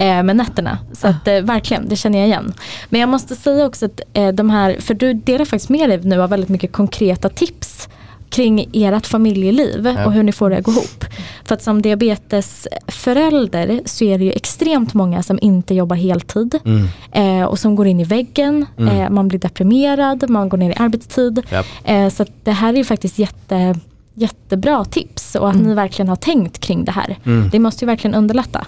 eh, 0.00 0.22
med 0.22 0.36
nätterna. 0.36 0.78
Så 0.92 1.08
att, 1.08 1.28
eh, 1.28 1.40
verkligen, 1.40 1.88
det 1.88 1.96
känner 1.96 2.18
jag 2.18 2.28
igen. 2.28 2.52
Men 2.88 3.00
jag 3.00 3.08
måste 3.08 3.36
säga 3.36 3.66
också 3.66 3.86
att 3.86 4.00
eh, 4.12 4.28
de 4.28 4.50
här, 4.50 4.76
för 4.80 4.94
du 4.94 5.14
delar 5.14 5.44
faktiskt 5.44 5.68
med 5.70 5.88
dig 5.90 6.00
nu 6.02 6.22
av 6.22 6.30
väldigt 6.30 6.48
mycket 6.48 6.72
konkreta 6.72 7.28
tips 7.28 7.88
kring 8.30 8.68
ert 8.72 9.06
familjeliv 9.06 9.86
Ja. 9.96 10.06
och 10.06 10.12
hur 10.12 10.22
ni 10.22 10.32
får 10.32 10.50
det 10.50 10.56
att 10.56 10.64
gå 10.64 10.72
ihop. 10.72 11.04
För 11.44 11.54
att 11.54 11.62
som 11.62 11.82
diabetesförälder 11.82 13.80
så 13.84 14.04
är 14.04 14.18
det 14.18 14.24
ju 14.24 14.30
extremt 14.30 14.94
många 14.94 15.22
som 15.22 15.38
inte 15.42 15.74
jobbar 15.74 15.96
heltid 15.96 16.58
Mm. 16.64 16.88
eh, 17.12 17.44
och 17.46 17.58
som 17.58 17.76
går 17.76 17.86
in 17.86 18.00
i 18.00 18.04
väggen, 18.04 18.66
eh, 18.78 19.10
man 19.10 19.28
blir 19.28 19.38
deprimerad, 19.38 20.30
man 20.30 20.48
går 20.48 20.58
ner 20.58 20.70
i 20.70 20.74
arbetstid. 20.76 21.42
Japp. 21.50 21.66
Eh, 21.84 22.08
så 22.08 22.24
det 22.44 22.52
här 22.52 22.72
är 22.72 22.76
ju 22.76 22.84
faktiskt 22.84 23.18
jätte, 23.18 23.74
jättebra 24.14 24.84
tips 24.84 25.34
och 25.34 25.50
att 25.50 25.56
ni 25.56 25.74
verkligen 25.74 26.08
har 26.08 26.16
tänkt 26.16 26.58
kring 26.58 26.84
det 26.84 26.92
här. 26.92 27.16
Det 27.52 27.58
måste 27.58 27.84
ju 27.84 27.86
verkligen 27.86 28.14
underlätta. 28.14 28.66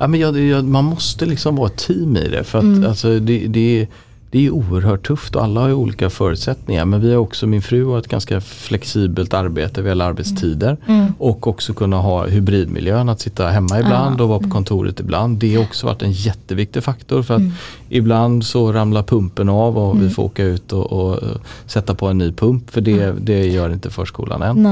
Ja, 0.00 0.06
men 0.06 0.20
jag, 0.20 0.38
jag, 0.40 0.64
man 0.64 0.84
måste 0.84 1.26
liksom 1.26 1.56
vara 1.56 1.66
ett 1.66 1.76
team 1.76 2.16
i 2.16 2.28
det. 2.28 2.44
För 2.44 2.58
att 2.58 2.86
alltså, 2.88 3.18
det, 3.18 3.38
det, 3.46 3.86
det 4.34 4.46
är 4.46 4.50
oerhört 4.50 5.06
tufft 5.06 5.36
och 5.36 5.42
alla 5.42 5.60
har 5.60 5.68
ju 5.68 5.74
olika 5.74 6.10
förutsättningar. 6.10 6.84
Men 6.84 7.00
vi 7.00 7.10
har 7.10 7.18
också, 7.18 7.46
min 7.46 7.62
fru 7.62 7.84
har 7.84 7.98
ett 7.98 8.08
ganska 8.08 8.40
flexibelt 8.40 9.34
arbete 9.34 9.82
vad 9.82 9.88
gäller 9.88 10.04
arbetstider. 10.04 10.76
Och 11.18 11.46
också 11.46 11.74
kunna 11.74 11.96
ha 11.96 12.26
hybridmiljön, 12.26 13.08
att 13.08 13.20
sitta 13.20 13.48
hemma 13.48 13.80
ibland 13.80 14.20
och 14.20 14.28
vara 14.28 14.38
på 14.38 14.50
kontoret 14.50 15.00
ibland. 15.00 15.38
Det 15.38 15.54
har 15.54 15.62
också 15.62 15.86
varit 15.86 16.02
en 16.02 16.12
jätteviktig 16.12 16.84
faktor. 16.84 17.22
För 17.22 17.34
att 17.34 17.42
ibland 17.88 18.44
så 18.44 18.72
ramlar 18.72 19.02
pumpen 19.02 19.48
av 19.48 19.78
och 19.78 20.02
vi 20.02 20.10
får 20.10 20.22
åka 20.22 20.44
ut 20.44 20.72
och, 20.72 20.92
och 20.92 21.22
eh, 21.22 21.28
sätta 21.66 21.94
på 21.94 22.06
en 22.06 22.18
ny 22.18 22.32
pump. 22.32 22.70
För 22.70 22.80
det, 22.80 23.12
det 23.20 23.46
gör 23.46 23.72
inte 23.72 23.90
förskolan 23.90 24.42
än. 24.42 24.62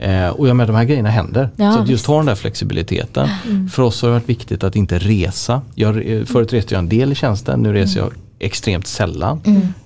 Eh, 0.00 0.28
och 0.28 0.48
jag 0.48 0.56
menar 0.56 0.66
de 0.66 0.76
här 0.76 0.84
grejerna 0.84 1.10
händer. 1.10 1.48
Ja, 1.56 1.72
så 1.72 1.80
att 1.80 1.88
just 1.88 2.06
ha 2.06 2.16
den 2.16 2.26
där 2.26 2.34
flexibiliteten. 2.34 3.28
För 3.72 3.82
oss 3.82 4.02
har 4.02 4.08
det 4.08 4.14
varit 4.14 4.28
viktigt 4.28 4.64
att 4.64 4.76
inte 4.76 4.98
resa. 4.98 5.60
Jag, 5.74 6.12
eh, 6.12 6.24
förut 6.24 6.52
reste 6.52 6.74
jag 6.74 6.78
en 6.78 6.88
del 6.88 7.12
i 7.12 7.14
tjänsten, 7.14 7.60
nu 7.60 7.72
reser 7.72 8.00
jag 8.00 8.10
extremt 8.42 8.86
sällan. 8.86 9.40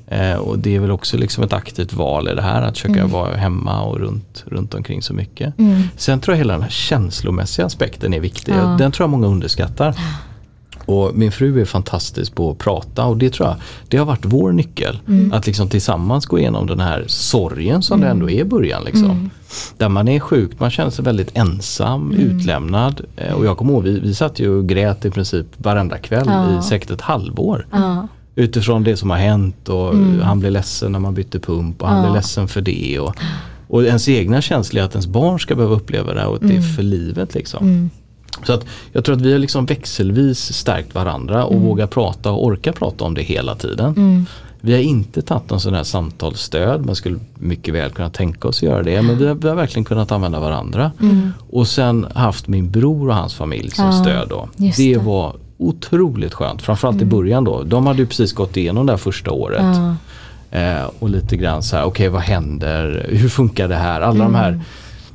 Eh, 0.09 0.35
och 0.35 0.59
det 0.59 0.75
är 0.77 0.81
väl 0.81 0.91
också 0.91 1.17
liksom 1.17 1.45
ett 1.45 1.53
aktivt 1.53 1.93
val 1.93 2.29
i 2.29 2.35
det 2.35 2.43
här 2.43 2.63
att 2.63 2.79
försöka 2.79 3.07
vara 3.07 3.37
hemma 3.37 3.83
och 3.83 3.99
runt, 4.01 4.45
runt 4.47 4.75
omkring 4.75 5.03
så 5.03 5.15
mycket. 5.15 5.55
Sen 5.97 6.21
tror 6.21 6.35
jag 6.35 6.39
hela 6.39 6.53
den 6.53 6.63
här 6.63 6.71
känslomässiga 6.71 7.67
aspekten 7.67 8.15
är 8.15 8.21
viktig. 8.21 8.55
Ja. 8.59 8.77
Den 8.79 8.93
tror 8.93 9.05
jag 9.05 9.11
många 9.11 9.27
underskattar. 9.27 9.95
Och 10.87 11.11
min 11.15 11.33
fru 11.33 11.61
är 11.61 11.65
fantastisk 11.65 12.35
på 12.35 12.51
att 12.51 12.59
prata 12.59 13.05
och 13.05 13.17
det 13.17 13.31
tror 13.33 13.49
jag, 13.49 13.57
det 13.89 13.97
har 13.97 14.05
varit 14.05 14.25
vår 14.25 14.53
nyckel. 14.53 14.99
Att 15.33 15.47
liksom 15.47 15.69
tillsammans 15.69 16.27
gå 16.27 16.39
igenom 16.39 16.67
den 16.67 16.81
här 16.81 17.05
sorgen 17.07 17.83
som 17.83 18.01
det 18.01 18.09
ändå 18.09 18.31
är 18.31 18.41
i 18.41 18.45
början. 18.45 18.85
Liksom. 18.85 19.31
Där 19.77 19.89
man 19.89 20.09
är 20.09 20.21
sjuk, 20.21 20.51
man 20.61 20.71
känner 20.71 20.91
sig 20.91 21.05
väldigt 21.05 21.37
ensam, 21.37 22.13
utlämnad. 22.13 23.01
Eh, 23.17 23.33
Och 23.35 23.47
jag 23.47 23.57
kommer 23.57 23.73
ihåg, 23.73 23.83
vi, 23.83 24.01
vi 24.01 24.15
satt 24.15 24.39
ju 24.41 24.51
och 24.59 24.69
grät 24.69 25.05
i 25.05 25.11
princip 25.11 25.47
varenda 25.57 25.99
kväll 25.99 26.27
Ja. 26.27 26.59
i 26.59 26.63
säkert 26.63 26.91
ett 26.91 27.01
halvår. 27.01 27.67
Ja. 27.73 28.09
Utifrån 28.39 28.85
det 28.85 28.97
som 28.97 29.11
har 29.11 29.17
hänt 29.17 29.69
och 29.69 29.95
han 30.23 30.41
blev 30.41 30.53
ledsen 30.53 30.93
när 30.93 30.99
man 30.99 31.15
bytte 31.15 31.41
pump 31.41 31.83
och 31.83 31.89
han 31.89 32.03
blev 32.03 32.15
ledsen 32.15 32.49
för 32.49 32.61
det. 32.61 32.99
Och, 33.01 33.17
och 33.69 33.85
ens 33.85 34.09
egna 34.09 34.41
känslor 34.43 34.81
är 34.83 34.85
att 34.87 34.93
ens 34.93 35.07
barn 35.07 35.41
ska 35.41 35.55
behöva 35.55 35.75
uppleva 35.75 36.15
det 36.15 36.27
och 36.27 36.35
att 36.37 36.49
det 36.49 36.57
är 36.57 36.61
för 36.77 36.83
livet. 36.83 37.35
Liksom. 37.35 37.91
Så 38.47 38.53
att 38.53 38.65
jag 38.93 39.05
tror 39.05 39.17
att 39.17 39.23
vi 39.23 39.33
har 39.33 39.39
liksom 39.39 39.67
växelvis 39.67 40.53
stärkt 40.53 40.95
varandra 40.95 41.45
och 41.45 41.61
vågar 41.61 41.87
prata 41.87 42.31
och 42.31 42.45
orka 42.45 42.73
prata 42.73 43.05
om 43.05 43.15
det 43.15 43.23
hela 43.23 43.55
tiden. 43.55 44.27
Vi 44.61 44.73
har 44.73 44.81
inte 44.81 45.23
tagit 45.23 45.51
någon 45.51 45.61
sån 45.61 45.75
här 45.75 45.83
samtalsstöd, 45.85 46.87
man 46.87 46.97
skulle 46.97 47.19
mycket 47.35 47.75
väl 47.75 47.91
kunna 47.91 48.11
tänka 48.11 48.49
oss 48.49 48.57
att 48.59 48.63
göra 48.63 48.83
det. 48.83 49.03
Men 49.03 49.19
vi 49.19 49.27
har, 49.27 49.35
vi 49.35 49.49
har 49.49 49.55
verkligen 49.57 49.85
kunnat 49.85 50.13
använda 50.13 50.41
varandra. 50.41 50.91
Och 51.51 51.69
sen 51.69 52.07
haft 52.15 52.49
min 52.49 52.71
bror 52.71 53.09
och 53.09 53.15
hans 53.15 53.35
familj 53.35 53.71
som 53.71 53.85
Ja, 53.85 53.93
stöd 53.93 54.29
då. 54.29 54.49
Det 54.57 54.73
det. 54.77 54.97
var 54.99 55.37
otroligt 55.59 56.35
skönt, 56.35 56.63
framförallt 56.63 57.03
i 57.03 57.05
början 57.05 57.45
då. 57.45 57.63
De 57.63 57.87
hade 57.87 57.99
ju 57.99 58.07
precis 58.07 58.33
gått 58.33 58.57
igenom 58.57 58.87
det 58.87 58.93
här 58.93 58.97
första 58.99 59.31
året. 59.31 59.63
Ja. 59.63 59.97
Eh, 60.59 60.91
och 60.99 61.11
lite 61.11 61.37
grann 61.37 61.63
så 61.63 61.77
här, 61.77 61.85
okej 61.85 62.09
vad 62.09 62.23
händer, 62.23 63.07
hur 63.09 63.29
funkar 63.29 63.69
det 63.69 63.75
här? 63.75 64.01
Alla 64.01 64.25
de 64.25 64.35
här 64.35 64.61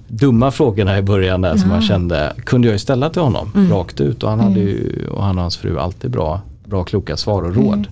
dumma 0.07 0.51
frågorna 0.51 0.97
i 0.97 1.01
början 1.01 1.41
där 1.41 1.57
som 1.57 1.69
man 1.69 1.81
kände 1.81 2.33
kunde 2.45 2.67
jag 2.67 2.73
ju 2.73 2.79
ställa 2.79 3.09
till 3.09 3.21
honom 3.21 3.51
rakt 3.71 4.01
ut 4.01 4.23
och 4.23 4.29
han 4.29 4.39
hade 4.39 4.59
ju 4.59 5.07
och 5.07 5.23
han 5.23 5.37
och 5.37 5.41
hans 5.41 5.57
fru 5.57 5.79
alltid 5.79 6.11
bra, 6.11 6.41
bra 6.65 6.83
kloka 6.83 7.17
svar 7.17 7.43
och 7.43 7.55
råd. 7.55 7.87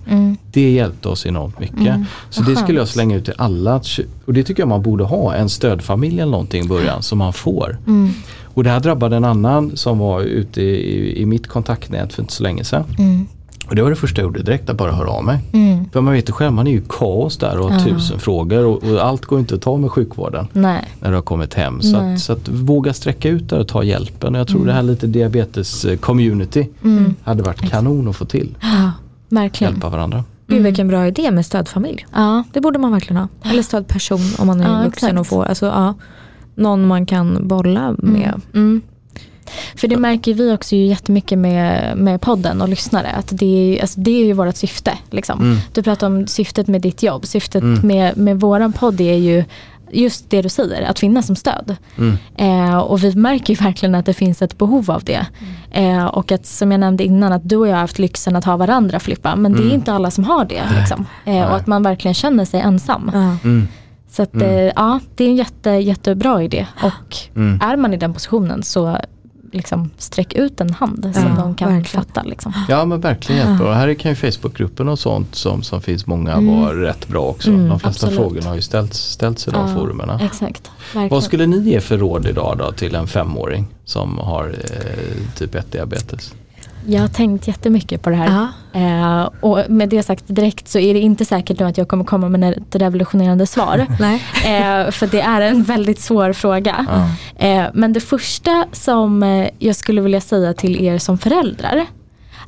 Det 0.52 0.70
hjälpte 0.70 1.08
oss 1.08 1.26
enormt 1.26 1.60
mycket. 1.60 1.96
Så 2.30 2.42
det 2.42 2.56
skulle 2.56 2.78
jag 2.78 2.88
slänga 2.88 3.16
ut 3.16 3.24
till 3.24 3.34
alla 3.36 3.80
och 4.24 4.34
det 4.34 4.42
tycker 4.44 4.62
jag 4.62 4.68
man 4.68 4.82
borde 4.82 5.04
ha, 5.04 5.34
en 5.34 5.48
stödfamilj 5.48 6.20
eller 6.20 6.32
någonting 6.32 6.64
i 6.64 6.68
början 6.68 7.02
som 7.02 7.18
man 7.18 7.32
får. 7.32 7.78
Och 8.54 8.64
det 8.64 8.70
här 8.70 8.80
drabbade 8.80 9.16
en 9.16 9.24
annan 9.24 9.76
som 9.76 9.98
var 9.98 10.20
ute 10.20 10.62
i, 10.62 11.22
i 11.22 11.26
mitt 11.26 11.46
kontaktnät 11.46 12.12
för 12.12 12.22
inte 12.22 12.32
så 12.34 12.42
länge 12.42 12.64
sedan. 12.64 12.84
Och 13.68 13.76
det 13.76 13.82
var 13.82 13.90
det 13.90 13.96
första 13.96 14.20
jag 14.20 14.26
gjorde 14.26 14.42
direkt, 14.42 14.70
att 14.70 14.76
bara 14.76 14.92
höra 14.92 15.10
av 15.10 15.24
mig. 15.24 15.38
För 15.92 16.00
man 16.00 16.14
vet 16.14 16.28
ju 16.28 16.32
själv, 16.32 16.52
man 16.52 16.66
är 16.66 16.70
ju 16.70 16.82
kaos 16.88 17.36
där 17.38 17.58
och 17.58 17.70
har 17.72 17.78
Ja. 17.78 17.84
tusen 17.94 18.18
frågor 18.18 18.64
och, 18.66 18.84
och 18.84 19.04
allt 19.04 19.24
går 19.24 19.38
inte 19.40 19.54
att 19.54 19.62
ta 19.62 19.76
med 19.76 19.90
sjukvården 19.90 20.46
Nej. 20.52 20.84
när 21.00 21.08
du 21.08 21.14
har 21.14 21.22
kommit 21.22 21.54
hem. 21.54 21.82
Så 21.82 21.96
att, 21.96 22.20
så 22.20 22.32
att 22.32 22.48
våga 22.48 22.92
sträcka 22.92 23.28
ut 23.28 23.48
där 23.48 23.58
och 23.58 23.68
ta 23.68 23.82
hjälpen. 23.82 24.34
Och 24.34 24.40
jag 24.40 24.48
tror 24.48 24.66
det 24.66 24.72
här 24.72 24.82
lite 24.82 25.06
diabetes-community 25.06 26.66
hade 27.22 27.42
varit 27.42 27.60
kanon 27.70 28.08
att 28.08 28.16
få 28.16 28.24
till. 28.24 28.54
Ja, 28.60 28.92
verkligen. 29.28 29.72
Hjälpa 29.72 29.88
varandra. 29.88 30.24
Gud 30.46 30.62
vilken 30.62 30.88
bra 30.88 31.06
idé 31.06 31.30
med 31.30 31.46
stödfamilj. 31.46 32.06
Ja. 32.14 32.44
Det 32.52 32.60
borde 32.60 32.78
man 32.78 32.92
verkligen 32.92 33.16
ha. 33.16 33.28
Eller 33.50 33.62
stödperson 33.62 34.20
om 34.38 34.46
man 34.46 34.60
är 34.60 34.64
Ja, 34.78 34.84
vuxen 34.84 35.08
exakt. 35.08 35.20
och 35.20 35.26
får. 35.26 35.44
Alltså, 35.44 35.66
ja, 35.66 35.94
någon 36.60 36.86
man 36.86 37.06
kan 37.06 37.48
bolla 37.48 37.94
med. 37.98 38.40
Mm. 38.54 38.82
För 39.76 39.88
det 39.88 39.96
märker 39.96 40.34
vi 40.34 40.52
också 40.52 40.76
ju 40.76 40.86
jättemycket 40.86 41.38
med, 41.38 41.96
med 41.96 42.20
podden 42.20 42.62
och 42.62 42.68
lyssnare. 42.68 43.08
Att 43.08 43.28
det, 43.38 43.46
är, 43.78 43.80
alltså 43.80 44.00
det 44.00 44.10
är 44.10 44.24
ju 44.24 44.32
vårt 44.32 44.56
syfte. 44.56 44.98
Liksom. 45.10 45.40
Mm. 45.40 45.58
Du 45.72 45.82
pratar 45.82 46.06
om 46.06 46.26
syftet 46.26 46.66
med 46.68 46.80
ditt 46.80 47.02
jobb. 47.02 47.26
Syftet 47.26 47.62
med, 47.82 48.16
med 48.16 48.40
våran 48.40 48.72
podd 48.72 49.00
är 49.00 49.14
ju 49.14 49.44
just 49.92 50.30
det 50.30 50.42
du 50.42 50.48
säger, 50.48 50.82
att 50.82 50.98
finnas 50.98 51.26
som 51.26 51.36
stöd. 51.36 51.76
Mm. 51.98 52.16
Eh, 52.36 52.78
och 52.78 53.04
vi 53.04 53.14
märker 53.14 53.54
ju 53.54 53.64
verkligen 53.64 53.94
att 53.94 54.06
det 54.06 54.14
finns 54.14 54.42
ett 54.42 54.58
behov 54.58 54.90
av 54.90 55.04
det. 55.04 55.26
Eh, 55.70 56.04
och 56.06 56.32
att 56.32 56.46
som 56.46 56.70
jag 56.72 56.80
nämnde 56.80 57.04
innan 57.04 57.32
att 57.32 57.48
du 57.48 57.56
och 57.56 57.68
jag 57.68 57.72
har 57.74 57.80
haft 57.80 57.98
lyxen 57.98 58.36
att 58.36 58.44
ha 58.44 58.56
varandra 58.56 59.00
Filippa. 59.00 59.36
Men 59.36 59.52
det 59.52 59.58
är 59.58 59.62
Mm. 59.62 59.74
inte 59.74 59.92
alla 59.92 60.10
som 60.10 60.24
har 60.24 60.44
det. 60.44 60.62
Liksom. 60.78 61.06
Eh, 61.24 61.44
och 61.44 61.56
att 61.56 61.66
man 61.66 61.82
verkligen 61.82 62.14
känner 62.14 62.44
sig 62.44 62.60
ensam. 62.60 63.10
Ja. 64.10 64.14
Så 64.16 64.22
att, 64.22 64.34
Mm. 64.34 64.46
eh, 64.48 64.72
ja, 64.76 65.00
det 65.14 65.24
är 65.24 65.28
en 65.28 65.36
jätte, 65.36 65.70
jättebra 65.70 66.42
idé. 66.42 66.66
Och 66.82 67.16
Mm. 67.36 67.60
är 67.62 67.76
man 67.76 67.94
i 67.94 67.96
den 67.96 68.12
positionen 68.12 68.62
så 68.62 68.96
liksom, 69.52 69.90
sträck 69.98 70.32
ut 70.32 70.60
en 70.60 70.70
hand 70.74 71.10
som 71.14 71.24
Ja, 71.26 71.34
någon 71.34 71.54
kan 71.54 71.74
verkligen. 71.76 72.04
fatta. 72.04 72.22
Liksom. 72.22 72.52
Ja 72.68 72.84
men 72.84 73.00
verkligen 73.00 73.40
jättebra. 73.40 73.68
Och 73.68 73.74
här 73.74 73.94
kan 73.94 74.10
ju 74.10 74.14
Facebookgruppen 74.14 74.88
och 74.88 74.98
sånt 74.98 75.34
som, 75.34 75.62
som 75.62 75.80
finns 75.82 76.06
många 76.06 76.32
Mm. 76.32 76.60
vara 76.60 76.80
rätt 76.82 77.08
bra 77.08 77.22
också. 77.22 77.50
Mm, 77.50 77.68
de 77.68 77.80
flesta 77.80 78.06
absolut. 78.06 78.14
frågorna 78.24 78.48
har 78.48 78.54
ju 78.54 78.62
ställts, 78.62 78.98
ställts 78.98 79.48
i 79.48 79.50
de 79.50 79.68
Ja, 79.68 79.74
forumerna. 79.76 80.20
Exakt. 80.22 80.70
Verkligen. 80.94 81.08
Vad 81.08 81.22
skulle 81.24 81.46
ni 81.46 81.58
ge 81.58 81.80
för 81.80 81.98
råd 81.98 82.26
idag 82.26 82.58
då 82.58 82.72
till 82.72 82.94
en 82.94 83.06
femåring 83.06 83.66
som 83.84 84.18
har 84.18 84.54
eh, 84.64 85.36
typ 85.38 85.54
1 85.54 85.72
diabetes? 85.72 86.34
Jag 86.86 87.00
har 87.00 87.08
tänkt 87.08 87.48
jättemycket 87.48 88.02
på 88.02 88.10
det 88.10 88.16
här. 88.16 88.48
Eh, 88.72 89.28
och 89.40 89.58
med 89.68 89.88
det 89.88 90.02
sagt 90.02 90.24
direkt 90.26 90.68
så 90.68 90.78
är 90.78 90.94
det 90.94 91.00
inte 91.00 91.24
säkert 91.24 91.58
nu 91.58 91.66
att 91.66 91.78
jag 91.78 91.88
kommer 91.88 92.04
komma 92.04 92.28
med 92.28 92.52
ett 92.52 92.76
revolutionerande 92.76 93.46
svar. 93.46 93.86
Nej. 94.00 94.22
eh, 94.34 94.90
för 94.90 95.06
det 95.06 95.20
är 95.20 95.40
en 95.40 95.62
väldigt 95.62 96.00
svår 96.00 96.32
fråga. 96.32 96.86
Eh, 97.36 97.64
men 97.74 97.92
det 97.92 98.00
första 98.00 98.66
som 98.72 99.22
eh, 99.22 99.48
jag 99.58 99.76
skulle 99.76 100.00
vilja 100.00 100.20
säga 100.20 100.54
till 100.54 100.84
er 100.84 100.98
som 100.98 101.18
föräldrar 101.18 101.86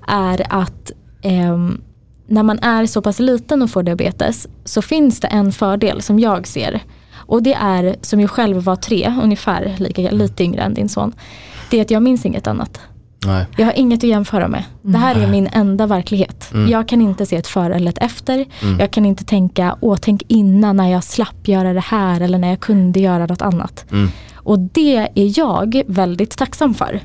är 0.09 0.47
att 0.51 0.93
ehm, 1.23 1.81
när 2.27 2.43
man 2.43 2.59
är 2.59 2.87
så 2.87 3.03
pass 3.03 3.19
liten 3.19 3.63
och 3.63 3.71
får 3.71 3.83
diabetes 3.83 4.49
så 4.65 4.83
finns 4.83 5.21
det 5.21 5.29
en 5.29 5.53
fördel 5.53 6.03
som 6.03 6.19
jag 6.19 6.47
ser. 6.47 6.81
Och 7.15 7.43
det 7.43 7.55
är, 7.55 7.97
som 8.01 8.21
jag 8.21 8.31
själv 8.31 8.63
var 8.63 8.77
tre, 8.77 9.15
ungefär 9.23 9.75
lika, 9.79 10.11
lite 10.11 10.45
yngre 10.45 10.63
än 10.63 10.75
din 10.75 10.89
son. 10.89 11.13
Det 11.71 11.79
är 11.79 11.83
att 11.83 11.91
jag 11.91 12.03
minns 12.03 12.27
inget 12.27 12.47
annat. 12.47 12.81
Nej. 13.27 13.47
Jag 13.57 13.67
har 13.67 13.73
inget 13.73 13.99
att 13.99 14.11
jämföra 14.11 14.49
med. 14.49 14.65
Det 14.83 14.99
här 14.99 15.15
är 15.15 15.27
min 15.27 15.49
enda 15.53 15.87
verklighet. 15.87 16.51
Mm. 16.53 16.71
Jag 16.71 16.89
kan 16.89 17.01
inte 17.01 17.27
se 17.27 17.37
ett 17.37 17.47
före 17.47 17.75
eller 17.75 17.91
ett 17.91 17.99
efter. 17.99 18.45
Mm. 18.63 18.81
Jag 18.81 18.91
kan 18.91 19.07
inte 19.07 19.25
tänka, 19.25 19.77
åh 19.81 19.97
tänk 20.01 20.23
innan 20.29 20.77
när 20.77 20.91
jag 20.91 21.05
slapp 21.05 21.49
göra 21.49 21.73
det 21.73 21.81
här 21.81 22.21
eller 22.21 22.39
när 22.39 22.49
jag 22.49 22.61
kunde 22.61 23.01
göra 23.01 23.27
något 23.27 23.43
annat. 23.43 23.85
Mm. 23.93 24.11
Och 24.35 24.59
det 24.59 24.97
är 25.15 25.39
jag 25.39 25.83
väldigt 25.87 26.37
tacksam 26.37 26.75
för. 26.75 27.01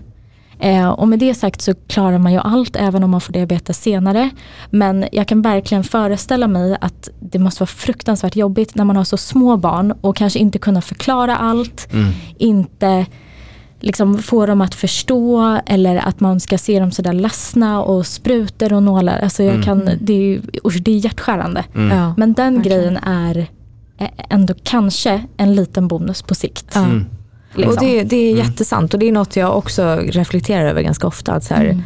Eh, 0.60 0.90
och 0.90 1.08
med 1.08 1.20
det 1.20 1.34
sagt 1.34 1.62
så 1.62 1.74
klarar 1.88 2.18
man 2.18 2.34
ju 2.34 2.40
allt 2.40 2.76
även 2.76 3.04
om 3.04 3.12
man 3.12 3.22
får 3.22 3.34
diabetes 3.34 3.82
senare. 3.82 4.30
Men 4.70 5.06
jag 5.12 5.28
kan 5.28 5.42
verkligen 5.42 5.84
föreställa 5.84 6.48
mig 6.48 6.78
att 6.82 7.10
det 7.20 7.40
måste 7.40 7.62
vara 7.62 7.68
fruktansvärt 7.68 8.36
jobbigt 8.36 8.76
när 8.76 8.84
man 8.84 8.96
har 8.96 9.04
så 9.04 9.18
små 9.18 9.58
barn 9.58 9.94
och 10.02 10.16
kanske 10.16 10.40
inte 10.40 10.60
kunna 10.60 10.82
förklara 10.82 11.38
allt. 11.38 11.94
Mm. 11.94 12.12
Inte 12.38 13.06
liksom 13.88 14.18
få 14.18 14.46
dem 14.46 14.62
att 14.62 14.76
förstå 14.76 15.60
eller 15.66 15.96
att 15.98 16.20
man 16.20 16.40
ska 16.40 16.58
se 16.58 16.80
dem 16.80 16.92
sådär 16.92 17.14
ledsna 17.14 17.82
och 17.84 18.06
sprutor 18.08 18.74
och 18.74 18.84
nålar. 18.84 19.20
Alltså 19.20 19.44
jag 19.44 19.54
Mm. 19.54 19.64
kan, 19.66 19.90
det, 20.02 20.14
är, 20.14 20.42
usch, 20.68 20.78
det 20.82 20.92
är 20.92 20.98
hjärtskärande. 20.98 21.64
Mm. 21.76 21.98
Ja. 21.98 22.14
Men 22.18 22.34
den 22.34 22.56
verkligen. 22.56 22.80
grejen 22.82 22.98
är 23.04 23.48
ändå 24.30 24.54
kanske 24.64 25.24
en 25.38 25.56
liten 25.56 25.88
bonus 25.88 26.22
på 26.22 26.36
sikt. 26.36 26.76
Mm. 26.76 27.06
liksom. 27.56 27.74
Och 27.74 27.80
det, 27.80 28.04
det 28.04 28.16
är 28.16 28.32
Mm. 28.34 28.46
jättesant 28.46 28.94
och 28.94 29.00
det 29.00 29.08
är 29.08 29.12
något 29.12 29.36
jag 29.36 29.58
också 29.58 29.96
reflekterar 29.96 30.66
över 30.70 30.82
ganska 30.82 31.08
ofta. 31.08 31.34
Att 31.34 31.44
så 31.44 31.54
här, 31.54 31.66
Mm. 31.66 31.82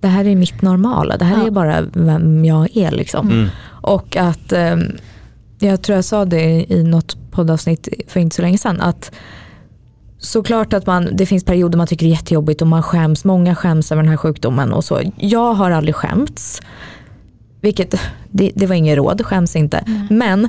Det 0.00 0.08
här 0.08 0.24
är 0.24 0.36
mitt 0.36 0.62
normala, 0.62 1.16
det 1.16 1.24
här 1.24 1.38
Ja. 1.40 1.46
är 1.46 1.50
bara 1.50 1.82
vem 1.92 2.44
jag 2.44 2.76
är. 2.76 2.90
Liksom. 2.90 3.30
Mm. 3.30 3.48
Och 3.82 4.16
att, 4.16 4.52
ehm, 4.52 4.82
jag 5.58 5.82
tror 5.82 5.96
jag 5.96 6.04
sa 6.04 6.24
det 6.24 6.66
i 6.72 6.82
något 6.82 7.16
poddavsnitt 7.30 7.88
för 8.08 8.20
inte 8.20 8.36
så 8.36 8.42
länge 8.42 8.58
sedan, 8.58 8.80
att 8.80 9.12
såklart 10.18 10.72
att 10.72 10.86
man, 10.86 11.08
det 11.16 11.26
finns 11.26 11.44
perioder 11.44 11.78
man 11.78 11.86
tycker 11.86 12.06
det 12.06 12.10
är 12.10 12.16
jättejobbigt 12.16 12.62
och 12.62 12.68
man 12.68 12.82
skäms, 12.82 13.24
många 13.24 13.54
skäms 13.54 13.92
över 13.92 14.02
den 14.02 14.10
här 14.10 14.16
sjukdomen 14.16 14.72
och 14.72 14.84
så. 14.84 15.00
Jag 15.16 15.54
har 15.54 15.70
aldrig 15.70 15.94
skämts, 15.94 16.60
vilket, 17.60 17.94
det, 18.30 18.52
det 18.54 18.66
var 18.66 18.74
ingen 18.74 18.96
råd, 18.96 19.26
skäms 19.26 19.56
inte. 19.56 19.84
Men 20.10 20.48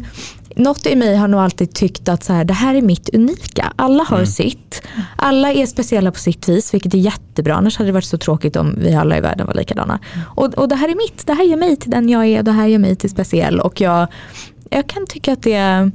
något 0.55 0.85
i 0.85 0.95
mig 0.95 1.15
har 1.15 1.27
nog 1.27 1.39
alltid 1.39 1.73
tyckt 1.73 2.09
att 2.09 2.23
så 2.23 2.33
här, 2.33 2.45
det 2.45 2.53
här 2.53 2.75
är 2.75 2.81
mitt 2.81 3.09
unika. 3.15 3.73
Alla 3.75 4.03
har 4.03 4.25
sitt. 4.25 4.81
Alla 5.15 5.53
är 5.53 5.65
speciella 5.65 6.11
på 6.11 6.19
sitt 6.19 6.49
vis, 6.49 6.73
vilket 6.73 6.93
är 6.93 6.97
jättebra. 6.97 7.55
Annars 7.55 7.77
hade 7.77 7.87
det 7.87 7.93
varit 7.93 8.05
så 8.05 8.17
tråkigt 8.17 8.55
om 8.55 8.75
vi 8.77 8.93
alla 8.93 9.17
i 9.17 9.21
världen 9.21 9.47
var 9.47 9.53
likadana. 9.53 9.99
Och, 10.35 10.53
och 10.53 10.67
det 10.67 10.75
här 10.75 10.89
är 10.89 10.95
mitt. 10.95 11.27
Det 11.27 11.33
här 11.33 11.43
gör 11.43 11.57
mig 11.57 11.75
till 11.75 11.91
den 11.91 12.09
jag 12.09 12.25
är. 12.25 12.43
Det 12.43 12.51
här 12.51 12.67
gör 12.67 12.79
mig 12.79 12.95
till 12.95 13.09
speciell. 13.09 13.59
Och 13.59 13.81
jag, 13.81 14.07
jag 14.69 14.87
kan 14.87 15.05
tycka 15.07 15.33
att 15.33 15.43
det 15.43 15.91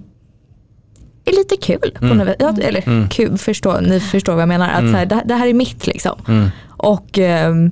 är 1.25 1.33
lite 1.33 1.57
kul. 1.57 1.97
På 1.99 2.05
Mm. 2.05 2.19
något. 2.19 2.37
Ja, 2.39 2.55
Eller 2.63 2.83
Mm. 2.89 3.09
kul, 3.09 3.39
förstå, 3.39 3.81
ni 3.81 4.01
förstår 4.01 4.33
vad 4.33 4.43
jag 4.43 4.49
menar. 4.49 4.69
Att 4.71 4.79
Mm. 4.81 4.93
så 4.93 4.99
här, 4.99 5.07
det, 5.07 5.23
det 5.25 5.35
här 5.35 5.47
är 5.47 5.55
mitt 5.55 5.87
liksom. 5.87 6.19
Mm. 6.29 6.49
Och 6.69 7.19
ehm, 7.19 7.71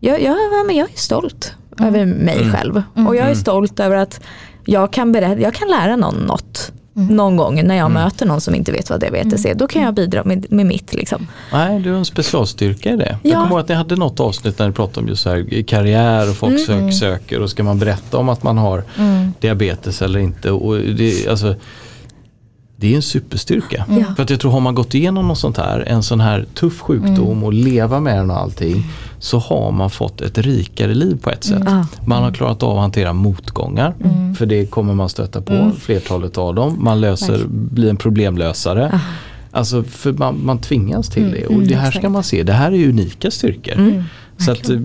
jag, 0.00 0.22
jag, 0.22 0.36
men 0.66 0.76
jag 0.76 0.88
är 0.92 0.98
stolt 0.98 1.54
över 1.80 2.04
mig 2.06 2.38
Mm. 2.42 2.52
själv. 2.52 2.82
Och 2.94 3.16
jag 3.16 3.22
är 3.22 3.22
Mm. 3.22 3.34
stolt 3.34 3.80
över 3.80 3.96
att 3.96 4.20
jag 4.64 4.92
kan, 4.92 5.12
berätta, 5.12 5.40
jag 5.40 5.54
kan 5.54 5.68
lära 5.68 5.96
någon 5.96 6.14
något. 6.14 6.72
Mm. 6.96 7.16
Någon 7.16 7.36
gång 7.36 7.54
när 7.66 7.74
jag 7.74 7.90
Mm. 7.90 8.02
möter 8.04 8.26
någon 8.26 8.40
som 8.40 8.54
inte 8.54 8.72
vet 8.72 8.90
vad 8.90 9.00
diabetes 9.00 9.44
är. 9.44 9.54
Då 9.54 9.66
kan 9.66 9.82
jag 9.82 9.94
bidra 9.94 10.24
med, 10.24 10.52
med 10.52 10.66
mitt. 10.66 10.94
Liksom. 10.94 11.26
Nej, 11.52 11.80
du 11.80 11.90
har 11.90 11.98
en 11.98 12.04
specialstyrka 12.04 12.90
i 12.90 12.96
det. 12.96 13.18
Jag 13.22 13.32
Ja. 13.32 13.36
kommer 13.36 13.50
ihåg 13.50 13.60
att 13.60 13.68
ni 13.68 13.74
hade 13.74 13.96
något 13.96 14.20
avsnitt 14.20 14.58
när 14.58 14.66
ni 14.68 14.72
pratade 14.72 15.00
om 15.00 15.08
just 15.08 15.22
så 15.22 15.30
här, 15.30 15.62
karriär 15.62 16.30
och 16.30 16.36
folk 16.36 16.66
sök, 16.66 16.94
söker 16.94 17.40
och 17.40 17.50
ska 17.50 17.62
man 17.62 17.78
berätta 17.78 18.18
om 18.18 18.28
att 18.28 18.42
man 18.42 18.58
har 18.58 18.84
Mm. 18.98 19.32
diabetes 19.40 20.02
eller 20.02 20.20
inte. 20.20 20.50
Och 20.50 20.78
det, 20.78 21.28
alltså, 21.28 21.54
det 22.82 22.92
är 22.92 22.96
en 22.96 23.02
superstyrka. 23.02 23.84
Ja. 23.88 24.14
För 24.16 24.22
att 24.22 24.30
jag 24.30 24.40
tror 24.40 24.50
har 24.50 24.60
man 24.60 24.74
gått 24.74 24.94
igenom 24.94 25.28
något 25.28 25.38
sånt 25.38 25.56
här, 25.56 25.80
en 25.80 26.02
sån 26.02 26.20
här 26.20 26.46
tuff 26.54 26.80
sjukdom 26.80 27.44
och 27.44 27.52
leva 27.52 28.00
med 28.00 28.16
den 28.16 28.30
och 28.30 28.36
allting. 28.36 28.84
Så 29.18 29.38
har 29.38 29.72
man 29.72 29.90
fått 29.90 30.20
ett 30.20 30.38
rikare 30.38 30.94
liv 30.94 31.18
på 31.22 31.30
ett 31.30 31.44
sätt. 31.44 31.62
Ja. 31.66 31.86
Man 32.06 32.22
har 32.22 32.32
klarat 32.32 32.62
av 32.62 32.76
att 32.76 32.80
hantera 32.80 33.12
motgångar. 33.12 33.94
För 34.38 34.46
det 34.46 34.66
kommer 34.66 34.94
man 34.94 35.08
stöta 35.08 35.42
på, 35.42 35.70
flertalet 35.80 36.38
av 36.38 36.54
dem. 36.54 36.76
Man 36.80 37.00
löser, 37.00 37.40
blir 37.46 37.90
en 37.90 37.96
problemlösare. 37.96 38.90
Ja. 38.92 39.00
Alltså 39.50 39.82
för 39.82 40.12
man, 40.12 40.44
man 40.44 40.58
tvingas 40.58 41.08
till 41.08 41.30
det 41.30 41.46
och 41.46 41.52
mm, 41.52 41.68
det 41.68 41.74
här 41.74 41.90
ska 41.90 42.08
man 42.08 42.22
se, 42.22 42.42
det 42.42 42.52
här 42.52 42.72
är 42.72 42.88
unika 42.88 43.30
styrkor. 43.30 44.04
Mm. 44.48 44.56
Så 44.56 44.62
att 44.62 44.68
eh, 44.70 44.78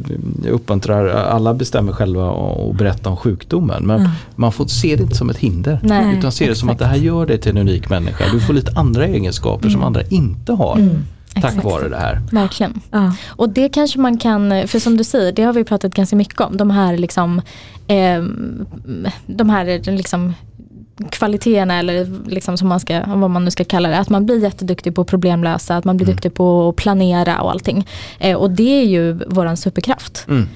jag 0.43 0.52
uppmuntrar, 0.54 1.08
alla 1.08 1.54
bestämmer 1.54 1.91
själva 1.93 2.30
och 2.30 2.76
berätta 2.76 3.10
om 3.10 3.15
sjukdomen 3.17 3.86
men 3.88 4.02
Ja. 4.02 4.10
man 4.36 4.52
får 4.52 4.65
se 4.67 4.96
det 4.96 5.04
inte 5.04 5.15
som 5.15 5.30
ett 5.30 5.38
hinder. 5.38 5.80
Nej, 5.84 6.17
utan 6.17 6.32
se 6.32 6.48
det 6.50 6.56
som 6.56 6.70
att 6.70 6.80
det 6.80 6.86
här 6.86 6.96
gör 6.98 7.26
dig 7.26 7.38
till 7.38 7.52
en 7.52 7.58
unik 7.58 7.89
människa. 7.89 8.24
Du 8.34 8.39
får 8.39 8.54
lite 8.54 8.72
andra 8.76 9.06
egenskaper 9.06 9.70
som 9.70 9.84
andra 9.84 10.02
inte 10.10 10.54
har 10.54 10.76
tack 10.76 10.80
Mm. 10.80 11.04
Exakt. 11.36 11.63
vare 11.65 11.89
det 11.89 11.98
här. 11.98 12.22
Verkligen. 12.32 12.82
Ja. 12.91 13.13
Och 13.28 13.50
det 13.50 13.70
kanske 13.70 14.00
man 14.00 14.17
kan, 14.17 14.67
för 14.67 14.80
som 14.80 14.98
du 14.98 15.04
säger, 15.04 15.32
det 15.32 15.43
har 15.43 15.54
vi 15.54 15.63
pratat 15.63 15.93
ganska 15.93 16.15
mycket 16.15 16.41
om. 16.41 16.58
De 16.58 16.70
här 16.72 16.98
liksom, 16.98 17.41
ehm, 17.88 18.65
de 19.28 19.50
här 19.50 19.91
liksom 19.91 20.34
kvaliteterna 21.12 21.79
eller 21.79 22.07
liksom 22.29 22.57
som 22.57 22.67
man 22.67 22.79
ska, 22.79 23.03
vad 23.07 23.29
man 23.29 23.45
nu 23.45 23.51
ska 23.51 23.63
kalla 23.63 23.89
det. 23.89 23.97
Att 23.97 24.10
man 24.10 24.25
blir 24.25 24.43
jätteduktig 24.43 24.95
på 24.95 25.01
att 25.01 25.07
problemlösa, 25.07 25.77
att 25.77 25.86
man 25.86 25.97
blir 25.97 26.05
Mm. 26.07 26.15
duktig 26.15 26.33
på 26.33 26.69
att 26.69 26.75
planera 26.75 27.41
och 27.41 27.51
allting. 27.51 27.88
Eh, 28.19 28.36
och 28.38 28.51
det 28.51 28.81
är 28.81 28.86
ju 28.86 29.13
våran 29.13 29.57
superkraft. 29.57 30.25
Mm. 30.27 30.47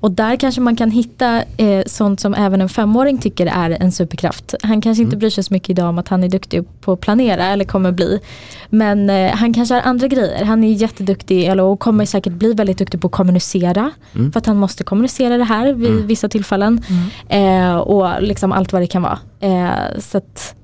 Och 0.00 0.10
där 0.10 0.36
kanske 0.36 0.60
man 0.60 0.76
kan 0.76 0.90
hitta 0.90 1.42
eh, 1.56 1.82
sånt 1.86 2.20
som 2.20 2.34
även 2.34 2.60
en 2.60 2.68
femåring 2.68 3.18
tycker 3.18 3.46
är 3.46 3.70
en 3.70 3.92
superkraft. 3.92 4.54
Han 4.62 4.80
kanske 4.80 5.02
inte 5.02 5.14
Mm. 5.14 5.18
bryr 5.18 5.30
sig 5.30 5.44
så 5.44 5.54
mycket 5.54 5.70
idag 5.70 5.88
om 5.88 5.98
att 5.98 6.08
han 6.08 6.24
är 6.24 6.28
duktig 6.28 6.64
på 6.80 6.92
att 6.92 7.00
planera 7.00 7.46
eller 7.46 7.64
kommer 7.64 7.92
bli. 7.92 8.20
Men 8.70 9.10
eh, 9.10 9.30
han 9.30 9.54
kanske 9.54 9.74
har 9.74 9.82
andra 9.82 10.06
grejer. 10.08 10.44
Han 10.44 10.64
är 10.64 10.72
jätteduktig 10.72 11.44
eller, 11.44 11.62
och 11.62 11.80
kommer 11.80 12.04
säkert 12.04 12.32
bli 12.32 12.52
väldigt 12.52 12.78
duktig 12.78 13.00
på 13.00 13.06
att 13.06 13.12
kommunicera. 13.12 13.90
Mm. 14.14 14.32
För 14.32 14.38
att 14.40 14.46
han 14.46 14.56
måste 14.56 14.84
kommunicera 14.84 15.36
det 15.38 15.44
här 15.44 15.72
vid 15.72 15.90
Mm. 15.90 16.06
vissa 16.06 16.28
tillfällen. 16.28 16.82
Eh, 17.28 17.76
och 17.76 18.22
liksom 18.22 18.52
allt 18.52 18.72
vad 18.72 18.82
det 18.82 18.86
kan 18.86 19.02
vara. 19.02 19.18
Eh, 19.40 19.98
så 19.98 20.18
att 20.18 20.54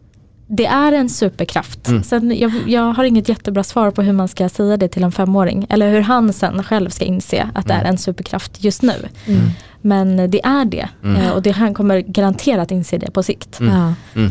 det 0.47 0.67
är 0.67 0.93
en 0.93 1.09
superkraft. 1.09 1.89
Mm. 1.89 2.03
Sen 2.03 2.39
jag, 2.39 2.53
jag 2.67 2.93
har 2.93 3.05
inget 3.05 3.29
jättebra 3.29 3.65
svar 3.65 3.91
på 3.91 4.03
hur 4.03 4.13
man 4.13 4.29
ska 4.29 4.49
säga 4.49 4.77
det 4.77 4.89
till 4.89 5.05
en 5.05 5.13
femåring. 5.13 5.67
Eller 5.69 5.91
hur 5.91 6.01
han 6.01 6.33
sen 6.33 6.63
själv 6.63 6.91
ska 6.91 7.05
inse 7.05 7.51
att 7.55 7.67
det 7.69 7.75
är 7.75 7.85
en 7.85 7.99
superkraft 7.99 8.65
just 8.65 8.83
nu. 8.83 8.95
Mm. 9.27 9.51
Men 9.81 10.31
det 10.31 10.45
är 10.45 10.65
det. 10.65 10.89
Mm. 11.05 11.23
Eh, 11.23 11.31
och 11.31 11.43
det, 11.43 11.51
han 11.51 11.75
kommer 11.75 12.01
garanterat 12.01 12.71
inse 12.71 12.99
det 12.99 13.11
på 13.11 13.23
sikt. 13.23 13.61
Mm. 13.61 13.75
Ja. 13.75 13.95
Mm. 14.15 14.31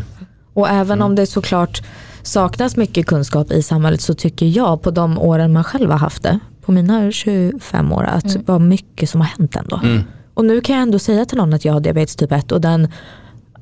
Och 0.52 0.68
även 0.68 1.02
om 1.02 1.14
det 1.14 1.26
såklart 1.26 1.82
saknas 2.22 2.76
mycket 2.76 3.06
kunskap 3.06 3.50
i 3.52 3.62
samhället 3.62 4.00
så 4.00 4.14
tycker 4.14 4.46
jag 4.46 4.82
på 4.82 4.90
de 4.90 5.18
åren 5.18 5.52
man 5.52 5.64
själv 5.64 5.90
har 5.90 5.98
haft 5.98 6.22
det, 6.22 6.38
på 6.62 6.72
mina 6.72 7.12
25 7.12 7.92
år, 7.92 8.04
att 8.04 8.32
det 8.32 8.48
var 8.48 8.58
mycket 8.58 9.10
som 9.10 9.20
har 9.20 9.28
hänt 9.28 9.56
ändå. 9.56 9.80
Mm. 9.84 10.02
Och 10.34 10.44
nu 10.44 10.60
kan 10.60 10.76
jag 10.76 10.82
ändå 10.82 10.98
säga 10.98 11.24
till 11.24 11.38
någon 11.38 11.54
att 11.54 11.64
jag 11.64 11.72
har 11.72 11.80
diabetes 11.80 12.16
typ 12.16 12.32
1 12.32 12.52
och 12.52 12.60
den, 12.60 12.88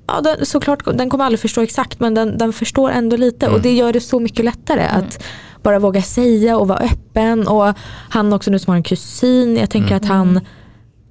ja, 0.07 0.21
den 0.21 0.47
såklart, 0.47 0.85
den 0.99 1.11
kommer 1.11 1.25
aldrig 1.25 1.41
förstå 1.41 1.61
exakt 1.61 2.01
men 2.01 2.15
den, 2.15 2.39
den 2.39 2.53
förstår 2.53 2.91
ändå 2.91 3.17
lite 3.17 3.47
Mm. 3.47 3.57
och 3.57 3.63
det 3.63 3.73
gör 3.73 3.93
det 3.93 4.01
så 4.01 4.21
mycket 4.21 4.45
lättare 4.45 4.83
att 4.83 5.23
bara 5.63 5.79
våga 5.79 6.03
säga 6.03 6.57
och 6.59 6.69
vara 6.69 6.79
öppen 6.79 7.47
och 7.49 7.75
han 8.11 8.33
också 8.33 8.51
nu 8.51 8.59
som 8.59 8.71
har 8.71 8.77
en 8.77 8.83
kusin, 8.83 9.57
jag 9.57 9.71
tänker 9.71 9.97
att 9.97 10.05
han 10.05 10.41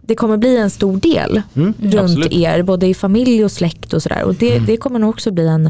det 0.02 0.16
kommer 0.16 0.38
bli 0.38 0.58
en 0.58 0.70
stor 0.70 0.98
del 0.98 1.42
Mm. 1.56 1.74
runt 1.82 1.96
Absolut. 1.96 2.34
er, 2.34 2.64
både 2.64 2.88
i 2.88 2.94
familj 2.94 3.44
och 3.46 3.52
släkt 3.52 3.94
och 3.94 4.04
sådär. 4.04 4.24
Och 4.24 4.36
det, 4.36 4.60
det 4.60 4.78
kommer 4.78 5.00
nog 5.00 5.10
också 5.10 5.32
bli 5.32 5.48
en, 5.48 5.70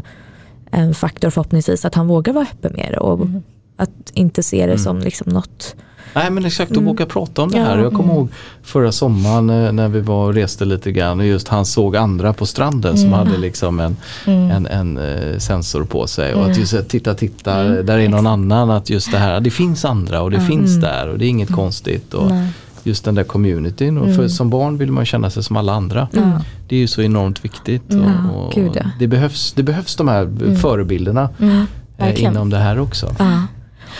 en 0.70 0.94
faktor 0.94 1.30
förhoppningsvis 1.30 1.84
att 1.84 1.94
han 1.94 2.06
vågar 2.06 2.32
vara 2.32 2.44
öppen 2.52 2.72
med 2.76 2.88
det 2.92 2.98
och 2.98 3.20
Mm. 3.20 3.42
att 3.76 4.10
inte 4.14 4.42
se 4.42 4.66
det 4.66 4.78
som 4.78 4.98
liksom 4.98 5.32
något. 5.32 5.76
Nej 6.14 6.30
men 6.30 6.44
exakt, 6.44 6.70
att 6.70 6.76
Mm. 6.76 6.86
våga 6.88 7.06
prata 7.06 7.42
om 7.42 7.50
det 7.50 7.58
här. 7.60 7.78
Jag 7.78 7.92
kommer 7.92 8.14
ihåg 8.14 8.28
förra 8.62 8.92
sommaren 8.92 9.50
eh, 9.50 9.72
när 9.72 9.88
vi 9.88 10.00
var 10.00 10.24
och 10.26 10.34
reste 10.34 10.64
lite 10.64 10.92
grann 10.92 11.20
och 11.20 11.26
just 11.26 11.48
han 11.48 11.64
såg 11.66 11.96
andra 11.96 12.32
på 12.32 12.46
stranden 12.46 12.98
som 12.98 13.12
hade 13.12 13.36
liksom 13.38 13.80
en, 13.80 13.96
Mm. 14.26 14.50
en, 14.50 14.66
en 14.66 14.98
eh, 14.98 15.38
sensor 15.38 15.84
på 15.84 16.06
sig. 16.06 16.34
Och 16.34 16.44
att 16.50 16.58
just 16.58 16.74
att 16.74 16.88
titta, 16.88 17.14
titta, 17.14 17.62
där 17.64 17.98
är 17.98 18.08
någon 18.08 18.26
annan. 18.26 18.70
Att 18.70 18.90
just 18.90 19.10
det 19.12 19.18
här, 19.18 19.40
det 19.40 19.50
finns 19.50 19.84
andra 19.84 20.22
och 20.22 20.30
det 20.30 20.40
finns 20.40 20.80
där 20.80 21.08
och 21.08 21.18
det 21.18 21.24
är 21.24 21.28
inget 21.28 21.52
konstigt. 21.52 22.14
Och 22.14 22.28
Nej. 22.30 22.48
just 22.82 23.04
den 23.04 23.14
där 23.14 23.24
communityn. 23.24 23.98
Och 23.98 24.14
för, 24.14 24.28
som 24.28 24.50
barn 24.50 24.78
vill 24.78 24.92
man 24.92 25.04
känna 25.06 25.30
sig 25.30 25.42
som 25.42 25.56
alla 25.56 25.72
andra. 25.72 26.08
Ja. 26.12 26.40
Det 26.68 26.76
är 26.76 26.80
ju 26.80 26.86
så 26.86 27.02
enormt 27.02 27.44
viktigt. 27.44 27.82
Ja, 27.88 28.30
Och, 28.34 28.46
och 28.46 28.52
gud, 28.52 28.70
ja. 28.74 28.82
det, 28.98 29.06
behövs, 29.06 29.52
det 29.52 29.62
behövs 29.62 29.96
de 29.96 30.08
här 30.08 30.54
förebilderna 30.56 31.28
Mm. 31.40 31.66
eh, 31.98 32.22
inom 32.24 32.50
det 32.50 32.58
här 32.58 32.78
också. 32.78 33.14
Ja. 33.18 33.42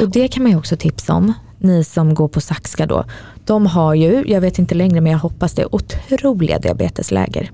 Och 0.00 0.08
det 0.08 0.28
kan 0.28 0.42
man 0.42 0.52
ju 0.52 0.58
också 0.58 0.76
tipsa 0.76 1.14
om, 1.14 1.32
ni 1.58 1.84
som 1.84 2.14
går 2.14 2.28
på 2.28 2.40
Saxka 2.40 2.86
då. 2.86 3.04
De 3.44 3.66
har 3.66 3.94
ju, 3.94 4.24
jag 4.26 4.40
vet 4.40 4.58
inte 4.58 4.74
längre 4.74 5.00
men 5.00 5.12
jag 5.12 5.18
hoppas 5.18 5.52
det, 5.52 5.66
otroliga 5.70 6.58
diabetesläger. 6.58 7.50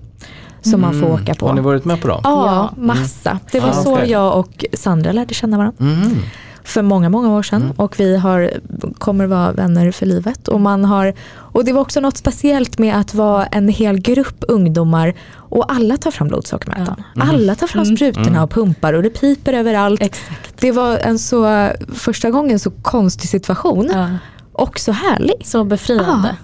Som 0.63 0.81
man 0.81 1.01
får 1.01 1.13
åka 1.13 1.35
på. 1.35 1.47
Har 1.47 1.55
ni 1.55 1.61
varit 1.61 1.85
med 1.85 2.01
på 2.03 2.09
dem? 2.09 2.21
Ja, 2.25 2.71
massa. 2.77 3.39
Det 3.53 3.61
var 3.61 3.69
Ah, 3.69 3.73
så 3.73 4.01
jag 4.07 4.39
och 4.39 4.65
Sandra 4.73 5.13
lärde 5.13 5.35
känna 5.35 5.57
varandra. 5.57 5.85
Mm. 5.85 6.17
För 6.71 6.83
många, 6.83 7.09
många 7.09 7.29
år 7.29 7.43
sedan. 7.43 7.73
Och 7.77 8.01
vi 8.01 8.17
har, 8.17 8.51
kommer 8.99 9.27
vara 9.27 9.53
vänner 9.53 9.91
för 9.91 10.07
livet. 10.07 10.49
Och, 10.49 10.61
man 10.61 10.85
har, 10.85 11.15
och 11.31 11.65
det 11.65 11.73
var 11.73 11.81
också 11.81 12.01
något 12.01 12.17
speciellt 12.17 12.79
med 12.79 12.97
att 12.97 13.15
vara 13.15 13.47
en 13.47 13.69
hel 13.69 13.99
grupp 13.99 14.45
ungdomar 14.49 15.15
och 15.35 15.73
alla 15.73 15.97
tar 15.97 16.11
fram 16.11 16.29
blodsockermätaren. 16.29 17.05
Alla 17.15 17.55
tar 17.55 17.67
fram 17.67 17.97
sprutorna 17.97 18.43
och 18.45 18.51
pumpar 18.51 18.93
och 18.93 19.03
det 19.03 19.11
piper 19.11 19.53
överallt. 19.53 20.03
Exakt. 20.03 20.61
Det 20.61 20.73
var 20.73 20.99
en 20.99 21.19
så, 21.19 21.69
första 21.95 22.31
gången 22.31 22.59
så 22.59 22.71
konstig 22.71 23.31
situation. 23.31 23.91
Ja. 23.93 24.09
Och 24.53 24.81
så 24.81 24.93
härlig. 24.93 25.35
Så 25.45 25.65
befriande. 25.65 26.37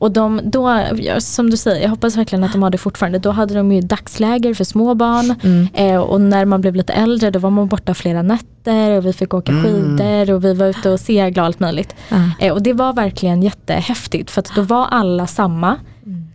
Och 0.00 0.10
de, 0.10 0.40
då, 0.44 0.84
som 1.18 1.50
du 1.50 1.56
säger, 1.56 1.82
jag 1.82 1.90
hoppas 1.90 2.16
verkligen 2.16 2.44
att 2.44 2.52
de 2.52 2.62
har 2.62 2.70
det 2.70 2.78
fortfarande. 2.78 3.18
Då 3.18 3.30
hade 3.30 3.54
de 3.54 3.72
ju 3.72 3.80
dagsläger 3.80 4.54
för 4.54 4.64
små 4.64 4.94
barn. 4.94 5.34
Mm. 5.42 5.68
Eh, 5.74 6.00
och 6.00 6.20
när 6.20 6.44
man 6.44 6.60
blev 6.60 6.74
lite 6.74 6.92
äldre 6.92 7.30
då 7.30 7.38
var 7.38 7.50
man 7.50 7.66
borta 7.68 7.94
flera 7.94 8.22
nätter 8.22 8.90
och 8.90 9.06
vi 9.06 9.12
fick 9.12 9.34
åka 9.34 9.52
skidor 9.52 10.30
och 10.34 10.44
vi 10.44 10.54
var 10.54 10.66
ute 10.66 10.90
och 10.90 11.00
segla 11.00 11.42
och 11.42 11.46
allt 11.46 11.60
möjligt. 11.60 11.94
Ja. 12.08 12.16
Eh, 12.40 12.52
och 12.52 12.62
det 12.62 12.72
var 12.72 12.92
verkligen 12.92 13.42
jättehäftigt 13.42 14.30
för 14.30 14.40
att 14.40 14.54
då 14.54 14.62
var 14.62 14.86
alla 14.90 15.26
samma. 15.26 15.76
Mm. 16.06 16.28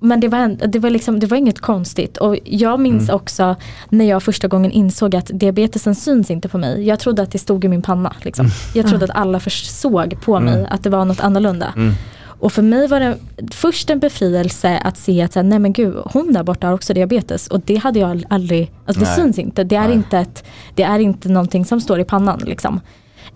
Men 0.00 0.20
det 0.20 0.28
var, 0.28 0.66
det, 0.68 0.78
var 0.78 0.90
liksom, 0.90 1.20
det 1.20 1.26
var 1.26 1.36
inget 1.36 1.60
konstigt. 1.60 2.16
Och 2.16 2.36
jag 2.44 2.80
minns 2.80 3.02
Mm. 3.08 3.16
också 3.16 3.56
när 3.88 4.04
jag 4.04 4.22
första 4.22 4.48
gången 4.48 4.70
insåg 4.70 5.16
att 5.16 5.30
diabetesen 5.34 5.94
syns 5.94 6.30
inte 6.30 6.48
på 6.48 6.58
mig. 6.58 6.86
Jag 6.86 6.98
trodde 6.98 7.22
att 7.22 7.32
det 7.32 7.38
stod 7.38 7.64
i 7.64 7.68
min 7.68 7.82
panna. 7.82 8.12
Liksom. 8.22 8.46
Mm. 8.46 8.54
Jag 8.74 8.86
trodde 8.88 9.04
att 9.04 9.10
alla 9.14 9.40
försåg 9.40 10.20
på 10.24 10.40
mig 10.40 10.66
att 10.70 10.82
det 10.82 10.90
var 10.90 11.04
något 11.04 11.20
annorlunda. 11.20 11.74
Och 12.40 12.52
för 12.52 12.62
mig 12.62 12.88
var 12.88 13.00
det 13.00 13.16
först 13.50 13.90
en 13.90 13.98
befrielse 13.98 14.78
att 14.78 14.96
se 14.96 15.22
att 15.22 15.32
så 15.32 15.38
här, 15.38 15.44
nej 15.44 15.58
men 15.58 15.72
gud, 15.72 15.94
hon 16.04 16.32
där 16.32 16.42
borta 16.42 16.66
har 16.66 16.74
också 16.74 16.94
diabetes. 16.94 17.46
Och 17.46 17.60
det 17.60 17.76
hade 17.76 17.98
jag 17.98 18.24
aldrig, 18.30 18.72
alltså 18.86 19.00
det 19.00 19.06
Nej. 19.06 19.16
syns 19.16 19.38
inte. 19.38 19.64
Det 19.64 19.76
är, 19.76 19.88
Nej. 19.88 19.96
inte, 19.96 20.18
ett, 20.18 20.44
det 20.74 20.82
är 20.82 20.98
inte 20.98 21.28
någonting 21.28 21.64
som 21.64 21.80
står 21.80 22.00
i 22.00 22.04
pannan. 22.04 22.38
Liksom. 22.44 22.80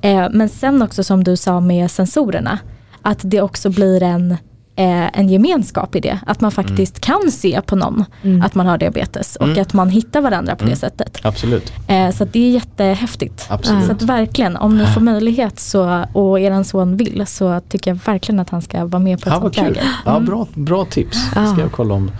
Eh, 0.01 0.27
men 0.33 0.49
sen 0.49 0.83
också 0.83 1.05
som 1.05 1.25
du 1.25 1.37
sa 1.37 1.61
med 1.61 1.91
sensorerna, 1.91 2.59
att 3.03 3.21
det 3.23 3.41
också 3.41 3.71
blir 3.71 4.03
en, 4.03 4.37
eh, 4.77 5.19
en 5.19 5.29
gemenskap 5.29 5.95
i 5.95 6.01
det. 6.01 6.19
Att 6.27 6.41
man 6.41 6.51
faktiskt 6.51 7.01
kan 7.01 7.31
se 7.31 7.61
på 7.67 7.77
någon 7.77 8.05
att 8.43 8.55
man 8.55 8.67
har 8.67 8.79
diabetes 8.79 9.37
och 9.37 9.59
att 9.59 9.73
man 9.73 9.89
hittar 9.91 10.21
varandra 10.21 10.57
på 10.57 10.65
det 10.65 10.77
sättet. 10.77 11.19
Absolut. 11.23 11.73
Eh, 11.89 12.11
så 12.11 12.23
att 12.25 12.33
det 12.33 12.39
är 12.39 12.51
jättehäftigt. 12.51 13.47
Absolut. 13.51 13.87
Så 13.87 13.93
att 13.93 14.03
verkligen, 14.03 14.57
om 14.57 14.79
ni 14.79 14.87
får 14.87 15.01
möjlighet 15.01 15.61
så, 15.61 16.05
och 16.13 16.41
er 16.41 16.63
son 16.63 16.97
vill 16.97 17.25
så 17.27 17.61
tycker 17.69 17.91
jag 17.91 17.99
verkligen 18.07 18.41
att 18.41 18.51
han 18.51 18.63
ska 18.63 18.85
vara 18.85 19.03
med 19.03 19.21
på 19.21 19.29
ett 19.29 19.35
Ja, 19.35 19.41
sånt 19.41 19.57
läger. 19.57 19.83
Ja, 20.05 20.21
bra, 20.21 20.47
bra 20.55 20.85
tips. 20.85 21.19
Ja. 21.35 21.47
Ska 21.47 21.61
jag 21.61 21.73
kolla 21.73 21.95
om, 21.95 22.11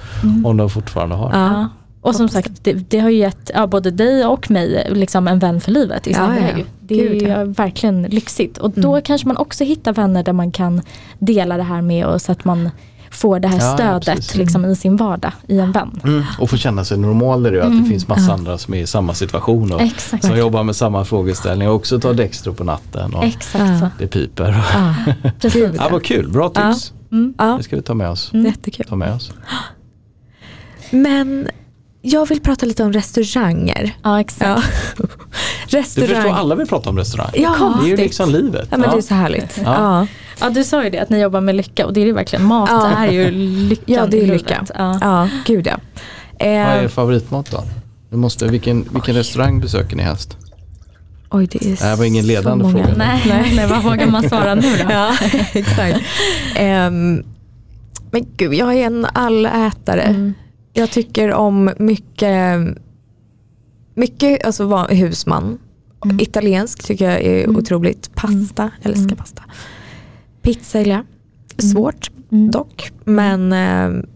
om 0.45 0.57
de 0.57 0.71
fortfarande 0.71 1.15
har. 1.15 1.31
Ja. 1.33 1.69
Och 2.05 2.15
som 2.17 2.29
sagt, 2.29 2.51
det, 2.63 2.73
det 2.73 2.99
har 2.99 3.11
ju 3.11 3.17
gett 3.19 3.51
ja, 3.55 3.67
både 3.67 3.91
dig 3.91 4.27
och 4.27 4.51
mig 4.51 4.87
liksom 4.91 5.29
en 5.29 5.39
vän 5.39 5.61
för 5.61 5.73
livet 5.73 6.07
i 6.07 6.11
Ja, 6.11 6.17
samma 6.17 6.37
ja. 6.41 6.65
Det 6.81 7.01
är 7.01 7.09
Gud, 7.09 7.23
ju 7.23 7.29
ja. 7.29 7.35
Mm. 7.35 7.53
verkligen 7.53 8.03
lyxigt. 8.03 8.59
Och 8.59 8.71
då 8.71 9.01
kanske 9.01 9.27
man 9.29 9.37
också 9.37 9.65
hittar 9.65 9.93
vänner 9.93 10.23
där 10.23 10.33
man 10.33 10.51
kan 10.53 10.83
dela 11.19 11.57
det 11.57 11.63
här 11.63 11.83
med 11.83 12.07
och 12.07 12.23
så 12.23 12.33
att 12.33 12.45
man 12.45 12.71
får 13.11 13.41
det 13.41 13.49
här 13.49 13.59
Ja, 13.59 13.75
stödet 13.75 14.17
precis. 14.17 14.35
liksom, 14.37 14.65
i 14.65 14.77
sin 14.77 14.97
vardag 14.97 15.33
i 15.49 15.59
en 15.59 15.73
vän. 15.73 16.01
Mm. 16.05 16.23
Och 16.39 16.51
få 16.51 16.57
känna 16.57 16.85
sig 16.85 16.99
normal 16.99 17.43
där 17.43 17.53
det 17.53 17.59
är 17.61 17.63
att 17.63 17.83
det 17.83 17.89
finns 17.89 18.09
massa 18.09 18.33
andra 18.33 18.59
som 18.59 18.75
är 18.75 18.79
i 18.79 18.87
samma 18.87 19.15
situation 19.15 19.73
och 19.73 19.81
Exakt. 19.81 20.25
som 20.25 20.39
jobbar 20.39 20.63
med 20.63 20.77
samma 20.77 21.05
frågeställning 21.05 21.69
och 21.69 21.75
också 21.75 22.01
tar 22.01 22.15
Dextro 22.15 22.55
på 22.55 22.65
natten 22.65 23.15
och 23.15 23.25
Exakt 23.25 23.85
det 23.99 24.07
piper. 24.07 24.65
Ja, 24.75 24.95
Precis. 25.41 25.71
Ja, 25.77 25.89
vad 25.93 26.05
kul, 26.05 26.29
bra 26.29 26.49
tips. 26.49 26.93
ja. 27.39 27.55
Det 27.57 27.63
ska 27.63 27.77
vi 27.77 27.83
ta 27.83 27.95
med 27.95 28.11
oss. 28.11 28.31
jättekul. 28.33 28.87
Ta 28.89 28.97
med 28.97 29.15
oss. 29.15 29.33
Men 30.91 31.49
jag 32.07 32.29
vill 32.29 32.41
prata 32.41 32.67
lite 32.67 32.85
om 32.85 32.93
restauranger. 32.93 33.93
Ja, 34.03 34.21
exakt. 34.21 34.65
Ja. 34.99 35.07
Du 35.71 35.77
Restaurang. 35.79 36.09
förstår, 36.15 36.31
alla 36.35 36.55
vill 36.55 36.67
prata 36.67 36.91
om 36.91 36.99
restaurang. 36.99 37.31
Ja, 37.35 37.75
det 37.83 37.87
är 37.87 37.91
ju 37.91 37.97
liksom 37.97 38.31
livet. 38.31 38.69
Ja 38.71 38.77
men 38.79 38.91
det 38.91 38.97
är 38.97 39.01
så 39.01 39.15
härligt. 39.15 39.59
Ja. 39.65 39.75
Ja. 39.75 40.07
Ja, 40.41 40.51
du 40.51 40.65
sa 40.65 40.85
ju 40.85 40.91
det 40.91 40.99
att 40.99 41.11
ni 41.11 41.21
jobbar 41.21 41.41
med 41.41 41.55
lycka 41.55 41.87
och 41.87 41.93
det 41.93 42.01
är 42.03 42.07
det 42.07 42.13
verkligen. 42.13 42.45
Mat 42.45 42.69
Ja. 42.73 42.89
är 42.99 43.13
ju 43.13 43.31
lyckan 43.69 43.95
Ja, 43.95 44.07
det 44.07 44.23
är 44.23 44.27
lycka. 44.27 44.65
Ja. 44.75 44.99
Ja, 45.01 45.29
gud 45.47 45.67
ja. 45.67 45.77
Vad 46.39 46.49
är 46.49 46.77
Eh, 46.79 46.85
er 46.85 46.89
favoritmat 46.89 47.51
då? 47.51 47.63
Du 48.11 48.17
måste, 48.17 48.47
vilken, 48.47 48.89
vilken 48.93 49.15
restaurang 49.15 49.61
besöker 49.61 49.97
ni 49.97 50.03
helst? 50.03 50.37
oj, 51.31 51.47
det 51.47 51.65
är 51.67 51.71
Det 51.71 51.83
här 51.85 51.97
var 51.97 52.05
ingen 52.05 52.23
så 52.25 52.29
ledande 52.29 52.65
många. 52.65 52.85
fråga. 52.85 52.97
Nej, 52.99 53.23
nej. 53.29 53.53
nej, 53.57 53.67
vad 53.67 53.83
vågar 53.83 54.07
man 54.07 54.29
svara 54.29 54.55
nu 54.55 54.77
då? 54.77 54.85
Ja, 54.93 55.17
exakt. 55.53 55.99
Ehm, 56.57 57.23
men 58.11 58.27
gud, 58.37 58.55
jag 58.55 58.75
är 58.75 58.87
en 58.87 59.07
allätare. 59.13 60.03
Mm. 60.03 60.35
Jag 60.77 60.91
tycker 60.91 61.33
om 61.33 61.71
mycket, 61.79 62.61
mycket 63.95 64.45
alltså 64.45 64.67
va- 64.67 64.87
husman. 64.91 65.59
Mm. 66.05 66.21
Italiensk 66.21 66.85
tycker 66.87 67.11
jag 67.11 67.21
är 67.23 67.51
otroligt. 67.51 68.15
Pasta, 68.15 68.71
älskar 68.83 69.05
Mm. 69.05 69.17
pasta. 69.17 69.43
Pizza 70.43 70.79
gillar 70.79 70.95
jag. 70.95 71.05
Svårt 71.65 72.11
Mm. 72.33 72.51
dock. 72.51 72.91
Men 73.05 73.53
ehm, 73.53 74.07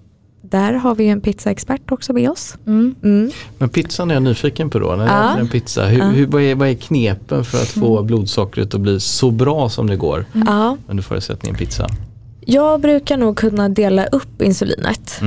där 0.43 0.73
har 0.73 0.95
vi 0.95 1.09
en 1.09 1.21
pizzaexpert 1.21 1.93
också 1.93 2.13
med 2.13 2.31
oss. 2.31 2.55
Mm. 2.67 2.95
Mm. 3.05 3.31
Men 3.59 3.69
pizzan 3.69 4.11
är 4.11 4.15
jag 4.15 4.23
nyfiken 4.23 4.71
på 4.71 4.79
då. 4.79 4.97
När 4.97 5.07
Ja. 5.07 5.37
en 5.39 5.49
pizza, 5.49 5.87
hur, 5.87 5.99
Ja. 5.99 6.05
hur, 6.05 6.27
vad, 6.27 6.43
är, 6.43 6.55
vad 6.55 6.69
är 6.69 6.75
knepen 6.75 7.45
för 7.45 7.59
att 7.59 7.69
få 7.69 8.03
blodsockret 8.03 8.75
att 8.75 8.81
bli 8.81 9.01
så 9.01 9.31
bra 9.31 9.69
som 9.69 9.87
det 9.87 9.97
går 9.97 10.25
Ja, 10.47 10.77
under 10.89 11.03
förutsättning 11.03 11.55
pizza? 11.55 11.87
jag 12.41 12.81
brukar 12.81 13.17
nog 13.17 13.37
kunna 13.37 13.69
dela 13.69 14.07
upp 14.07 14.43
insulinet. 14.43 15.21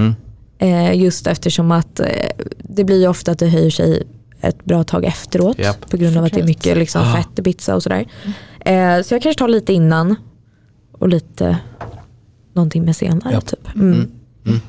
Mm. 0.62 0.86
Eh, 0.91 1.01
just 1.03 1.28
eftersom 1.28 1.72
att 1.72 1.99
eh, 1.99 2.07
det 2.57 2.84
blir 2.84 2.99
ju 3.01 3.07
ofta 3.07 3.32
att 3.32 3.39
det 3.39 3.47
höjer 3.47 3.70
sig 3.70 4.03
ett 4.41 4.66
bra 4.66 4.84
tag 4.84 5.05
efteråt. 5.05 5.59
Japp. 5.59 5.89
På 5.89 5.97
grund 5.97 6.18
av 6.18 6.24
att 6.24 6.34
det 6.34 6.39
är 6.39 6.45
mycket 6.45 6.78
liksom, 6.78 7.01
Ah. 7.01 7.16
fett 7.16 7.39
i 7.39 7.43
pizza 7.43 7.76
och 7.76 7.84
sådär. 7.84 8.05
Eh, 8.59 9.01
så 9.01 9.14
jag 9.14 9.22
kanske 9.22 9.39
tar 9.39 9.47
lite 9.47 9.74
innan 9.74 10.16
och 10.91 11.09
lite 11.09 11.57
någonting 12.53 12.86
med 12.86 12.95
senare. 12.95 13.34
Japp. 13.34 13.45
Typ. 13.47 13.76
Mm. 13.76 13.93
Mm. 13.93 14.12
Mm. 14.45 14.59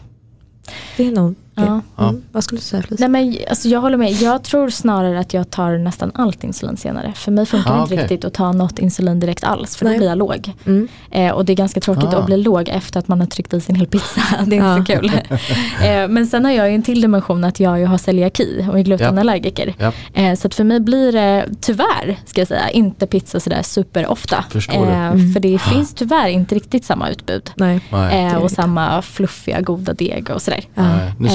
Det 0.96 1.06
är 1.06 1.12
nog 1.12 1.34
det. 1.54 1.80
Ja. 1.96 2.08
Mm. 2.08 2.22
Vad 2.32 2.44
skulle 2.44 2.58
du 2.58 2.62
säga 2.64 2.82
Felicia? 2.82 3.08
Nej, 3.08 3.24
men, 3.24 3.36
alltså, 3.50 3.68
jag 3.68 3.80
håller 3.80 3.96
med. 3.96 4.12
Jag 4.12 4.42
tror 4.42 4.68
snarare 4.70 5.20
att 5.20 5.34
jag 5.34 5.50
tar 5.50 5.78
nästan 5.78 6.10
allt 6.14 6.44
insulin 6.44 6.76
senare. 6.76 7.12
För 7.16 7.32
mig 7.32 7.46
funkar 7.46 7.70
Ah, 7.70 7.74
det 7.76 7.80
inte 7.82 7.94
okej. 7.94 8.02
riktigt 8.02 8.24
att 8.24 8.34
ta 8.34 8.52
något 8.52 8.78
insulin 8.78 9.20
direkt 9.20 9.44
alls. 9.44 9.76
För 9.76 9.84
Nej. 9.84 9.94
då 9.94 9.98
blir 9.98 10.08
jag 10.08 10.18
låg. 10.18 10.52
Mm. 10.66 10.88
Eh, 11.10 11.30
och 11.32 11.44
det 11.44 11.52
är 11.52 11.56
ganska 11.56 11.80
tråkigt 11.80 12.14
Ah. 12.14 12.18
att 12.18 12.26
bli 12.26 12.36
låg 12.36 12.68
efter 12.68 12.98
att 13.00 13.08
man 13.08 13.20
har 13.20 13.26
tryckt 13.26 13.54
i 13.54 13.60
sig 13.60 13.72
en 13.72 13.76
hel 13.76 13.86
pizza. 13.86 14.20
det 14.46 14.56
är 14.56 14.60
Ja. 14.60 14.76
inte 14.78 14.92
så 14.94 14.98
kul. 15.00 15.12
eh, 15.82 16.08
men 16.08 16.26
sen 16.26 16.44
har 16.44 16.52
jag 16.52 16.68
ju 16.68 16.74
en 16.74 16.82
till 16.82 17.00
dimension 17.00 17.44
att 17.44 17.60
jag 17.60 17.78
ju 17.78 17.84
har 17.86 17.98
celiaki 17.98 18.66
och 18.70 18.78
är 18.78 18.82
glutenallergiker. 18.82 19.74
Japp. 19.78 19.94
Eh, 20.14 20.34
så 20.34 20.46
att 20.46 20.54
för 20.54 20.64
mig 20.64 20.80
blir 20.80 21.12
det 21.12 21.46
tyvärr, 21.60 22.16
ska 22.26 22.40
jag 22.40 22.48
säga, 22.48 22.70
inte 22.70 23.06
pizza 23.06 23.40
sådär 23.40 23.62
superofta. 23.62 24.44
Förstår. 24.50 24.90
Eh, 24.90 25.10
För 25.34 25.40
det 25.40 25.58
finns 25.58 25.94
tyvärr 25.94 26.28
inte 26.28 26.54
riktigt 26.54 26.84
samma 26.84 27.08
utbud. 27.10 27.50
Nej. 27.56 27.80
Nej. 27.92 28.26
Eh, 28.26 28.36
och 28.36 28.50
samma 28.50 29.02
fluffiga 29.02 29.60
goda 29.60 29.92
deg 29.92 30.30
och 30.30 30.42
sådär. 30.42 30.64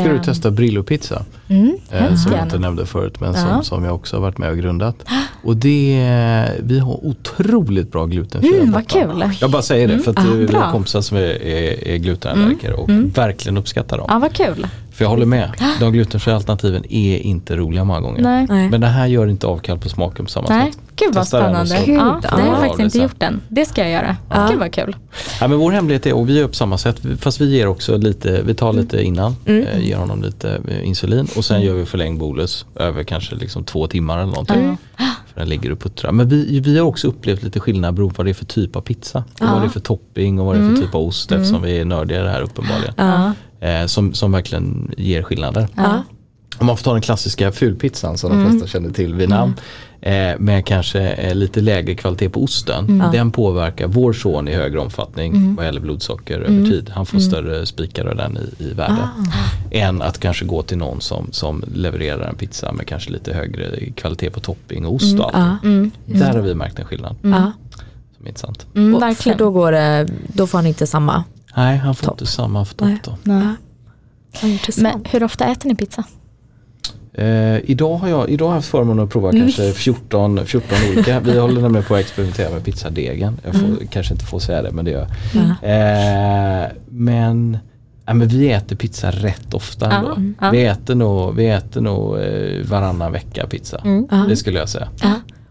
Ska 0.07 0.17
du 0.17 0.23
testa 0.23 0.51
Brillo-pizza. 0.51 1.23
Mm, 1.47 1.77
Eh, 1.91 2.15
som 2.15 2.31
jag 2.31 2.43
inte 2.43 2.59
nämnde 2.59 2.85
förut 2.85 3.19
men 3.19 3.33
som, 3.33 3.49
Ja. 3.49 3.63
som 3.63 3.83
jag 3.83 3.95
också 3.95 4.15
har 4.15 4.21
varit 4.21 4.37
med 4.37 4.49
och 4.51 4.57
grundat. 4.57 4.95
Och 5.43 5.57
det, 5.57 6.49
vi 6.59 6.79
har 6.79 7.05
otroligt 7.05 7.91
bra 7.91 8.05
glutenfria 8.05 8.57
Mm, 8.61 8.71
vad 8.71 8.87
kul. 8.87 9.23
Jag 9.41 9.51
bara 9.51 9.61
säger 9.61 9.87
det 9.87 9.99
för 9.99 10.11
att 10.11 10.17
Ah, 10.19 10.21
eh, 10.21 10.31
vi 10.33 10.55
har 10.55 10.71
kompisar 10.71 11.01
som 11.01 11.17
är, 11.17 11.21
är, 11.21 11.87
är 11.87 11.97
glutenallergiker 11.97 12.73
och 12.79 12.89
verkligen 13.17 13.57
uppskattar 13.57 13.97
dem. 13.97 14.05
Ja, 14.09 14.19
vad 14.19 14.33
kul. 14.33 14.67
För 14.91 15.05
jag 15.05 15.09
håller 15.09 15.25
med, 15.25 15.51
de 15.79 15.91
glutenfria 15.93 16.35
alternativen 16.35 16.83
är 16.89 17.17
inte 17.17 17.55
roliga 17.55 17.83
många 17.83 17.99
gånger. 18.01 18.21
Nej. 18.21 18.45
Nej. 18.49 18.69
Men 18.69 18.81
det 18.81 18.87
här 18.87 19.07
gör 19.07 19.27
inte 19.27 19.47
avkall 19.47 19.79
på 19.79 19.89
smaken 19.89 20.25
på 20.25 20.31
samma 20.31 20.47
Nej. 20.49 20.71
sätt. 20.71 20.81
Gud 20.99 21.13
vad 21.13 21.23
Testa 21.23 21.39
den 21.49 21.61
och 21.61 21.67
spännande. 21.67 21.91
Ja, 21.91 22.19
det 22.21 22.27
har 22.27 22.39
ja. 22.39 22.45
jag 22.47 22.57
faktiskt 22.59 22.79
inte 22.95 22.97
gjort 22.97 23.23
än. 23.23 23.41
Det 23.49 23.65
ska 23.65 23.81
jag 23.81 23.91
göra. 23.91 24.17
Ja. 24.29 24.47
Gud 24.51 24.59
vad 24.59 24.71
kul. 24.73 24.95
Ja, 25.41 25.47
men 25.47 25.57
vår 25.59 25.71
hemlighet 25.71 26.05
är, 26.05 26.13
och 26.13 26.29
vi 26.29 26.39
gör 26.39 26.47
på 26.47 26.53
samma 26.53 26.77
sätt, 26.77 27.01
fast 27.19 27.41
vi 27.41 27.45
ger 27.57 27.67
också 27.67 27.97
lite, 27.97 28.41
vi 28.45 28.53
tar 28.53 28.73
lite 28.73 29.01
innan, 29.03 29.35
Mm. 29.45 29.67
eh, 29.67 29.79
ger 29.87 29.97
honom 29.97 30.21
lite 30.23 30.61
eh, 30.67 30.87
insulin 30.87 31.27
och 31.35 31.45
sen 31.45 31.61
gör 31.61 31.73
vi 31.73 31.85
förlängd 31.85 32.19
bolus 32.19 32.65
över 32.75 33.03
kanske 33.03 33.35
liksom 33.35 33.63
två 33.63 33.87
timmar 33.87 34.17
eller 34.17 34.27
någonting. 34.31 34.57
Mm. 34.63 34.77
För 35.33 35.39
den 35.39 35.49
ligger 35.49 35.71
och 35.71 35.79
puttrar. 35.79 36.11
Men 36.11 36.29
vi, 36.29 36.59
vi 36.59 36.77
har 36.77 36.85
också 36.85 37.07
upplevt 37.07 37.43
lite 37.43 37.59
skillnad 37.59 37.93
beroende 37.93 38.13
på 38.15 38.19
vad 38.19 38.25
det 38.27 38.31
är 38.31 38.33
för 38.33 38.45
typ 38.45 38.75
av 38.75 38.81
pizza. 38.81 39.23
Och 39.41 39.47
vad 39.47 39.61
det 39.61 39.65
är 39.65 39.69
för 39.69 39.79
topping 39.79 40.39
och 40.39 40.45
vad 40.45 40.55
det 40.55 40.65
är 40.65 40.75
för 40.75 40.81
typ 40.81 40.95
av 40.95 41.01
ost 41.01 41.31
eftersom 41.31 41.61
vi 41.61 41.77
är 41.79 41.85
nördiga 41.85 42.19
i 42.19 42.23
det 42.23 42.29
här 42.29 42.41
uppenbarligen. 42.41 42.93
Eh, 43.59 43.85
som, 43.85 44.13
som 44.13 44.31
verkligen 44.31 44.91
ger 44.97 45.23
skillnader. 45.23 45.67
Om 46.59 46.65
man 46.65 46.77
får 46.77 46.83
ta 46.83 46.93
den 46.93 47.01
klassiska 47.01 47.51
fulpizzan 47.51 48.17
som 48.17 48.29
de 48.31 48.49
flesta 48.49 48.67
känner 48.67 48.89
till 48.89 49.13
vid 49.13 49.29
namn. 49.29 49.53
Eh, 50.01 50.39
med 50.39 50.65
kanske 50.65 50.99
eh, 51.09 51.35
lite 51.35 51.61
lägre 51.61 51.95
kvalitet 51.95 52.29
på 52.29 52.43
osten. 52.43 53.03
Den 53.11 53.31
påverkar 53.31 53.87
vår 53.87 54.13
son 54.13 54.47
i 54.47 54.53
högre 54.53 54.79
omfattning 54.79 55.55
vad 55.55 55.65
gäller 55.65 55.81
blodsocker 55.81 56.39
över 56.39 56.65
tid. 56.65 56.89
Han 56.95 57.05
får 57.05 57.19
större 57.19 57.65
spikar 57.65 58.05
av 58.05 58.15
den 58.15 58.37
i, 58.37 58.63
i 58.63 58.73
värde. 58.73 59.09
Än 59.71 60.01
att 60.01 60.19
kanske 60.19 60.45
gå 60.45 60.61
till 60.61 60.77
någon 60.77 61.01
som, 61.01 61.27
som 61.31 61.63
levererar 61.73 62.29
en 62.29 62.35
pizza 62.35 62.71
med 62.71 62.87
kanske 62.87 63.11
lite 63.11 63.33
högre 63.33 63.91
kvalitet 63.91 64.29
på 64.29 64.39
topping 64.39 64.85
och 64.85 64.93
ost. 64.93 65.19
allt. 65.19 65.33
Ja. 65.33 65.57
Där 66.05 66.33
har 66.33 66.41
vi 66.41 66.55
märkt 66.55 66.79
en 66.79 66.85
skillnad. 66.85 67.15
Som 67.21 68.25
är 68.25 68.29
intressant. 68.29 68.65
Mm, 68.75 68.99
verkligen. 68.99 69.37
då, 69.37 69.51
går 69.51 69.71
det, 69.71 70.07
då 70.27 70.47
får 70.47 70.57
han 70.57 70.65
inte 70.67 70.87
samma. 70.87 71.23
Nej, 71.55 71.77
han 71.77 71.95
får 71.95 72.11
inte 72.11 72.25
samma 72.25 72.65
topp 72.65 72.81
Nej. 72.81 73.01
då. 73.03 73.17
Nej. 73.23 73.53
Intressant. 74.43 74.83
Men 74.83 75.05
hur 75.11 75.23
ofta 75.23 75.45
äter 75.45 75.69
ni 75.69 75.75
pizza? 75.75 76.03
Eh, 77.17 77.59
idag, 77.63 77.95
har 77.97 78.09
jag, 78.09 78.29
idag 78.29 78.45
har 78.45 78.51
jag 78.51 78.55
haft 78.55 78.67
förmånen 78.69 79.03
att 79.03 79.09
prova 79.09 79.31
kanske 79.31 79.71
14, 79.71 80.45
14 80.45 80.77
olika. 80.93 81.19
Vi 81.19 81.39
håller 81.39 81.61
nämligen 81.61 81.85
på 81.85 81.95
att 81.95 81.99
experimentera 82.01 82.49
med 82.49 82.63
pizzadegen. 82.65 83.37
Jag 83.45 83.55
får, 83.55 83.85
kanske 83.89 84.13
inte 84.13 84.25
får 84.25 84.39
säga 84.39 84.61
det 84.61 84.71
men 84.71 84.85
det 84.85 84.91
gör 84.91 85.07
jag. 85.33 85.43
Eh, 86.63 86.67
men, 86.89 87.57
ja, 88.05 88.13
men 88.13 88.27
vi 88.27 88.51
äter 88.51 88.75
pizza 88.75 89.11
rätt 89.11 89.53
ofta 89.53 89.91
ändå. 89.91 90.11
mm. 90.11 90.35
Vi 90.51 90.65
äter 90.65 90.95
nog, 90.95 91.35
vi 91.35 91.47
äter 91.47 91.81
nog 91.81 92.19
eh, 92.19 92.65
varannan 92.69 93.11
vecka 93.11 93.47
pizza. 93.47 93.81
Mm. 93.85 94.07
Det 94.29 94.35
skulle 94.35 94.59
jag 94.59 94.69
säga. 94.69 94.87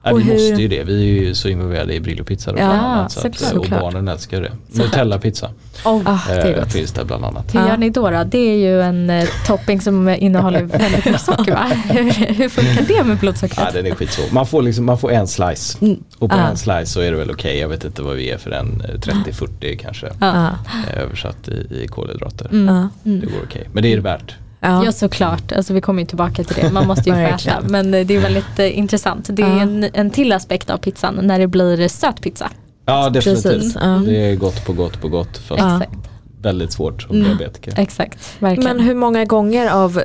Ja. 0.07 0.11
Ja, 0.11 0.15
Och 0.15 0.21
vi 0.21 0.25
hur- 0.25 0.33
måste 0.33 0.63
ju 0.63 0.69
det. 0.69 0.85
Vi 0.85 1.19
är 1.19 1.23
ju 1.25 1.35
så 1.35 1.49
involverade 1.49 1.95
i 1.95 2.01
Brillo 2.01 2.25
pizza. 2.25 2.53
Då, 2.53 2.59
Ja, 2.59 2.67
bland 2.67 2.81
annat, 2.87 3.13
så 3.13 3.27
att, 3.27 3.39
såklart. 3.39 3.65
och 3.65 3.81
barnen 3.81 4.09
älskar 4.09 4.41
det. 4.41 4.53
Nutella 4.83 5.19
pizza 5.19 5.51
Oh. 5.85 6.03
Ah, 6.05 6.19
det 6.29 6.33
är 6.35 6.59
eh, 6.59 6.65
finns 6.65 6.93
det 6.93 7.05
bland 7.05 7.25
annat. 7.25 7.55
Hur 7.55 7.61
Ja. 7.61 7.69
gör 7.69 7.77
ni 7.77 7.91
då, 7.91 8.11
då? 8.11 8.25
Det 8.25 8.39
är 8.39 8.57
ju 8.57 8.83
en 8.83 9.11
eh, 9.11 9.29
topping 9.47 9.81
som 9.81 10.09
innehåller 10.09 10.63
väldigt 10.79 11.05
mycket 11.05 11.21
socker 11.21 11.53
va? 11.53 11.65
Hur, 11.89 12.35
hur 12.35 12.49
funkar 12.49 12.83
det 12.89 13.05
med 13.05 13.15
Ja, 13.17 13.21
blodsockret? 13.21 13.73
den 13.73 13.87
är 13.87 13.95
skitsvår. 13.95 14.25
Man 14.35 14.47
får, 14.47 14.63
liksom, 14.63 14.85
man 14.85 14.99
får 14.99 15.13
en 15.13 15.27
slice. 15.29 15.79
Och 16.19 16.31
på 16.31 16.37
Ja. 16.37 16.49
en 16.49 16.57
slice 16.57 16.87
så 16.87 17.01
är 17.01 17.11
det 17.11 17.17
väl 17.17 17.31
okej. 17.31 17.59
Jag 17.59 17.69
vet 17.69 17.85
inte 17.85 18.03
vad 18.03 18.17
vi 18.17 18.31
är 18.31 18.39
för 18.39 18.51
en. 18.51 18.81
eh, 18.89 18.99
30-40 19.01 19.77
kanske. 19.79 20.07
Ja. 20.21 20.47
eh, 20.47 21.03
Översatt 21.03 21.49
i, 21.49 21.53
i 21.83 21.87
kolhydrater. 21.89 22.49
Ja. 22.53 22.89
Det 23.03 23.27
går 23.27 23.41
okej. 23.47 23.69
Men 23.73 23.83
det 23.83 23.93
är 23.93 23.97
det 23.97 24.03
värt. 24.03 24.35
Ja. 24.67 24.85
Ja 24.85 24.93
såklart, 24.93 25.53
alltså, 25.53 25.75
vi 25.75 25.81
kommer 25.81 26.03
ju 26.03 26.07
tillbaka 26.07 26.45
till 26.45 26.57
det. 26.63 26.73
Man 26.73 26.87
måste 26.87 27.11
ju 27.11 27.15
få 27.29 27.35
äta. 27.35 27.61
Men 27.69 27.95
eh, 27.95 28.07
det 28.07 28.17
är 28.17 28.21
väldigt 28.21 28.59
eh, 28.59 28.79
intressant. 28.79 29.29
Det 29.33 29.43
är 29.43 29.47
Ja. 29.57 29.61
en, 29.61 29.87
en 29.93 30.11
till 30.11 30.33
aspekt 30.33 30.71
av 30.71 30.79
pizzan 30.79 31.19
när 31.23 31.39
det 31.39 31.47
blir 31.47 31.89
söt 31.89 32.21
pizza. 32.23 32.51
Ja 32.87 33.11
definitivt. 33.11 33.43
Precis, 33.53 33.75
ja. 33.81 34.03
Det 34.07 34.17
är 34.31 34.37
gott 34.37 34.65
på 34.67 34.73
gott 34.73 35.01
på 35.01 35.09
gott. 35.09 35.39
Fast 35.39 35.61
Ja. 35.61 35.81
Väldigt 36.43 36.73
svårt 36.73 37.03
som 37.03 37.23
diabetiker. 37.23 37.75
Exakt, 37.77 38.37
verkligen. 38.43 38.77
Men 38.77 38.87
hur 38.87 38.95
många 38.95 39.25
gånger 39.25 39.71
av 39.71 39.99
eh, 39.99 40.05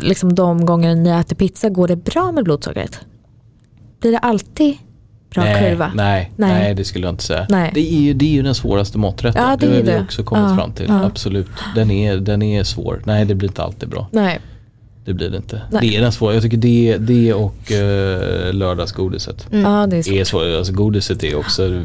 liksom 0.00 0.34
de 0.34 0.66
gånger 0.66 0.94
ni 0.94 1.10
äter 1.10 1.36
pizza 1.36 1.68
går 1.68 1.88
det 1.88 1.96
bra 1.96 2.32
med 2.32 2.44
blodsockret? 2.44 3.00
Blir 4.00 4.12
det 4.12 4.18
alltid 4.18 4.76
bra 5.34 5.44
nej, 5.44 5.70
kurva? 5.70 5.92
Nej, 5.94 6.32
Nej. 6.36 6.54
nej, 6.54 6.74
det 6.74 6.84
skulle 6.84 7.06
jag 7.06 7.12
inte 7.12 7.24
säga. 7.24 7.46
Nej. 7.48 7.70
Det, 7.74 7.80
är 7.94 8.00
ju, 8.00 8.14
det 8.14 8.24
är 8.24 8.30
ju 8.30 8.42
den 8.42 8.54
svåraste 8.54 8.98
måtträtten. 8.98 9.42
Ja, 9.42 9.56
det 9.56 9.66
det 9.66 9.72
är 9.90 9.92
har 9.92 9.98
vi 9.98 10.04
också 10.04 10.22
kommit 10.24 10.50
Ja, 10.50 10.56
fram 10.56 10.72
till. 10.72 10.86
ja. 10.88 11.04
Absolut. 11.04 11.46
Den 11.74 11.90
är, 11.90 12.16
den 12.16 12.42
är 12.42 12.64
svår. 12.64 13.02
Nej 13.04 13.24
det 13.24 13.34
blir 13.34 13.48
inte 13.48 13.62
alltid 13.62 13.88
bra. 13.88 14.08
Nej. 14.12 14.40
Det 15.04 15.12
blir 15.12 15.30
det 15.30 15.36
inte. 15.36 15.62
Nej. 15.70 15.80
Det 15.80 15.96
är 15.96 16.00
den 16.00 16.12
svåra. 16.12 16.34
Jag 16.34 16.42
tycker 16.42 16.56
det, 16.56 16.96
det 16.98 17.32
och 17.34 17.54
uh, 17.72 18.52
lördagsgodiset. 18.52 19.46
Ja, 19.50 19.86
det 19.86 19.96
är 19.96 20.12
är 20.12 20.24
svårt. 20.24 20.42
så, 20.42 20.56
alltså 20.58 20.72
godiset 20.72 21.24
är 21.24 21.34
också, 21.34 21.82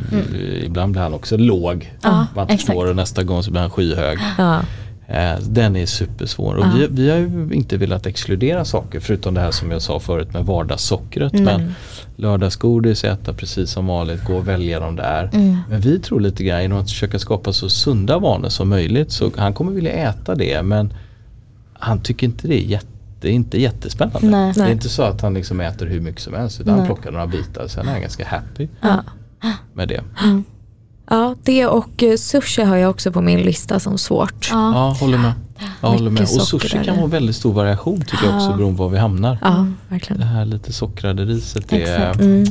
ibland 0.63 0.91
blir 0.91 1.01
han 1.01 1.13
också 1.13 1.37
låg. 1.37 1.93
Ja, 2.01 2.27
man 2.35 2.49
exakt. 2.49 2.77
och 2.77 2.95
nästa 2.95 3.23
gång 3.23 3.43
så 3.43 3.51
blir 3.51 3.61
han 3.61 3.69
skyhög. 3.69 4.19
Ja. 4.37 4.59
Eh, 5.09 5.39
den 5.39 5.75
är 5.75 5.85
supersvår 5.85 6.55
och 6.55 6.65
vi, 6.75 6.87
vi 6.89 7.09
har 7.09 7.17
ju 7.17 7.49
inte 7.51 7.77
velat 7.77 8.05
exkludera 8.05 8.65
saker 8.65 8.99
förutom 8.99 9.33
det 9.33 9.41
här 9.41 9.51
som 9.51 9.71
jag 9.71 9.81
sa 9.81 9.99
förut 9.99 10.33
med 10.33 10.45
vardagssockret. 10.45 11.33
Mm. 11.33 11.45
Men 11.45 11.73
lördagsgodis, 12.15 13.03
äta 13.03 13.33
precis 13.33 13.69
som 13.71 13.87
vanligt, 13.87 14.23
gå 14.23 14.35
och 14.35 14.47
välja 14.47 14.79
dem 14.79 14.95
där. 14.95 15.29
Mm. 15.33 15.57
Men 15.69 15.81
vi 15.81 15.99
tror 15.99 16.19
lite 16.19 16.43
grann 16.43 16.61
genom 16.61 16.77
att 16.77 16.89
försöka 16.89 17.19
skapa 17.19 17.53
så 17.53 17.69
sunda 17.69 18.19
vanor 18.19 18.49
som 18.49 18.69
möjligt 18.69 19.11
så 19.11 19.31
han 19.37 19.53
kommer 19.53 19.71
vilja 19.71 19.91
äta 19.91 20.35
det 20.35 20.63
men 20.63 20.93
han 21.73 22.01
tycker 22.01 22.27
inte 22.27 22.47
det 22.47 22.55
är 22.55 22.65
jätte 22.67 22.87
det 23.21 23.27
är 23.27 23.31
inte 23.33 23.61
jättespännande. 23.61 24.27
Nej. 24.29 24.53
Det 24.55 24.61
är 24.61 24.71
inte 24.71 24.89
så 24.89 25.03
att 25.03 25.21
han 25.21 25.33
liksom 25.33 25.61
äter 25.61 25.85
hur 25.85 26.01
mycket 26.01 26.21
som 26.21 26.33
helst 26.33 26.61
utan 26.61 26.69
han 26.73 26.79
Nej. 26.79 26.87
plockar 26.87 27.11
några 27.11 27.27
bitar 27.27 27.67
sen 27.67 27.87
är 27.87 27.91
han 27.91 28.01
ganska 28.01 28.27
happy 28.27 28.67
Ja. 28.81 29.03
med 29.73 29.87
det. 29.87 30.01
Ja, 31.09 31.35
det 31.43 31.65
och 31.65 32.03
eh, 32.03 32.15
sushi 32.17 32.61
har 32.63 32.75
jag 32.75 32.89
också 32.89 33.11
på 33.11 33.21
min 33.21 33.41
lista 33.41 33.79
som 33.79 33.97
svårt. 33.97 34.49
Ja. 34.51 34.71
Ja, 34.73 34.95
håller 34.99 35.17
med. 35.17 35.31
Jag 35.81 35.89
håller 35.89 36.11
med. 36.11 36.21
Och 36.23 36.27
sushi 36.29 36.69
kan 36.69 36.85
det. 36.85 36.91
vara 36.91 37.05
väldigt 37.07 37.35
stor 37.35 37.53
variation 37.53 38.01
tycker 38.01 38.25
jag 38.25 38.35
också 38.35 38.53
beroende 38.57 38.77
på 38.77 38.83
var 38.83 38.89
vi 38.89 38.97
hamnar. 38.97 39.37
Ja, 39.41 39.49
Det 39.89 39.93
verkligen. 39.93 40.21
här 40.21 40.45
lite 40.45 40.73
sockrade 40.73 41.25
riset 41.25 41.73
är 41.73 41.77
Exakt. 41.77 42.19
Mm, 42.19 42.45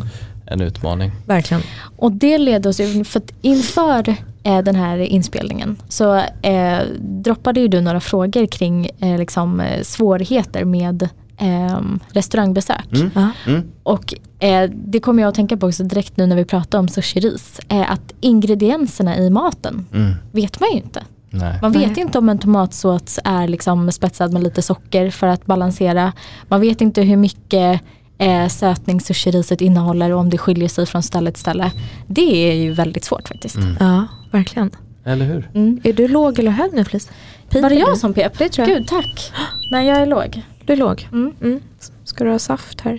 en 0.47 0.61
utmaning. 0.61 1.13
verkligen. 1.27 1.63
Och 1.97 2.13
det 2.13 2.39
leder 2.39 2.71
oss 2.71 2.77
för 2.77 3.19
att 3.21 3.33
inför 3.43 4.09
eh, 4.43 4.59
den 4.59 4.75
här 4.75 4.99
inspelningen 4.99 5.77
så 5.89 6.17
eh, 6.43 6.79
droppade 7.01 7.61
ju 7.61 7.69
du 7.69 7.81
några 7.81 8.01
frågor 8.01 8.47
kring 8.47 8.91
eh, 9.01 9.19
liksom, 9.19 9.61
eh, 9.61 9.83
svårigheter 9.83 10.65
med 10.65 11.09
eh, 11.37 11.81
restaurangbesök. 12.09 12.93
Mm. 12.93 13.11
Ja. 13.15 13.31
Mm. 13.47 13.63
Och 13.83 14.15
eh, 14.39 14.71
det 14.75 15.01
kommer 15.01 15.23
jag 15.23 15.29
att 15.29 15.35
tänka 15.35 15.57
på 15.57 15.67
också 15.67 15.83
direkt 15.85 16.17
nu 16.17 16.27
när 16.27 16.37
vi 16.37 16.45
pratar 16.45 16.79
om 16.79 16.89
sushi-ris. 16.89 17.61
Eh, 17.69 17.91
att 17.93 18.15
ingredienserna 18.21 19.17
i 19.19 19.31
maten 19.31 19.87
Mm. 19.93 20.15
vet 20.33 20.61
man 20.61 20.71
ju 20.71 20.77
inte. 20.77 21.03
Nej. 21.31 21.59
Man 21.63 21.73
vet 21.73 21.91
Nej. 21.91 22.01
inte 22.01 22.19
om 22.19 22.29
en 22.29 22.39
tomatsås 22.39 23.19
är 23.25 23.49
liksom 23.49 23.93
spetsad 23.93 24.33
med 24.33 24.43
lite 24.43 24.63
socker 24.63 25.11
för 25.11 25.27
att 25.27 25.47
balansera. 25.47 26.13
Man 26.49 26.61
vet 26.61 26.81
inte 26.81 27.03
hur 27.03 27.17
mycket 27.17 27.81
eh, 28.19 28.49
sötning 28.49 29.01
sushi-riset 29.01 29.61
innehåller 29.61 30.13
och 30.13 30.21
om 30.21 30.31
det 30.31 30.39
skiljer 30.39 30.69
sig 30.69 30.87
från 30.87 31.03
ställe 31.03 31.31
till 31.33 31.41
ställe. 31.41 31.73
Det 32.07 32.51
är 32.51 32.55
ju 32.55 32.73
väldigt 32.73 33.05
svårt 33.05 33.29
faktiskt. 33.29 33.57
Mm. 33.57 33.77
Ja, 33.81 34.07
verkligen. 34.31 34.71
Eller 35.05 35.25
hur? 35.27 35.51
Är 35.85 35.93
du 35.93 36.09
låg 36.09 36.39
eller 36.39 36.51
hög 36.51 36.73
nu 36.73 36.85
Felice? 36.85 37.09
Piper 37.49 37.63
Var 37.63 37.71
det 37.71 37.77
jag 37.77 37.99
som 37.99 38.15
pep? 38.15 38.39
Det 38.39 38.49
tror 38.49 38.69
jag. 38.69 38.79
Gud 38.79 38.89
tack. 38.89 39.33
Nej 39.71 39.87
jag 39.87 39.97
är 39.99 40.07
låg. 40.07 40.43
Du 40.67 40.73
är 40.73 40.77
låg? 40.77 41.09
Mm. 41.13 41.33
Mm. 41.43 41.61
Ska 42.05 42.25
du 42.25 42.31
ha 42.31 42.39
saft 42.39 42.81
här? 42.81 42.95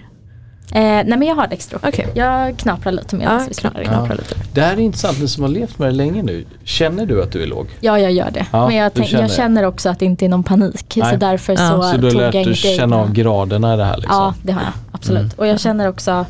Eh, 0.72 0.82
nej 0.82 1.06
men 1.08 1.22
jag 1.22 1.36
har 1.36 1.48
Dextro. 1.48 1.80
Okej. 1.84 2.08
Jag 2.16 2.58
knaprar 2.58 2.92
lite 2.92 3.16
medan 3.16 3.34
Ja, 3.40 3.46
vi 3.50 3.54
knapra, 3.54 3.70
spelar 3.70 3.82
in. 3.82 3.88
knapra 3.88 4.14
lite. 4.16 4.36
Det 4.54 4.62
här 4.62 4.74
är 4.74 4.80
intressant, 4.80 5.20
ni 5.22 5.28
som 5.28 5.44
har 5.44 5.50
levt 5.50 5.80
med 5.80 5.88
det 5.88 5.92
länge 5.96 6.24
nu. 6.24 6.46
Känner 6.64 7.06
du 7.06 7.24
att 7.24 7.32
du 7.32 7.44
är 7.44 7.48
låg? 7.48 7.68
Ja 7.80 8.00
jag 8.00 8.12
gör 8.12 8.32
det. 8.32 8.46
Ja, 8.52 8.68
men 8.68 8.76
jag, 8.76 8.94
tänk, 8.94 9.08
känner 9.10 9.24
jag 9.24 9.32
känner 9.32 9.64
också 9.64 9.90
att 9.90 10.00
det 10.00 10.06
inte 10.06 10.26
är 10.26 10.30
någon 10.30 10.44
panik. 10.44 10.94
Nej. 10.96 11.12
Så 11.12 11.18
därför 11.20 11.54
Ja. 11.54 11.58
så, 11.70 11.82
Så 11.92 11.98
du 11.98 12.08
har 12.08 12.14
lärt 12.14 12.34
jag 12.36 12.46
dig 12.46 12.56
känna 12.56 12.96
av 12.96 13.14
graderna 13.14 13.74
i 13.74 13.78
det 13.78 13.84
här 13.86 13.98
liksom? 13.98 14.16
Ja 14.16 14.34
det 14.44 14.52
har 14.52 14.62
jag 14.62 14.74
absolut. 14.92 15.20
Mm. 15.22 15.34
Och 15.38 15.48
jag 15.48 15.60
känner 15.60 15.88
också 15.88 16.26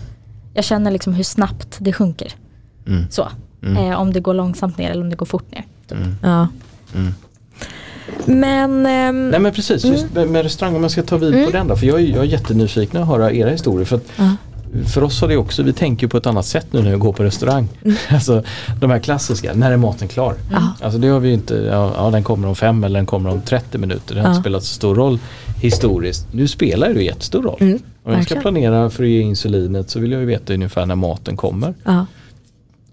Jag 0.54 0.64
känner 0.64 0.92
liksom 0.92 1.14
hur 1.14 1.24
snabbt 1.24 1.78
det 1.80 1.94
sjunker. 1.94 2.32
Mm. 2.88 3.06
Så. 3.10 3.28
Mm. 3.64 3.78
Eh, 3.92 4.00
om 4.02 4.14
det 4.14 4.20
går 4.20 4.34
långsamt 4.34 4.78
ner 4.78 4.92
eller 4.92 5.02
om 5.04 5.10
det 5.10 5.16
går 5.16 5.26
fort 5.26 5.52
ner. 5.52 5.66
Mm. 5.92 6.16
Ja. 6.24 6.48
Mm. 8.28 8.40
Men, 8.40 8.86
ehm, 8.86 9.30
Nej 9.30 9.40
men 9.40 9.54
precis, 9.54 9.86
just 9.86 10.14
med, 10.14 10.28
med 10.30 10.44
restaurang, 10.44 10.76
om 10.76 10.82
jag 10.82 10.92
ska 10.92 11.04
ta 11.04 11.18
vid 11.18 11.46
på 11.46 11.52
den 11.52 11.68
då. 11.68 11.76
För 11.76 11.88
jag 11.88 12.00
är, 12.00 12.04
jag 12.06 12.20
är 12.20 12.24
jättenyfiken 12.24 13.02
att 13.02 13.08
höra 13.08 13.32
era 13.32 13.50
historier. 13.50 13.86
För, 13.86 13.96
att, 13.96 14.04
Ja. 14.18 14.32
för 14.94 15.04
oss 15.04 15.22
har 15.22 15.28
det 15.28 15.38
också, 15.38 15.64
vi 15.64 15.74
tänker 15.74 16.08
på 16.08 16.18
ett 16.18 16.26
annat 16.26 16.46
sätt 16.46 16.68
nu 16.72 16.82
när 16.82 16.92
vi 16.92 16.98
går 16.98 17.14
på 17.14 17.24
restaurang. 17.24 17.68
Alltså 18.10 18.44
de 18.80 18.92
här 18.92 19.00
klassiska, 19.00 19.54
när 19.54 19.72
är 19.72 19.78
maten 19.78 20.08
klar? 20.08 20.36
Ja. 20.52 20.74
Alltså 20.82 21.00
det 21.00 21.08
har 21.08 21.20
vi 21.20 21.34
inte, 21.34 21.56
ja, 21.56 21.94
ja 21.98 22.10
den 22.12 22.24
kommer 22.24 22.48
om 22.48 22.56
fem 22.56 22.84
eller 22.84 23.00
den 23.00 23.06
kommer 23.06 23.30
om 23.30 23.42
30 23.42 23.78
minuter. 23.78 24.16
Det 24.16 24.22
har 24.22 24.28
Ja. 24.28 24.32
inte 24.32 24.42
spelat 24.42 24.64
så 24.64 24.74
stor 24.74 24.96
roll 24.96 25.20
historiskt. 25.62 26.28
Nu 26.32 26.48
spelar 26.48 26.94
det 26.94 27.04
jättestor 27.04 27.44
roll. 27.44 27.58
Mm, 27.60 27.80
Om 28.04 28.14
jag 28.14 28.24
ska 28.24 28.40
planera 28.42 28.90
för 28.90 29.04
att 29.04 29.10
ge 29.10 29.22
insulinet 29.22 29.90
så 29.90 30.00
vill 30.00 30.12
jag 30.12 30.20
ju 30.22 30.28
veta 30.28 30.54
ungefär 30.54 30.86
när 30.86 30.96
maten 30.96 31.38
kommer. 31.38 31.74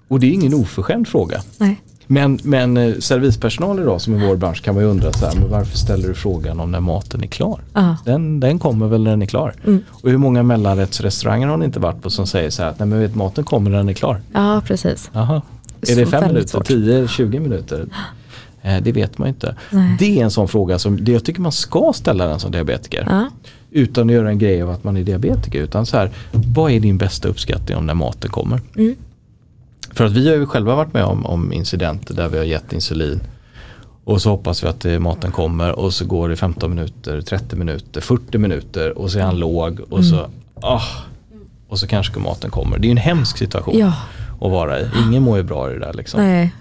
Och 0.08 0.20
det 0.20 0.26
är 0.26 0.30
ingen 0.32 0.54
oförskämd 0.54 1.08
fråga. 1.08 1.42
nej. 1.58 1.80
Men, 2.06 2.38
men 2.42 2.76
eh, 2.76 2.94
servispersonal 2.98 3.80
idag 3.80 4.00
som 4.00 4.14
i 4.22 4.26
vår 4.26 4.36
bransch 4.36 4.62
kan 4.62 4.74
man 4.74 4.84
ju 4.84 4.90
undra 4.90 5.12
så 5.12 5.26
här, 5.26 5.34
men 5.34 5.50
varför 5.50 5.78
ställer 5.78 6.08
du 6.08 6.14
frågan 6.14 6.60
om 6.60 6.70
när 6.70 6.80
maten 6.80 7.22
är 7.22 7.26
klar? 7.26 7.60
Den, 8.04 8.40
den 8.40 8.58
kommer 8.58 8.86
väl 8.88 9.02
när 9.02 9.10
den 9.10 9.22
är 9.22 9.26
klar. 9.26 9.54
Mm. 9.66 9.82
Och 9.88 10.10
hur 10.10 10.18
många 10.18 10.42
mellanrättsrestauranger 10.42 11.46
har 11.46 11.56
ni 11.56 11.64
inte 11.64 11.80
varit 11.80 12.02
på 12.02 12.10
som 12.10 12.26
säger 12.26 12.50
så 12.50 12.62
här 12.62 12.70
att 12.70 12.78
nej 12.78 12.88
men 12.88 13.00
vet, 13.00 13.14
maten 13.14 13.44
kommer 13.44 13.70
när 13.70 13.78
den 13.78 13.88
är 13.88 13.92
klar? 13.92 14.20
ja, 14.32 14.62
precis. 14.66 15.10
Jaha. 15.12 15.42
Är 15.80 15.86
Så 15.86 15.94
det 15.94 16.06
fem 16.06 16.10
väldigt 16.20 16.32
minuter, 16.32 16.48
svårt. 16.48 16.66
10, 16.66 17.08
20 17.08 17.40
minuter? 17.40 17.86
Eh, 18.62 18.82
det 18.82 18.92
vet 18.92 19.18
man 19.18 19.28
inte. 19.28 19.56
Nej. 19.70 19.96
Det 19.98 20.20
är 20.20 20.24
en 20.24 20.30
sån 20.30 20.48
fråga 20.48 20.78
som 20.78 21.04
det 21.04 21.12
jag 21.12 21.24
tycker 21.24 21.40
man 21.40 21.52
ska 21.52 21.92
ställa 21.94 22.26
den 22.26 22.40
som 22.40 22.50
diabetiker. 22.52 23.06
Ja. 23.10 23.28
Utan 23.70 24.08
att 24.10 24.14
göra 24.14 24.28
en 24.28 24.38
grej 24.38 24.62
av 24.62 24.70
att 24.70 24.84
man 24.84 24.96
är 24.96 25.02
diabetiker. 25.02 25.62
Utan 25.62 25.86
så 25.86 25.96
här, 25.96 26.10
vad 26.32 26.70
är 26.72 26.80
din 26.80 26.98
bästa 26.98 27.28
uppskattning 27.28 27.76
om 27.76 27.86
när 27.86 27.94
maten 27.94 28.30
kommer? 28.30 28.60
Mm. 28.76 28.94
För 29.94 30.04
att 30.04 30.12
vi 30.12 30.28
har 30.28 30.36
ju 30.36 30.46
själva 30.46 30.74
varit 30.74 30.92
med 30.92 31.04
om, 31.04 31.26
om 31.26 31.52
incidenter 31.52 32.14
där 32.14 32.28
vi 32.28 32.38
har 32.38 32.44
gett 32.44 32.72
insulin. 32.72 33.20
Och 34.04 34.22
så 34.22 34.30
hoppas 34.30 34.64
vi 34.64 34.68
att 34.68 34.86
maten 35.02 35.32
kommer 35.32 35.72
och 35.78 35.94
så 35.94 36.04
går 36.04 36.28
det 36.28 36.36
15 36.36 36.70
minuter, 36.70 37.20
30 37.20 37.56
minuter, 37.56 38.00
40 38.00 38.38
minuter 38.38 38.98
och 38.98 39.10
så 39.10 39.18
är 39.18 39.22
han 39.22 39.38
låg 39.38 39.80
och 39.90 40.04
så 40.04 40.26
ah, 40.60 40.82
och 41.68 41.78
så 41.78 41.86
kanske 41.86 42.18
maten 42.20 42.50
kommer. 42.50 42.78
Det 42.78 42.84
är 42.84 42.88
ju 42.88 42.90
en 42.90 42.96
hemsk 42.96 43.38
situation 43.38 43.78
Ja, 43.78 43.92
att 44.40 44.50
vara 44.50 44.80
i. 44.80 44.86
Ingen 45.08 45.22
mår 45.22 45.36
ju 45.36 45.42
bra 45.42 45.70
i 45.70 45.74
det 45.74 45.80
där 45.80 45.92
liksom. 45.92 46.20
nej. 46.20 46.54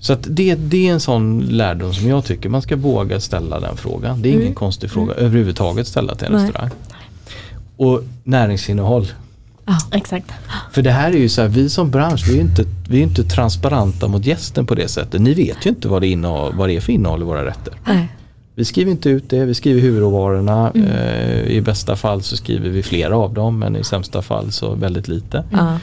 Så 0.00 0.12
att 0.12 0.26
det, 0.30 0.54
det 0.54 0.88
är 0.88 0.92
en 0.92 1.00
sån 1.00 1.40
lärdom 1.40 1.94
som 1.94 2.08
jag 2.08 2.24
tycker 2.24 2.48
man 2.48 2.62
ska 2.62 2.76
våga 2.76 3.20
ställa 3.20 3.60
den 3.60 3.76
frågan. 3.76 4.22
Det 4.22 4.28
är 4.28 4.30
ingen 4.30 4.42
Mm. 4.42 4.54
konstig 4.54 4.90
fråga 4.90 5.14
överhuvudtaget 5.14 5.86
ställa 5.86 6.14
till 6.14 6.26
en 6.26 6.32
Nej. 6.32 6.44
restaurang. 6.46 6.70
Och 7.76 8.02
näringsinnehåll. 8.24 9.06
Exakt. 9.92 10.32
För 10.72 10.82
det 10.82 10.90
här 10.90 11.12
är 11.12 11.16
ju 11.16 11.28
så 11.28 11.42
här, 11.42 11.48
vi 11.48 11.70
som 11.70 11.90
bransch, 11.90 12.24
vi 12.28 12.32
är 12.32 12.36
ju 12.36 12.42
inte, 12.42 12.64
vi 12.88 12.98
är 12.98 13.02
inte 13.02 13.24
transparenta 13.24 14.08
mot 14.08 14.26
gästen 14.26 14.66
på 14.66 14.74
det 14.74 14.88
sättet. 14.88 15.20
Ni 15.20 15.34
vet 15.34 15.66
ju 15.66 15.70
inte 15.70 15.88
vad 15.88 16.02
det, 16.02 16.06
innehåll, 16.08 16.54
vad 16.56 16.68
det 16.68 16.76
är 16.76 16.80
för 16.80 16.92
innehåll 16.92 17.22
i 17.22 17.24
våra 17.24 17.44
rätter. 17.44 17.74
nej. 17.86 18.08
Vi 18.58 18.64
skriver 18.64 18.90
inte 18.90 19.08
ut 19.08 19.30
det, 19.30 19.44
vi 19.44 19.54
skriver 19.54 19.80
huvudråvarorna. 19.80 20.70
Mm. 20.74 20.90
Eh, 20.90 21.42
I 21.46 21.60
bästa 21.60 21.96
fall 21.96 22.22
så 22.22 22.36
skriver 22.36 22.70
vi 22.70 22.82
flera 22.82 23.16
av 23.16 23.34
dem 23.34 23.58
men 23.58 23.76
i 23.76 23.84
sämsta 23.84 24.22
fall 24.22 24.52
så 24.52 24.74
väldigt 24.74 25.08
lite. 25.08 25.44
Ja. 25.52 25.78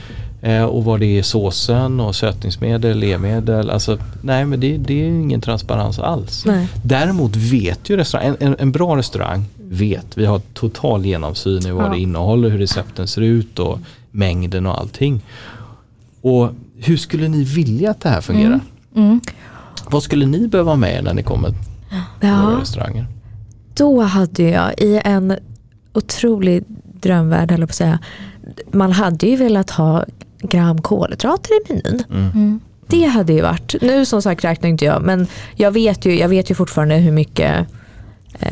Eh, 0.46 0.64
och 0.64 0.84
vad 0.84 1.00
det 1.00 1.06
är 1.06 1.20
i 1.20 1.24
såsen 1.24 2.00
och 2.00 2.16
sötningsmedel, 2.16 3.04
e-medel. 3.04 3.70
Alltså, 3.70 3.98
nej 4.22 4.46
men 4.46 4.60
det, 4.60 4.78
det 4.78 5.02
är 5.02 5.06
ingen 5.08 5.42
transparens 5.42 6.00
alls. 6.00 6.46
Nej. 6.46 6.68
Däremot 6.84 7.36
vet 7.36 7.90
ju 7.90 7.98
restaurang, 7.98 8.36
en, 8.40 8.56
en, 8.60 8.72
bra 8.72 8.98
restaurang 8.98 9.46
vet, 9.58 10.18
vi 10.18 10.26
har 10.26 10.40
total 10.54 11.06
genomsyn 11.06 11.66
i 11.68 11.72
vad 11.72 11.86
Ja. 11.86 11.90
det 11.90 12.00
innehåller, 12.00 12.50
hur 12.50 12.58
recepten 12.58 13.08
ser 13.08 13.22
ut 13.22 13.60
och 13.60 13.80
mängden 14.12 14.66
och 14.66 14.80
allting. 14.80 15.22
Och 16.22 16.50
hur 16.78 16.98
skulle 16.98 17.28
ni 17.28 17.44
vilja 17.44 17.92
att 17.92 18.02
det 18.02 18.10
här 18.10 18.22
fungerar? 18.22 18.60
Mm. 18.96 19.22
Vad 19.90 20.04
skulle 20.04 20.26
ni 20.26 20.48
behöva 20.48 20.72
ha 20.72 20.76
med 20.76 21.04
när 21.04 21.14
ni 21.14 21.24
kommer 21.24 21.50
till 21.50 21.58
våra 22.30 22.52
Ja, 22.52 22.58
restauranger? 22.62 23.06
då 23.74 24.02
hade 24.02 24.44
jag 24.44 24.74
i 24.80 25.02
en 25.04 25.38
otrolig 25.94 26.64
drömvärld, 27.02 27.52
höll 27.52 27.60
jag 27.60 27.70
på 27.70 27.72
att 27.72 27.76
säga. 27.76 28.00
Man 28.72 28.92
hade 28.92 29.28
ju 29.28 29.36
velat 29.36 29.70
ha 29.70 30.06
gram 30.48 30.82
kolhydrater 30.82 31.52
i 31.54 31.74
menyn. 31.74 32.04
Mm. 32.10 32.60
Det 32.88 33.06
hade 33.06 33.34
ju 33.34 33.42
varit, 33.42 33.76
nu 33.82 34.06
som 34.06 34.22
sagt 34.22 34.44
räknar 34.44 34.70
inte 34.70 34.86
jag, 34.86 35.02
men 35.02 35.28
jag 35.56 35.72
vet 35.72 36.06
ju, 36.06 36.20
jag 36.20 36.30
vet 36.30 36.52
ju 36.52 36.56
fortfarande 36.56 36.96
hur 36.96 37.12
mycket 37.12 37.68
eh, 38.40 38.50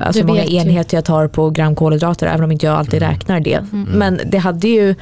alltså 0.00 0.20
hur 0.20 0.26
många 0.26 0.44
enheter 0.44 0.96
jag 0.96 1.04
tar 1.04 1.28
på 1.28 1.50
gram 1.50 1.74
kolhydrater 1.74 2.26
även 2.26 2.44
om 2.44 2.52
inte 2.52 2.66
jag 2.66 2.74
alltid 2.74 3.02
räknar 3.02 3.40
det. 3.40 3.64
Men 3.70 4.20
det 4.30 4.38
hade 4.38 4.68
ju 4.68 4.94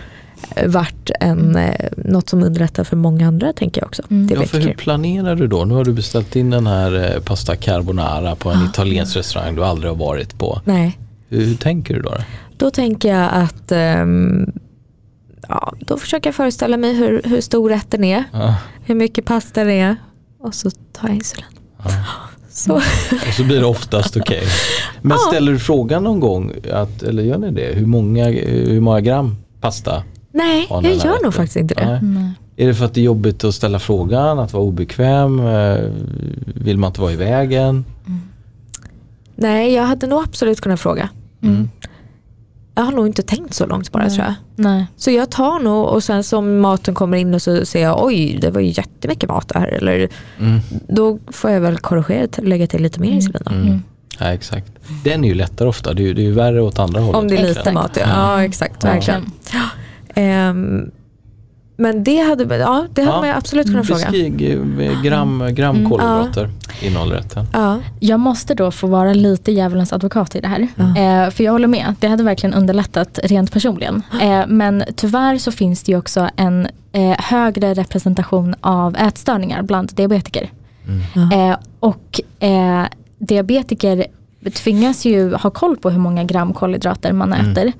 varit 0.66 1.11
en, 1.20 1.57
eh, 1.57 1.89
något 1.97 2.29
som 2.29 2.43
underlättar 2.43 2.85
för 2.85 2.97
många 2.97 3.29
andra 3.29 3.53
tänker 3.53 3.81
jag 3.81 3.87
också. 3.87 4.03
Mm. 4.11 4.41
Ja, 4.41 4.47
för 4.47 4.61
hur 4.61 4.74
planerar 4.74 5.35
du 5.35 5.47
då? 5.47 5.64
Nu 5.64 5.74
har 5.74 5.85
du 5.85 5.93
beställt 5.93 6.37
in 6.37 6.51
den 6.51 6.66
här 6.66 7.14
eh, 7.14 7.22
pasta 7.22 7.57
carbonara 7.57 8.37
på 8.37 8.51
en 8.51 8.64
italiensk 8.64 9.16
restaurang 9.16 9.55
du 9.55 9.64
aldrig 9.64 9.91
har 9.91 9.97
varit 9.97 10.39
på. 10.39 10.61
Nej, 10.64 10.99
Hur, 11.29 11.45
hur 11.45 11.55
tänker 11.55 11.95
du 11.95 12.03
då? 12.03 12.14
då? 12.57 12.70
tänker 12.70 13.09
jag 13.09 13.29
att 13.33 13.72
ehm, 13.72 14.53
ja, 15.49 15.74
då 15.80 15.97
försöker 15.97 16.28
jag 16.28 16.34
föreställa 16.34 16.76
mig 16.76 16.95
hur, 16.95 17.22
hur 17.24 17.41
stor 17.41 17.68
rätten 17.70 18.05
är, 18.05 18.24
Ja, 18.32 18.55
hur 18.84 18.95
mycket 18.95 19.24
pasta 19.24 19.64
det 19.64 19.72
är 19.72 19.97
och 20.41 20.55
så 20.55 20.70
tar 20.70 21.09
jag 21.09 21.14
insulin. 21.16 21.45
ja. 21.84 21.91
Så, 22.51 22.74
Och 23.28 23.34
så 23.36 23.45
blir 23.45 23.61
det 23.61 23.66
oftast 23.66 24.16
okej. 24.16 24.43
Men 25.03 25.11
Ja. 25.11 25.30
ställer 25.30 25.53
du 25.53 25.59
frågan 25.59 26.05
någon 26.05 26.20
gång, 26.20 26.53
att, 26.72 27.03
eller 27.03 27.22
gör 27.22 27.39
ni 27.39 27.51
det? 27.51 27.74
Hur 27.74 27.86
många, 27.86 28.24
hur 28.30 28.80
många 28.80 29.01
gram 29.01 29.36
pasta? 29.61 30.03
nej, 30.32 30.66
jag 30.70 30.84
gör 30.84 30.91
rätten? 30.95 31.12
nog 31.22 31.34
faktiskt 31.34 31.57
inte 31.57 31.74
det. 31.74 31.86
Nej. 31.86 32.01
Nej. 32.03 32.30
Är 32.57 32.66
det 32.66 32.74
för 32.74 32.84
att 32.84 32.95
det 32.95 33.01
är 33.01 33.05
jobbigt 33.05 33.45
att 33.45 33.55
ställa 33.55 33.78
frågan, 33.78 34.39
att 34.39 34.53
vara 34.53 34.62
obekväm? 34.64 35.41
Eh, 35.41 35.78
Vill 36.55 36.78
man 36.78 36.89
inte 36.89 37.01
vara 37.01 37.12
i 37.12 37.16
vägen? 37.16 37.84
Nej, 39.36 39.72
jag 39.74 39.82
hade 39.82 40.07
nog 40.07 40.22
absolut 40.24 40.61
kunnat 40.61 40.80
fråga. 40.80 41.09
Mm. 41.43 41.70
Jag 42.79 42.85
har 42.85 42.93
nog 42.93 43.07
inte 43.07 43.22
tänkt 43.22 43.55
så 43.55 43.66
långt 43.66 43.93
bara 43.93 44.03
Nej. 44.03 44.16
tror 44.16 44.24
jag. 44.26 44.35
Nej. 44.57 44.87
Så 44.97 45.11
jag 45.11 45.31
tar 45.31 45.59
nog 45.59 45.85
och 45.87 46.05
sen 46.05 46.24
som 46.24 46.61
maten 46.61 46.95
kommer 46.95 47.16
in 47.18 47.35
och 47.35 47.43
så 47.43 47.66
ser 47.66 47.83
jag 47.83 48.05
oj 48.05 48.39
det 48.41 48.51
var 48.51 48.61
ju 48.61 48.66
jättemycket 48.68 49.29
mat 49.29 49.53
här. 49.55 49.66
Eller, 49.66 50.09
Mm. 50.41 50.61
då 50.89 51.18
får 51.26 51.51
jag 51.51 51.61
väl 51.61 51.79
korrigera 51.79 52.26
till- 52.26 52.45
lägga 52.45 52.66
till 52.66 52.83
lite 52.83 53.01
mer 53.01 53.11
insulin 53.11 53.43
då. 53.45 53.51
Mm. 53.55 53.83
Ja, 54.18 54.26
exakt. 54.26 54.72
Den 55.05 55.24
är 55.24 55.29
ju 55.29 55.35
lättare 55.35 55.68
ofta, 55.68 55.95
det 55.95 56.03
är 56.03 56.07
ju, 56.07 56.14
det 56.14 56.20
är 56.22 56.24
ju 56.24 56.33
värre 56.33 56.61
åt 56.62 56.79
andra 56.79 57.01
hållet. 57.01 57.16
Om 57.22 57.29
det 57.29 57.37
är 57.37 57.49
lite 57.49 57.72
mat 57.72 57.97
ja. 58.01 58.07
ja 58.09 58.45
exakt, 58.45 58.85
Ja. 58.85 58.91
verkligen. 58.91 59.31
Men 61.81 62.05
det 62.05 62.18
hade, 62.18 62.57
ja, 62.57 62.87
det 62.95 63.03
hade 63.03 63.12
Ja. 63.14 63.20
man 63.20 63.29
ju 63.29 63.35
absolut 63.35 63.66
kunnat 63.66 63.87
fråga. 63.87 64.01
Beskriv 64.01 64.37
gram, 65.03 65.55
gram 65.55 65.76
Mm. 65.76 65.91
kolhydrater 65.91 66.51
innehåller 66.83 67.14
rätten. 67.16 67.47
Ja. 67.53 67.79
Jag 68.01 68.20
måste 68.20 68.55
då 68.55 68.70
få 68.70 68.87
vara 68.87 69.12
lite 69.12 69.53
djävulens 69.53 69.93
advokat 69.93 70.35
i 70.37 70.41
det 70.41 70.49
här. 70.49 70.68
Ja. 70.76 70.85
Eh, 71.24 71.31
för 71.31 71.45
jag 71.45 71.53
håller 71.53 71.68
med, 71.68 71.95
det 72.01 72.09
hade 72.09 72.22
verkligen 72.22 72.55
underlättat 72.55 73.18
rent 73.24 73.53
personligen. 73.53 74.03
Eh, 74.22 74.47
men 74.49 74.85
tyvärr 74.97 75.39
så 75.39 75.53
finns 75.53 75.83
det 75.83 75.93
ju 75.93 75.99
också 75.99 76.29
en 76.37 76.68
eh, 76.93 77.16
högre 77.18 77.74
representation 77.74 78.55
av 78.61 78.97
ätstörningar 78.97 79.62
bland 79.62 79.89
diabetiker. 79.95 80.51
Mm. 80.89 81.31
Ja. 81.31 81.51
Eh, 81.51 81.57
och 81.81 82.20
eh, 82.41 82.85
diabetiker 83.18 84.07
tvingas 84.55 85.05
ju 85.05 85.35
ha 85.35 85.51
koll 85.51 85.76
på 85.76 85.91
hur 85.91 85.99
många 86.01 86.24
gram 86.24 86.53
kolhydrater 86.53 87.12
man 87.12 87.33
Mm. 87.33 87.53
äter. 87.53 87.72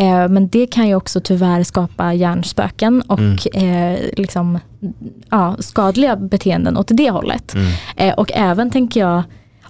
Eh, 0.00 0.28
men 0.28 0.48
det 0.48 0.66
kan 0.66 0.88
ju 0.88 0.94
också 0.94 1.20
tyvärr 1.20 1.62
skapa 1.62 2.14
hjärnspöken 2.14 3.02
och 3.02 3.56
eh, 3.56 3.98
liksom, 4.16 4.58
ja, 5.30 5.56
skadliga 5.58 6.16
beteenden 6.16 6.76
åt 6.76 6.88
det 6.90 7.10
hållet. 7.10 7.54
Mm. 7.54 7.72
Eh, 7.96 8.14
och 8.14 8.30
även 8.34 8.70
tänker 8.70 9.00
jag 9.00 9.22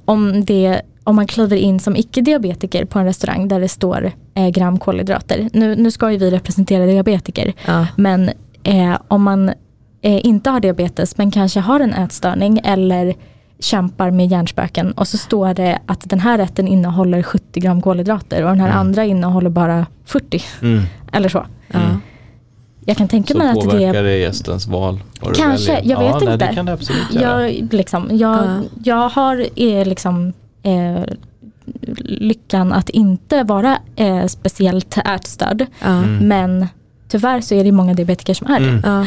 om, 0.05 0.45
det, 0.45 0.83
om 1.05 1.17
man 1.17 1.27
kliver 1.27 1.57
in 1.57 1.81
som 1.81 1.97
icke-diabetiker 1.97 2.85
på 2.85 2.99
en 2.99 3.05
restaurang 3.05 3.49
där 3.49 3.61
det 3.61 3.69
står 3.69 4.13
eh, 4.35 4.49
gram 4.49 4.79
kolhydrater. 4.79 5.49
Nu, 5.53 5.77
nu 5.77 5.91
ska 5.91 6.13
ju 6.13 6.19
vi 6.19 6.31
representera 6.31 6.87
diabetiker. 6.87 7.53
Ja. 7.67 7.87
Men 7.97 8.31
eh, 8.65 8.99
om 9.09 9.23
man 9.23 9.49
eh, 10.03 10.27
inte 10.27 10.51
har 10.51 10.61
diabetes 10.61 11.19
men 11.19 11.31
kanske 11.31 11.61
har 11.61 11.81
en 11.81 11.95
ätstörning 11.95 12.61
eller 12.65 13.15
kämpar 13.61 14.11
med 14.11 14.27
hjärnspöken 14.31 14.93
och 14.93 15.09
så 15.09 15.19
står 15.19 15.55
det 15.55 15.79
att 15.87 16.01
den 16.11 16.21
här 16.21 16.39
rätten 16.39 16.69
innehåller 16.69 17.23
70 17.23 17.61
gram 17.61 17.83
kolhydrater 17.83 18.43
och 18.43 18.49
den 18.51 18.61
här 18.61 18.67
Mm. 18.69 18.79
andra 18.81 19.05
innehåller 19.05 19.51
bara 19.51 19.87
40 20.05 20.43
Mm. 20.63 20.83
eller 21.13 21.29
så. 21.29 21.47
Ja. 21.73 21.79
Jag 22.85 22.97
kan 22.97 23.09
tänka 23.09 23.33
Så 23.35 23.39
mig 23.39 23.49
att 23.49 23.55
det 23.55 23.61
påverkar 23.61 24.03
det 24.03 24.17
gästens 24.19 24.67
val? 24.67 25.01
Kanske, 25.37 25.73
jag 25.73 25.85
ja, 25.87 25.99
vet 26.13 26.25
nej, 26.25 26.33
inte. 26.33 26.47
Det 26.47 26.55
kan 26.55 26.67
det 26.67 26.73
absolut 26.73 27.13
göra. 27.15 27.51
Jag, 27.51 27.69
liksom, 27.75 28.09
jag, 28.13 28.37
Ja. 28.45 28.63
jag 28.85 29.09
har 29.09 29.47
eh, 29.57 29.85
liksom, 29.87 30.33
eh, 30.63 31.03
lyckan 32.05 32.73
att 32.73 32.89
inte 32.89 33.43
vara 33.43 33.79
eh, 33.97 34.27
speciellt 34.27 34.99
ätstörd. 34.99 35.67
Ja. 35.81 35.87
Mm. 35.89 36.29
Men 36.29 36.67
tyvärr 37.09 37.41
så 37.41 37.55
är 37.55 37.65
det 37.65 37.73
många 37.73 37.95
diabetiker 37.95 38.35
som 38.35 38.47
är 38.47 38.61
det. 38.61 39.07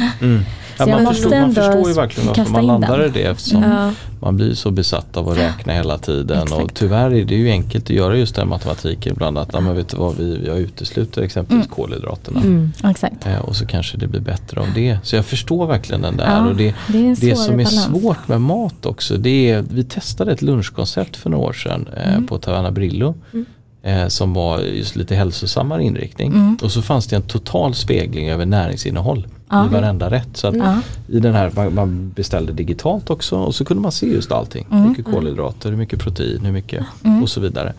Mm. 0.79 0.89
Ja. 0.89 0.95
Mm. 0.95 1.03
Man, 1.03 1.13
förstår, 1.13 1.29
man 1.39 1.55
förstår 1.55 1.87
ju 1.87 1.93
verkligen 1.93 2.27
varför 2.27 2.51
man 2.51 2.65
landar 2.67 3.05
i 3.05 3.09
det 3.09 3.23
eftersom 3.23 3.63
Ja. 3.63 3.91
man 4.21 4.35
blir 4.35 4.53
så 4.53 4.71
besatt 4.71 5.17
av 5.17 5.29
att 5.29 5.37
räkna 5.37 5.73
hela 5.73 5.97
tiden 5.97 6.41
och 6.41 6.59
Exakt. 6.59 6.75
tyvärr 6.75 7.13
är 7.13 7.25
det 7.25 7.35
ju 7.35 7.49
enkelt 7.49 7.83
att 7.83 7.89
göra 7.89 8.17
just 8.17 8.35
den 8.35 8.47
matematiken 8.47 9.13
ibland 9.13 9.37
att 9.37 9.49
ja, 9.53 9.59
men 9.59 9.75
vet 9.75 9.89
du 9.89 9.97
vad, 9.97 10.17
vi, 10.17 10.43
jag 10.47 10.57
utesluter 10.57 11.21
exempelvis 11.21 11.67
kolhydraterna 11.67 12.39
Mm. 12.39 12.71
Exakt. 12.83 13.25
eh, 13.25 13.39
och 13.39 13.55
så 13.55 13.65
kanske 13.65 13.97
det 13.97 14.07
blir 14.07 14.19
bättre 14.21 14.61
av 14.61 14.67
det. 14.75 14.97
Så 15.03 15.15
jag 15.15 15.25
förstår 15.25 15.67
verkligen 15.67 16.01
den 16.01 16.17
där 16.17 16.25
Ja, 16.31 16.47
och 16.49 16.55
det, 16.55 16.75
det 16.87 17.13
det 17.21 17.35
som 17.35 17.53
är 17.59 17.63
balans. 17.63 17.83
svårt 17.83 18.27
med 18.27 18.41
mat 18.41 18.85
också 18.85 19.17
det 19.17 19.49
är, 19.49 19.63
vi 19.69 19.83
testade 19.83 20.31
ett 20.31 20.41
lunchkoncept 20.41 21.15
för 21.17 21.29
några 21.29 21.43
år 21.47 21.53
sedan 21.53 21.89
eh, 21.97 22.13
Mm. 22.13 22.27
på 22.27 22.37
Taverna 22.37 22.71
Brillo 22.71 23.15
Mm. 23.33 23.45
eh, 23.83 24.07
som 24.07 24.33
var 24.33 24.59
just 24.59 24.95
lite 24.95 25.15
hälsosammare 25.15 25.83
inriktning 25.83 26.27
Mm. 26.33 26.57
och 26.63 26.71
så 26.71 26.81
fanns 26.81 27.07
det 27.07 27.15
en 27.15 27.21
total 27.21 27.73
spegling 27.75 28.29
över 28.29 28.45
näringsinnehåll 28.45 29.27
Ja. 29.53 29.65
i 29.65 29.69
varenda 29.69 30.09
rätt. 30.09 30.29
Så 30.37 30.47
att 30.47 30.55
Ja. 30.55 30.77
i 31.07 31.19
den 31.19 31.33
här, 31.33 31.69
man, 31.69 32.11
beställde 32.15 32.53
digitalt 32.53 33.09
också 33.09 33.37
och 33.37 33.55
så 33.55 33.65
kunde 33.65 33.81
man 33.83 33.91
se 33.91 34.05
just 34.07 34.31
allting. 34.31 34.67
Mm. 34.71 34.81
Hur 34.83 34.89
mycket 34.89 35.05
kolhydrater, 35.05 35.69
hur 35.69 35.77
mycket 35.77 35.99
protein, 35.99 36.39
hur 36.45 36.51
mycket 36.51 36.85
Mm. 37.03 37.23
och 37.23 37.29
så 37.29 37.39
vidare. 37.39 37.73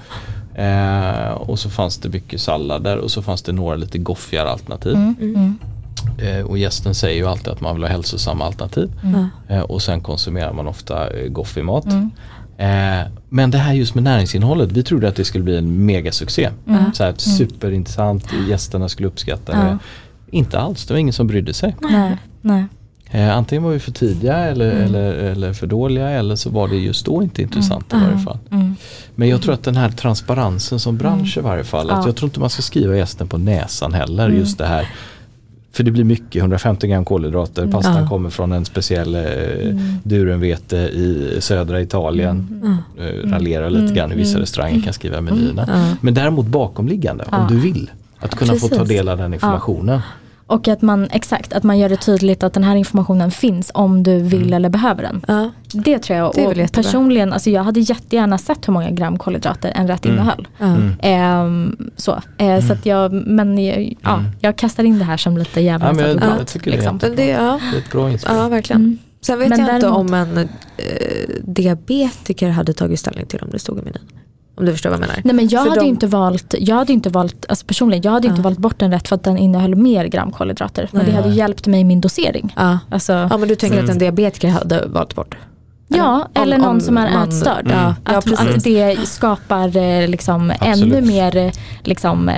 Eh, 0.55 1.33
och 1.33 1.59
så 1.59 1.71
fanns 1.71 1.99
det 1.99 2.09
mycket 2.09 2.41
sallader 2.41 2.97
och 2.97 3.11
så 3.11 3.23
fanns 3.23 3.43
det 3.43 3.53
några 3.53 3.77
lite 3.77 3.99
goffigare 3.99 4.51
alternativ. 4.51 4.95
Mm. 4.95 5.15
Mm. 5.21 5.59
Eh, 6.19 6.45
och 6.47 6.59
gästen 6.59 6.95
säger 6.95 7.17
ju 7.17 7.27
alltid 7.27 7.49
att 7.49 7.61
man 7.61 7.75
vill 7.75 7.85
ha 7.85 7.91
hälsosamma 7.91 8.45
alternativ. 8.47 8.93
Mm. 9.03 9.27
Eh, 9.49 9.61
och 9.61 9.83
sen 9.83 10.01
konsumerar 10.01 10.53
man 10.53 10.67
ofta 10.67 11.11
eh, 11.11 11.29
goffig 11.29 11.65
mat. 11.65 11.85
Mm. 11.85 12.11
Eh, 12.59 13.07
men 13.29 13.51
det 13.51 13.59
här 13.59 13.73
just 13.75 13.95
med 13.95 14.05
näringsinnehållet, 14.05 14.73
vi 14.73 14.83
trodde 14.83 15.09
att 15.09 15.17
det 15.17 15.25
skulle 15.25 15.45
bli 15.45 15.57
en 15.57 15.87
megasuccé. 15.87 16.51
Mm. 16.67 16.85
Så 16.95 17.05
här, 17.05 17.15
superintressant, 17.17 18.27
gästerna 18.49 18.89
skulle 18.89 19.09
uppskatta 19.09 19.53
det. 19.53 19.79
Inte 20.35 20.59
alls, 20.59 20.87
det 20.87 20.95
var 20.95 20.99
ingen 20.99 21.13
som 21.13 21.27
brydde 21.27 21.55
sig. 21.55 21.77
Nej. 21.81 22.17
Nej. 22.41 22.65
Eh, 23.11 23.37
antingen 23.37 23.63
var 23.63 23.71
vi 23.71 23.79
för 23.79 23.93
tidiga 23.93 24.37
eller, 24.37 24.71
eller, 24.71 25.13
eller 25.15 25.53
för 25.53 25.67
dåliga 25.67 26.11
eller 26.11 26.37
så 26.37 26.51
var 26.51 26.69
det 26.69 26.77
just 26.77 27.07
då 27.07 27.23
inte 27.23 27.43
intressant 27.43 27.93
i 27.93 27.97
varje 27.97 28.19
fall. 28.19 28.39
Mm. 28.51 28.77
Men 29.15 29.29
jag 29.29 29.43
tror 29.43 29.55
att 29.55 29.63
den 29.63 29.77
här 29.77 29.91
transparensen 29.91 30.81
som 30.81 30.97
bransch 30.97 31.39
i 31.39 31.41
varje 31.41 31.65
fall, 31.65 31.91
att 31.91 31.97
Ja. 32.03 32.07
jag 32.09 32.17
tror 32.17 32.29
inte 32.29 32.41
man 32.41 32.51
ska 32.51 32.63
skriva 32.63 32.97
gästen 32.97 33.29
på 33.29 33.39
näsan 33.39 33.93
heller. 33.93 34.27
Mm. 34.27 34.39
Just 34.39 34.59
det 34.59 34.67
här 34.67 34.89
för 35.73 35.85
det 35.85 35.91
blir 35.91 36.05
mycket, 36.05 36.37
150 36.43 36.87
gram 36.89 37.05
kolhydrater, 37.05 37.67
pastan 37.67 38.03
Ja. 38.03 38.09
kommer 38.09 38.31
från 38.31 38.53
en 38.53 38.65
speciell 38.65 39.15
eh, 39.15 39.23
Mm. 39.23 39.79
durenvete 40.03 40.77
i 40.77 41.37
södra 41.41 41.81
Italien. 41.81 42.61
Eh, 42.99 43.31
raljerar 43.31 43.71
lite 43.71 43.95
grann 43.95 44.11
hur 44.11 44.19
vissa 44.19 44.41
restauranger 44.41 44.81
kan 44.81 44.93
skriva 44.93 45.21
menyerna. 45.21 45.65
Ja. 45.69 45.97
Men 46.01 46.15
däremot 46.15 46.47
bakomliggande, 46.47 47.25
om 47.25 47.31
Ja. 47.33 47.47
du 47.51 47.61
vill. 47.61 47.91
Att 48.19 48.35
kunna 48.35 48.53
få 48.55 48.69
ta 48.69 48.77
Precis. 48.77 48.89
del 48.89 49.09
av 49.09 49.19
den 49.19 49.35
informationen. 49.35 50.01
Och 50.55 50.69
att 50.69 50.83
man, 50.83 51.09
exakt, 51.11 51.53
att 51.53 51.63
man 51.63 51.79
gör 51.79 51.89
det 51.89 51.97
tydligt 51.97 52.43
att 52.43 52.53
den 52.53 52.65
här 52.65 52.77
informationen 52.77 53.31
finns 53.31 53.71
om 53.75 54.03
du 54.03 54.19
vill 54.23 54.43
Mm. 54.43 54.53
eller 54.53 54.69
behöver 54.69 55.03
den. 55.03 55.25
Ja. 55.29 55.51
Det 55.73 55.99
tror 55.99 56.19
jag. 56.19 56.33
Det 56.35 56.41
är 56.43 56.47
och 56.47 56.57
jättebra. 56.57 56.83
personligen, 56.83 57.33
alltså 57.33 57.51
jag 57.51 57.63
hade 57.63 57.81
jättegärna 57.81 58.39
sett 58.39 58.69
hur 58.69 58.73
många 58.73 58.91
gram 58.91 59.19
kolhydrater 59.19 59.73
en 59.75 59.89
rätt 59.89 60.05
Mm. 60.05 60.17
innehöll. 60.19 60.49
Ja. 60.59 60.67
Mm. 60.67 60.93
Ehm, 61.01 61.91
så 61.97 62.21
eh, 62.39 62.61
så 62.67 62.73
att 62.73 62.87
jag, 62.87 63.13
men 63.13 63.59
jag, 63.59 63.95
ja, 64.03 64.25
jag 64.41 64.57
kastar 64.57 64.85
in 64.85 64.99
det 64.99 65.05
här 65.05 65.17
som 65.17 65.37
lite 65.39 65.61
Ja, 65.61 65.65
djävulens 65.73 66.01
jag, 66.01 66.09
advokat. 66.11 66.35
jag 66.39 66.47
tycker 66.47 66.71
det 66.71 66.77
är, 66.77 66.81
liksom. 66.81 66.99
Men 67.03 67.17
det, 67.17 67.27
ja. 67.27 67.61
det 67.73 67.77
är 67.77 67.81
ett 67.81 67.93
bra 67.93 68.11
inspel. 68.11 68.37
ja, 68.37 68.49
verkligen. 68.49 68.83
Mm. 68.83 68.99
Sen 69.21 69.39
vet 69.39 69.49
Men 69.49 69.59
jag 69.61 69.77
inte 69.77 69.87
däremot- 69.87 69.99
om 70.11 70.15
en 70.15 70.39
eh, 70.39 70.45
diabetiker 71.43 72.49
hade 72.51 72.73
tagit 72.73 73.01
ställning 73.01 73.27
till 73.27 73.41
om 73.43 73.49
det 73.51 73.59
stod 73.59 73.79
i 73.79 73.83
menyn. 73.83 74.03
Om 74.57 74.65
du 74.65 74.73
förstår 74.73 74.91
vad 74.91 74.99
jag 74.99 75.01
menar. 75.01 75.21
Nej 75.25 75.35
men 75.35 75.49
jag 75.49 75.63
För 75.63 75.69
hade 75.71 75.81
de- 75.81 75.87
inte 75.89 76.07
valt, 76.07 76.55
jag 76.59 76.77
hade 76.77 76.93
inte 76.93 77.11
valt, 77.11 77.47
alltså 77.49 77.67
personligen, 77.67 78.03
jag 78.03 78.13
hade 78.13 78.27
ju 78.27 78.31
inte 78.31 78.41
Ja. 78.41 78.45
valt 78.45 78.59
bort 78.59 78.83
en 78.83 78.91
rätt 78.93 79.09
för 79.09 79.15
att 79.17 79.23
den 79.25 79.39
innehöll 79.39 79.75
mer 79.75 80.07
gram 80.07 80.33
kolhydrater. 80.33 80.89
Men 80.93 81.03
Nej. 81.03 81.11
det 81.11 81.17
hade 81.17 81.29
ju 81.29 81.35
hjälpt 81.35 81.67
mig 81.67 81.81
i 81.81 81.85
min 81.85 82.01
dosering. 82.01 82.55
Ja. 82.57 82.79
Alltså, 82.91 83.13
ja, 83.13 83.37
men 83.37 83.49
du 83.49 83.55
tänker 83.55 83.77
Mm. 83.79 83.85
att 83.85 83.91
en 83.91 83.99
diabetiker 83.99 84.49
hade 84.49 84.87
valt 84.87 85.15
bort? 85.15 85.37
Ja, 85.89 86.29
Om- 86.35 86.43
eller 86.43 86.59
någon 86.59 86.69
om 86.69 86.81
som 86.81 86.99
är 86.99 87.13
man- 87.13 87.29
ätstörd. 87.29 87.67
Ja, 87.71 87.81
Mm. 87.81 87.95
ja, 88.05 88.17
Att, 88.19 88.25
precis. 88.25 88.57
att 88.57 88.65
det 88.65 88.97
skapar 89.09 89.77
eh, 89.77 90.09
liksom 90.09 90.51
Absolut. 90.61 90.95
ännu 90.95 91.07
mer, 91.07 91.37
eh, 91.37 91.53
liksom, 91.83 92.29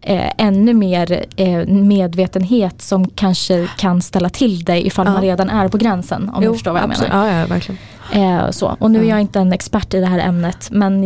eh, 0.00 0.30
ännu 0.38 0.74
mer 0.74 1.24
eh, 1.36 1.66
medvetenhet 1.66 2.82
som 2.82 3.08
kanske 3.08 3.68
kan 3.78 4.02
ställa 4.02 4.28
till 4.28 4.64
det 4.64 4.86
ifall 4.86 5.06
Ja. 5.06 5.12
man 5.12 5.22
redan 5.22 5.50
är 5.50 5.68
på 5.68 5.78
gränsen. 5.78 6.30
Om 6.34 6.42
du 6.44 6.52
förstår 6.52 6.72
vad 6.72 6.82
jag 6.82 6.90
absolut. 6.90 7.12
menar. 7.12 7.26
Ja, 7.28 7.40
ja, 7.40 7.46
verkligen. 7.46 7.78
Eh, 8.12 8.50
så. 8.50 8.76
Och 8.78 8.90
nu 8.90 8.98
är 8.98 9.02
Ja. 9.02 9.08
jag 9.08 9.20
inte 9.20 9.40
en 9.40 9.52
expert 9.52 9.94
i 9.94 10.00
det 10.00 10.06
här 10.06 10.18
ämnet 10.18 10.68
men 10.72 11.04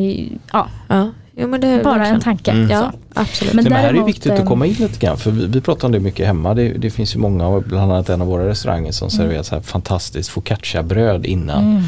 ja, 0.52 0.66
Ja. 0.88 1.10
Jo, 1.38 1.48
men 1.48 1.60
det 1.60 1.66
är 1.68 1.84
bara 1.84 1.94
verkligen. 1.94 2.14
en 2.14 2.20
tanke. 2.20 2.50
Mm. 2.50 2.70
Ja, 2.70 2.80
Så. 2.80 2.98
Absolut. 3.16 3.54
Men 3.54 3.64
Nej, 3.64 3.72
men 3.72 3.82
här 3.82 3.88
är 3.88 3.92
det 3.92 4.04
viktigt 4.04 4.32
att 4.32 4.38
eh, 4.38 4.44
komma 4.44 4.66
in 4.66 4.72
lite 4.78 4.98
grann 5.06 5.16
för 5.16 5.30
vi, 5.30 5.46
vi 5.46 5.60
pratar 5.60 5.88
om 5.88 5.92
det 5.92 6.00
mycket 6.00 6.26
hemma. 6.26 6.54
Det, 6.54 6.68
det 6.68 6.90
finns 6.90 7.14
ju 7.14 7.18
många, 7.18 7.46
och 7.46 7.62
bland 7.62 7.92
annat 7.92 8.08
en 8.08 8.20
av 8.22 8.26
våra 8.28 8.48
restauranger 8.48 8.92
som 8.92 9.10
serverar 9.10 9.42
så 9.42 9.54
här 9.54 9.62
fantastiskt 9.62 10.28
focaccia-bröd 10.28 11.26
innan, 11.26 11.64
Mm. 11.66 11.82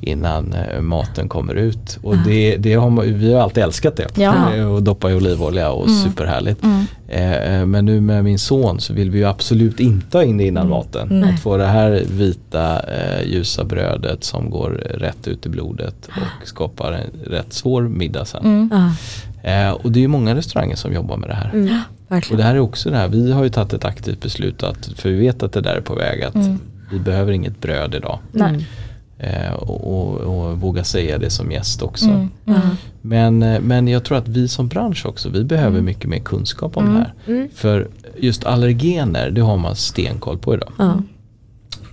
innan 0.00 0.52
eh, 0.54 0.80
maten 0.80 1.28
kommer 1.28 1.54
ut. 1.54 1.98
Och 2.02 2.16
det, 2.18 2.56
det 2.56 2.74
har 2.74 2.90
man, 2.90 3.18
vi 3.18 3.32
har 3.32 3.40
alltid 3.42 3.62
älskat 3.62 3.96
det. 3.96 4.06
Ja. 4.22 4.54
Eh, 4.56 4.72
Och 4.72 4.82
doppa 4.82 5.10
i 5.10 5.14
olivolja 5.14 5.70
och 5.70 5.88
Mm. 5.88 6.02
superhärligt. 6.04 6.62
Mm. 6.64 6.84
Eh, 7.08 7.66
men 7.66 7.84
nu 7.84 8.00
med 8.00 8.24
min 8.24 8.38
son 8.38 8.80
så 8.80 8.92
vill 8.92 9.10
vi 9.10 9.18
ju 9.18 9.24
absolut 9.24 9.80
inte 9.80 10.18
ha 10.18 10.24
in 10.24 10.36
det 10.36 10.44
innan 10.46 10.68
maten. 10.68 11.08
Nej. 11.10 11.34
Att 11.34 11.40
få 11.40 11.56
det 11.56 11.66
här 11.66 12.02
vita 12.10 12.80
eh, 12.80 13.26
ljusa 13.28 13.64
brödet 13.64 14.24
som 14.24 14.50
går 14.50 14.70
rätt 14.98 15.28
ut 15.28 15.46
i 15.46 15.48
blodet 15.48 16.08
och 16.42 16.48
skapar 16.48 16.92
en 16.92 17.30
rätt 17.32 17.52
svår 17.52 17.82
middag 17.82 18.24
sen. 18.24 18.70
Mm. 19.46 19.66
Eh, 19.68 19.72
och 19.72 19.92
det 19.92 19.98
är 19.98 20.00
ju 20.02 20.08
många 20.08 20.34
restauranger 20.34 20.76
som 20.76 20.92
jobbar 20.92 21.16
med 21.16 21.28
det 21.30 21.34
här. 21.34 21.50
Mm. 21.54 21.78
Och 22.30 22.36
det 22.36 22.42
här 22.42 22.54
är 22.54 22.58
också 22.58 22.90
det 22.90 22.96
här, 22.96 23.08
vi 23.08 23.32
har 23.32 23.42
ju 23.44 23.48
tagit 23.50 23.72
ett 23.72 23.84
aktivt 23.84 24.20
beslut 24.22 24.62
att, 24.62 24.86
för 24.96 25.08
vi 25.08 25.16
vet 25.16 25.42
att 25.42 25.52
det 25.52 25.60
där 25.60 25.76
är 25.76 25.80
på 25.80 25.94
väg 25.94 26.22
att 26.22 26.34
Mm. 26.34 26.58
vi 26.92 26.98
behöver 26.98 27.32
inget 27.32 27.60
bröd 27.60 27.94
idag. 27.94 28.18
Nej. 28.32 28.66
Eh, 29.18 29.52
och, 29.52 29.98
och, 29.98 30.14
och 30.20 30.60
våga 30.60 30.84
säga 30.84 31.18
det 31.18 31.30
som 31.30 31.50
gäst 31.52 31.82
också. 31.82 32.04
Mm. 32.06 32.28
Mm. 32.46 32.60
Men, 33.02 33.38
men 33.38 33.88
jag 33.88 34.04
tror 34.04 34.18
att 34.18 34.28
vi 34.28 34.48
som 34.48 34.68
bransch 34.68 35.06
också, 35.06 35.28
vi 35.28 35.44
behöver 35.44 35.80
mycket 35.80 36.10
mer 36.10 36.18
kunskap 36.18 36.76
om 36.76 36.84
Mm. 36.84 36.94
det 36.96 37.00
här. 37.00 37.36
Mm. 37.36 37.48
För 37.54 37.88
just 38.18 38.44
allergener, 38.44 39.30
det 39.30 39.40
har 39.40 39.56
man 39.56 39.76
stenkoll 39.76 40.38
på 40.38 40.54
idag. 40.54 40.72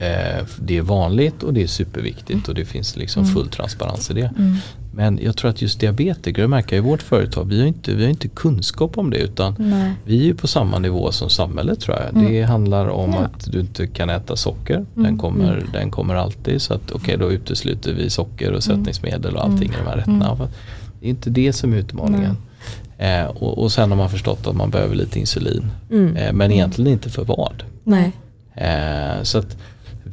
Eh, 0.03 0.45
det 0.59 0.77
är 0.77 0.81
vanligt 0.81 1.43
och 1.43 1.53
det 1.53 1.63
är 1.63 1.67
superviktigt 1.67 2.47
och 2.49 2.55
det 2.55 2.65
finns 2.65 2.95
liksom 2.95 3.25
full 3.25 3.49
transparens 3.49 4.11
i 4.11 4.13
det. 4.13 4.31
Mm. 4.37 4.55
Men 4.95 5.19
jag 5.23 5.37
tror 5.37 5.49
att 5.51 5.61
just 5.61 5.79
diabetiker, 5.79 6.41
det 6.41 6.47
märker 6.47 6.75
i 6.75 6.79
vårt 6.79 7.01
företag, 7.01 7.45
vi 7.45 7.59
har 7.59 7.67
inte, 7.67 7.93
vi 7.93 8.03
har 8.03 8.09
inte 8.09 8.27
kunskap 8.27 8.97
om 8.97 9.09
det 9.09 9.17
utan 9.17 9.55
Nej. 9.59 9.93
vi 10.05 10.19
är 10.19 10.23
ju 10.23 10.35
på 10.35 10.47
samma 10.47 10.79
nivå 10.79 11.11
som 11.11 11.29
samhället 11.29 11.79
tror 11.79 11.97
jag. 11.97 12.09
Mm. 12.09 12.31
Det 12.31 12.41
handlar 12.43 12.87
om 12.87 13.11
Ja. 13.11 13.19
att 13.19 13.51
du 13.51 13.59
inte 13.59 13.87
kan 13.87 14.09
äta 14.09 14.35
socker. 14.35 14.85
Den, 14.93 15.17
kommer, 15.17 15.65
den 15.73 15.91
kommer 15.91 16.15
alltid. 16.15 16.61
Så 16.61 16.73
att 16.73 16.91
okej 16.91 17.17
då 17.17 17.31
utesluter 17.31 17.93
vi 17.93 18.09
socker 18.09 18.51
och 18.51 18.63
sötningsmedel 18.63 19.35
och 19.35 19.43
allting 19.43 19.69
i 19.69 19.75
de 19.83 19.89
här 19.89 19.97
rätterna. 19.97 20.49
Det 20.99 21.05
är 21.05 21.09
inte 21.09 21.29
det 21.29 21.53
som 21.53 21.73
är 21.73 21.77
utmaningen. 21.77 22.37
Eh, 22.97 23.25
och, 23.25 23.57
och 23.63 23.71
sen 23.71 23.89
har 23.89 23.97
man 23.97 24.09
förstått 24.09 24.47
att 24.47 24.55
man 24.55 24.69
behöver 24.69 24.95
lite 24.95 25.19
insulin. 25.19 25.65
Mm. 25.91 26.15
Eh, 26.15 26.33
men 26.33 26.51
egentligen 26.51 26.91
inte 26.91 27.09
för 27.09 27.23
vad. 27.25 27.63
Nej. 27.83 28.11
Eh, 28.55 29.23
så 29.23 29.37
att 29.37 29.57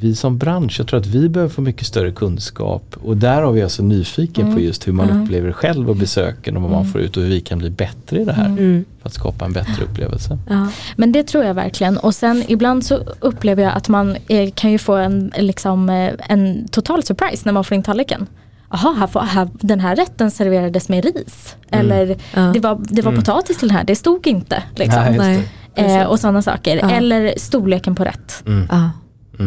vi 0.01 0.15
som 0.15 0.37
bransch, 0.37 0.75
jag 0.79 0.87
tror 0.87 0.99
att 0.99 1.05
vi 1.05 1.29
behöver 1.29 1.53
få 1.53 1.61
mycket 1.61 1.87
större 1.87 2.11
kunskap 2.11 2.95
och 3.03 3.17
där 3.17 3.41
har 3.41 3.51
vi 3.51 3.61
alltså 3.61 3.83
nyfiken 3.83 4.43
Mm. 4.45 4.55
på 4.55 4.61
just 4.61 4.87
hur 4.87 4.93
man 4.93 5.09
upplever 5.23 5.47
det 5.47 5.53
själv 5.53 5.89
och 5.89 5.95
besöken 5.95 6.55
och 6.57 6.61
vad 6.63 6.71
man 6.71 6.85
får 6.85 7.01
ut 7.01 7.17
och 7.17 7.23
hur 7.23 7.29
vi 7.29 7.41
kan 7.41 7.57
bli 7.59 7.69
bättre 7.69 8.21
i 8.21 8.25
det 8.25 8.33
här 8.33 8.45
Mm. 8.45 8.85
för 9.01 9.09
att 9.09 9.13
skapa 9.13 9.45
en 9.45 9.53
bättre 9.53 9.83
upplevelse. 9.91 10.37
Ja. 10.49 10.67
Men 10.95 11.11
det 11.11 11.23
tror 11.27 11.43
jag 11.43 11.53
verkligen. 11.53 11.97
Och 11.97 12.15
sen 12.15 12.43
ibland 12.47 12.85
så 12.85 12.99
upplever 13.19 13.63
jag 13.63 13.73
att 13.73 13.89
man 13.89 14.17
eh, 14.27 14.51
kan 14.55 14.71
ju 14.71 14.77
få 14.77 14.95
en, 14.95 15.31
liksom, 15.37 15.89
eh, 15.89 16.13
en 16.29 16.67
total 16.67 17.03
surprise 17.03 17.41
när 17.45 17.53
man 17.53 17.63
får 17.63 17.75
in 17.75 17.83
tallriken. 17.83 18.27
Jaha, 18.71 18.93
här, 18.99 19.07
får- 19.07 19.19
här, 19.19 19.49
den 19.53 19.79
här 19.79 19.95
rätten 19.95 20.31
serverades 20.31 20.89
med 20.89 21.03
ris. 21.05 21.55
Eller 21.69 22.17
Ja. 22.33 22.41
det 22.53 22.59
var, 22.59 22.81
det 22.89 23.01
var 23.01 23.11
Mm. 23.11 23.23
potatis 23.23 23.57
till 23.57 23.67
den 23.67 23.77
här, 23.77 23.83
det 23.83 23.95
stod 23.95 24.27
inte. 24.27 24.63
Liksom. 24.75 25.03
Nej. 25.17 25.47
Eh, 25.75 26.03
och 26.03 26.19
sådana 26.19 26.41
saker. 26.41 26.77
Ja. 26.81 26.91
Eller 26.91 27.33
storleken 27.37 27.95
på 27.95 28.03
rätt. 28.03 28.43
Mm. 28.47 28.67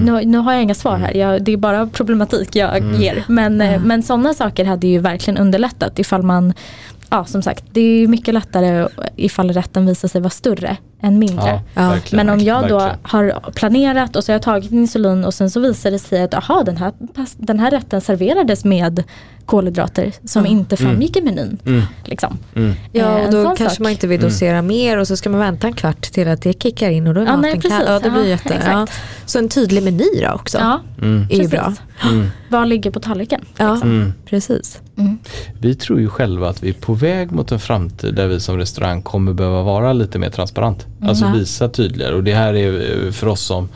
Ja. 0.06 0.12
Nu, 0.20 0.24
nu 0.26 0.38
har 0.38 0.52
jag 0.52 0.62
inga 0.62 0.74
svar 0.74 0.96
här, 0.96 1.14
jag, 1.16 1.42
det 1.42 1.52
är 1.52 1.56
bara 1.56 1.86
problematik 1.86 2.56
jag 2.56 2.76
Mm. 2.78 3.00
ger. 3.00 3.24
Men, 3.28 3.60
eh, 3.60 3.80
men 3.84 4.02
sådana 4.02 4.34
saker 4.34 4.64
hade 4.64 4.86
ju 4.86 4.98
verkligen 4.98 5.38
underlättat 5.38 5.98
ifall 5.98 6.22
man, 6.22 6.52
ja 7.10 7.24
som 7.24 7.42
sagt, 7.42 7.64
det 7.72 7.80
är 7.80 8.08
mycket 8.08 8.34
lättare 8.34 8.88
ifall 9.16 9.52
rätten 9.52 9.86
visar 9.86 10.08
sig 10.08 10.20
vara 10.20 10.30
större 10.30 10.76
än 11.04 11.18
mindre. 11.18 11.60
Ja, 11.74 11.94
Ja. 11.94 11.96
Men 12.12 12.28
om 12.28 12.40
jag 12.40 12.68
då 12.68 12.78
verkligen. 12.78 12.98
har 13.42 13.50
planerat 13.50 14.16
och 14.16 14.24
så 14.24 14.32
har 14.32 14.34
jag 14.34 14.42
tagit 14.42 14.72
insulin 14.72 15.24
och 15.24 15.34
sen 15.34 15.50
så 15.50 15.60
visar 15.60 15.90
det 15.90 15.98
sig 15.98 16.22
att 16.22 16.34
aha, 16.34 16.62
den, 16.66 16.76
här, 16.76 16.92
den 17.36 17.58
här 17.60 17.70
rätten 17.70 18.00
serverades 18.00 18.64
med 18.64 19.02
kolhydrater 19.46 20.12
som 20.24 20.44
Ja. 20.44 20.50
inte 20.50 20.76
framgick 20.76 21.16
i 21.16 21.22
menyn. 21.22 21.58
Mm. 21.66 21.82
Liksom. 22.04 22.38
Mm. 22.56 22.72
Ja, 22.92 23.04
Eh, 23.04 23.14
och 23.14 23.20
en 23.20 23.30
då 23.32 23.44
kanske 23.44 23.70
sak. 23.70 23.78
man 23.78 23.92
inte 23.92 24.06
vill 24.06 24.20
dosera 24.20 24.62
mer 24.62 24.98
och 24.98 25.08
så 25.08 25.16
ska 25.16 25.30
man 25.30 25.40
vänta 25.40 25.66
en 25.66 25.72
kvart 25.72 26.02
till 26.02 26.28
att 26.28 26.42
det 26.42 26.62
kickar 26.62 26.90
in 26.90 27.06
och 27.06 27.14
då 27.14 27.20
är 27.20 27.24
Ja, 27.24 27.30
maten 27.36 27.40
nej, 27.42 27.52
kall. 27.52 27.60
precis. 27.62 27.84
Ja, 27.86 27.98
det 27.98 28.10
blir 28.10 28.22
Ja, 28.22 28.28
jätte, 28.28 28.54
exakt. 28.54 28.72
ja. 28.72 28.86
Så 29.26 29.38
en 29.38 29.48
tydlig 29.48 29.82
meny 29.82 30.20
då 30.22 30.32
också 30.34 30.58
Ja, 30.58 30.80
Mm. 31.02 31.16
är 31.18 31.22
ju 31.22 31.28
precis. 31.28 31.50
bra. 31.50 31.72
Mm. 32.10 32.26
Vad 32.48 32.68
ligger 32.68 32.90
på 32.90 33.00
tallriken? 33.00 33.40
Ja, 33.56 33.72
Liksom. 33.72 33.90
Mm. 33.90 34.12
precis. 34.26 34.80
Mm. 34.98 35.18
Vi 35.60 35.74
tror 35.74 36.00
ju 36.00 36.08
själva 36.08 36.48
att 36.48 36.62
vi 36.62 36.68
är 36.68 36.72
på 36.74 36.94
väg 36.94 37.32
mot 37.32 37.52
en 37.52 37.58
framtid 37.60 38.14
där 38.14 38.26
vi 38.26 38.40
som 38.40 38.56
restaurang 38.58 39.02
kommer 39.02 39.32
behöva 39.32 39.62
vara 39.62 39.92
lite 39.92 40.18
mer 40.18 40.30
transparent. 40.30 40.86
Alltså 41.04 41.24
Ja. 41.24 41.32
visa 41.32 41.68
tydligare 41.68 42.14
och 42.14 42.24
det 42.24 42.34
här 42.34 42.54
är 42.54 43.04
eh, 43.06 43.12
för 43.12 43.26
oss 43.26 43.40
som 43.40 43.68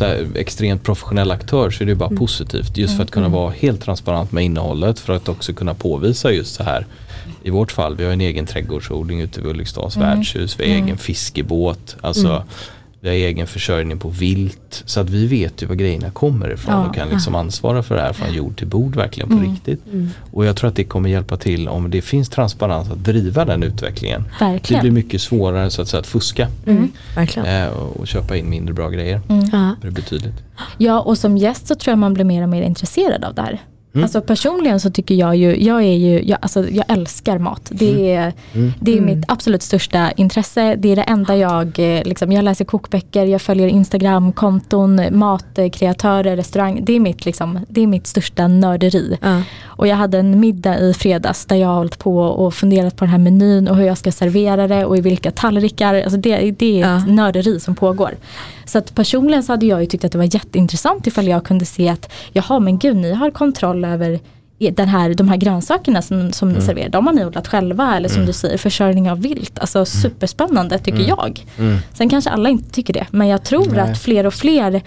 här, 0.00 0.26
extremt 0.34 0.82
professionell 0.82 1.30
aktör 1.30 1.70
så 1.70 1.82
är 1.82 1.86
det 1.86 1.94
bara 1.94 2.08
positivt. 2.10 2.76
Just 2.76 2.96
för 2.96 3.02
att 3.02 3.10
kunna 3.10 3.28
vara 3.28 3.50
helt 3.50 3.82
transparent 3.82 4.32
med 4.32 4.44
innehållet 4.44 4.98
för 4.98 5.12
att 5.12 5.28
också 5.28 5.52
kunna 5.52 5.74
påvisa 5.74 6.32
just 6.32 6.54
så 6.54 6.62
här. 6.62 6.86
I 7.42 7.50
vårt 7.50 7.72
fall, 7.72 7.96
vi 7.96 8.04
har 8.04 8.12
en 8.12 8.20
egen 8.20 8.46
trädgårdsodling 8.46 9.20
ute 9.20 9.40
vid 9.40 9.50
Ulriksdals 9.50 9.96
värdshus, 9.96 10.60
vi 10.60 10.64
har 10.70 10.76
egen 10.82 10.98
fiskebåt. 10.98 11.96
Alltså 12.00 12.44
vi 13.04 13.10
har 13.10 13.16
egen 13.16 13.46
försörjning 13.46 13.98
på 13.98 14.08
vilt. 14.08 14.82
Så 14.86 15.00
att 15.00 15.10
vi 15.10 15.26
vet 15.26 15.62
ju 15.62 15.66
var 15.66 15.74
grejerna 15.74 16.10
kommer 16.10 16.52
ifrån 16.52 16.74
Ja. 16.74 16.88
och 16.88 16.94
kan 16.94 17.08
liksom 17.08 17.34
ansvara 17.34 17.82
för 17.82 17.94
det 17.94 18.00
här 18.00 18.12
från 18.12 18.34
jord 18.34 18.56
till 18.58 18.66
bord 18.66 18.96
verkligen 18.96 19.28
på 19.28 19.36
riktigt. 19.50 19.80
Och 20.32 20.44
jag 20.46 20.56
tror 20.56 20.68
att 20.68 20.76
det 20.76 20.84
kommer 20.84 21.08
hjälpa 21.08 21.36
till 21.36 21.68
om 21.68 21.90
det 21.90 22.02
finns 22.02 22.28
transparens 22.28 22.90
att 22.90 23.04
driva 23.04 23.44
den 23.44 23.62
utvecklingen. 23.62 24.24
Det 24.38 24.44
Verkligen. 24.44 24.80
blir 24.80 24.90
mycket 24.90 25.20
svårare 25.20 25.70
så 25.70 25.82
att, 25.82 25.88
säga, 25.88 26.00
att 26.00 26.06
fuska 26.06 26.48
Mm. 26.66 26.92
Verkligen. 27.16 27.48
eh, 27.62 27.68
och, 27.68 28.06
köpa 28.06 28.36
in 28.36 28.50
mindre 28.50 28.74
bra 28.74 28.88
grejer. 28.88 29.20
Ja. 29.52 29.74
Det 29.82 29.86
är 29.86 29.90
betydligt. 29.90 30.34
Ja 30.78 31.00
och 31.00 31.18
som 31.18 31.36
gäst 31.36 31.66
så 31.66 31.74
tror 31.74 31.92
jag 31.92 31.98
man 31.98 32.14
blir 32.14 32.24
mer 32.24 32.42
och 32.42 32.48
mer 32.48 32.62
intresserad 32.62 33.24
av 33.24 33.34
det 33.34 33.42
här. 33.42 33.58
Mm. 33.94 34.04
Alltså 34.04 34.20
personligen 34.20 34.80
så 34.80 34.90
tycker 34.90 35.14
jag 35.14 35.36
ju, 35.36 35.64
jag 35.64 35.82
är 35.82 35.94
ju, 35.96 36.22
jag, 36.24 36.38
alltså 36.42 36.68
jag 36.68 36.84
älskar 36.88 37.38
mat. 37.38 37.68
Det 37.70 38.14
är, 38.14 38.32
Mm. 38.54 38.72
det 38.80 38.96
är 38.98 39.00
mitt 39.00 39.24
absolut 39.28 39.62
största 39.62 40.10
intresse. 40.10 40.74
Det 40.78 40.92
är 40.92 40.96
det 40.96 41.02
enda 41.02 41.36
jag, 41.36 41.78
eh, 41.78 42.02
liksom, 42.04 42.32
jag 42.32 42.44
läser 42.44 42.64
kokböcker, 42.64 43.24
jag 43.26 43.42
följer 43.42 43.68
Instagram-konton, 43.68 45.00
matkreatörer, 45.10 46.36
restaurang. 46.36 46.80
Det 46.84 46.92
är 46.96 47.00
mitt, 47.00 47.24
liksom, 47.26 47.58
det 47.68 47.80
är 47.82 47.86
mitt 47.86 48.06
största 48.06 48.48
nörderi. 48.48 49.18
Ja. 49.22 49.42
Och 49.76 49.86
jag 49.86 49.96
hade 49.96 50.18
en 50.18 50.40
middag 50.40 50.78
i 50.80 50.94
fredags 50.94 51.44
där 51.46 51.56
jag 51.56 51.68
har 51.68 51.74
hållit 51.74 51.98
på 51.98 52.18
och 52.18 52.54
funderat 52.54 52.96
på 52.96 53.04
den 53.04 53.10
här 53.12 53.18
menyn 53.18 53.68
och 53.68 53.76
hur 53.76 53.84
jag 53.86 53.98
ska 53.98 54.12
servera 54.12 54.68
det 54.68 54.84
och 54.84 54.96
i 54.96 55.00
vilka 55.00 55.30
tallrikar. 55.30 55.94
Alltså 55.94 56.16
det, 56.16 56.50
det 56.50 56.82
är 56.82 56.96
ett 56.96 57.02
Ja. 57.06 57.12
nörderi 57.12 57.60
som 57.60 57.74
pågår. 57.74 58.14
Så 58.64 58.78
att 58.78 58.94
personligen 58.94 59.42
så 59.42 59.52
hade 59.52 59.66
jag 59.66 59.80
ju 59.80 59.86
tyckt 59.86 60.04
att 60.04 60.12
det 60.12 60.18
var 60.18 60.34
jätteintressant 60.34 61.06
ifall 61.06 61.28
jag 61.28 61.44
kunde 61.44 61.64
se 61.64 61.88
att 61.88 62.12
jaha 62.32 62.58
men 62.60 62.78
gud 62.78 62.96
ni 62.96 63.12
har 63.12 63.30
kontroll 63.30 63.84
över 63.84 64.20
den 64.72 64.88
här, 64.88 65.14
de 65.14 65.28
här 65.28 65.36
grönsakerna 65.36 66.02
som, 66.02 66.32
som 66.32 66.48
Mm. 66.48 66.60
ni 66.60 66.66
serverar, 66.66 66.88
de 66.88 67.06
har 67.06 67.14
ni 67.14 67.24
odlat 67.24 67.48
själva 67.48 67.96
eller 67.96 68.08
som 68.08 68.26
du 68.26 68.32
säger 68.32 68.58
försörjning 68.58 69.10
av 69.10 69.20
vilt. 69.22 69.58
Alltså 69.58 69.84
superspännande 69.84 70.78
tycker 70.78 71.08
jag. 71.08 71.44
Mm. 71.58 71.78
Sen 71.94 72.08
kanske 72.08 72.30
alla 72.30 72.48
inte 72.48 72.70
tycker 72.70 72.92
det 72.94 73.06
men 73.10 73.28
jag 73.28 73.42
tror 73.44 73.66
Nej. 73.70 73.80
att 73.80 73.98
fler 73.98 74.26
och 74.26 74.34
fler 74.34 74.82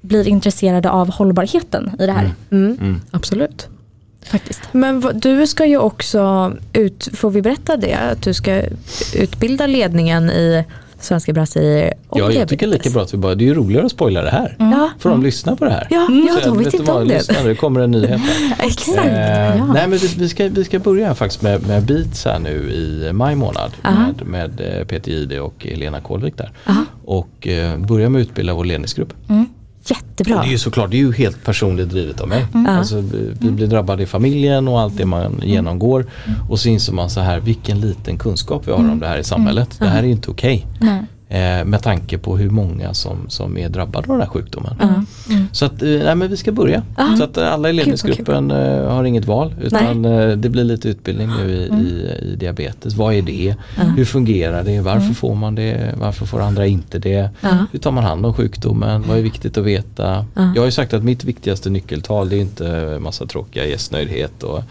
blir 0.00 0.28
intresserade 0.28 0.90
av 0.90 1.10
hållbarheten 1.10 1.90
i 1.98 2.06
det 2.06 2.12
här. 2.12 2.30
Mm. 2.50 2.78
Mm. 2.80 3.00
Absolut. 3.10 3.68
Faktiskt. 4.26 4.60
Men 4.72 5.04
du 5.14 5.46
ska 5.46 5.66
ju 5.66 5.78
också, 5.78 6.52
ut, 6.72 7.08
får 7.14 7.30
vi 7.30 7.42
berätta 7.42 7.76
det? 7.76 7.94
Att 7.94 8.22
du 8.22 8.34
ska 8.34 8.62
utbilda 9.14 9.66
ledningen 9.66 10.30
i 10.30 10.64
Svenska 11.00 11.32
Brasilier 11.32 11.94
om 12.08 12.20
Ja, 12.20 12.32
jag 12.32 12.48
tycker 12.48 12.66
lika 12.66 12.90
bra 12.90 13.02
att 13.02 13.14
vi 13.14 13.18
bara, 13.18 13.34
det 13.34 13.44
är 13.44 13.46
ju 13.46 13.54
roligare 13.54 13.86
att 13.86 13.92
spoila 13.92 14.22
det 14.22 14.30
här. 14.30 14.56
Ja, 14.58 14.90
Får 14.98 15.10
de 15.10 15.22
lyssna 15.22 15.56
på 15.56 15.64
det 15.64 15.70
här? 15.70 15.86
ja, 15.90 16.06
Mm. 16.08 16.26
ja 16.28 16.36
de 16.50 16.58
vet 16.58 16.74
inte 16.74 16.92
om 16.92 17.08
det. 17.08 17.14
lyssna, 17.14 17.34
det 17.44 17.54
kommer 17.54 17.80
en 17.80 17.90
nyhet 17.90 18.20
här. 18.20 18.56
Exakt. 18.66 18.98
Eh, 19.06 19.56
Ja. 19.58 19.66
Nej 19.74 19.88
men 19.88 19.98
vi, 19.98 20.06
vi, 20.18 20.28
ska, 20.28 20.48
vi 20.48 20.64
ska 20.64 20.78
börja 20.78 21.14
faktiskt 21.14 21.42
med, 21.42 21.66
med 21.66 21.82
Beats 21.82 22.24
här 22.24 22.38
nu 22.38 22.50
i 22.70 23.12
maj 23.12 23.34
månad 23.34 23.70
Aha. 23.82 24.06
med, 24.06 24.26
med 24.26 24.78
eh, 24.80 24.84
Peter 24.86 25.10
Jihde 25.12 25.40
och 25.40 25.54
Helena 25.66 26.00
Kolvik 26.00 26.36
där. 26.38 26.50
Aha. 26.66 26.84
Och 27.04 27.48
eh, 27.48 27.78
börja 27.78 28.08
med 28.08 28.20
att 28.22 28.26
utbilda 28.28 28.54
vår 28.54 28.64
ledningsgrupp. 28.64 29.14
Mm. 29.28 29.46
Jättebra. 29.86 30.36
Och 30.36 30.42
det 30.42 30.48
är 30.48 30.52
ju 30.52 30.58
såklart, 30.58 30.90
det 30.90 30.96
är 30.96 30.98
ju 30.98 31.12
helt 31.12 31.44
personligt 31.44 31.88
drivet 31.88 32.20
av 32.20 32.28
mig. 32.28 32.46
Ja. 32.54 32.70
Alltså, 32.70 33.00
vi, 33.40 33.50
blir 33.50 33.66
drabbade 33.66 34.02
i 34.02 34.06
familjen 34.06 34.68
och 34.68 34.80
allt 34.80 34.96
det 34.96 35.06
man 35.06 35.42
genomgår. 35.44 36.06
Och 36.50 36.60
så 36.60 36.68
inser 36.68 36.92
man 36.92 37.10
så 37.10 37.20
här, 37.20 37.40
vilken 37.40 37.80
liten 37.80 38.18
kunskap 38.18 38.62
vi 38.68 38.72
har 38.72 38.78
om 38.78 39.00
det 39.00 39.08
här 39.08 39.18
i 39.18 39.24
samhället. 39.24 39.76
Det 39.78 39.88
här 39.88 39.98
är 39.98 40.06
ju 40.06 40.12
inte 40.12 40.30
okej. 40.30 40.66
Nej. 40.80 41.02
Eh, 41.32 41.64
med 41.64 41.82
tanke 41.82 42.18
på 42.18 42.36
hur 42.36 42.50
många 42.50 42.94
som, 42.94 43.16
som 43.28 43.58
är 43.58 43.68
drabbade 43.68 44.06
av 44.06 44.12
den 44.12 44.20
här 44.20 44.28
sjukdomen. 44.28 44.74
Ja. 44.80 45.02
Så 45.52 45.64
att, 45.64 45.82
eh, 45.82 45.88
nej, 45.88 46.14
men 46.14 46.30
vi 46.30 46.36
ska 46.36 46.52
börja. 46.52 46.82
Ja. 46.96 47.16
Så 47.18 47.24
att 47.24 47.36
eh, 47.36 47.52
alla 47.52 47.70
i 47.70 47.72
Kul, 47.72 47.76
vad 47.78 47.86
ledningsgruppen 47.86 48.50
eh, 48.50 48.90
har 48.90 49.04
inget 49.04 49.24
val 49.24 49.54
utan 49.62 50.04
eh, 50.04 50.28
det 50.28 50.48
blir 50.48 50.64
lite 50.64 50.88
utbildning 50.88 51.28
nu 51.28 51.50
i, 51.50 51.56
i, 51.56 52.32
i 52.32 52.36
diabetes. 52.36 52.94
Vad 52.94 53.14
är 53.14 53.22
det? 53.22 53.56
Hur 53.96 54.04
fungerar 54.04 54.64
det? 54.64 54.80
Varför 54.80 55.14
får 55.14 55.34
man 55.34 55.54
det? 55.54 55.94
Varför 56.00 56.26
får 56.26 56.40
andra 56.40 56.66
inte 56.66 56.98
det? 56.98 57.30
Hur 57.72 57.78
tar 57.78 57.90
man 57.90 58.04
hand 58.04 58.26
om 58.26 58.34
sjukdomen? 58.34 59.04
Vad 59.08 59.18
är 59.18 59.22
viktigt 59.22 59.58
att 59.58 59.64
veta? 59.64 60.26
Ja. 60.34 60.52
Jag 60.54 60.62
har 60.62 60.66
ju 60.66 60.72
sagt 60.72 60.94
att 60.94 61.04
mitt 61.04 61.24
viktigaste 61.24 61.70
nyckeltal 61.70 62.28
det 62.28 62.36
är 62.36 62.40
inte 62.40 62.98
massa 63.00 63.26
tråkiga 63.26 63.66
gästnöjdhet 63.66 64.42
och 64.42 64.62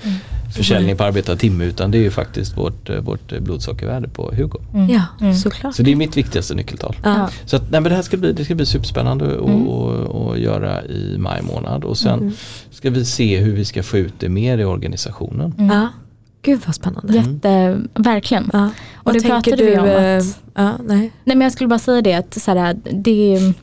försäljning 0.53 0.97
på 0.97 1.03
arbetad 1.03 1.35
timme 1.35 1.65
utan 1.65 1.91
det 1.91 1.97
är 1.97 2.01
ju 2.01 2.11
faktiskt 2.11 2.57
vårt, 2.57 2.89
eh, 2.89 2.99
vårt 2.99 3.31
sockervärde 3.59 4.07
på 4.07 4.31
Hugo. 4.35 4.59
Ja, 4.89 5.01
Mm. 5.21 5.35
såklart. 5.35 5.75
Så 5.75 5.83
det 5.83 5.91
är 5.91 5.95
mitt 5.95 6.17
viktigaste 6.17 6.55
nyckeltal. 6.55 6.95
Ja. 7.03 7.29
Så 7.45 7.55
att, 7.55 7.61
nej, 7.71 7.81
men 7.81 7.83
det 7.83 7.95
här 7.95 8.01
ska 8.01 8.17
bli, 8.17 8.33
det 8.33 8.45
ska 8.45 8.55
bli 8.55 8.65
superspännande 8.65 9.25
att 9.25 9.49
Mm. 9.49 9.67
att- 9.69 10.15
att 10.15 10.39
göra 10.39 10.85
i 10.85 11.15
maj 11.19 11.41
månad 11.41 11.83
och 11.83 11.97
sen 11.97 12.33
ska 12.71 12.89
vi 12.89 13.05
se 13.05 13.37
hur 13.39 13.53
vi 13.53 13.65
ska 13.65 13.83
få 13.83 13.97
ut 13.97 14.13
det 14.19 14.29
mer 14.29 14.57
i 14.57 14.65
organisationen. 14.65 15.53
Ja. 15.57 15.87
Gud 16.41 16.59
vad 16.65 16.75
spännande. 16.75 17.13
Jätte, 17.13 17.81
verkligen. 17.93 18.49
Ja. 18.53 18.65
Och 18.65 18.71
Vad 19.03 19.13
det 19.13 19.21
pratade 19.21 19.63
vi 19.63 19.77
om 19.77 19.85
eh, 19.85 20.17
att- 20.17 20.41
ja, 20.53 20.71
nej. 20.87 20.97
Nej 20.97 21.35
men 21.35 21.41
jag 21.41 21.51
skulle 21.51 21.67
bara 21.67 21.79
säga 21.79 22.01
det 22.01 22.13
att 22.13 22.33
så 22.41 22.51
här, 22.57 22.77
det, 22.91 23.53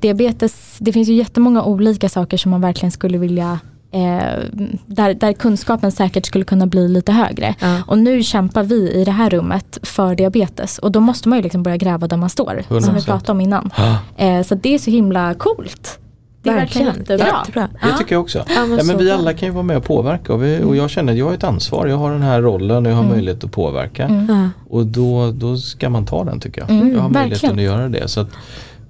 diabetes, 0.00 0.76
det 0.78 0.92
finns 0.92 1.08
ju 1.08 1.14
jättemånga 1.14 1.62
olika 1.62 2.08
saker 2.08 2.36
som 2.36 2.50
man 2.50 2.60
verkligen 2.60 2.90
skulle 2.92 3.18
vilja 3.18 3.58
eh, 3.94 4.44
där, 4.86 5.14
där 5.14 5.32
kunskapen 5.32 5.92
säkert 5.92 6.26
skulle 6.26 6.44
kunna 6.44 6.66
bli 6.66 6.88
lite 6.88 7.12
högre. 7.12 7.54
Ja. 7.60 7.82
Och 7.86 7.98
nu 7.98 8.22
kämpar 8.22 8.62
vi 8.62 8.90
i 8.92 9.04
det 9.04 9.10
här 9.10 9.30
rummet 9.30 9.78
för 9.82 10.14
diabetes 10.14 10.78
och 10.78 10.92
då 10.92 11.00
måste 11.00 11.28
man 11.28 11.38
ju 11.38 11.42
liksom 11.42 11.62
börja 11.62 11.76
gräva 11.76 12.06
där 12.08 12.16
man 12.16 12.28
står. 12.30 12.62
Som 12.68 12.94
vi 12.94 13.00
100%. 13.00 13.04
pratade 13.04 13.32
om 13.32 13.40
innan. 13.40 13.70
Eh, 14.16 14.42
så 14.42 14.54
det 14.54 14.74
är 14.74 14.78
så 14.78 14.90
himla 14.90 15.34
coolt. 15.34 15.98
Det 16.42 16.50
är 16.50 16.54
verkligen, 16.54 16.86
jättebra. 16.98 17.26
Jättebra. 17.38 17.68
Det 17.82 17.88
Ja. 17.90 17.98
tycker 17.98 18.14
jag 18.14 18.22
också. 18.22 18.38
Ja, 18.54 18.66
men 18.66 18.78
Ja, 18.78 18.84
men 18.84 18.98
vi 18.98 19.10
alla 19.10 19.32
kan 19.32 19.48
ju 19.48 19.52
vara 19.54 19.62
med 19.62 19.76
och 19.76 19.84
påverka 19.84 20.32
och, 20.34 20.42
vi, 20.42 20.62
och 20.64 20.76
jag 20.76 20.90
känner 20.90 21.12
att 21.12 21.18
jag 21.18 21.26
har 21.26 21.34
ett 21.34 21.44
ansvar. 21.44 21.86
Jag 21.86 21.96
har 21.96 22.12
den 22.12 22.22
här 22.22 22.42
rollen 22.42 22.86
och 22.86 22.92
jag 22.92 22.96
har 22.96 23.02
möjlighet 23.04 23.44
att 23.44 23.52
påverka. 23.52 24.04
Mm. 24.04 24.50
Och 24.70 24.86
då, 24.86 25.30
då 25.32 25.56
ska 25.56 25.90
man 25.90 26.06
ta 26.06 26.24
den 26.24 26.40
tycker 26.40 26.60
jag. 26.60 26.70
Mm, 26.70 26.92
jag 26.92 27.00
har 27.00 27.08
möjligheten 27.08 27.48
verkligen. 27.50 27.72
att 27.74 27.78
göra 27.78 27.88
det. 27.88 28.08
Så 28.08 28.20
att, 28.20 28.28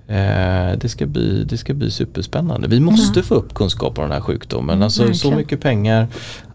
eh, 0.07 0.79
det, 0.79 0.89
ska 0.89 1.07
bli, 1.07 1.45
det 1.45 1.57
ska 1.59 1.75
bli 1.75 1.91
superspännande. 1.91 2.69
Vi 2.69 2.81
måste 2.81 3.23
få 3.23 3.35
upp 3.35 3.55
kunskap 3.55 3.99
om 3.99 4.03
den 4.03 4.13
här 4.13 4.21
sjukdomen. 4.21 4.83
Alltså, 4.83 5.03
så 5.03 5.07
verkligen. 5.09 5.37
mycket 5.37 5.61
pengar 5.61 6.07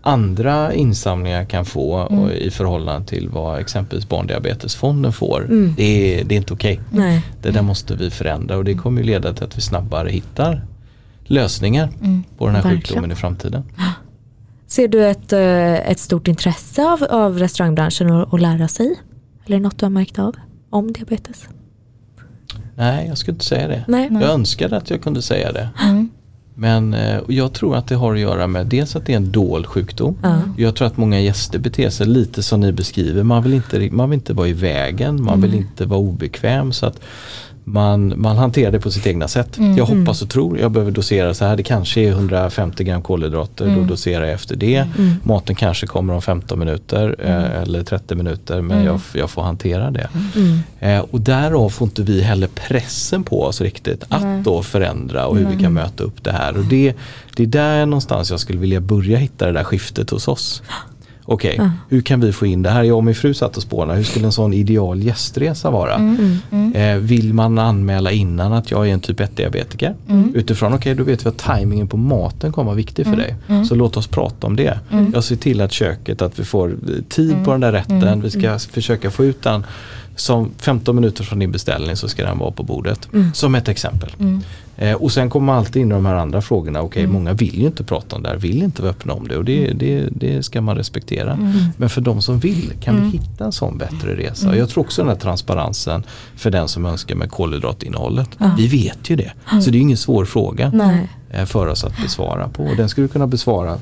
andra 0.02 0.74
insamlingar 0.74 1.46
kan 1.46 1.66
få 1.66 2.08
Mm. 2.12 2.30
i 2.30 2.50
förhållande 2.52 3.08
till 3.08 3.30
vad 3.30 3.60
exempelvis 3.60 4.10
Barndiabetesfonden 4.10 5.14
får. 5.14 5.46
Mm. 5.46 5.74
Det, 5.78 6.20
är, 6.20 6.24
det 6.24 6.36
är 6.36 6.38
inte 6.38 6.54
okej. 6.54 6.80
Nej. 6.92 7.26
Det 7.42 7.52
där 7.52 7.62
måste 7.62 7.96
vi 7.96 8.10
förändra 8.10 8.58
och 8.58 8.64
det 8.64 8.74
kommer 8.74 9.02
ju 9.02 9.08
leda 9.08 9.34
till 9.34 9.44
att 9.44 9.58
vi 9.58 9.62
snabbare 9.62 10.10
hittar 10.10 10.66
lösningar 11.24 11.90
Mm. 12.02 12.24
på 12.38 12.46
den 12.46 12.56
här 12.56 12.64
Verkligen. 12.64 12.82
sjukdomen 12.82 13.12
i 13.12 13.16
framtiden. 13.16 13.64
Ser 14.68 14.88
du 14.88 15.06
ett, 15.06 15.34
eh, 15.34 15.90
ett 15.92 16.00
stort 16.00 16.28
intresse 16.28 16.84
av, 16.92 17.04
av 17.04 17.40
restaurangbranschen 17.40 18.12
att, 18.12 18.42
lära 18.42 18.68
sig? 18.68 19.00
Eller 19.46 19.60
något 19.60 19.80
du 19.80 19.86
har 19.86 19.90
märkt 19.92 20.20
av 20.20 20.36
om 20.70 20.94
diabetes? 20.94 21.48
Nej, 22.76 23.08
jag 23.08 23.18
skulle 23.18 23.36
inte 23.36 23.46
säga 23.46 23.68
det. 23.68 23.84
Nej. 23.88 24.10
Nej. 24.10 24.24
Jag 24.24 24.32
önskade 24.32 24.78
att 24.78 24.90
jag 24.90 25.02
kunde 25.02 25.22
säga 25.22 25.52
det. 25.52 25.70
Mm. 25.82 26.10
Men 26.56 26.94
eh, 26.94 27.18
och 27.18 27.34
jag 27.34 27.54
tror 27.54 27.76
att 27.76 27.88
det 27.88 27.96
har 27.96 28.14
att 28.14 28.20
göra 28.20 28.48
med 28.48 28.66
dels 28.66 28.96
att 28.96 29.06
det 29.06 29.14
är 29.14 29.18
en 29.18 29.32
dold 29.32 29.66
sjukdom. 29.66 30.18
Ja. 30.22 30.42
Jag 30.58 30.76
tror 30.76 30.88
att 30.88 30.98
många 30.98 31.20
gäster 31.20 31.60
beter 31.60 31.90
sig 31.90 32.08
lite 32.08 32.44
som 32.44 32.60
ni 32.60 32.72
beskriver. 32.72 33.24
Man 33.24 33.44
vill 33.44 33.54
inte, 33.54 33.90
man 33.92 34.10
vill 34.10 34.18
inte 34.18 34.34
vara 34.34 34.48
i 34.48 34.54
vägen, 34.54 35.24
man 35.24 35.42
vill 35.42 35.54
inte 35.54 35.86
vara 35.86 36.00
obekväm. 36.00 36.72
Så 36.72 36.86
att 36.86 37.02
man, 37.72 38.14
man 38.18 38.38
hanterar 38.38 38.72
det 38.72 38.80
på 38.80 38.92
sitt 38.92 39.08
egna 39.08 39.28
sätt. 39.28 39.58
Jag 39.78 39.86
hoppas 39.86 40.22
och 40.22 40.30
tror, 40.30 40.60
jag 40.60 40.72
behöver 40.72 40.92
dosera 40.92 41.34
så 41.34 41.46
här. 41.46 41.58
Det 41.58 41.64
kanske 41.64 42.02
är 42.02 42.10
150 42.10 42.84
gram 42.84 43.02
kolhydrater, 43.02 43.76
då 43.76 43.84
doserar 43.84 44.26
jag 44.26 44.34
efter 44.34 44.56
det. 44.56 44.88
Maten 45.24 45.56
kanske 45.56 45.88
kommer 45.88 46.14
om 46.14 46.22
15 46.22 46.60
minuter 46.60 47.16
eh, 47.20 47.62
eller 47.62 47.84
30 47.84 48.16
minuter 48.16 48.62
men 48.62 48.84
jag, 48.84 49.00
jag 49.14 49.30
får 49.30 49.42
hantera 49.42 49.92
det. 49.92 50.10
Mm. 50.36 50.60
Eh, 50.80 51.06
och 51.12 51.22
därav 51.22 51.70
får 51.70 51.88
inte 51.88 52.02
vi 52.02 52.22
heller 52.22 52.48
pressen 52.48 53.24
på 53.24 53.44
oss 53.44 53.62
riktigt 53.62 54.04
att 54.10 54.44
då 54.44 54.64
förändra 54.64 55.26
och 55.26 55.38
hur 55.38 55.46
vi 55.46 55.64
kan 55.64 55.74
möta 55.74 56.04
upp 56.04 56.24
det 56.24 56.32
här. 56.32 56.58
Och 56.58 56.66
det, 56.66 56.94
det 57.36 57.44
är 57.44 57.48
där 57.48 57.86
någonstans 57.86 58.32
jag 58.32 58.40
skulle 58.40 58.60
vilja 58.60 58.82
börja 58.82 59.18
hitta 59.18 59.46
det 59.46 59.52
där 59.52 59.64
skiftet 59.64 60.10
hos 60.10 60.28
oss. 60.28 60.64
Okej, 61.32 61.56
Ja. 61.58 61.72
hur 61.90 62.02
kan 62.02 62.20
vi 62.20 62.32
få 62.34 62.46
in 62.46 62.62
det 62.62 62.70
här? 62.70 62.84
Jag 62.84 62.98
och 62.98 63.04
min 63.04 63.16
fru 63.16 63.34
satt 63.34 63.58
och 63.58 63.64
spånade, 63.64 63.98
hur 63.98 64.04
skulle 64.04 64.26
en 64.26 64.32
sån 64.32 64.54
ideal 64.54 65.04
gästresa 65.04 65.70
vara? 65.70 65.96
Mm. 65.96 66.74
Eh, 66.76 66.96
vill 66.98 67.34
man 67.34 67.58
anmäla 67.60 68.12
innan 68.12 68.54
att 68.54 68.72
jag 68.72 68.90
är 68.90 68.94
en 68.94 69.00
typ 69.00 69.20
1 69.20 69.36
diabetiker? 69.38 69.96
Utifrån, 70.34 70.74
okej 70.74 70.96
då 70.96 71.04
vet 71.04 71.26
vi 71.26 71.30
att 71.30 71.38
tajmingen 71.38 71.88
på 71.88 71.98
maten 71.98 72.52
kommer 72.52 72.66
vara 72.66 72.76
viktig 72.76 73.06
för 73.06 73.16
dig. 73.16 73.36
Så 73.68 73.76
låt 73.76 73.98
oss 73.98 74.08
prata 74.08 74.48
om 74.48 74.56
det. 74.56 74.80
Jag 75.14 75.24
ser 75.24 75.36
till 75.36 75.62
att 75.62 75.72
köket, 75.72 76.22
att 76.22 76.40
vi 76.40 76.44
får 76.44 76.76
tid 77.10 77.36
på 77.46 77.52
den 77.52 77.62
där 77.62 77.72
rätten. 77.72 78.22
Vi 78.22 78.30
ska 78.32 78.60
försöka 78.60 79.12
få 79.12 79.26
ut 79.26 79.42
den. 79.44 79.66
Som 80.16 80.52
15 80.58 80.96
minuter 80.96 81.24
från 81.24 81.40
din 81.40 81.52
beställning 81.52 81.96
så 81.96 82.08
ska 82.10 82.26
den 82.26 82.38
vara 82.38 82.52
på 82.52 82.64
bordet. 82.64 83.08
Som 83.34 83.56
ett 83.56 83.68
exempel. 83.68 84.10
Eh, 84.82 84.94
och 84.94 85.12
sen 85.12 85.30
kommer 85.30 85.46
man 85.46 85.58
alltid 85.58 85.82
in 85.82 85.88
i 85.88 85.94
de 85.94 86.06
här 86.06 86.16
andra 86.16 86.42
frågorna. 86.42 86.82
Okej, 86.82 87.08
många 87.08 87.34
vill 87.34 87.60
ju 87.60 87.66
inte 87.66 87.84
prata 87.84 88.16
om 88.16 88.24
det 88.24 88.30
här, 88.30 88.38
vill 88.38 88.64
inte 88.64 88.82
vara 88.82 88.92
öppna 88.92 89.14
om 89.14 89.28
det 89.28 89.38
och 89.38 89.46
det, 89.46 89.74
det, 89.74 90.08
det 90.12 90.44
ska 90.44 90.62
man 90.62 90.76
respektera. 90.76 91.38
Men 91.78 91.90
för 91.90 92.02
de 92.02 92.22
som 92.22 92.40
vill, 92.40 92.74
kan 92.82 93.02
vi 93.02 93.18
hitta 93.18 93.46
en 93.46 93.52
sån 93.52 93.78
bättre 93.78 94.16
resa? 94.16 94.50
Och 94.50 94.58
Jag 94.58 94.70
tror 94.70 94.84
också 94.84 95.02
den 95.02 95.10
här 95.10 95.18
transparensen 95.18 96.04
för 96.36 96.52
den 96.52 96.68
som 96.68 96.86
önskar 96.86 97.16
med 97.16 97.32
kolhydratinnehållet. 97.32 98.30
Vi 98.58 98.68
vet 98.68 99.10
ju 99.10 99.16
det, 99.16 99.32
så 99.62 99.72
det 99.72 99.78
är 99.78 99.82
ingen 99.82 99.98
svår 99.98 100.26
fråga 100.26 100.72
Nej. 100.74 101.10
eh, 101.30 101.46
för 101.46 101.68
oss 101.68 101.84
att 101.84 102.02
besvara 102.02 102.48
på. 102.48 102.64
Och 102.64 102.76
den 102.76 102.90
skulle 102.90 103.08
du 103.08 103.12
kunna 103.12 103.28
besvara 103.28 103.78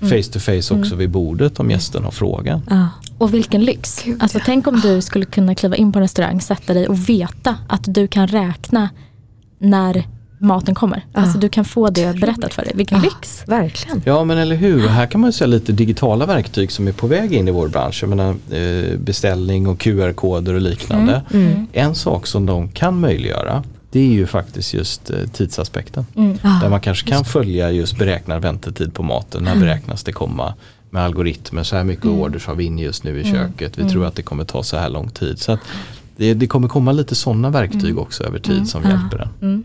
face 0.00 0.32
to 0.32 0.38
face 0.38 0.74
också 0.74 0.96
vid 0.96 1.10
bordet 1.10 1.60
om 1.60 1.70
gästen 1.70 2.04
har 2.04 2.10
frågan. 2.10 2.62
Ja. 2.70 2.88
Och 3.18 3.34
vilken 3.34 3.64
lyx. 3.64 4.04
Alltså, 4.20 4.38
tänk 4.44 4.66
om 4.66 4.80
du 4.80 5.02
skulle 5.02 5.24
kunna 5.24 5.54
kliva 5.54 5.76
in 5.76 5.92
på 5.92 5.98
en 5.98 6.02
restaurang, 6.02 6.40
sätta 6.40 6.74
dig 6.74 6.88
och 6.88 7.08
veta 7.08 7.56
att 7.68 7.82
du 7.94 8.06
kan 8.06 8.26
räkna 8.28 8.88
när 9.58 10.06
maten 10.42 10.74
kommer. 10.74 11.04
Ja. 11.12 11.20
Alltså 11.20 11.38
du 11.38 11.48
kan 11.48 11.64
få 11.64 11.90
det 11.90 12.20
berättat 12.20 12.54
för 12.54 12.62
dig. 12.64 12.72
Vilken 12.76 12.98
Ja. 12.98 13.04
lyx. 13.04 13.42
Verkligen. 13.46 14.02
Ja 14.04 14.24
men 14.24 14.38
eller 14.38 14.56
hur, 14.56 14.88
här 14.88 15.06
kan 15.06 15.20
man 15.20 15.28
ju 15.28 15.32
säga 15.32 15.48
lite 15.48 15.72
digitala 15.72 16.26
verktyg 16.26 16.72
som 16.72 16.88
är 16.88 16.92
på 16.92 17.06
väg 17.06 17.32
in 17.32 17.48
i 17.48 17.50
vår 17.50 17.68
bransch. 17.68 18.02
Jag 18.02 18.08
menar 18.08 18.34
eh, 18.50 18.98
beställning 18.98 19.66
och 19.66 19.78
QR-koder 19.80 20.54
och 20.54 20.60
liknande. 20.60 21.22
Mm. 21.34 21.66
En 21.72 21.94
sak 21.94 22.26
som 22.26 22.46
de 22.46 22.68
kan 22.68 23.00
möjliggöra 23.00 23.62
det 23.90 24.00
är 24.00 24.12
ju 24.12 24.26
faktiskt 24.26 24.74
just 24.74 25.10
eh, 25.10 25.16
tidsaspekten. 25.32 26.06
Mm. 26.16 26.38
Ja. 26.42 26.58
Där 26.62 26.68
man 26.68 26.80
kanske 26.80 27.08
kan 27.08 27.24
följa 27.24 27.70
just 27.70 27.98
beräknad 27.98 28.42
väntetid 28.42 28.94
på 28.94 29.02
maten. 29.02 29.44
När 29.44 29.56
beräknas 29.56 30.04
det 30.04 30.12
komma 30.12 30.54
med 30.90 31.02
algoritmer. 31.02 31.62
Så 31.62 31.76
här 31.76 31.84
mycket 31.84 32.06
orders 32.06 32.46
har 32.46 32.54
vi 32.54 32.64
in 32.64 32.78
just 32.78 33.04
nu 33.04 33.20
i 33.20 33.24
köket. 33.24 33.78
Vi 33.78 33.88
tror 33.90 34.06
att 34.06 34.14
det 34.14 34.22
kommer 34.22 34.44
ta 34.44 34.62
så 34.62 34.76
här 34.76 34.88
lång 34.88 35.10
tid. 35.10 35.38
Så 35.38 35.52
att 35.52 35.60
det, 36.16 36.34
det 36.34 36.46
kommer 36.46 36.68
komma 36.68 36.92
lite 36.92 37.14
sådana 37.14 37.50
verktyg 37.50 37.98
också 37.98 38.24
över 38.24 38.38
tid 38.38 38.68
som 38.68 38.82
hjälper 38.82 39.28
en. 39.40 39.64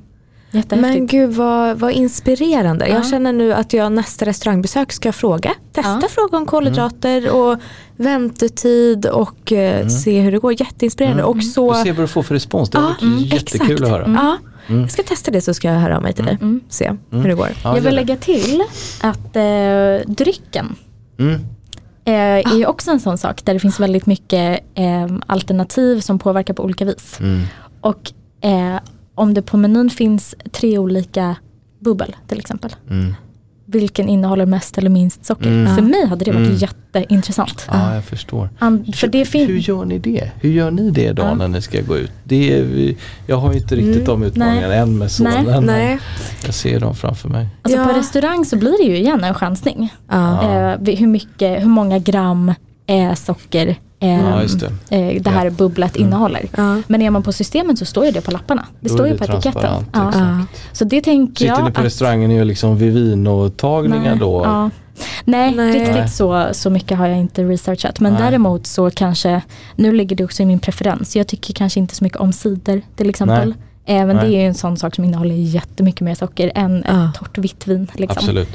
Mm. 0.54 0.82
Men 0.82 1.08
gud 1.08 1.30
vad, 1.34 1.78
vad 1.80 1.92
inspirerande. 1.92 2.88
Ja. 2.88 2.94
Jag 2.94 3.08
känner 3.08 3.34
nu 3.34 3.54
att 3.54 3.74
jag 3.74 3.92
nästa 3.92 4.26
restaurangbesök 4.26 4.92
ska 4.92 5.12
fråga. 5.12 5.54
Testa 5.74 6.00
Ja. 6.02 6.08
fråga 6.10 6.38
om 6.38 6.46
kolhydrater 6.46 7.30
och 7.32 7.58
väntetid 7.96 9.06
och 9.06 9.52
eh, 9.52 9.88
se 9.88 10.22
hur 10.22 10.32
det 10.32 10.40
går. 10.40 10.62
Jätteinspirerande. 10.62 11.24
Och 11.24 11.44
så, 11.44 11.70
Och 11.70 11.76
se 11.76 11.92
vad 11.92 12.04
du 12.04 12.08
får 12.08 12.24
för 12.24 12.34
respons. 12.34 12.70
Det 12.70 12.78
Ja, 12.78 12.94
är 13.02 13.04
mm, 13.06 13.20
jättekul 13.20 13.72
exakt. 13.72 13.82
att 13.82 13.90
höra. 13.90 14.14
ja, 14.18 14.38
jag 14.76 14.92
ska 14.92 15.04
testa 15.04 15.32
det 15.32 15.42
så 15.42 15.54
ska 15.54 15.68
jag 15.68 15.80
höra 15.80 15.96
av 15.98 16.04
mig 16.04 16.14
till 16.14 16.26
dig. 16.26 16.38
Se 16.70 16.92
hur 17.12 17.28
det 17.28 17.34
går. 17.36 17.50
Ja, 17.64 17.76
jag 17.76 17.82
vill 17.84 17.96
lägga 17.96 18.16
till 18.16 18.64
att 19.02 19.36
eh, 19.36 20.12
drycken 20.14 20.76
Mm. 21.20 21.34
eh, 22.06 22.52
är 22.54 22.58
ju 22.58 22.66
också 22.66 22.92
en 22.92 23.00
sån 23.00 23.18
sak 23.18 23.46
där 23.46 23.54
det 23.54 23.60
finns 23.60 23.80
väldigt 23.80 24.06
mycket 24.06 24.64
eh, 24.76 25.08
alternativ 25.28 26.00
som 26.00 26.20
påverkar 26.20 26.54
på 26.54 26.64
olika 26.64 26.86
vis. 26.86 27.18
Mm. 27.20 27.42
Och 27.82 28.12
eh, 28.42 28.76
om 29.18 29.34
det 29.34 29.42
på 29.42 29.58
menyn 29.58 29.90
finns 29.90 30.36
tre 30.52 30.78
olika 30.78 31.36
bubbel 31.80 32.16
till 32.28 32.40
exempel. 32.40 32.76
Mm. 32.90 33.14
Vilken 33.70 34.10
innehåller 34.10 34.46
mest 34.46 34.78
eller 34.78 34.90
minst 34.90 35.26
socker? 35.26 35.48
Mm. 35.48 35.76
För 35.76 35.82
mig 35.82 36.06
hade 36.08 36.26
det 36.26 36.32
varit 36.32 36.48
Mm. 36.48 36.58
jätteintressant. 36.58 37.68
Ja, 37.72 37.94
jag 37.96 38.04
förstår. 38.06 38.50
An- 38.60 38.86
för 38.94 39.08
det 39.08 39.18
hur, 39.18 39.26
fin- 39.26 39.48
hur 39.48 39.58
gör 39.58 39.86
ni 39.86 40.00
det? 40.00 40.32
Hur 40.42 40.50
gör 40.50 40.72
ni 40.72 40.92
det 40.92 41.12
då 41.12 41.22
Ja. 41.24 41.36
när 41.36 41.48
ni 41.48 41.62
ska 41.62 41.82
gå 41.82 41.98
ut? 41.98 42.12
Det 42.24 42.54
är, 42.54 42.96
jag 43.28 43.38
har 43.38 43.54
ju 43.54 43.60
inte 43.60 43.76
riktigt 43.76 44.06
de 44.06 44.24
utmaningarna 44.24 44.74
än 44.74 44.98
med 44.98 45.12
sonen. 45.12 45.64
Nej. 45.66 46.00
Jag 46.46 46.54
ser 46.54 46.80
dem 46.80 46.96
framför 46.96 47.30
mig. 47.30 47.48
Alltså 47.62 47.80
Ja. 47.80 47.86
På 47.86 47.94
restaurang 48.00 48.46
så 48.46 48.58
blir 48.58 48.78
det 48.78 48.84
ju 48.84 48.98
igen 48.98 49.24
en 49.24 49.34
chansning. 49.34 49.94
Ja. 50.10 50.42
Eh, 50.44 50.96
hur, 50.98 51.08
mycket, 51.08 51.62
hur 51.64 51.70
många 51.70 52.00
gram 52.00 52.54
eh, 52.88 53.14
socker 53.14 53.76
Ja, 54.00 54.42
just 54.42 54.60
det. 54.60 54.96
Eh, 54.98 55.22
det 55.22 55.30
här 55.30 55.46
Ja. 55.46 55.52
bubblet 55.52 55.96
innehåller. 55.96 56.46
Ja. 56.58 56.82
Men 56.88 57.02
är 57.02 57.10
man 57.10 57.24
på 57.24 57.32
systemet 57.34 57.80
så 57.80 57.86
står 57.86 58.06
ju 58.06 58.12
det 58.12 58.22
på 58.22 58.32
lapparna. 58.32 58.66
Det 58.80 58.90
Då 58.90 58.94
står 58.96 59.08
ju 59.08 59.14
det 59.14 59.20
på 59.28 59.34
etiketten. 59.34 59.86
Ja. 59.94 60.12
Ja. 60.16 60.46
Så 60.72 60.86
det 60.86 61.02
tänker 61.02 61.36
Sitter 61.36 61.46
jag 61.56 61.66
ni 61.66 61.72
på 61.72 61.80
att- 61.80 61.86
restaurangen 61.86 62.32
och 62.32 62.38
gör 62.38 62.46
liksom 62.46 62.78
Vivino-tagningar 62.78 64.10
Nej, 64.12 64.20
då? 64.20 64.42
Ja. 64.46 64.70
Nej, 65.26 65.56
Nej. 65.56 65.72
riktigt 65.72 65.96
Nej. 65.96 66.10
Så, 66.10 66.48
så 66.52 66.70
mycket 66.70 66.98
har 66.98 67.08
jag 67.08 67.18
inte 67.18 67.44
researchat. 67.44 68.00
Men 68.00 68.14
Nej. 68.14 68.22
däremot 68.22 68.68
så 68.68 68.90
kanske, 68.92 69.42
nu 69.76 69.92
ligger 69.92 70.16
det 70.16 70.24
också 70.24 70.44
i 70.44 70.46
min 70.46 70.60
preferens. 70.60 71.16
Jag 71.16 71.28
tycker 71.28 71.54
kanske 71.54 71.80
inte 71.80 71.96
så 71.96 72.04
mycket 72.04 72.20
om 72.20 72.34
cider 72.34 72.82
till 72.96 73.10
exempel. 73.10 73.54
Även 73.86 74.16
det 74.16 74.22
Nej. 74.22 74.36
är 74.36 74.40
ju 74.42 74.48
en 74.48 74.54
sån 74.56 74.78
sak 74.78 74.96
som 74.96 75.04
innehåller 75.04 75.36
jättemycket 75.36 76.02
mer 76.02 76.16
socker 76.16 76.52
än 76.56 76.84
Ja. 76.88 77.10
ett 77.10 77.16
torrt 77.16 77.38
vitt 77.38 77.68
vin. 77.68 77.88
Liksom. 77.94 78.18
Absolut. 78.20 78.50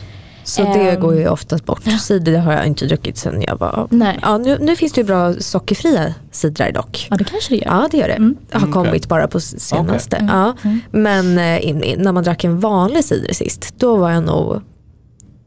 Så 0.45 0.63
det 0.63 0.91
Ehm. 0.91 1.01
går 1.01 1.15
ju 1.15 1.29
oftast 1.29 1.65
bort. 1.67 1.83
Cider 2.01 2.33
det 2.33 2.39
har 2.39 2.53
jag 2.53 2.67
inte 2.67 2.87
druckit 2.87 3.17
sen 3.19 3.43
jag 3.47 3.59
var... 3.59 3.87
Nej. 3.91 4.19
Ja, 4.23 4.39
nu, 4.39 4.59
nu 4.61 4.77
finns 4.77 4.93
det 4.93 5.01
ju 5.01 5.07
bra 5.07 5.35
sockerfria 5.35 6.15
cidrar 6.33 6.73
dock. 6.73 7.07
Ja 7.11 7.17
det 7.17 7.25
kanske 7.25 7.55
det 7.55 7.59
gör. 7.59 7.67
Ja 7.67 7.89
det 7.91 7.97
gör 7.97 8.09
det. 8.09 8.15
Mm. 8.15 8.37
Har 8.53 8.61
Mm, 8.61 8.73
kommit 8.73 8.91
okej. 8.91 9.03
bara 9.09 9.29
på 9.29 9.41
senaste. 9.41 10.17
Mm. 10.17 10.35
Ja. 10.37 10.55
Mm. 10.65 10.81
Men 10.91 11.39
eh, 11.39 11.69
in, 11.69 11.83
in, 11.83 12.03
när 12.03 12.13
man 12.13 12.25
drack 12.25 12.45
en 12.45 12.61
vanlig 12.61 13.05
cider 13.05 13.35
sist, 13.35 13.75
då 13.79 13.97
var 13.97 14.11
jag 14.11 14.23
nog 14.25 14.61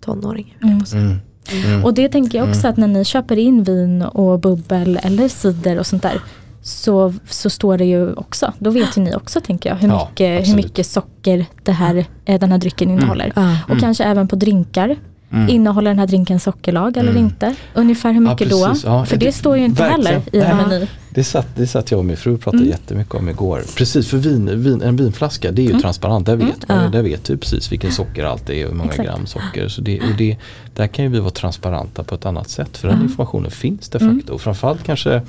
tonåring. 0.06 0.58
säga. 0.88 1.02
Mm. 1.02 1.18
Mm. 1.66 1.84
Och 1.86 1.94
det 1.94 2.10
tänker 2.10 2.38
jag 2.38 2.50
också 2.50 2.68
att 2.68 2.78
när 2.78 2.88
ni 2.88 3.06
köper 3.06 3.38
in 3.38 3.64
vin 3.64 4.02
och 4.02 4.40
bubbel 4.40 5.00
eller 5.04 5.28
cider 5.28 5.80
och 5.80 5.88
sånt 5.88 6.04
där 6.04 6.20
så, 6.66 7.14
så 7.30 7.50
står 7.50 7.78
det 7.78 7.86
ju 7.86 8.14
också, 8.14 8.54
då 8.60 8.70
vet 8.70 8.98
ju 8.98 9.02
ni 9.02 9.16
också 9.16 9.42
tänker 9.42 9.70
jag 9.70 9.76
hur 9.76 9.88
Ja, 9.88 10.08
mycket, 10.10 10.48
hur 10.50 10.56
mycket 10.56 10.88
socker 10.88 11.46
det 11.64 11.72
här, 11.72 12.06
eh, 12.26 12.40
den 12.40 12.52
här 12.52 12.58
drycken 12.58 12.90
innehåller. 12.92 13.32
Ja. 13.36 13.58
Och 13.70 13.80
kanske 13.80 14.04
även 14.04 14.28
på 14.28 14.36
drinkar. 14.36 14.96
Mm. 15.32 15.50
Innehåller 15.50 15.92
den 15.92 16.00
här 16.00 16.08
drinken 16.08 16.40
sockerlag 16.40 16.98
eller 16.98 17.12
Mm. 17.12 17.24
inte? 17.26 17.56
Ungefär 17.74 18.10
hur 18.14 18.22
Ja, 18.24 18.30
mycket 18.32 18.50
precis. 18.50 18.82
då? 18.84 18.90
Ja, 18.90 19.06
för 19.06 19.18
det, 19.18 19.26
det- 19.26 19.32
står 19.32 19.58
ju 19.58 19.66
inte 19.66 19.84
verkligen. 19.84 20.06
heller 20.22 20.36
i 20.36 20.40
en 20.52 20.58
Ja. 20.60 20.68
meny. 20.68 20.88
Det, 21.10 21.24
satt, 21.24 21.48
det 21.56 21.68
satt 21.68 21.92
jag 21.92 21.98
och 21.98 22.06
min 22.06 22.18
fru 22.18 22.34
och 22.34 22.42
pratade 22.42 22.64
Mm. 22.64 22.70
jättemycket 22.72 23.16
om 23.16 23.30
igår. 23.30 23.62
Precis, 23.78 24.08
för 24.08 24.18
vin, 24.18 24.64
vin, 24.64 24.82
en 24.82 24.96
vinflaska 24.96 25.52
det 25.52 25.62
är 25.68 25.74
ju 25.74 25.80
transparent. 25.80 26.26
Där 26.26 26.36
vet, 26.36 26.68
man, 26.68 26.78
ju- 26.78 26.84
Ja. 26.84 26.90
där 26.90 27.02
vet 27.02 27.24
du 27.26 27.38
precis 27.38 27.72
vilken 27.72 27.92
sockerhalt 27.92 28.48
det 28.48 28.56
är 28.62 28.66
och 28.66 28.72
hur 28.72 28.78
många 28.78 28.90
Exakt. 28.90 29.10
gram 29.10 29.26
socker. 29.26 29.68
Så 29.68 29.82
det, 29.82 30.00
och 30.00 30.16
det, 30.18 30.38
där 30.76 30.88
kan 30.88 31.06
ju 31.06 31.12
vi 31.12 31.20
vara 31.20 31.30
transparenta 31.32 32.04
på 32.04 32.16
ett 32.16 32.26
annat 32.26 32.50
sätt. 32.50 32.78
För 32.78 32.88
den 32.88 33.02
informationen 33.02 33.52
finns 33.52 33.90
de 33.90 34.00
facto. 34.00 34.34
Och 34.34 34.42
framförallt 34.42 34.84
kanske 34.84 35.22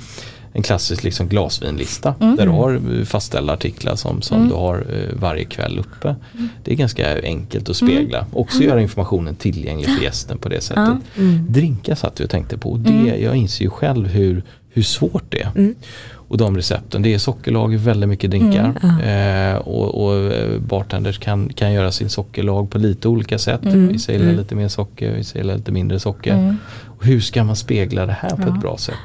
en 0.57 0.63
klassisk 0.63 1.03
liksom 1.03 1.27
glasvinlista 1.27 2.15
där 2.19 2.45
du 2.45 2.51
har 2.51 2.73
eh, 2.73 3.05
fastställda 3.05 3.53
artiklar 3.53 3.95
som, 3.95 4.21
som 4.21 4.47
du 4.47 4.53
har 4.53 4.75
eh, 4.75 5.19
varje 5.19 5.45
kväll 5.45 5.79
uppe. 5.79 6.15
Det 6.63 6.71
är 6.71 6.75
ganska 6.75 7.21
enkelt 7.23 7.69
att 7.69 7.75
spegla. 7.75 8.25
Också 8.33 8.63
göra 8.63 8.81
informationen 8.81 9.35
tillgänglig 9.35 9.89
för 9.97 10.03
gästen 10.03 10.37
på 10.37 10.49
det 10.49 10.61
sättet. 10.61 10.97
Mm. 11.17 11.45
Drinkar 11.49 11.95
satt 11.95 12.19
vi 12.19 12.25
och 12.25 12.29
tänkte 12.29 12.57
på. 12.57 12.71
Och 12.71 12.79
det, 12.79 13.17
Jag 13.17 13.35
inser 13.35 13.63
ju 13.63 13.69
själv 13.69 14.07
hur, 14.07 14.43
hur 14.69 14.83
svårt 14.83 15.23
det 15.29 15.41
är. 15.41 15.51
Mm. 15.55 15.75
Och 16.09 16.37
de 16.37 16.55
recepten, 16.55 17.01
det 17.01 17.13
är 17.13 17.17
sockerlag 17.17 17.75
väldigt 17.77 18.09
mycket 18.09 18.31
drinkar. 18.31 18.73
Eh, 19.03 19.57
och 19.57 20.05
och 20.05 20.33
eh, 20.33 20.59
bartenders 20.59 21.19
kan, 21.19 21.49
kan 21.49 21.73
göra 21.73 21.91
sin 21.91 22.09
sockerlag 22.09 22.69
på 22.69 22.77
lite 22.77 23.07
olika 23.07 23.37
sätt. 23.37 23.61
Vissa 23.63 24.11
gillar 24.11 24.31
lite 24.31 24.55
mer 24.55 24.67
socker, 24.67 25.11
vissa 25.11 25.37
gillar 25.37 25.55
lite 25.55 25.71
mindre 25.71 25.99
socker. 25.99 26.55
Och 26.85 27.05
hur 27.05 27.19
ska 27.21 27.43
man 27.43 27.55
spegla 27.55 28.05
det 28.05 28.17
här 28.19 28.29
på 28.29 28.49
ett 28.49 28.61
bra 28.61 28.77
sätt? 28.77 28.95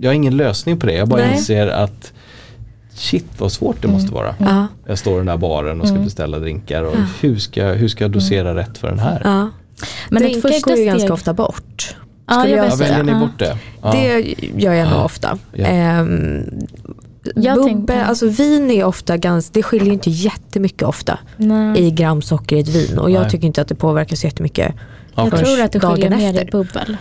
Jag 0.00 0.08
har 0.10 0.14
ingen 0.14 0.36
lösning 0.36 0.78
på 0.78 0.86
det, 0.86 0.92
jag 0.94 1.08
bara 1.08 1.20
Nej. 1.22 1.36
inser 1.36 1.66
att 1.66 2.12
shit 2.94 3.24
vad 3.38 3.52
svårt 3.52 3.82
det 3.82 3.88
måste 3.88 4.12
vara. 4.12 4.34
Ja. 4.38 4.66
Jag 4.86 4.98
står 4.98 5.14
i 5.14 5.16
den 5.16 5.26
där 5.26 5.36
baren 5.36 5.80
och 5.80 5.88
ska 5.88 5.96
beställa 5.98 6.38
drinkar 6.38 6.82
och 6.82 6.94
hur, 7.20 7.36
ska, 7.38 7.64
hur 7.64 7.88
ska 7.88 8.04
jag 8.04 8.10
dosera 8.10 8.54
rätt 8.54 8.78
för 8.78 8.88
den 8.88 8.98
här? 8.98 9.20
Ja. 9.24 9.50
Men 10.08 10.22
Drinkar 10.22 10.40
första 10.40 10.70
går 10.70 10.78
ju 10.78 10.84
steg- 10.84 10.90
ganska 10.92 11.12
ofta 11.12 11.32
bort. 11.34 11.96
Ja, 12.28 12.40
skulle 12.40 12.56
jag 12.56 12.66
jag 12.70 12.76
väljer 12.76 13.02
ni 13.02 13.14
bort 13.14 13.38
det? 13.38 13.58
Ja. 13.82 13.92
Det 13.92 14.34
gör 14.56 14.72
jag 14.72 14.90
nog 14.90 15.04
ofta. 15.04 15.38
Ja. 15.52 15.64
Ehm, 15.66 16.44
Jag 17.34 17.56
Bubbe, 17.56 17.68
tänkte- 17.68 18.04
alltså 18.04 18.28
vin 18.28 18.70
är 18.70 18.84
ofta 18.84 19.16
ganska, 19.16 19.50
det 19.54 19.62
skiljer 19.62 19.92
inte 19.92 20.10
jättemycket 20.10 20.82
ofta 20.82 21.18
Nej. 21.36 21.78
i 21.86 21.90
gram 21.90 22.22
socker 22.22 22.56
i 22.56 22.60
ett 22.60 22.68
vin 22.68 22.98
och 22.98 23.10
jag 23.10 23.20
Nej. 23.22 23.30
tycker 23.30 23.46
inte 23.46 23.60
att 23.60 23.68
det 23.68 23.74
påverkar 23.74 24.16
så 24.16 24.26
jättemycket. 24.26 24.74
Jag 25.14 25.36
tror 25.36 25.60
att 25.60 25.72
det 25.72 25.80
skiljer 25.80 26.10
mer 26.10 26.42
i 26.42 26.48
bubbel 26.50 26.96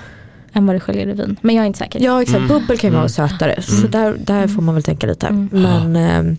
än 0.56 0.66
vad 0.66 0.76
det 0.76 0.80
skiljer 0.80 1.08
i 1.08 1.14
vin. 1.14 1.36
Men 1.41 1.56
jag 1.56 1.64
är 1.64 1.68
inte 1.68 1.80
säker. 1.80 1.99
Ja 2.03 2.22
exakt, 2.22 2.38
Mm. 2.38 2.47
bubbel 2.47 2.78
kan 2.78 2.89
ju 2.89 2.95
vara 2.95 3.10
sötare 3.10 3.62
så 3.62 3.88
där, 3.88 4.16
där 4.20 4.47
får 4.47 4.62
man 4.62 4.76
väl 4.76 4.84
tänka 4.84 5.08
lite. 5.08 5.32
Men 5.51 5.95
ehm, 5.95 6.38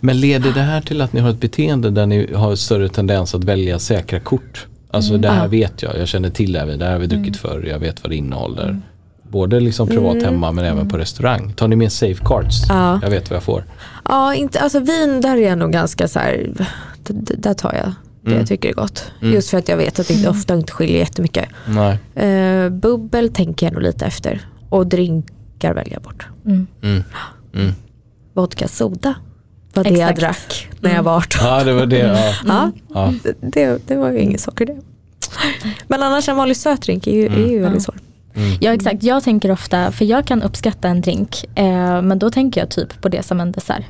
Men 0.00 0.20
leder 0.20 0.52
det 0.52 0.60
här 0.62 0.80
till 0.80 1.00
att 1.00 1.12
ni 1.12 1.20
har 1.20 1.30
ett 1.30 1.40
beteende 1.40 1.90
där 1.90 2.06
ni 2.06 2.32
har 2.34 2.56
större 2.56 2.88
tendens 2.88 3.34
att 3.34 3.44
välja 3.44 3.78
säkra 3.78 4.20
kort? 4.20 4.66
Alltså 4.90 5.16
det 5.16 5.28
här 5.30 5.42
Ja. 5.42 5.48
vet 5.48 5.82
jag, 5.82 5.98
jag 5.98 6.08
känner 6.08 6.30
till 6.30 6.52
det 6.52 6.58
här, 6.60 6.66
det 6.66 6.84
här 6.84 6.92
har 6.92 6.98
vi 6.98 7.06
druckit 7.06 7.36
förr, 7.36 7.66
jag 7.70 7.78
vet 7.78 8.02
vad 8.02 8.10
det 8.12 8.16
innehåller. 8.16 8.80
Både 9.22 9.60
liksom 9.60 9.88
privat 9.88 10.22
hemma 10.22 10.52
men 10.52 10.64
även 10.64 10.88
på 10.88 10.98
restaurang. 10.98 11.52
Tar 11.52 11.68
ni 11.68 11.76
med 11.76 11.92
safecards? 11.92 12.62
Ja. 12.68 12.98
Jag 13.02 13.10
vet 13.10 13.30
vad 13.30 13.36
jag 13.36 13.42
får. 13.42 13.64
ja, 14.04 14.34
inte, 14.34 14.60
alltså 14.60 14.80
vin 14.80 15.20
där 15.20 15.36
är 15.36 15.48
jag 15.48 15.58
nog 15.58 15.72
ganska 15.72 16.08
så 16.08 16.18
här, 16.18 16.50
där 17.38 17.54
tar 17.54 17.72
jag 17.74 17.92
det 18.26 18.30
Mm. 18.30 18.38
jag 18.40 18.48
tycker 18.48 18.68
är 18.68 18.72
gott. 18.72 19.12
Mm. 19.22 19.34
Just 19.34 19.50
för 19.50 19.58
att 19.58 19.68
jag 19.68 19.76
vet 19.76 19.98
att 20.00 20.08
det 20.08 20.14
inte, 20.14 20.28
ofta 20.28 20.54
inte 20.54 20.72
skiljer 20.72 20.98
jättemycket. 20.98 21.48
Nej. 21.68 21.98
Uh, 22.28 22.68
bubbel 22.70 23.28
tänker 23.32 23.66
jag 23.66 23.72
nog 23.72 23.82
lite 23.82 24.06
efter 24.06 24.40
och 24.68 24.86
drinkar 24.86 25.74
väljer 25.74 25.92
jag 25.92 26.02
bort. 26.02 26.26
Mm. 26.46 26.66
Mm. 26.82 27.02
Mm. 27.54 27.72
Vodka 28.34 28.68
soda 28.68 29.14
var 29.74 29.84
det 29.84 29.90
jag 29.90 30.16
drack 30.16 30.68
när 30.80 30.94
jag 30.94 31.02
var 31.02 31.16
18. 31.16 31.40
Ja 31.46 31.64
det 31.64 31.72
var 31.72 31.86
det. 31.86 31.98
Ja. 31.98 32.32
Ja, 32.46 32.72
Ja. 32.94 33.12
det, 33.40 33.86
det 33.88 33.96
var 33.96 34.10
ju 34.10 34.18
inget 34.18 34.40
socker 34.40 34.66
det. 34.66 34.76
Men 35.88 36.02
annars 36.02 36.28
en 36.28 36.36
vanlig 36.36 36.56
sötdrink 36.56 37.06
är 37.06 37.12
ju, 37.12 37.26
är 37.26 37.50
ju 37.50 37.60
väldigt 37.60 37.82
svår. 37.82 37.96
Mm. 38.34 38.58
Ja 38.60 38.72
exakt, 38.74 39.02
jag 39.02 39.22
tänker 39.24 39.50
ofta, 39.50 39.92
för 39.92 40.04
jag 40.04 40.26
kan 40.26 40.42
uppskatta 40.42 40.88
en 40.88 41.00
drink, 41.00 41.44
eh, 41.54 42.02
men 42.02 42.18
då 42.18 42.30
tänker 42.30 42.60
jag 42.60 42.70
typ 42.70 43.00
på 43.00 43.08
det 43.08 43.22
som 43.22 43.40
en 43.40 43.52
dessert. 43.52 43.84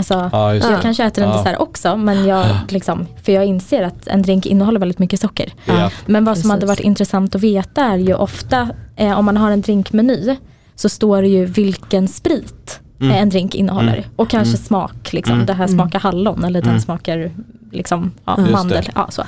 Alltså, 0.00 0.28
Ja, 0.32 0.54
jag 0.54 0.82
kanske 0.82 1.04
äter 1.04 1.24
en 1.24 1.30
Ja. 1.30 1.36
dessert 1.36 1.56
också, 1.60 1.96
men 1.96 2.26
jag, 2.26 2.46
liksom, 2.68 3.06
för 3.22 3.32
jag 3.32 3.44
inser 3.44 3.82
att 3.82 4.06
en 4.06 4.22
drink 4.22 4.46
innehåller 4.46 4.80
väldigt 4.80 4.98
mycket 4.98 5.20
socker. 5.20 5.52
Ja. 5.66 5.90
Men 6.06 6.24
vad 6.24 6.34
som 6.36 6.42
Precis. 6.42 6.50
hade 6.50 6.66
varit 6.66 6.80
intressant 6.80 7.34
att 7.34 7.40
veta 7.42 7.84
är 7.84 7.96
ju 7.96 8.14
ofta, 8.14 8.68
eh, 8.96 9.18
om 9.18 9.24
man 9.24 9.36
har 9.36 9.50
en 9.50 9.60
drinkmeny, 9.60 10.36
så 10.74 10.88
står 10.88 11.22
det 11.22 11.28
ju 11.28 11.44
vilken 11.46 12.08
sprit 12.08 12.80
Mm. 13.00 13.16
en 13.16 13.28
drink 13.28 13.54
innehåller. 13.54 13.92
Mm. 13.96 14.04
Och 14.16 14.28
kanske 14.30 14.56
smak, 14.56 15.12
liksom. 15.12 15.34
Mm. 15.34 15.46
det 15.46 15.52
här 15.52 15.66
smakar 15.66 16.00
hallon 16.00 16.44
eller 16.44 16.60
den 16.60 16.70
Mm. 16.70 16.80
smakar 16.80 17.30
liksom, 17.72 18.10
ja, 18.24 18.36
mandel. 18.36 18.88
Ja, 18.94 19.06
så. 19.10 19.22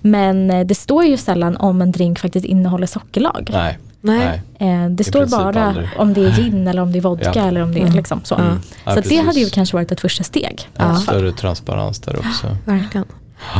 Men 0.00 0.50
eh, 0.50 0.66
det 0.66 0.74
står 0.74 1.04
ju 1.04 1.16
sällan 1.16 1.56
om 1.56 1.82
en 1.82 1.92
drink 1.92 2.18
faktiskt 2.18 2.46
innehåller 2.46 2.86
sockerlag. 2.86 3.48
Nej. 3.52 3.78
Nej. 4.00 4.42
Nej. 4.58 4.84
Eh, 4.84 4.90
det 4.90 5.04
står 5.04 5.26
bara 5.26 5.64
aldrig. 5.64 5.88
om 5.98 6.14
det 6.14 6.26
är 6.26 6.30
gin 6.30 6.66
eller 6.68 6.82
om 6.82 6.92
det 6.92 6.98
är 6.98 7.02
vodka 7.02 7.32
Ja. 7.34 7.46
eller 7.48 7.62
om 7.62 7.74
det 7.74 7.80
är 7.80 7.92
liksom 7.92 8.20
så. 8.24 8.34
Ja. 8.38 8.56
Ja, 8.84 8.94
Så 8.94 9.00
det 9.08 9.16
hade 9.16 9.40
ju 9.40 9.48
kanske 9.50 9.76
varit 9.76 9.92
ett 9.92 10.00
första 10.00 10.24
steg. 10.24 10.68
En 10.74 10.88
Ja. 10.88 10.96
större 10.96 11.32
transparens 11.32 12.00
där 12.00 12.16
också. 12.18 12.56
Verkligen. 12.64 13.06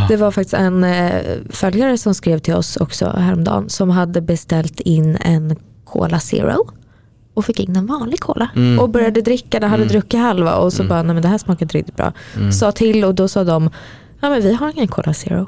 Det 0.08 0.16
var 0.16 0.30
faktiskt 0.30 0.54
en 0.54 0.84
eh, 0.84 1.22
följare 1.50 1.98
som 1.98 2.14
skrev 2.14 2.38
till 2.38 2.54
oss 2.54 2.76
också 2.76 3.08
häromdagen 3.18 3.68
som 3.68 3.90
hade 3.90 4.20
beställt 4.20 4.80
in 4.80 5.16
en 5.20 5.56
Cola 5.84 6.20
Zero 6.20 6.68
och 7.34 7.44
fick 7.44 7.60
in 7.60 7.76
en 7.76 7.86
vanlig 7.86 8.20
cola 8.20 8.48
Mm. 8.56 8.78
och 8.78 8.88
började 8.90 9.22
dricka, 9.22 9.60
den 9.60 9.70
hade 9.70 9.82
Mm. 9.82 9.92
druckit 9.92 10.20
halva 10.20 10.54
och 10.56 10.72
så 10.72 10.82
Mm. 10.82 10.88
bara 10.88 11.02
nej 11.02 11.14
men 11.14 11.22
det 11.22 11.28
här 11.28 11.38
smakar 11.38 11.64
inte 11.64 11.78
riktigt 11.78 11.96
bra. 11.96 12.12
Mm. 12.36 12.52
Sa 12.52 12.72
till 12.72 13.04
och 13.04 13.14
då 13.14 13.28
sa 13.28 13.44
de 13.44 13.70
ja 14.20 14.30
men 14.30 14.42
vi 14.42 14.54
har 14.54 14.70
ingen 14.70 14.88
Cola 14.88 15.14
Zero. 15.14 15.46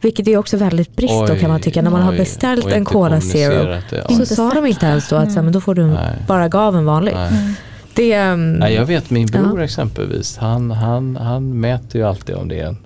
Vilket 0.00 0.28
är 0.28 0.36
också 0.36 0.56
väldigt 0.56 0.96
brist 0.96 1.12
då 1.14 1.32
Oj, 1.34 1.40
kan 1.40 1.50
man 1.50 1.60
tycka 1.60 1.82
när 1.82 1.90
man 1.90 2.02
har 2.02 2.12
oj, 2.12 2.16
beställt 2.18 2.64
och 2.64 2.72
en 2.72 2.84
Cola 2.84 3.20
Zero. 3.20 3.64
det. 3.64 3.82
Ja. 4.08 4.16
Så 4.16 4.26
sa 4.34 4.50
de 4.54 4.66
inte 4.66 4.86
ens 4.86 5.08
då 5.08 5.16
att 5.16 5.28
så 5.28 5.34
här, 5.34 5.42
men 5.42 5.52
då 5.52 5.60
får 5.60 5.74
du 5.74 5.86
Nej. 5.86 6.16
bara 6.26 6.48
gav 6.48 6.76
en 6.76 6.84
vanlig. 6.84 7.12
Nej. 7.14 7.28
Mm. 7.28 7.52
Det, 7.94 8.32
um, 8.32 8.52
Nej, 8.52 8.74
jag 8.74 8.84
vet 8.86 9.10
min 9.10 9.26
bror 9.26 9.62
exempelvis, 9.62 10.36
han, 10.36 10.70
han, 10.70 11.16
han 11.16 11.60
mäter 11.60 12.00
ju 12.00 12.06
alltid 12.06 12.34
om 12.36 12.48
det 12.48 12.60
är 12.60 12.66
en 12.66 12.76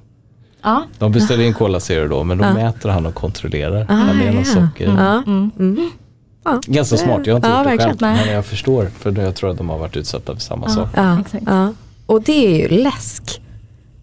Ja. 0.65 0.83
De 0.99 1.13
beställer 1.13 1.45
in 1.45 1.55
Cola 1.55 1.81
Zero 1.81 2.09
då 2.09 2.25
men 2.25 2.39
då 2.39 2.45
Ja. 2.45 2.55
mäter 2.55 2.89
han 2.89 3.07
och 3.07 3.15
kontrollerar 3.15 3.87
Ah, 3.89 4.11
om 4.11 4.19
det 4.19 4.25
är 4.27 4.33
något 4.33 4.47
ja. 4.47 4.53
socker. 4.69 4.87
Ja. 4.99 5.23
Mm. 5.27 5.51
Mm. 5.59 5.91
Ja. 6.45 6.61
Ganska 6.67 6.97
smart, 6.97 7.21
jag 7.27 7.35
har 7.35 7.37
inte 7.37 7.49
Ja, 7.49 7.59
gjort 7.73 7.81
det 7.81 7.85
själv 7.87 7.97
Nej. 8.01 8.23
men 8.27 8.35
jag 8.35 8.45
förstår 8.45 8.91
för 8.99 9.21
jag 9.23 9.35
tror 9.35 9.51
att 9.51 9.59
de 9.59 9.69
har 9.71 9.79
varit 9.79 9.97
utsatta 9.97 10.35
för 10.35 10.41
samma 10.41 10.67
Ja. 10.67 10.73
sak. 10.75 10.89
Ja, 10.97 11.19
ja. 11.47 11.73
Och 12.07 12.23
det 12.23 12.47
är 12.47 12.59
ju 12.59 12.69
läsk 12.83 13.41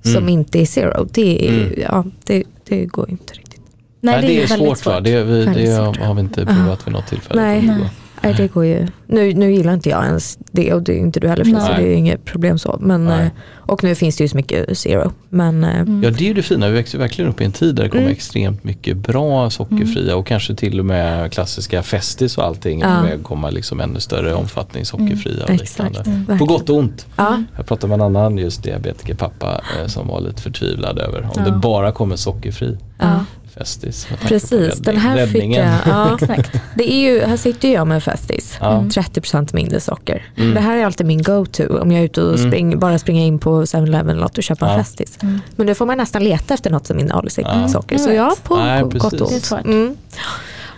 som 0.03 0.11
Mm. 0.15 0.29
inte 0.29 0.59
är 0.61 0.65
zero. 0.65 1.07
Det, 1.11 1.47
är, 1.47 1.51
ju- 1.53 1.65
Mm. 1.67 1.79
ja, 1.81 2.03
det, 2.25 2.43
det 2.69 2.85
går 2.85 3.09
inte 3.09 3.33
riktigt. 3.33 3.61
Nej, 4.01 4.21
det, 4.21 4.27
är, 4.27 4.43
är 4.43 4.47
väldigt 4.47 4.67
svårt, 4.67 4.77
svårt. 4.77 4.93
va? 4.93 4.99
Det, 4.99 5.23
vi, 5.23 5.45
det 5.45 5.71
har 6.03 6.13
vi 6.13 6.19
inte 6.19 6.45
provat 6.45 6.87
vid 6.87 6.93
något 6.93 7.07
tillfälle. 7.07 7.41
Nej. 7.41 7.89
Nej, 8.23 8.33
det 8.37 8.47
går 8.47 8.65
ju. 8.65 8.87
Nu, 9.07 9.33
nu 9.33 9.51
gillar 9.53 9.73
inte 9.73 9.89
jag 9.89 10.05
ens 10.05 10.37
det 10.51 10.73
och 10.73 10.81
det 10.83 10.93
är 10.93 10.97
inte 10.99 11.19
du 11.19 11.27
heller 11.27 11.43
Felicia, 11.43 11.65
så 11.65 11.71
det 11.73 11.77
är 11.81 11.87
ju 11.87 11.93
inget 11.93 12.25
problem 12.25 12.57
så. 12.59 12.77
Men, 12.81 13.05
Nej. 13.05 13.25
eh, 13.25 13.31
och 13.55 13.83
nu 13.83 13.95
finns 13.95 14.17
det 14.17 14.23
ju 14.23 14.27
så 14.27 14.37
mycket 14.37 14.77
zero. 14.77 15.11
Men 15.29 15.63
eh, 15.63 15.79
Mm. 15.79 16.03
Ja 16.03 16.09
det 16.09 16.23
är 16.23 16.27
ju 16.27 16.33
det 16.33 16.41
fina, 16.41 16.67
vi 16.67 16.73
växer 16.73 16.97
verkligen 16.97 17.29
upp 17.31 17.41
i 17.41 17.45
en 17.45 17.51
tid 17.51 17.75
där 17.75 17.83
det 17.83 17.89
kommer 17.89 18.01
Mm. 18.03 18.13
extremt 18.13 18.63
mycket 18.63 18.97
bra 18.97 19.49
sockerfria 19.49 20.15
och 20.15 20.27
kanske 20.27 20.55
till 20.55 20.79
och 20.79 20.85
med 20.85 21.31
klassiska 21.31 21.83
Festis 21.83 22.37
och 22.37 22.43
allting. 22.45 22.79
Ja. 22.79 23.01
Med 23.03 23.23
komma 23.23 23.49
liksom 23.49 23.79
ännu 23.79 23.99
större 23.99 24.33
omfattning 24.33 24.85
sockerfria 24.85 25.43
och 25.43 25.49
Exakt. 25.49 25.97
liknande. 25.97 26.11
Mm. 26.25 26.39
På 26.39 26.45
gott 26.45 26.69
och 26.69 26.77
ont. 26.77 27.05
Ja, 27.15 27.43
Jag 27.57 27.65
pratade 27.67 27.87
med 27.97 28.05
en 28.05 28.15
annan 28.15 28.37
just 28.37 28.63
diabetikerpappa 28.63 29.61
eh, 29.81 29.87
som 29.87 30.07
var 30.07 30.21
lite 30.21 30.41
förtvivlad 30.41 30.99
över 30.99 31.21
om 31.23 31.29
Ja. 31.35 31.41
det 31.43 31.51
bara 31.51 31.91
kommer 31.91 32.15
sockerfri 32.15 32.77
ja. 32.99 33.25
Festis. 33.57 34.07
Precis, 34.21 34.77
den 34.79 34.97
här 34.97 35.27
fick 35.27 35.43
jag. 35.43 35.67
Ja. 35.85 36.17
Exakt. 36.21 36.51
Det 36.75 36.93
är 36.93 36.99
ju, 37.01 37.21
här 37.25 37.37
sitter 37.37 37.73
jag 37.73 37.87
med 37.87 38.03
Festis. 38.03 38.57
Ja. 38.61 38.83
30% 38.89 39.55
mindre 39.55 39.79
socker. 39.79 40.25
Mm. 40.37 40.53
Det 40.53 40.59
här 40.59 40.77
är 40.77 40.85
alltid 40.85 41.05
min 41.07 41.23
go-to 41.23 41.63
om 41.81 41.91
jag 41.91 42.01
är 42.01 42.05
ute 42.05 42.21
och 42.21 42.37
Mm. 42.39 42.51
spring, 42.51 42.79
bara 42.79 42.99
springer 42.99 43.25
in 43.25 43.39
på 43.39 43.65
7-Eleven 43.65 44.09
eller 44.09 44.21
något 44.21 44.37
och 44.37 44.43
köper 44.43 44.65
en 44.65 44.71
Ja. 44.71 44.77
Festis. 44.77 45.17
Mm. 45.21 45.39
Men 45.55 45.65
nu 45.65 45.75
får 45.75 45.85
man 45.85 45.97
nästan 45.97 46.23
leta 46.23 46.53
efter 46.53 46.69
något 46.69 46.87
som 46.87 46.99
innehåller 46.99 47.29
sig- 47.29 47.43
Ja. 47.47 47.67
socker. 47.67 47.95
Jag 47.95 48.01
Så 48.01 48.07
vet. 48.07 48.17
ja, 48.17 48.35
på 48.43 48.55
Nej, 48.57 48.81
gott 48.83 49.03
och 49.21 49.29
Det 49.29 49.51
är 49.51 49.53
ont. 49.57 49.65
Mm. 49.65 49.97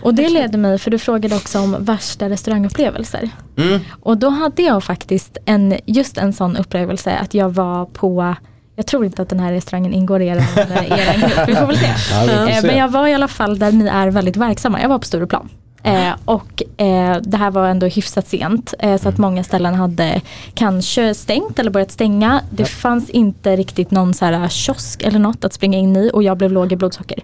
Och 0.02 0.14
det 0.14 0.28
leder 0.28 0.58
mig, 0.58 0.78
för 0.78 0.90
du 0.90 0.98
frågade 0.98 1.36
också 1.36 1.58
om 1.58 1.76
värsta 1.80 2.28
restaurangupplevelser. 2.28 3.30
Mm. 3.56 3.80
Och 4.00 4.16
då 4.18 4.28
hade 4.28 4.62
jag 4.62 4.84
faktiskt 4.84 5.36
en, 5.44 5.74
just 5.86 6.18
en 6.18 6.32
sån 6.32 6.56
upplevelse 6.56 7.12
att 7.16 7.34
jag 7.34 7.48
var 7.50 7.86
på 7.86 8.34
jag 8.76 8.86
tror 8.86 9.04
inte 9.04 9.22
att 9.22 9.28
den 9.28 9.40
här 9.40 9.52
restaurangen 9.52 9.92
ingår 9.94 10.22
i 10.22 10.26
er, 10.26 10.36
er 10.36 11.20
grupp, 11.20 11.48
vi 11.48 11.54
får 11.54 11.66
väl 11.66 11.76
se. 11.76 11.86
Ja, 12.12 12.20
får 12.26 12.48
Eh, 12.50 12.60
se. 12.60 12.66
Men 12.66 12.76
jag 12.78 12.88
var 12.88 13.06
i 13.06 13.14
alla 13.14 13.28
fall 13.28 13.58
där 13.58 13.72
ni 13.72 13.86
är 13.86 14.08
väldigt 14.08 14.36
verksamma. 14.36 14.80
Jag 14.82 14.88
var 14.88 14.98
på 14.98 15.04
Stureplan. 15.04 15.48
Eh, 15.84 16.10
och 16.24 16.62
eh, 16.80 17.16
det 17.22 17.36
här 17.36 17.50
var 17.50 17.68
ändå 17.68 17.86
hyfsat 17.86 18.28
sent 18.28 18.74
eh, 18.78 18.96
så 19.00 19.08
att 19.08 19.18
Mm. 19.18 19.30
många 19.30 19.44
ställen 19.44 19.74
hade 19.74 20.20
kanske 20.54 21.14
stängt 21.14 21.58
eller 21.58 21.70
börjat 21.70 21.90
stänga. 21.90 22.40
Det 22.50 22.62
Ja. 22.62 22.66
fanns 22.66 23.10
inte 23.10 23.56
riktigt 23.56 23.90
någon 23.90 24.14
så 24.14 24.24
här 24.24 24.48
kiosk 24.48 25.02
eller 25.02 25.18
något 25.18 25.44
att 25.44 25.52
springa 25.52 25.78
in 25.78 25.96
i 25.96 26.10
och 26.14 26.22
jag 26.22 26.36
blev 26.38 26.52
låg 26.52 26.72
i 26.72 26.76
blodsocker. 26.76 27.18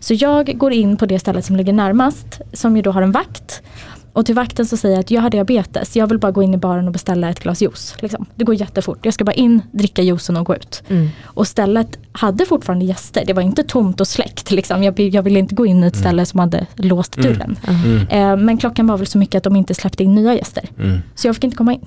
Så 0.00 0.14
jag 0.14 0.58
går 0.58 0.72
in 0.72 0.96
på 0.96 1.06
det 1.06 1.18
stället 1.18 1.44
som 1.44 1.56
ligger 1.56 1.72
närmast 1.72 2.40
som 2.52 2.76
ju 2.76 2.82
då 2.82 2.90
har 2.92 3.02
en 3.02 3.12
vakt. 3.12 3.62
Och 4.12 4.26
till 4.26 4.34
vakten 4.34 4.66
så 4.66 4.76
säger 4.76 4.94
jag 4.94 5.00
att 5.00 5.10
jag 5.10 5.22
har 5.22 5.30
diabetes, 5.30 5.96
jag 5.96 6.06
vill 6.06 6.18
bara 6.18 6.32
gå 6.32 6.42
in 6.42 6.54
i 6.54 6.56
baren 6.56 6.86
och 6.86 6.92
beställa 6.92 7.30
ett 7.30 7.40
glas 7.40 7.62
juice. 7.62 7.94
Liksom. 8.00 8.26
Det 8.34 8.44
går 8.44 8.54
jättefort, 8.54 8.98
jag 9.02 9.14
ska 9.14 9.24
bara 9.24 9.32
in, 9.32 9.62
dricka 9.72 10.02
juicen 10.02 10.36
och 10.36 10.46
gå 10.46 10.56
ut. 10.56 10.82
Mm. 10.88 11.08
Och 11.24 11.46
stället 11.46 11.98
hade 12.12 12.46
fortfarande 12.46 12.84
gäster, 12.84 13.24
det 13.26 13.32
var 13.32 13.42
inte 13.42 13.62
tomt 13.64 14.00
och 14.00 14.08
släckt. 14.08 14.50
Liksom. 14.50 14.82
Jag, 14.82 15.00
jag 15.00 15.22
ville 15.22 15.38
inte 15.38 15.54
gå 15.54 15.66
in 15.66 15.84
i 15.84 15.86
ett 15.86 15.96
ställe 15.96 16.26
som 16.26 16.40
hade 16.40 16.66
låst 16.76 17.16
Mm. 17.16 17.32
dörren. 17.32 17.58
Mm. 17.68 18.08
Eh, 18.08 18.44
men 18.44 18.58
klockan 18.58 18.86
var 18.86 18.96
väl 18.96 19.06
så 19.06 19.18
mycket 19.18 19.34
att 19.34 19.44
de 19.44 19.56
inte 19.56 19.74
släppte 19.74 20.04
in 20.04 20.14
nya 20.14 20.34
gäster. 20.34 20.64
Mm. 20.78 20.98
Så 21.14 21.28
jag 21.28 21.34
fick 21.34 21.44
inte 21.44 21.56
komma 21.56 21.72
in. 21.72 21.86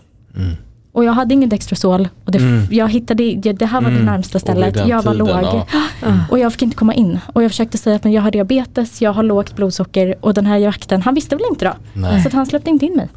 Mm. 0.93 0.97
Och 0.97 1.03
jag 1.05 1.13
hade 1.13 1.33
ingen 1.33 1.49
Dextrosol. 1.49 2.07
Och 2.25 2.31
det, 2.31 2.37
Mm. 2.37 2.67
jag 2.71 2.89
hittade, 2.89 3.35
det 3.35 3.53
det 3.53 3.65
här 3.65 3.81
var 3.81 3.89
det 3.89 3.95
Mm. 3.95 4.05
närmsta 4.05 4.37
Och 4.37 4.47
vid 4.47 4.53
stället. 4.55 4.87
Jag 4.87 5.03
var 5.03 5.11
tiden, 5.13 5.17
låg. 5.27 5.29
ja. 5.29 5.65
Ja. 6.01 6.07
Och 6.31 6.39
jag 6.39 6.51
fick 6.53 6.61
inte 6.61 6.75
komma 6.75 6.93
in. 6.93 7.19
Och 7.33 7.43
jag 7.43 7.51
försökte 7.51 7.77
säga 7.77 7.95
att 7.95 8.03
men 8.03 8.13
jag 8.13 8.21
har 8.21 8.31
diabetes, 8.31 9.01
jag 9.01 9.13
har 9.13 9.23
lågt 9.23 9.55
blodsocker 9.55 10.15
och 10.21 10.33
den 10.33 10.45
här 10.45 10.59
vakten, 10.65 11.01
han 11.01 11.13
visste 11.13 11.35
väl 11.35 11.45
inte 11.51 11.65
då. 11.65 11.73
Nej. 11.93 12.21
Så 12.21 12.27
att 12.27 12.33
han 12.33 12.45
släppte 12.45 12.69
inte 12.69 12.85
in 12.85 12.95
mig. 12.95 13.07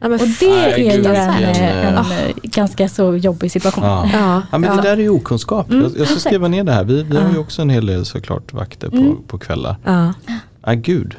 Ja, 0.00 0.08
men 0.08 0.12
Och 0.12 0.18
det 0.40 0.48
Nej, 0.48 0.72
är 0.72 0.78
ju 0.78 0.90
en, 0.90 1.06
eh, 1.06 1.42
en 1.42 1.98
eh, 1.98 1.98
eh, 2.24 2.34
ganska 2.42 2.88
så 2.88 3.16
jobbig 3.16 3.50
situation. 3.50 3.84
Ja. 3.84 4.08
ja, 4.12 4.42
Ja, 4.52 4.58
men 4.58 4.70
ja. 4.70 4.76
det 4.76 4.82
där 4.82 4.92
är 4.96 5.00
ju 5.02 5.08
okunskap. 5.10 5.70
Mm, 5.70 5.82
jag, 5.82 5.92
jag 5.98 6.08
ska 6.08 6.18
skriva 6.28 6.48
ner 6.48 6.64
det 6.64 6.72
här. 6.72 6.84
Vi, 6.84 7.02
vi 7.02 7.16
har 7.16 7.30
ju 7.30 7.38
också 7.38 7.62
en 7.62 7.70
hel 7.70 7.86
del 7.86 8.04
såklart 8.04 8.52
vakter 8.52 8.88
på, 8.90 8.96
Mm. 8.96 9.16
på 9.26 9.38
kvällar. 9.38 9.76
Ja. 9.84 10.12
Ah, 10.66 10.72
gud. 10.74 11.14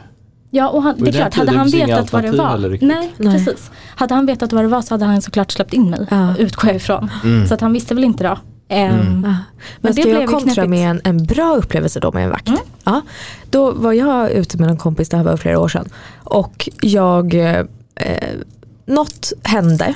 Ja 0.55 0.69
och 0.69 0.83
han, 0.83 0.93
Och 0.95 1.01
det 1.01 1.09
är 1.09 1.11
klart, 1.11 1.33
hade 1.33 1.51
han 1.51 1.69
vetat 1.69 2.13
vad 2.13 2.23
det 2.23 2.31
var. 2.31 2.77
Nej, 2.81 3.13
Nej. 3.17 3.45
precis. 3.45 3.71
Hade 3.95 4.13
han 4.13 4.25
vetat 4.25 4.53
vad 4.53 4.63
det 4.63 4.67
var 4.67 4.81
så 4.81 4.93
hade 4.93 5.05
han 5.05 5.21
såklart 5.21 5.51
släppt 5.51 5.73
in 5.73 5.89
mig. 5.89 6.07
Ja. 6.11 6.37
Utgår 6.37 6.67
jag 6.69 6.75
ifrån. 6.75 7.09
Mm. 7.23 7.47
Så 7.47 7.53
att 7.53 7.61
han 7.61 7.73
visste 7.73 7.95
väl 7.95 8.03
inte 8.03 8.23
då. 8.23 8.37
Ehm, 8.69 8.99
Mm. 8.99 9.23
Ja. 9.23 9.35
Men 9.81 9.93
det 9.95 10.01
ska 10.01 10.09
jag 10.09 10.17
blev 10.17 10.21
ju 10.21 10.27
kontra 10.27 10.67
med 10.67 10.89
en, 10.89 11.01
en 11.03 11.25
bra 11.25 11.55
upplevelse 11.55 11.99
då 11.99 12.11
med 12.11 12.23
en 12.23 12.29
vakt? 12.29 12.47
Mm. 12.47 12.59
Ja. 12.83 13.01
Då 13.49 13.71
var 13.71 13.93
jag 13.93 14.31
ute 14.31 14.57
med 14.57 14.69
en 14.69 14.77
kompis, 14.77 15.09
det 15.09 15.17
här 15.17 15.23
var 15.23 15.37
flera 15.37 15.59
år 15.59 15.67
sedan. 15.67 15.89
Och 16.23 16.69
jag, 16.81 17.33
eh, 17.33 17.63
något 18.85 19.33
hände. 19.43 19.93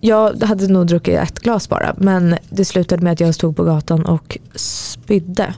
Jag 0.00 0.42
hade 0.42 0.68
nog 0.68 0.86
druckit 0.86 1.18
ett 1.18 1.40
glas 1.40 1.68
bara. 1.68 1.94
Men 1.98 2.36
det 2.50 2.64
slutade 2.64 3.02
med 3.02 3.12
att 3.12 3.20
jag 3.20 3.34
stod 3.34 3.56
på 3.56 3.64
gatan 3.64 4.04
och 4.06 4.38
spydde. 4.54 5.54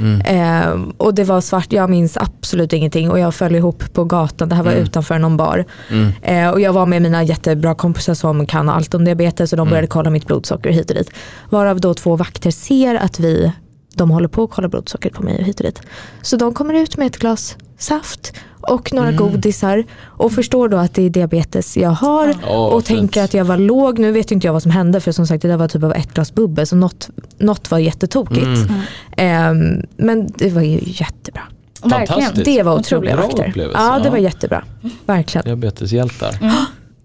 Mm. 0.00 0.20
Eh, 0.20 0.88
och 0.96 1.14
det 1.14 1.24
var 1.24 1.40
svart, 1.40 1.72
jag 1.72 1.90
minns 1.90 2.16
absolut 2.16 2.72
ingenting. 2.72 3.10
Och 3.10 3.18
jag 3.18 3.34
föll 3.34 3.54
ihop 3.56 3.84
på 3.92 4.04
gatan, 4.04 4.48
det 4.48 4.54
här 4.54 4.62
var 4.62 4.70
Mm. 4.72 4.82
utanför 4.84 5.18
någon 5.18 5.36
bar. 5.36 5.64
Mm. 5.90 6.12
Eh, 6.22 6.50
och 6.50 6.60
jag 6.60 6.72
var 6.72 6.86
med 6.86 7.02
mina 7.02 7.22
jättebra 7.22 7.74
kompisar 7.74 8.14
som 8.14 8.46
kan 8.46 8.68
allt 8.68 8.94
om 8.94 9.04
diabetes 9.04 9.52
och 9.52 9.56
de 9.56 9.62
Mm. 9.62 9.70
började 9.70 9.86
kolla 9.86 10.10
mitt 10.10 10.26
blodsocker 10.26 10.70
hit 10.70 10.90
och 10.90 10.96
dit. 10.96 11.10
Varav 11.50 11.80
då 11.80 11.94
två 11.94 12.16
vakter 12.16 12.50
ser 12.50 12.94
att 12.94 13.20
vi, 13.20 13.52
de 13.94 14.10
håller 14.10 14.28
på 14.28 14.44
att 14.44 14.50
kolla 14.50 14.68
blodsockret 14.68 15.12
på 15.14 15.22
mig 15.22 15.38
och 15.38 15.44
hit 15.44 15.60
och 15.60 15.66
dit. 15.66 15.80
Så 16.22 16.36
de 16.36 16.54
kommer 16.54 16.74
ut 16.74 16.96
med 16.96 17.06
ett 17.06 17.16
glas 17.18 17.56
saft 17.82 18.32
och 18.60 18.92
några 18.92 19.08
Mm. 19.08 19.20
godisar 19.20 19.84
och 20.02 20.32
förstår 20.32 20.68
då 20.68 20.76
att 20.76 20.94
det 20.94 21.02
är 21.02 21.10
diabetes 21.10 21.76
jag 21.76 21.90
har. 21.90 22.34
Åh, 22.48 22.66
och 22.66 22.84
fint. 22.84 22.98
tänker 22.98 23.24
att 23.24 23.34
jag 23.34 23.44
var 23.44 23.56
låg. 23.56 23.98
Nu 23.98 24.12
vet 24.12 24.30
inte 24.30 24.46
jag 24.46 24.52
vad 24.52 24.62
som 24.62 24.70
hände 24.70 25.00
för 25.00 25.12
som 25.12 25.26
sagt 25.26 25.42
det 25.42 25.48
där 25.48 25.56
var 25.56 25.68
typ 25.68 25.82
av 25.84 25.92
ett 25.94 26.14
glas 26.14 26.34
bubbel 26.34 26.66
så 26.66 26.76
något, 26.76 27.10
något 27.38 27.70
var 27.70 27.78
jättetokigt. 27.78 28.42
Mm. 28.46 28.80
Ehm, 29.16 29.82
men 29.96 30.28
det 30.36 30.50
var 30.50 30.62
ju 30.62 30.78
jättebra. 30.84 31.42
verkligen. 31.82 32.06
Fantastiskt. 32.06 32.44
Det 32.44 32.62
var 32.62 32.78
Otroligt. 32.78 33.14
otroliga 33.14 33.16
vakter. 33.16 33.70
Ja 33.74 33.98
det 33.98 34.04
ja. 34.04 34.10
var 34.10 34.18
jättebra. 34.18 34.64
Verkligen. 35.06 35.44
Diabeteshjältar. 35.44 36.38
Mm. 36.42 36.54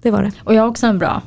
Det 0.01 0.11
var 0.11 0.23
det. 0.23 0.32
Och 0.43 0.53
jag 0.53 0.61
har 0.61 0.69
också 0.69 0.88
en 0.88 0.97
bra. 0.99 1.21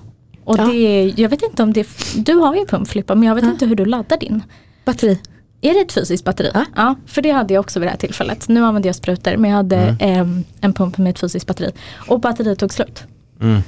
Och 0.44 0.59
Ja. 0.59 0.64
det 0.64 0.76
är, 0.76 1.12
jag 1.20 1.28
vet 1.28 1.42
inte 1.42 1.62
om 1.62 1.72
det, 1.72 1.86
du 2.16 2.34
har 2.34 2.55
ju 2.57 2.66
pumpflippa 2.66 3.14
men 3.14 3.28
jag 3.28 3.34
vet 3.34 3.44
Ja. 3.44 3.51
inte 3.51 3.66
hur 3.66 3.76
du 3.76 3.84
laddar 3.84 4.16
din. 4.16 4.42
Batteri. 4.84 5.18
Är 5.61 5.74
det 5.74 5.80
ett 5.80 5.92
fysiskt 5.92 6.24
batteri? 6.24 6.50
Ja. 6.76 6.94
för 7.06 7.22
det 7.22 7.30
hade 7.30 7.54
jag 7.54 7.61
också 7.61 7.80
vid 7.80 7.86
det 7.86 7.90
här 7.90 7.98
tillfället. 7.98 8.48
Nu 8.48 8.64
använder 8.64 8.88
jag 8.88 8.96
sprutor 8.96 9.36
men 9.36 9.50
jag 9.50 9.56
hade 9.56 9.76
Mm. 9.76 9.96
ehm, 10.00 10.44
en 10.61 10.72
pump 10.72 10.98
med 10.98 11.11
ett 11.11 11.18
fysiskt 11.18 11.46
batteri. 11.46 11.70
Och 12.09 12.20
batteriet 12.20 12.59
tog 12.59 12.72
slut. 12.72 13.04
Mm. 13.40 13.62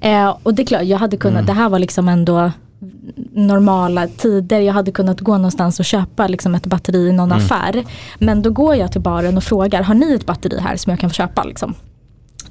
Eh, 0.00 0.36
och 0.42 0.54
det 0.54 0.62
är 0.62 0.66
klart, 0.66 0.82
jag 0.82 0.98
hade 0.98 1.16
kunnat, 1.16 1.34
Mm. 1.42 1.46
det 1.46 1.52
här 1.52 1.68
var 1.68 1.78
liksom 1.78 2.08
ändå 2.08 2.50
normala 3.32 4.06
tider. 4.08 4.60
Jag 4.60 4.72
hade 4.74 4.92
kunnat 4.92 5.20
gå 5.20 5.36
någonstans 5.36 5.78
och 5.80 5.84
köpa 5.84 6.26
liksom 6.26 6.54
ett 6.54 6.66
batteri 6.66 7.08
i 7.08 7.12
någon 7.12 7.32
Mm. 7.32 7.44
affär. 7.44 7.84
Men 8.18 8.42
då 8.42 8.50
går 8.50 8.74
jag 8.76 8.92
till 8.92 9.00
baren 9.00 9.36
och 9.36 9.44
frågar, 9.44 9.82
har 9.82 9.94
ni 9.94 10.14
ett 10.14 10.26
batteri 10.26 10.58
här 10.60 10.76
som 10.76 10.90
jag 10.90 11.00
kan 11.00 11.10
få 11.10 11.14
köpa? 11.14 11.44
Liksom? 11.44 11.74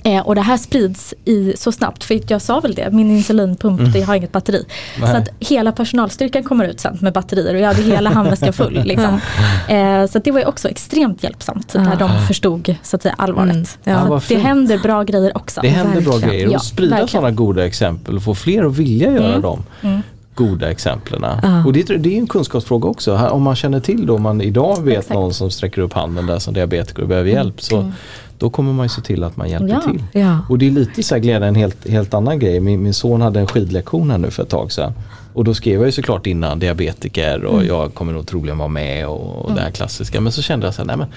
Eh, 0.07 0.19
och 0.27 0.35
det 0.35 0.41
här 0.41 0.57
sprids 0.57 1.13
i, 1.25 1.53
så 1.57 1.71
snabbt, 1.71 2.03
för 2.03 2.19
jag 2.27 2.41
sa 2.41 2.59
väl 2.59 2.73
det, 2.73 2.89
min 2.91 3.11
insulinpump, 3.11 3.79
Mm. 3.79 3.91
det 3.91 4.01
har 4.01 4.15
inget 4.15 4.31
batteri. 4.31 4.65
Nej. 5.01 5.11
Så 5.11 5.17
att 5.17 5.27
hela 5.39 5.71
personalstyrkan 5.71 6.43
kommer 6.43 6.65
ut 6.65 6.79
sen 6.79 6.97
med 7.01 7.13
batterier 7.13 7.53
och 7.55 7.59
jag 7.61 7.67
hade 7.67 7.81
hela 7.81 8.09
handväskan 8.09 8.53
full. 8.53 8.81
Liksom. 8.85 9.19
Eh, 9.67 10.05
så 10.05 10.19
det 10.19 10.31
var 10.31 10.39
ju 10.39 10.45
också 10.45 10.69
extremt 10.69 11.23
hjälpsamt 11.23 11.73
när 11.73 11.95
de 11.95 12.09
förstod 12.27 12.75
så 12.83 12.95
att 12.95 13.01
säga, 13.01 13.15
allvaret. 13.17 13.51
Mm. 13.51 13.65
Ja, 13.83 14.05
Ja, 14.09 14.21
det 14.29 14.35
händer 14.37 14.77
bra 14.77 15.03
grejer 15.03 15.37
också. 15.37 15.61
Det 15.61 15.67
händer 15.69 16.01
bra 16.01 16.11
Verkligen. 16.11 16.29
grejer 16.33 16.49
Ja, 16.49 16.55
och 16.57 16.63
sprida 16.63 16.89
verkligen. 16.89 17.07
sådana 17.07 17.31
goda 17.31 17.65
exempel 17.65 18.15
och 18.15 18.23
få 18.23 18.35
fler 18.35 18.63
att 18.63 18.77
vilja 18.77 19.11
göra 19.11 19.27
Mm. 19.29 19.41
dem. 19.41 19.63
Mm. 19.81 20.01
goda 20.35 20.71
exemplen. 20.71 21.21
Ja. 21.43 21.63
Och 21.65 21.73
det, 21.73 21.83
det 21.97 22.13
är 22.15 22.17
en 22.19 22.27
kunskapsfråga 22.27 22.89
också. 22.89 23.15
Om 23.17 23.41
man 23.43 23.55
känner 23.55 23.79
till 23.79 24.05
då, 24.05 24.15
om 24.15 24.21
man 24.21 24.41
idag 24.41 24.81
vet 24.83 24.97
Exakt. 24.97 25.13
någon 25.13 25.33
som 25.33 25.51
sträcker 25.51 25.81
upp 25.81 25.93
handen 25.93 26.25
där 26.25 26.39
som 26.39 26.53
diabetiker 26.53 27.01
och 27.01 27.07
behöver 27.07 27.29
hjälp. 27.29 27.61
Så 27.61 27.77
Mm. 27.77 27.91
Då 28.37 28.49
kommer 28.49 28.73
man 28.73 28.85
ju 28.85 28.89
se 28.89 29.01
till 29.01 29.23
att 29.23 29.37
man 29.37 29.49
hjälper 29.49 29.67
Ja. 29.69 29.81
till. 29.81 30.03
Ja. 30.21 30.39
Och 30.49 30.57
det 30.57 30.67
är 30.67 30.71
lite 30.71 31.03
så 31.03 31.15
här 31.15 31.19
glädjande, 31.21 31.47
en 31.47 31.55
helt, 31.55 31.87
helt 31.89 32.13
annan 32.13 32.39
grej. 32.39 32.59
Min, 32.59 32.83
min 32.83 32.93
son 32.93 33.21
hade 33.21 33.39
en 33.39 33.47
skidlektion 33.47 34.11
här 34.11 34.17
nu 34.17 34.31
för 34.31 34.43
ett 34.43 34.49
tag 34.49 34.71
sedan. 34.71 34.93
Och 35.33 35.43
då 35.43 35.53
skrev 35.53 35.73
jag 35.79 35.85
ju 35.85 35.91
såklart 35.91 36.27
innan 36.27 36.59
diabetiker 36.59 37.43
och 37.45 37.53
Mm. 37.55 37.67
jag 37.67 37.93
kommer 37.93 38.13
nog 38.13 38.27
troligen 38.27 38.57
vara 38.57 38.67
med 38.67 39.07
och, 39.07 39.45
och 39.45 39.53
det 39.55 39.61
här 39.61 39.71
klassiska. 39.71 40.21
Men 40.21 40.31
så 40.31 40.41
kände 40.41 40.67
jag 40.67 40.73
så 40.73 40.81
här, 40.81 40.87
nej 40.87 40.97
men 40.97 41.07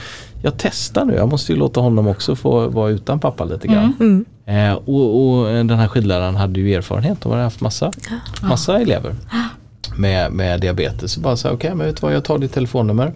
jag 0.42 0.52
testar 0.56 1.04
nu. 1.04 1.14
Jag 1.14 1.28
måste 1.28 1.52
ju 1.52 1.58
låta 1.58 1.80
honom 1.80 2.06
också 2.06 2.36
få 2.36 2.68
vara 2.68 2.90
utan 2.90 3.20
pappa 3.20 3.44
lite 3.44 3.68
grann. 3.68 3.92
Mm. 4.00 4.24
Eh, 4.46 4.72
och, 4.74 5.38
och 5.40 5.46
den 5.46 5.70
här 5.70 5.88
skidläraren 5.88 6.36
hade 6.36 6.60
ju 6.60 6.74
erfarenhet 6.74 7.26
och 7.26 7.30
hade 7.32 7.42
haft 7.44 7.60
massa, 7.60 7.92
massa 8.42 8.80
elever 8.80 9.14
med, 9.96 10.32
med 10.32 10.60
diabetes. 10.60 11.12
Så 11.12 11.20
bara 11.20 11.36
så 11.36 11.48
här, 11.48 11.54
okej 11.54 11.74
men 11.74 11.86
vet 11.86 11.96
du 11.96 12.00
vad, 12.00 12.14
jag 12.14 12.24
tar 12.24 12.38
ditt 12.38 12.52
telefonnummer. 12.52 13.12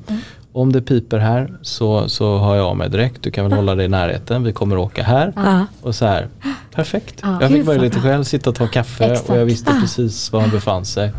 Om 0.57 0.73
det 0.73 0.83
piper 0.83 1.19
här 1.19 1.59
så, 1.63 2.09
så 2.09 2.39
hör 2.39 2.57
jag 2.57 2.67
av 2.67 2.77
mig 2.77 2.91
direkt. 2.91 3.23
Du 3.23 3.31
kan 3.31 3.45
väl 3.45 3.53
hålla 3.53 3.75
dig 3.75 3.85
i 3.85 3.89
närheten. 3.89 4.45
Vi 4.45 4.53
kommer 4.53 4.77
åka 4.77 5.03
här. 5.03 5.33
Ja. 5.37 5.67
Och 5.83 5.95
så 5.95 6.07
här, 6.07 6.29
perfekt. 6.75 7.21
Ja. 7.23 7.39
jag 7.41 7.51
fick 7.51 7.67
möjlighet 7.67 7.97
att 7.97 8.03
själv 8.03 8.25
sitta 8.25 8.51
och 8.51 8.57
ta 8.57 8.67
kaffe 8.67 9.05
Exakt. 9.05 9.31
och 9.31 9.39
jag 9.39 9.45
visste 9.45 9.77
precis 9.81 10.33
var 10.33 10.41
han 10.41 10.51
befann 10.51 10.85
sig. 10.85 11.13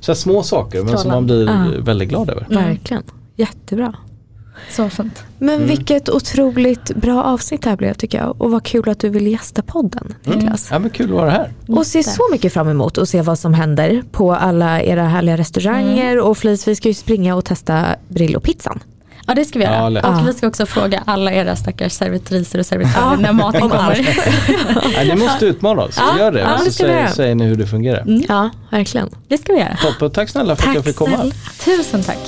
Så 0.00 0.14
små 0.14 0.42
saker 0.42 0.82
men 0.82 0.98
som 0.98 1.10
man 1.10 1.26
blir 1.26 1.80
väldigt 1.80 2.08
glad 2.08 2.30
över. 2.30 2.46
Verkligen. 2.48 3.02
Jättebra. 3.36 3.94
Så 4.70 4.88
fint. 4.90 5.22
Men 5.38 5.54
Mm. 5.54 5.68
vilket 5.68 6.08
otroligt 6.08 6.94
bra 6.96 7.22
avsnitt 7.24 7.62
det 7.62 7.70
här 7.70 7.76
blev 7.76 7.94
tycker 7.94 8.18
jag. 8.18 8.42
Och 8.42 8.50
vad 8.50 8.64
kul 8.64 8.88
att 8.88 8.98
du 9.00 9.08
ville 9.08 9.30
gästa 9.30 9.62
podden 9.62 10.14
Niklas. 10.24 10.68
Ja 10.70 10.78
men 10.78 10.90
kul 10.90 11.06
att 11.06 11.16
vara 11.16 11.30
här. 11.30 11.52
Och 11.68 11.86
ser 11.86 12.02
så 12.02 12.22
mycket 12.32 12.52
fram 12.52 12.68
emot 12.68 12.98
att 12.98 13.08
se 13.08 13.22
vad 13.22 13.38
som 13.38 13.54
händer 13.54 14.02
på 14.12 14.34
alla 14.34 14.82
era 14.82 15.04
härliga 15.04 15.36
restauranger. 15.36 16.18
Och 16.20 16.38
Flis, 16.38 16.68
vi 16.68 16.76
ska 16.76 16.88
ju 16.88 16.94
springa 16.94 17.34
och 17.36 17.44
testa 17.44 17.84
Brillo-pizzan. 18.08 18.80
Ja 19.26 19.34
det 19.34 19.44
ska 19.44 19.58
vi 19.58 19.64
Ja, 19.64 19.70
göra. 19.72 19.88
lätt. 19.88 20.04
och 20.04 20.10
Ja. 20.12 20.22
vi 20.26 20.32
ska 20.32 20.46
också 20.48 20.66
fråga 20.66 21.02
alla 21.06 21.32
era 21.32 21.56
stackars 21.56 21.92
servitriser 21.92 22.58
och 22.58 22.66
servitörer 22.66 23.16
när 23.16 23.32
maten 23.32 23.62
om 23.62 23.70
kommer. 23.70 24.08
Nej, 24.96 25.08
ni 25.08 25.14
måste 25.16 25.46
utmana 25.46 25.82
oss, 25.82 25.96
Ja, 25.98 26.18
gör 26.18 26.32
det. 26.32 26.40
ja, 26.40 26.58
så 26.58 26.70
säger, 26.72 27.08
säger 27.08 27.34
ni 27.34 27.44
hur 27.44 27.56
det 27.56 27.66
fungerar. 27.66 28.04
Ja, 28.28 28.50
verkligen. 28.70 29.08
Det 29.28 29.38
ska 29.38 29.52
vi 29.52 29.58
göra. 29.58 29.76
Toppen, 29.82 30.10
tack 30.10 30.28
snälla 30.28 30.56
för 30.56 30.62
att 30.62 30.66
Tack 30.66 30.76
jag 30.76 30.84
fick 30.84 30.96
komma. 30.96 31.16
snälla. 31.16 31.34
Tusen 31.64 32.02
tack. 32.02 32.18